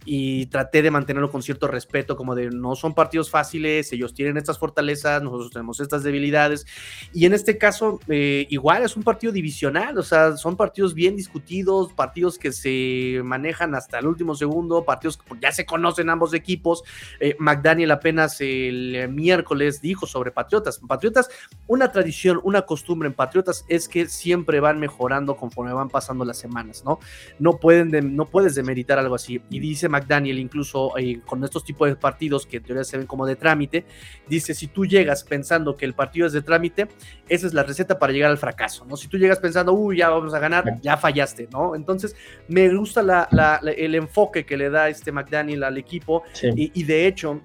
y 0.05 0.45
traté 0.47 0.81
de 0.81 0.91
mantenerlo 0.91 1.31
con 1.31 1.43
cierto 1.43 1.67
respeto, 1.67 2.15
como 2.15 2.35
de 2.35 2.49
no 2.49 2.75
son 2.75 2.93
partidos 2.93 3.29
fáciles, 3.29 3.91
ellos 3.91 4.13
tienen 4.13 4.37
estas 4.37 4.57
fortalezas, 4.57 5.21
nosotros 5.21 5.51
tenemos 5.51 5.79
estas 5.79 6.03
debilidades, 6.03 6.65
y 7.13 7.25
en 7.25 7.33
este 7.33 7.57
caso 7.57 7.99
eh, 8.07 8.47
igual 8.49 8.83
es 8.83 8.95
un 8.95 9.03
partido 9.03 9.33
divisional, 9.33 9.97
o 9.97 10.03
sea, 10.03 10.37
son 10.37 10.55
partidos 10.55 10.93
bien 10.93 11.15
discutidos, 11.15 11.93
partidos 11.93 12.37
que 12.37 12.51
se 12.51 13.21
manejan 13.23 13.75
hasta 13.75 13.99
el 13.99 14.07
último 14.07 14.35
segundo, 14.35 14.85
partidos 14.85 15.17
que 15.17 15.23
ya 15.41 15.51
se 15.51 15.65
conocen 15.65 16.09
ambos 16.09 16.33
equipos, 16.33 16.83
eh, 17.19 17.35
McDaniel 17.39 17.91
apenas 17.91 18.39
el 18.41 19.09
miércoles 19.09 19.81
dijo 19.81 20.05
sobre 20.05 20.31
Patriotas, 20.31 20.79
Patriotas, 20.79 21.29
una 21.67 21.91
tradición, 21.91 22.39
una 22.43 22.63
costumbre 22.63 23.07
en 23.07 23.13
Patriotas 23.13 23.65
es 23.67 23.89
que 23.89 24.07
siempre 24.07 24.59
van 24.59 24.79
mejorando 24.79 25.35
conforme 25.35 25.73
van 25.73 25.89
pasando 25.89 26.25
las 26.25 26.37
semanas, 26.37 26.83
¿no? 26.85 26.99
No, 27.37 27.59
pueden 27.59 28.15
no 28.15 28.25
puedes 28.25 28.55
demeritar 28.55 28.99
algo 28.99 29.15
así, 29.15 29.41
y 29.49 29.59
dice 29.59 29.88
McDaniel, 29.89 30.39
incluso 30.39 30.97
eh, 30.97 31.19
con 31.25 31.43
estos 31.43 31.63
tipos 31.63 31.89
de 31.89 31.95
partidos 31.95 32.45
que 32.45 32.57
en 32.57 32.63
teoría 32.63 32.83
se 32.83 32.97
ven 32.97 33.07
como 33.07 33.25
de 33.25 33.35
trámite, 33.35 33.85
dice, 34.27 34.53
si 34.53 34.67
tú 34.67 34.85
llegas 34.85 35.23
pensando 35.23 35.75
que 35.75 35.85
el 35.85 35.93
partido 35.93 36.27
es 36.27 36.33
de 36.33 36.41
trámite, 36.41 36.87
esa 37.27 37.47
es 37.47 37.53
la 37.53 37.63
receta 37.63 37.99
para 37.99 38.13
llegar 38.13 38.31
al 38.31 38.37
fracaso, 38.37 38.85
¿no? 38.85 38.95
Si 38.97 39.07
tú 39.07 39.17
llegas 39.17 39.39
pensando, 39.39 39.73
uy, 39.73 39.97
ya 39.97 40.09
vamos 40.09 40.33
a 40.33 40.39
ganar, 40.39 40.79
ya 40.81 40.97
fallaste, 40.97 41.47
¿no? 41.51 41.75
Entonces, 41.75 42.15
me 42.47 42.73
gusta 42.73 43.27
el 43.61 43.95
enfoque 43.95 44.45
que 44.45 44.57
le 44.57 44.69
da 44.69 44.89
este 44.89 45.11
McDaniel 45.11 45.63
al 45.63 45.77
equipo 45.77 46.23
y, 46.41 46.83
de 46.83 47.07
hecho... 47.07 47.41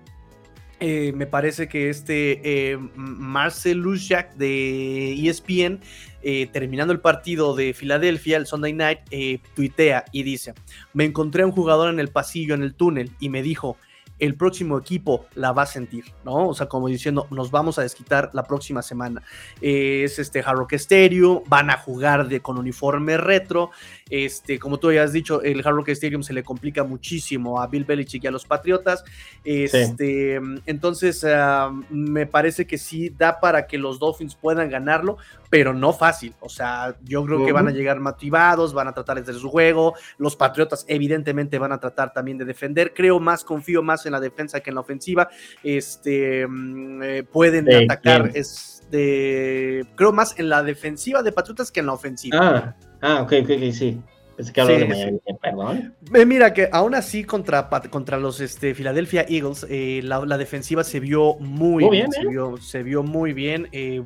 Eh, 0.81 1.13
me 1.15 1.27
parece 1.27 1.69
que 1.69 1.89
este 1.89 2.73
eh, 2.73 2.77
Marcel 2.97 3.79
Lushak 3.79 4.35
de 4.35 5.15
ESPN 5.15 5.81
eh, 6.27 6.49
terminando 6.51 6.95
el 6.95 7.01
partido 7.01 7.55
de 7.55 7.75
Filadelfia, 7.75 8.39
el 8.39 8.47
Sunday 8.47 8.73
Night, 8.73 9.01
eh, 9.11 9.41
tuitea 9.55 10.07
y 10.11 10.23
dice, 10.23 10.55
me 10.95 11.05
encontré 11.05 11.43
a 11.43 11.47
un 11.47 11.53
jugador 11.53 11.93
en 11.93 12.01
el 12.01 12.09
pasillo, 12.09 12.55
en 12.55 12.63
el 12.63 12.75
túnel, 12.75 13.11
y 13.21 13.29
me 13.29 13.43
dijo, 13.43 13.77
el 14.19 14.35
próximo 14.35 14.79
equipo 14.79 15.27
la 15.35 15.53
va 15.53 15.65
a 15.65 15.67
sentir, 15.67 16.07
¿no? 16.25 16.49
O 16.49 16.55
sea, 16.55 16.67
como 16.67 16.89
diciendo, 16.89 17.27
nos 17.31 17.51
vamos 17.51 17.79
a 17.79 17.83
desquitar 17.83 18.31
la 18.33 18.45
próxima 18.45 18.81
semana. 18.81 19.23
es 19.61 20.19
este 20.19 20.41
Hard 20.41 20.57
Rock 20.57 20.73
Stadium, 20.75 21.43
van 21.47 21.69
a 21.69 21.77
jugar 21.77 22.27
de, 22.29 22.41
con 22.41 22.57
uniforme 22.57 23.19
retro. 23.19 23.71
Este, 24.11 24.59
como 24.59 24.79
tú 24.79 24.93
ya 24.93 25.03
has 25.03 25.13
dicho, 25.13 25.43
el 25.43 25.61
Hard 25.67 25.77
Rock 25.77 25.89
Stadium 25.91 26.23
se 26.23 26.35
le 26.35 26.43
complica 26.43 26.85
muchísimo 26.85 27.61
a 27.61 27.67
Bill 27.67 27.85
Belichick 27.85 28.25
y 28.25 28.27
a 28.27 28.31
los 28.31 28.45
Patriotas. 28.45 29.05
Este, 29.45 30.41
Entonces, 30.67 31.25
ah, 31.25 31.73
me 31.91 32.27
parece 32.27 32.67
que 32.67 32.77
sí 32.77 33.11
da 33.17 33.41
para 33.41 33.67
que 33.67 33.79
los 33.79 33.99
Dolphins 33.99 34.35
puedan 34.35 34.69
ganarlo, 34.69 35.17
pero 35.49 35.73
no 35.73 35.93
fácil. 35.93 36.35
O 36.41 36.49
sea, 36.49 36.97
yo 37.03 37.25
creo 37.25 37.47
que 37.47 37.53
van 37.53 37.69
a 37.69 37.71
llegar 37.71 37.99
motivados, 38.01 38.75
van 38.75 38.89
a 38.89 38.93
tratar 38.93 39.17
de 39.17 39.23
hacer 39.23 39.37
su 39.37 39.49
juego. 39.49 39.95
Los 40.19 40.37
Patriotas, 40.37 40.85
evidentemente, 40.89 41.59
van 41.59 41.73
a 41.73 41.81
tratar 41.81 42.13
también 42.13 42.37
de 42.37 42.45
defender. 42.45 42.93
Creo 42.93 43.21
más, 43.21 43.43
confío 43.43 43.83
más 43.83 44.05
en 44.05 44.13
la 44.13 44.21
defensa 44.21 44.61
que 44.61 44.71
en 44.71 44.75
la 44.75 44.81
ofensiva. 44.83 45.29
Este, 45.63 46.47
mm, 46.47 47.03
eh, 47.03 47.23
pueden 47.23 47.73
atacar. 47.73 48.31
Este, 48.35 49.83
creo 49.97 50.13
más 50.13 50.39
en 50.39 50.49
la 50.49 50.63
defensiva 50.63 51.23
de 51.23 51.33
Patriotas 51.33 51.73
que 51.73 51.81
en 51.81 51.87
la 51.87 51.95
ofensiva. 51.95 52.39
Ah, 52.41 52.77
ah 53.05 53.23
ok, 53.23 53.33
ok, 53.43 53.73
sí. 53.73 54.01
Pensé 54.37 54.53
que 54.53 54.65
de 54.65 54.87
Miami, 54.87 55.21
perdón. 55.41 55.95
mira 56.27 56.53
que 56.53 56.69
aún 56.73 56.95
así 56.95 57.23
contra, 57.23 57.69
contra 57.91 58.19
los 58.19 58.41
este, 58.41 58.75
Philadelphia 58.75 59.25
Eagles, 59.29 59.65
eh, 59.71 60.01
la, 60.03 60.39
defensiva 60.39 60.83
se 60.83 60.99
vio 60.99 61.37
muy, 61.39 61.89
bien, 61.89 62.11
se, 62.11 62.23
¿eh? 62.23 62.27
vio, 62.29 62.57
se, 62.57 62.83
vio, 62.83 63.05
muy 63.05 63.33
bien. 63.33 63.69
Eh, 63.71 64.03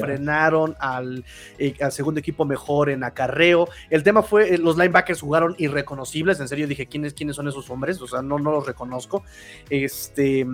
frenaron 0.00 0.74
al, 0.78 1.24
al, 1.80 1.92
segundo 1.92 2.20
equipo 2.20 2.46
mejor 2.46 2.88
en 2.88 3.04
acarreo. 3.04 3.68
El 3.90 4.02
tema 4.02 4.22
fue, 4.22 4.56
los 4.56 4.78
linebackers 4.78 5.20
jugaron 5.20 5.54
irreconocibles. 5.58 6.40
En 6.40 6.48
serio, 6.48 6.66
dije, 6.66 6.86
¿quiénes, 6.86 7.12
quiénes 7.12 7.36
son 7.36 7.46
esos 7.46 7.68
hombres? 7.68 8.00
O 8.00 8.08
sea, 8.08 8.22
no, 8.22 8.38
no 8.38 8.50
los 8.50 8.66
reconozco. 8.66 9.24
Este, 9.68 10.46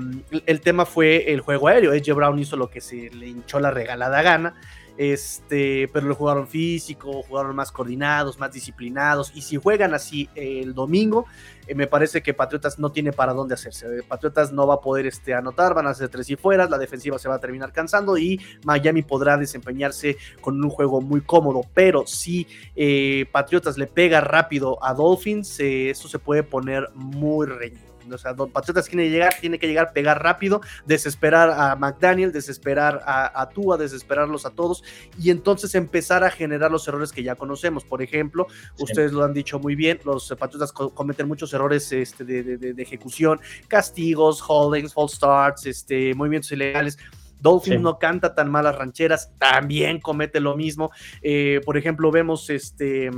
el 0.47 0.61
tema 0.63 0.85
fue 0.85 1.33
el 1.33 1.41
juego 1.41 1.69
aéreo. 1.69 1.93
Edge 1.93 2.13
Brown 2.13 2.39
hizo 2.41 2.57
lo 2.57 2.69
que 2.71 2.81
se 2.81 3.11
le 3.11 3.29
hinchó 3.29 3.61
la 3.61 3.71
regalada 3.71 4.21
gana. 4.23 4.57
Este, 4.97 5.89
pero 5.93 6.07
lo 6.07 6.15
jugaron 6.15 6.47
físico, 6.47 7.23
jugaron 7.23 7.57
más 7.57 7.73
coordinados, 7.73 8.39
más 8.39 8.53
disciplinados. 8.53 9.33
Y 9.35 9.43
si 9.43 9.57
juegan 9.57 9.95
así 9.95 10.29
el 10.35 10.75
domingo, 10.75 11.27
eh, 11.67 11.75
me 11.75 11.87
parece 11.87 12.23
que 12.23 12.35
Patriotas 12.35 12.79
no 12.79 12.91
tiene 12.93 13.13
para 13.13 13.33
dónde 13.33 13.55
hacerse. 13.55 14.03
Patriotas 14.03 14.53
no 14.53 14.67
va 14.67 14.75
a 14.75 14.81
poder 14.81 15.07
este, 15.07 15.35
anotar, 15.35 15.75
van 15.75 15.87
a 15.87 15.95
ser 15.95 16.09
tres 16.09 16.29
y 16.31 16.37
fueras, 16.37 16.71
la 16.71 16.79
defensiva 16.79 17.19
se 17.19 17.29
va 17.29 17.37
a 17.37 17.41
terminar 17.41 17.73
cansando 17.73 18.19
y 18.19 18.41
Miami 18.65 19.03
podrá 19.03 19.37
desempeñarse 19.37 20.17
con 20.41 20.63
un 20.63 20.71
juego 20.71 21.01
muy 21.01 21.21
cómodo. 21.21 21.63
Pero 21.75 22.07
si 22.07 22.47
eh, 22.77 23.27
Patriotas 23.33 23.79
le 23.79 23.87
pega 23.87 24.21
rápido 24.21 24.83
a 24.85 24.95
Dolphins, 24.95 25.61
eh, 25.61 25.91
eso 25.91 26.09
se 26.09 26.19
puede 26.19 26.43
poner 26.43 26.89
muy 26.95 27.47
reñido. 27.47 27.90
O 28.13 28.19
sea, 28.19 28.35
Patriotas 28.35 28.87
tiene 28.87 29.05
que 29.05 29.11
llegar, 29.11 29.35
tiene 29.41 29.59
que 29.59 29.67
llegar, 29.67 29.93
pegar 29.93 30.23
rápido, 30.23 30.61
desesperar 30.87 31.51
a 31.51 31.77
McDaniel, 31.77 32.33
desesperar 32.33 33.03
a, 33.05 33.41
a 33.41 33.49
Tua, 33.49 33.77
desesperarlos 33.77 34.47
a 34.47 34.51
todos 34.51 34.83
y 35.19 35.31
entonces 35.31 35.75
empezar 35.75 36.25
a 36.25 36.31
generar 36.31 36.71
los 36.71 36.87
errores 36.89 37.13
que 37.13 37.23
ya 37.23 37.35
conocemos. 37.35 37.85
Por 37.85 38.03
ejemplo, 38.03 38.47
ustedes 38.79 39.13
lo 39.13 39.25
han 39.25 39.33
dicho 39.33 39.59
muy 39.59 39.75
bien, 39.75 40.01
los 40.05 40.35
Patriotas 40.39 40.73
cometen 40.73 41.29
muchos 41.29 41.53
errores 41.53 41.91
este, 41.93 42.25
de, 42.25 42.75
ejecución, 42.83 43.41
castigos, 43.69 44.43
holdings, 44.47 44.95
false 44.95 45.17
starts, 45.17 45.67
este, 45.67 46.15
movimientos 46.15 46.53
ilegales. 46.53 46.99
Dolphin 47.41 47.81
no 47.81 47.99
canta 47.99 48.35
tan 48.35 48.51
malas 48.51 48.77
rancheras, 48.77 49.33
también 49.39 50.01
comete 50.01 50.41
lo 50.41 50.57
mismo. 50.57 50.91
Eh, 51.23 51.61
por 51.65 51.79
ejemplo, 51.79 52.11
vemos 52.11 52.51
este 52.51 53.11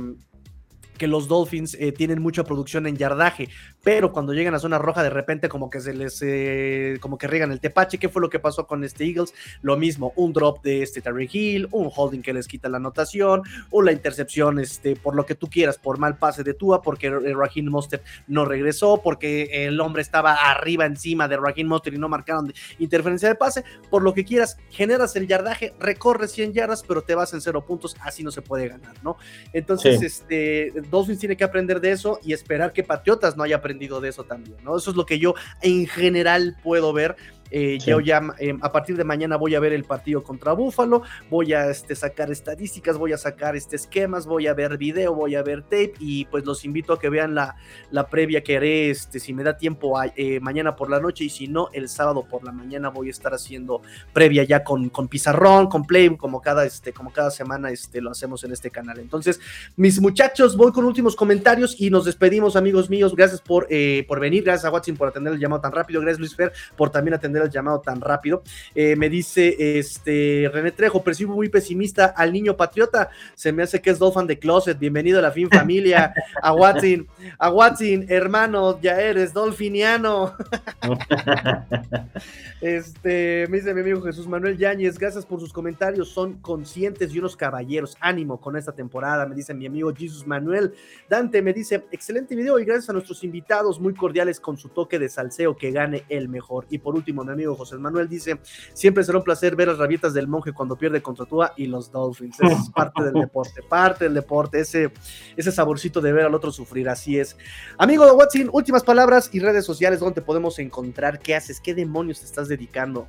que 0.97 1.07
los 1.07 1.27
Dolphins 1.27 1.75
eh, 1.79 1.91
tienen 1.91 2.21
mucha 2.21 2.43
producción 2.43 2.87
en 2.87 2.97
yardaje, 2.97 3.49
pero 3.83 4.11
cuando 4.11 4.33
llegan 4.33 4.55
a 4.55 4.59
zona 4.59 4.77
roja 4.77 5.03
de 5.03 5.09
repente 5.09 5.49
como 5.49 5.69
que 5.69 5.81
se 5.81 5.93
les 5.93 6.21
eh, 6.21 6.97
como 7.01 7.17
que 7.17 7.27
riegan 7.27 7.51
el 7.51 7.59
tepache, 7.59 7.97
¿qué 7.97 8.09
fue 8.09 8.21
lo 8.21 8.29
que 8.29 8.39
pasó 8.39 8.67
con 8.67 8.83
este 8.83 9.05
Eagles? 9.05 9.33
Lo 9.61 9.77
mismo, 9.77 10.13
un 10.15 10.33
drop 10.33 10.63
de 10.63 10.83
este 10.83 11.01
Terry 11.01 11.29
Hill, 11.31 11.67
un 11.71 11.89
holding 11.93 12.21
que 12.21 12.33
les 12.33 12.47
quita 12.47 12.69
la 12.69 12.77
anotación, 12.77 13.41
o 13.71 13.81
la 13.81 13.91
intercepción 13.91 14.59
este 14.59 14.95
por 14.95 15.15
lo 15.15 15.25
que 15.25 15.35
tú 15.35 15.49
quieras, 15.49 15.77
por 15.77 15.97
mal 15.97 16.17
pase 16.17 16.43
de 16.43 16.53
Tua, 16.53 16.81
porque 16.81 17.09
Raheem 17.09 17.67
Mostert 17.67 18.03
no 18.27 18.45
regresó, 18.45 19.01
porque 19.03 19.65
el 19.65 19.79
hombre 19.79 20.01
estaba 20.01 20.33
arriba 20.33 20.85
encima 20.85 21.27
de 21.27 21.37
Raheem 21.37 21.67
Mostert 21.67 21.95
y 21.95 21.99
no 21.99 22.09
marcaron 22.09 22.53
interferencia 22.79 23.27
de 23.27 23.35
pase, 23.35 23.63
por 23.89 24.03
lo 24.03 24.13
que 24.13 24.23
quieras, 24.23 24.57
generas 24.69 25.15
el 25.15 25.27
yardaje, 25.27 25.73
recorres 25.79 26.31
100 26.31 26.53
yardas, 26.53 26.83
pero 26.87 27.01
te 27.01 27.15
vas 27.15 27.33
en 27.33 27.41
cero 27.41 27.65
puntos, 27.65 27.95
así 28.01 28.23
no 28.23 28.31
se 28.31 28.41
puede 28.41 28.67
ganar, 28.67 28.95
¿no? 29.03 29.17
Entonces, 29.53 30.01
este 30.01 30.73
Dolphins 30.89 31.19
tiene 31.19 31.37
que 31.37 31.43
aprender 31.43 31.79
de 31.81 31.91
eso 31.91 32.19
y 32.23 32.33
esperar 32.33 32.73
que 32.73 32.83
Patriotas 32.83 33.35
no 33.37 33.43
haya 33.43 33.57
aprendido 33.57 34.01
de 34.01 34.09
eso 34.09 34.23
también, 34.23 34.57
¿no? 34.63 34.77
Eso 34.77 34.91
es 34.91 34.95
lo 34.95 35.05
que 35.05 35.19
yo 35.19 35.35
en 35.61 35.87
general 35.87 36.55
puedo 36.63 36.93
ver 36.93 37.15
eh, 37.51 37.77
yo 37.85 37.99
ya 37.99 38.21
em, 38.39 38.59
a 38.61 38.71
partir 38.71 38.97
de 38.97 39.03
mañana 39.03 39.37
voy 39.37 39.55
a 39.55 39.59
ver 39.59 39.73
el 39.73 39.83
partido 39.83 40.23
contra 40.23 40.53
Búfalo, 40.53 41.03
voy 41.29 41.53
a 41.53 41.69
este, 41.69 41.95
sacar 41.95 42.31
estadísticas, 42.31 42.97
voy 42.97 43.13
a 43.13 43.17
sacar 43.17 43.55
este, 43.55 43.75
esquemas, 43.75 44.25
voy 44.25 44.47
a 44.47 44.53
ver 44.53 44.77
video, 44.77 45.13
voy 45.13 45.35
a 45.35 45.43
ver 45.43 45.61
tape 45.63 45.93
y 45.99 46.25
pues 46.25 46.45
los 46.45 46.65
invito 46.65 46.93
a 46.93 46.99
que 46.99 47.09
vean 47.09 47.35
la, 47.35 47.55
la 47.91 48.07
previa 48.07 48.43
que 48.43 48.57
haré 48.57 48.89
este, 48.89 49.19
si 49.19 49.33
me 49.33 49.43
da 49.43 49.57
tiempo 49.57 49.99
eh, 50.15 50.39
mañana 50.39 50.75
por 50.75 50.89
la 50.89 50.99
noche 50.99 51.25
y 51.25 51.29
si 51.29 51.47
no, 51.47 51.69
el 51.73 51.89
sábado 51.89 52.25
por 52.27 52.43
la 52.43 52.51
mañana 52.51 52.89
voy 52.89 53.07
a 53.07 53.11
estar 53.11 53.33
haciendo 53.33 53.81
previa 54.13 54.43
ya 54.43 54.63
con, 54.63 54.89
con 54.89 55.07
pizarrón, 55.07 55.67
con 55.67 55.85
play, 55.85 56.15
como 56.17 56.41
cada, 56.41 56.65
este, 56.65 56.93
como 56.93 57.11
cada 57.11 57.31
semana 57.31 57.69
este, 57.69 58.01
lo 58.01 58.11
hacemos 58.11 58.43
en 58.43 58.51
este 58.51 58.69
canal. 58.69 58.99
Entonces, 58.99 59.39
mis 59.75 59.99
muchachos, 59.99 60.57
voy 60.57 60.71
con 60.71 60.85
últimos 60.85 61.15
comentarios 61.15 61.75
y 61.79 61.89
nos 61.89 62.05
despedimos, 62.05 62.55
amigos 62.55 62.89
míos. 62.89 63.15
Gracias 63.15 63.41
por, 63.41 63.67
eh, 63.69 64.05
por 64.07 64.19
venir, 64.19 64.43
gracias 64.43 64.65
a 64.65 64.71
Watson 64.71 64.97
por 64.97 65.07
atender 65.07 65.33
el 65.33 65.39
llamado 65.39 65.61
tan 65.61 65.71
rápido, 65.71 66.01
gracias 66.01 66.19
Luis 66.19 66.35
Fer 66.35 66.51
por 66.75 66.89
también 66.89 67.13
atender 67.13 67.32
llamado 67.49 67.81
tan 67.81 68.01
rápido. 68.01 68.43
Eh, 68.75 68.95
me 68.95 69.09
dice 69.09 69.79
este 69.79 70.49
René 70.51 70.71
Trejo, 70.71 71.03
percibo 71.03 71.35
muy 71.35 71.49
pesimista 71.49 72.05
al 72.05 72.31
niño 72.31 72.55
patriota. 72.55 73.09
Se 73.35 73.51
me 73.51 73.63
hace 73.63 73.81
que 73.81 73.89
es 73.89 73.99
Dolphin 73.99 74.27
de 74.27 74.39
Closet. 74.39 74.77
Bienvenido 74.77 75.19
a 75.19 75.21
la 75.21 75.31
fin 75.31 75.49
familia. 75.49 76.13
A 76.41 76.53
Watson, 76.53 77.07
a 77.37 77.49
Watson, 77.49 78.05
hermano, 78.09 78.79
ya 78.81 78.99
eres 78.99 79.33
dolfiniano. 79.33 80.33
este, 82.61 83.47
me 83.49 83.57
dice 83.57 83.73
mi 83.73 83.81
amigo 83.81 84.01
Jesús 84.01 84.27
Manuel 84.27 84.57
Yáñez, 84.57 84.97
gracias 84.97 85.25
por 85.25 85.39
sus 85.39 85.53
comentarios. 85.53 86.09
Son 86.09 86.33
conscientes 86.35 87.13
y 87.13 87.19
unos 87.19 87.35
caballeros. 87.35 87.97
Ánimo 87.99 88.39
con 88.39 88.55
esta 88.55 88.71
temporada, 88.71 89.25
me 89.25 89.35
dice 89.35 89.53
mi 89.53 89.65
amigo 89.65 89.93
Jesús 89.95 90.25
Manuel. 90.25 90.73
Dante 91.09 91.41
me 91.41 91.53
dice, 91.53 91.85
excelente 91.91 92.35
video 92.35 92.59
y 92.59 92.65
gracias 92.65 92.89
a 92.89 92.93
nuestros 92.93 93.23
invitados 93.23 93.79
muy 93.79 93.93
cordiales 93.93 94.39
con 94.39 94.57
su 94.57 94.69
toque 94.69 94.99
de 94.99 95.09
salseo 95.09 95.55
que 95.55 95.71
gane 95.71 96.03
el 96.09 96.29
mejor. 96.29 96.65
Y 96.69 96.79
por 96.79 96.95
último, 96.95 97.22
mi 97.23 97.31
amigo 97.31 97.55
José 97.55 97.77
Manuel 97.77 98.07
dice, 98.07 98.39
siempre 98.73 99.03
será 99.03 99.17
un 99.17 99.23
placer 99.23 99.55
ver 99.55 99.67
las 99.67 99.77
rabietas 99.77 100.13
del 100.13 100.27
monje 100.27 100.53
cuando 100.53 100.77
pierde 100.77 101.01
contra 101.01 101.25
Tua 101.25 101.53
y 101.57 101.67
los 101.67 101.91
Dolphins. 101.91 102.39
Es 102.41 102.69
parte 102.69 103.03
del 103.03 103.13
deporte, 103.13 103.61
parte 103.69 104.05
del 104.05 104.13
deporte, 104.13 104.59
ese, 104.59 104.91
ese 105.35 105.51
saborcito 105.51 106.01
de 106.01 106.13
ver 106.13 106.25
al 106.25 106.35
otro 106.35 106.51
sufrir, 106.51 106.89
así 106.89 107.19
es. 107.19 107.37
Amigo 107.77 108.05
de 108.05 108.11
Watson, 108.11 108.49
últimas 108.51 108.83
palabras 108.83 109.29
y 109.33 109.39
redes 109.39 109.65
sociales 109.65 109.99
donde 109.99 110.21
podemos 110.21 110.59
encontrar, 110.59 111.19
¿qué 111.19 111.35
haces? 111.35 111.59
¿Qué 111.59 111.73
demonios 111.73 112.19
te 112.19 112.25
estás 112.25 112.47
dedicando? 112.47 113.07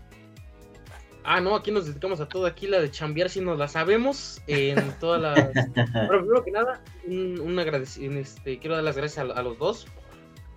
Ah, 1.27 1.41
no, 1.41 1.57
aquí 1.57 1.71
nos 1.71 1.87
dedicamos 1.87 2.21
a 2.21 2.29
todo. 2.29 2.45
Aquí 2.45 2.67
la 2.67 2.81
de 2.81 2.91
chambear, 2.91 3.31
si 3.31 3.41
nos 3.41 3.59
la 3.59 3.67
sabemos. 3.67 4.43
En 4.47 4.93
todas 5.01 5.23
las. 5.23 5.51
Pero 5.75 6.21
primero 6.21 6.45
que 6.45 6.51
nada, 6.51 6.83
un, 7.07 7.59
agradecimiento. 7.59 8.29
Este, 8.29 8.59
quiero 8.59 8.75
dar 8.75 8.85
las 8.85 8.97
gracias 8.97 9.27
a, 9.27 9.33
a 9.33 9.43
los 9.43 9.59
dos 9.59 9.87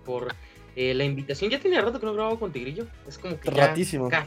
por 0.04 0.28
eh, 0.80 0.94
la 0.94 1.02
invitación 1.02 1.50
ya 1.50 1.58
tenía 1.58 1.80
rato 1.80 1.98
que 1.98 2.06
no 2.06 2.14
grababa 2.14 2.38
con 2.38 2.52
Tigrillo. 2.52 2.86
Es 3.08 3.18
como 3.18 3.40
que 3.40 3.50
Ratísimo. 3.50 4.08
ya 4.08 4.24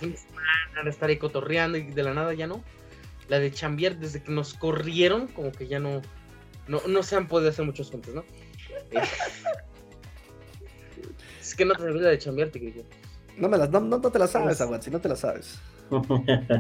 estar 0.86 1.10
ahí 1.10 1.16
cotorreando 1.16 1.78
y 1.78 1.84
de 1.84 2.04
la 2.04 2.14
nada 2.14 2.34
ya 2.34 2.46
no. 2.46 2.62
La 3.30 3.40
de 3.40 3.54
Chambier, 3.54 3.98
desde 3.98 4.22
que 4.22 4.34
nos 4.34 4.54
corrieron, 4.56 5.28
como 5.28 5.54
que 5.54 5.68
ya 5.68 5.80
no, 5.80 6.02
no, 6.68 7.04
se 7.04 7.16
han 7.16 7.30
podido 7.30 7.52
hacer 7.52 7.64
muchos 7.64 7.90
juntos, 7.90 8.14
¿no? 8.14 8.26
Eh, 8.92 9.02
es 11.42 11.56
que 11.56 11.64
no 11.64 11.74
te 11.74 11.84
olvides 11.84 12.02
la 12.02 12.10
de 12.10 12.20
Chambier, 12.20 12.52
Tigrillo. 12.52 12.84
No, 13.38 13.48
me 13.48 13.58
las, 13.58 13.70
no, 13.70 14.02
te 14.02 14.20
la 14.20 14.28
sabes, 14.28 14.60
Aguat, 14.60 14.82
si 14.82 14.92
no 14.92 15.00
te 15.00 15.08
la 15.08 15.16
sabes. 15.16 15.58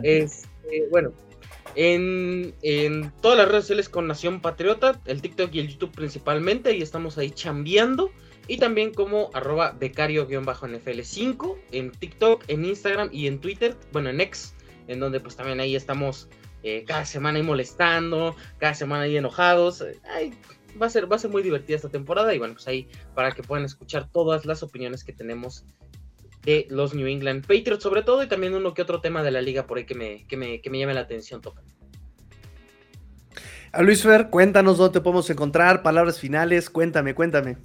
Este, 0.03 0.87
bueno, 0.89 1.11
en, 1.75 2.55
en, 2.61 3.11
todas 3.21 3.37
las 3.37 3.49
redes 3.49 3.65
sociales 3.65 3.89
con 3.89 4.07
Nación 4.07 4.39
Patriota, 4.39 5.01
el 5.03 5.21
TikTok 5.21 5.53
y 5.53 5.59
el 5.59 5.67
YouTube 5.67 5.91
principalmente, 5.91 6.77
y 6.77 6.81
estamos 6.81 7.17
ahí 7.17 7.31
chambeando 7.31 8.09
y 8.47 8.57
también 8.57 8.93
como 8.93 9.29
arroba 9.33 9.77
becario-nfl5 9.79 11.57
en 11.71 11.91
TikTok, 11.91 12.43
en 12.47 12.65
Instagram 12.65 13.09
y 13.11 13.27
en 13.27 13.39
Twitter, 13.39 13.75
bueno, 13.91 14.09
en 14.09 14.21
X, 14.21 14.55
en 14.87 14.99
donde 14.99 15.19
pues 15.19 15.35
también 15.35 15.59
ahí 15.59 15.75
estamos 15.75 16.27
eh, 16.63 16.83
cada 16.85 17.05
semana 17.05 17.37
ahí 17.37 17.43
molestando, 17.43 18.35
cada 18.57 18.73
semana 18.73 19.03
ahí 19.03 19.17
enojados. 19.17 19.83
va, 20.81 20.85
a 20.85 20.89
ser, 20.89 21.11
va 21.11 21.15
a 21.15 21.19
ser 21.19 21.31
muy 21.31 21.43
divertida 21.43 21.75
esta 21.75 21.89
temporada 21.89 22.33
y 22.33 22.39
bueno, 22.39 22.53
pues 22.55 22.67
ahí 22.67 22.87
para 23.15 23.31
que 23.31 23.43
puedan 23.43 23.65
escuchar 23.65 24.09
todas 24.11 24.45
las 24.45 24.63
opiniones 24.63 25.03
que 25.03 25.13
tenemos 25.13 25.65
de 26.43 26.65
los 26.69 26.93
New 26.93 27.07
England 27.07 27.41
Patriots, 27.45 27.83
sobre 27.83 28.01
todo, 28.01 28.23
y 28.23 28.27
también 28.27 28.55
uno 28.55 28.73
que 28.73 28.81
otro 28.81 28.99
tema 28.99 29.21
de 29.23 29.31
la 29.31 29.41
liga 29.41 29.67
por 29.67 29.77
ahí 29.77 29.85
que 29.85 29.95
me, 29.95 30.25
que 30.27 30.37
me, 30.37 30.61
que 30.61 30.69
me 30.69 30.79
llame 30.79 30.93
la 30.93 31.01
atención, 31.01 31.41
toca. 31.41 31.61
A 33.71 33.83
Luis 33.83 34.03
Fer, 34.03 34.29
cuéntanos 34.29 34.77
dónde 34.77 34.99
te 34.99 35.01
podemos 35.01 35.29
encontrar, 35.29 35.81
palabras 35.81 36.19
finales, 36.19 36.69
cuéntame, 36.69 37.15
cuéntame. 37.15 37.57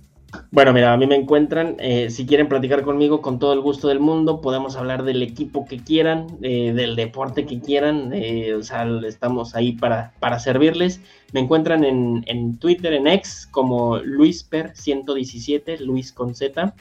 Bueno, 0.51 0.73
mira, 0.73 0.93
a 0.93 0.97
mí 0.97 1.07
me 1.07 1.15
encuentran, 1.15 1.77
eh, 1.79 2.11
si 2.11 2.27
quieren 2.27 2.49
platicar 2.49 2.83
conmigo 2.83 3.21
con 3.23 3.39
todo 3.39 3.53
el 3.53 3.61
gusto 3.61 3.89
del 3.89 4.01
mundo, 4.01 4.41
podemos 4.41 4.77
hablar 4.77 5.05
del 5.05 5.23
equipo 5.23 5.67
que 5.67 5.79
quieran, 5.79 6.27
eh, 6.43 6.73
del 6.75 6.97
deporte 6.97 7.47
que 7.47 7.61
quieran, 7.61 8.11
eh, 8.13 8.55
o 8.55 8.63
sea, 8.63 8.87
estamos 9.07 9.55
ahí 9.55 9.73
para, 9.73 10.13
para 10.19 10.39
servirles. 10.39 11.01
Me 11.33 11.41
encuentran 11.41 11.85
en, 11.85 12.25
en 12.27 12.59
Twitter, 12.59 12.93
en 12.93 13.07
X, 13.07 13.49
como 13.51 13.99
LuisPer117, 13.99 15.79
Luis 15.81 16.13
con 16.13 16.35
Z, 16.35 16.75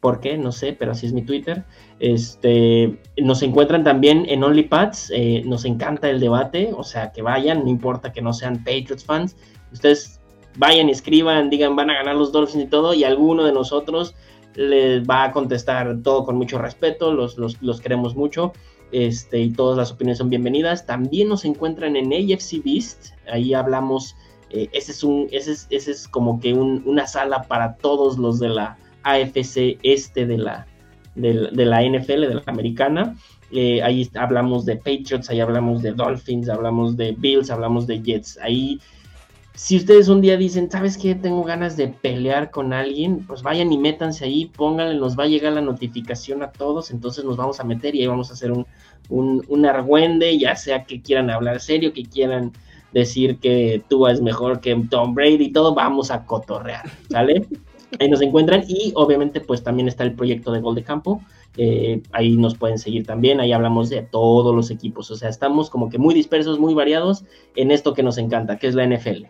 ¿por 0.00 0.20
qué? 0.20 0.38
No 0.38 0.52
sé, 0.52 0.72
pero 0.72 0.92
así 0.92 1.06
es 1.06 1.12
mi 1.12 1.22
Twitter. 1.22 1.64
Este, 1.98 2.98
nos 3.16 3.42
encuentran 3.42 3.82
también 3.82 4.26
en 4.28 4.44
OnlyPads, 4.44 5.12
nos 5.44 5.64
encanta 5.64 6.08
el 6.08 6.20
debate, 6.20 6.70
o 6.76 6.84
sea, 6.84 7.12
que 7.12 7.22
vayan, 7.22 7.64
no 7.64 7.70
importa 7.70 8.12
que 8.12 8.22
no 8.22 8.32
sean 8.32 8.58
Patriots 8.58 9.04
fans, 9.04 9.36
ustedes 9.72 10.21
vayan, 10.56 10.88
escriban, 10.88 11.50
digan 11.50 11.76
van 11.76 11.90
a 11.90 11.94
ganar 11.94 12.16
los 12.16 12.32
Dolphins 12.32 12.64
y 12.64 12.68
todo, 12.68 12.94
y 12.94 13.04
alguno 13.04 13.44
de 13.44 13.52
nosotros 13.52 14.14
les 14.54 15.08
va 15.08 15.24
a 15.24 15.32
contestar 15.32 16.02
todo 16.02 16.24
con 16.24 16.36
mucho 16.36 16.58
respeto, 16.58 17.12
los, 17.12 17.38
los, 17.38 17.80
queremos 17.80 18.14
mucho. 18.14 18.52
Este, 18.90 19.40
y 19.40 19.50
todas 19.50 19.78
las 19.78 19.90
opiniones 19.90 20.18
son 20.18 20.28
bienvenidas. 20.28 20.84
También 20.84 21.28
nos 21.28 21.46
encuentran 21.46 21.96
en 21.96 22.12
AFC 22.12 22.62
Beast, 22.62 23.14
ahí 23.26 23.54
hablamos 23.54 24.14
Eh, 24.52 24.68
ese, 24.72 24.92
es 24.92 25.02
un, 25.02 25.28
ese, 25.32 25.52
es, 25.52 25.66
ese 25.70 25.92
es 25.92 26.06
como 26.06 26.38
que 26.38 26.52
una 26.52 27.06
sala 27.06 27.44
para 27.44 27.76
todos 27.76 28.18
los 28.18 28.38
de 28.38 28.50
la 28.50 28.76
AFC 29.02 29.78
este 29.82 30.26
de 30.26 30.38
la, 30.38 30.66
de, 31.14 31.64
la 31.64 31.82
NFL, 31.82 32.20
de 32.28 32.34
la 32.34 32.42
americana. 32.46 33.16
Eh, 33.50 33.82
ahí 33.82 34.08
hablamos 34.14 34.64
de 34.64 34.76
Patriots, 34.76 35.28
ahí 35.30 35.40
hablamos 35.40 35.82
de 35.82 35.92
Dolphins, 35.92 36.48
hablamos 36.48 36.96
de 36.96 37.12
Bills, 37.12 37.50
hablamos 37.50 37.86
de 37.86 38.02
Jets. 38.02 38.38
Ahí, 38.42 38.78
si 39.54 39.76
ustedes 39.76 40.08
un 40.08 40.20
día 40.20 40.36
dicen, 40.36 40.70
¿sabes 40.70 40.96
qué? 40.96 41.14
Tengo 41.14 41.44
ganas 41.44 41.76
de 41.76 41.88
pelear 41.88 42.50
con 42.50 42.72
alguien, 42.72 43.26
pues 43.26 43.42
vayan 43.42 43.70
y 43.70 43.78
métanse 43.78 44.24
ahí, 44.24 44.46
pónganle, 44.46 44.98
nos 44.98 45.18
va 45.18 45.24
a 45.24 45.28
llegar 45.28 45.52
la 45.52 45.60
notificación 45.60 46.42
a 46.42 46.52
todos, 46.52 46.90
entonces 46.90 47.24
nos 47.24 47.36
vamos 47.36 47.60
a 47.60 47.64
meter 47.64 47.94
y 47.94 48.00
ahí 48.00 48.06
vamos 48.06 48.30
a 48.30 48.32
hacer 48.32 48.50
un, 48.50 48.66
un, 49.10 49.44
un 49.48 49.66
argüende, 49.66 50.38
ya 50.38 50.56
sea 50.56 50.84
que 50.84 51.02
quieran 51.02 51.28
hablar 51.28 51.60
serio, 51.60 51.92
que 51.92 52.04
quieran 52.04 52.52
decir 52.92 53.38
que 53.38 53.82
tú 53.88 54.06
es 54.06 54.20
mejor 54.20 54.60
que 54.60 54.74
Tom 54.90 55.14
Brady 55.14 55.44
y 55.44 55.52
todo, 55.52 55.74
vamos 55.74 56.10
a 56.10 56.24
cotorrear, 56.24 56.90
¿sale? 57.10 57.46
Ahí 58.00 58.08
nos 58.08 58.22
encuentran 58.22 58.64
y 58.66 58.92
obviamente 58.94 59.42
pues 59.42 59.62
también 59.62 59.86
está 59.86 60.02
el 60.04 60.14
proyecto 60.14 60.50
de 60.50 60.60
Gol 60.60 60.74
de 60.74 60.82
Campo, 60.82 61.20
eh, 61.58 62.02
ahí 62.12 62.38
nos 62.38 62.56
pueden 62.56 62.78
seguir 62.78 63.04
también, 63.04 63.38
ahí 63.38 63.52
hablamos 63.52 63.90
de 63.90 64.00
todos 64.00 64.54
los 64.54 64.70
equipos, 64.70 65.10
o 65.10 65.16
sea, 65.16 65.28
estamos 65.28 65.68
como 65.68 65.90
que 65.90 65.98
muy 65.98 66.14
dispersos, 66.14 66.58
muy 66.58 66.72
variados 66.72 67.24
en 67.54 67.70
esto 67.70 67.92
que 67.92 68.02
nos 68.02 68.16
encanta, 68.16 68.56
que 68.56 68.66
es 68.66 68.74
la 68.74 68.86
NFL. 68.86 69.26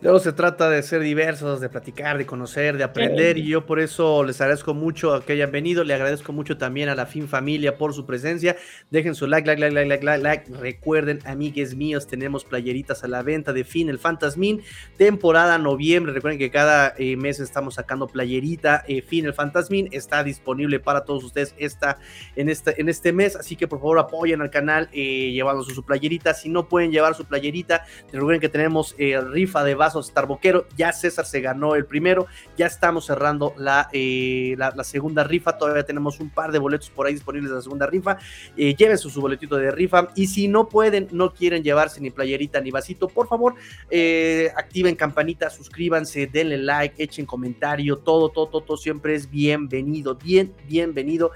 Luego 0.00 0.20
se 0.20 0.32
trata 0.32 0.70
de 0.70 0.80
ser 0.84 1.00
diversos, 1.00 1.60
de 1.60 1.68
platicar, 1.68 2.18
de 2.18 2.24
conocer, 2.24 2.76
de 2.76 2.84
aprender 2.84 3.36
y 3.36 3.48
yo 3.48 3.66
por 3.66 3.80
eso 3.80 4.22
les 4.22 4.40
agradezco 4.40 4.72
mucho 4.72 5.24
que 5.26 5.32
hayan 5.32 5.50
venido, 5.50 5.82
le 5.82 5.92
agradezco 5.92 6.32
mucho 6.32 6.56
también 6.56 6.88
a 6.88 6.94
la 6.94 7.04
Fin 7.04 7.26
Familia 7.26 7.76
por 7.76 7.92
su 7.92 8.06
presencia. 8.06 8.54
Dejen 8.92 9.16
su 9.16 9.26
like, 9.26 9.44
like, 9.44 9.60
like, 9.60 9.74
like, 9.74 9.88
like, 9.88 10.04
like, 10.04 10.22
like. 10.22 10.60
Recuerden, 10.60 11.18
amigues 11.24 11.74
míos, 11.74 12.06
tenemos 12.06 12.44
playeritas 12.44 13.02
a 13.02 13.08
la 13.08 13.24
venta 13.24 13.52
de 13.52 13.64
Fin, 13.64 13.88
el 13.88 13.98
Fantasmin, 13.98 14.62
temporada 14.96 15.58
noviembre. 15.58 16.12
Recuerden 16.12 16.38
que 16.38 16.52
cada 16.52 16.94
eh, 16.96 17.16
mes 17.16 17.40
estamos 17.40 17.74
sacando 17.74 18.06
playerita. 18.06 18.84
Eh, 18.86 19.02
fin, 19.02 19.26
el 19.26 19.34
Fantasmin 19.34 19.88
está 19.90 20.22
disponible 20.22 20.78
para 20.78 21.04
todos 21.04 21.24
ustedes 21.24 21.56
esta, 21.58 21.98
en, 22.36 22.48
este, 22.48 22.80
en 22.80 22.88
este 22.88 23.12
mes, 23.12 23.34
así 23.34 23.56
que 23.56 23.66
por 23.66 23.80
favor 23.80 23.98
apoyen 23.98 24.42
al 24.42 24.50
canal 24.50 24.88
eh, 24.92 25.32
llevándose 25.32 25.74
su 25.74 25.84
playerita. 25.84 26.34
Si 26.34 26.48
no 26.48 26.68
pueden 26.68 26.92
llevar 26.92 27.16
su 27.16 27.24
playerita, 27.24 27.84
recuerden 28.12 28.40
que 28.40 28.48
tenemos 28.48 28.94
rifa 28.96 29.64
de 29.64 29.74
Starboquero. 29.90 30.66
Ya 30.76 30.92
César 30.92 31.26
se 31.26 31.40
ganó 31.40 31.74
el 31.74 31.86
primero. 31.86 32.26
Ya 32.56 32.66
estamos 32.66 33.06
cerrando 33.06 33.54
eh, 33.92 34.54
la, 34.56 34.72
la, 34.74 34.84
segunda 34.84 35.24
rifa. 35.24 35.56
Todavía 35.56 35.84
tenemos 35.84 36.20
un 36.20 36.30
par 36.30 36.52
de 36.52 36.58
boletos 36.58 36.90
por 36.90 37.06
ahí 37.06 37.14
disponibles 37.14 37.50
de 37.50 37.56
la 37.56 37.62
segunda 37.62 37.86
rifa. 37.86 38.18
Eh, 38.56 38.74
lleven 38.74 38.98
su, 38.98 39.08
boletito 39.20 39.56
de 39.56 39.70
rifa. 39.70 40.08
Y 40.14 40.26
si 40.26 40.48
no 40.48 40.68
pueden, 40.68 41.08
no 41.12 41.32
quieren 41.32 41.62
llevarse 41.62 42.00
ni 42.00 42.10
playerita 42.10 42.60
ni 42.60 42.70
vasito, 42.70 43.08
por 43.08 43.28
favor, 43.28 43.54
eh, 43.90 44.50
activen 44.56 44.94
campanita, 44.94 45.50
suscríbanse, 45.50 46.26
denle 46.26 46.58
like, 46.58 47.02
echen 47.02 47.26
comentario. 47.26 47.98
Todo, 47.98 48.28
todo, 48.28 48.62
todo, 48.62 48.76
siempre 48.76 49.14
es 49.14 49.30
bienvenido. 49.30 50.14
Bien, 50.14 50.52
bienvenido. 50.66 51.32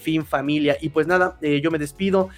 fin 0.00 0.24
familia. 0.24 0.76
Y 0.80 0.90
pues 0.90 1.06
nada, 1.06 1.38
yo 1.40 1.70
me 1.70 1.78
despido. 1.78 2.28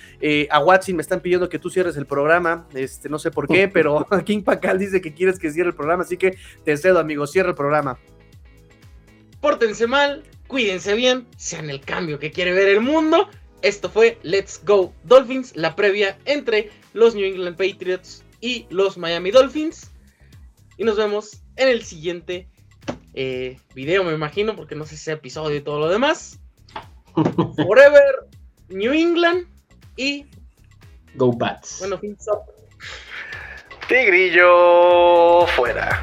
a 0.51 0.59
Watson 0.61 0.97
me 0.97 1.03
están 1.03 1.21
pidiendo 1.21 1.49
que 1.49 1.59
tú 1.59 1.71
cierres 1.71 1.97
el 1.97 2.07
programa. 2.07 2.67
Este, 2.75 3.09
no 3.09 3.19
sé 3.19 3.31
por 3.31 3.49
qué, 3.49 3.69
pero 3.73 4.07
King 4.25 4.43
Pacal 4.43 4.79
dice 4.79 5.01
que 5.01 5.13
quieres 5.13 5.39
que 5.41 5.51
cierre 5.51 5.71
el 5.71 5.75
programa, 5.75 6.03
así 6.03 6.17
que 6.17 6.37
te 6.65 6.77
cedo, 6.77 6.99
amigo, 6.99 7.27
cierra 7.27 7.51
el 7.51 7.55
programa. 7.55 7.99
Pórtense 9.41 9.87
mal, 9.87 10.23
cuídense 10.47 10.95
bien, 10.95 11.27
sean 11.37 11.71
el 11.71 11.81
cambio 11.81 12.19
que 12.19 12.31
quiere 12.31 12.53
ver 12.53 12.69
el 12.69 12.81
mundo. 12.81 13.29
Esto 13.63 13.91
fue 13.91 14.19
Let's 14.23 14.61
Go 14.65 14.93
Dolphins, 15.05 15.57
la 15.57 15.77
previa 15.77 16.19
entre 16.25 16.71
los 16.93 17.15
New 17.15 17.25
England 17.25 17.57
Patriots 17.57 18.25
y 18.41 18.67
los 18.71 18.97
Miami 18.97 19.31
Dolphins. 19.31 19.91
Y 20.77 20.85
nos 20.85 20.97
vemos 20.97 21.43
en 21.57 21.69
el 21.69 21.83
siguiente 21.83 22.49
eh, 23.15 23.59
video, 23.75 24.05
me 24.05 24.13
imagino, 24.13 24.57
porque 24.57 24.75
no 24.75 24.85
sé 24.85 24.97
si 24.97 25.11
es 25.11 25.17
episodio 25.17 25.57
y 25.57 25.61
todo 25.61 25.79
lo 25.79 25.89
demás. 25.89 26.39
Forever 27.57 28.29
New 28.69 28.93
England 28.93 29.47
y 29.97 30.27
Go 31.17 31.37
Pats. 31.37 31.79
Bueno, 31.81 31.99
fins 31.99 32.27
up. 32.29 32.60
Tigrillo 33.91 35.49
fuera. 35.49 36.01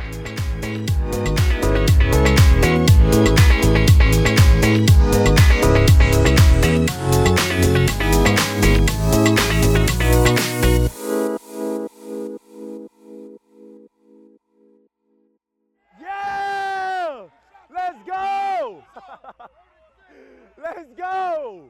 Let's 20.57 20.93
go! 20.97 21.69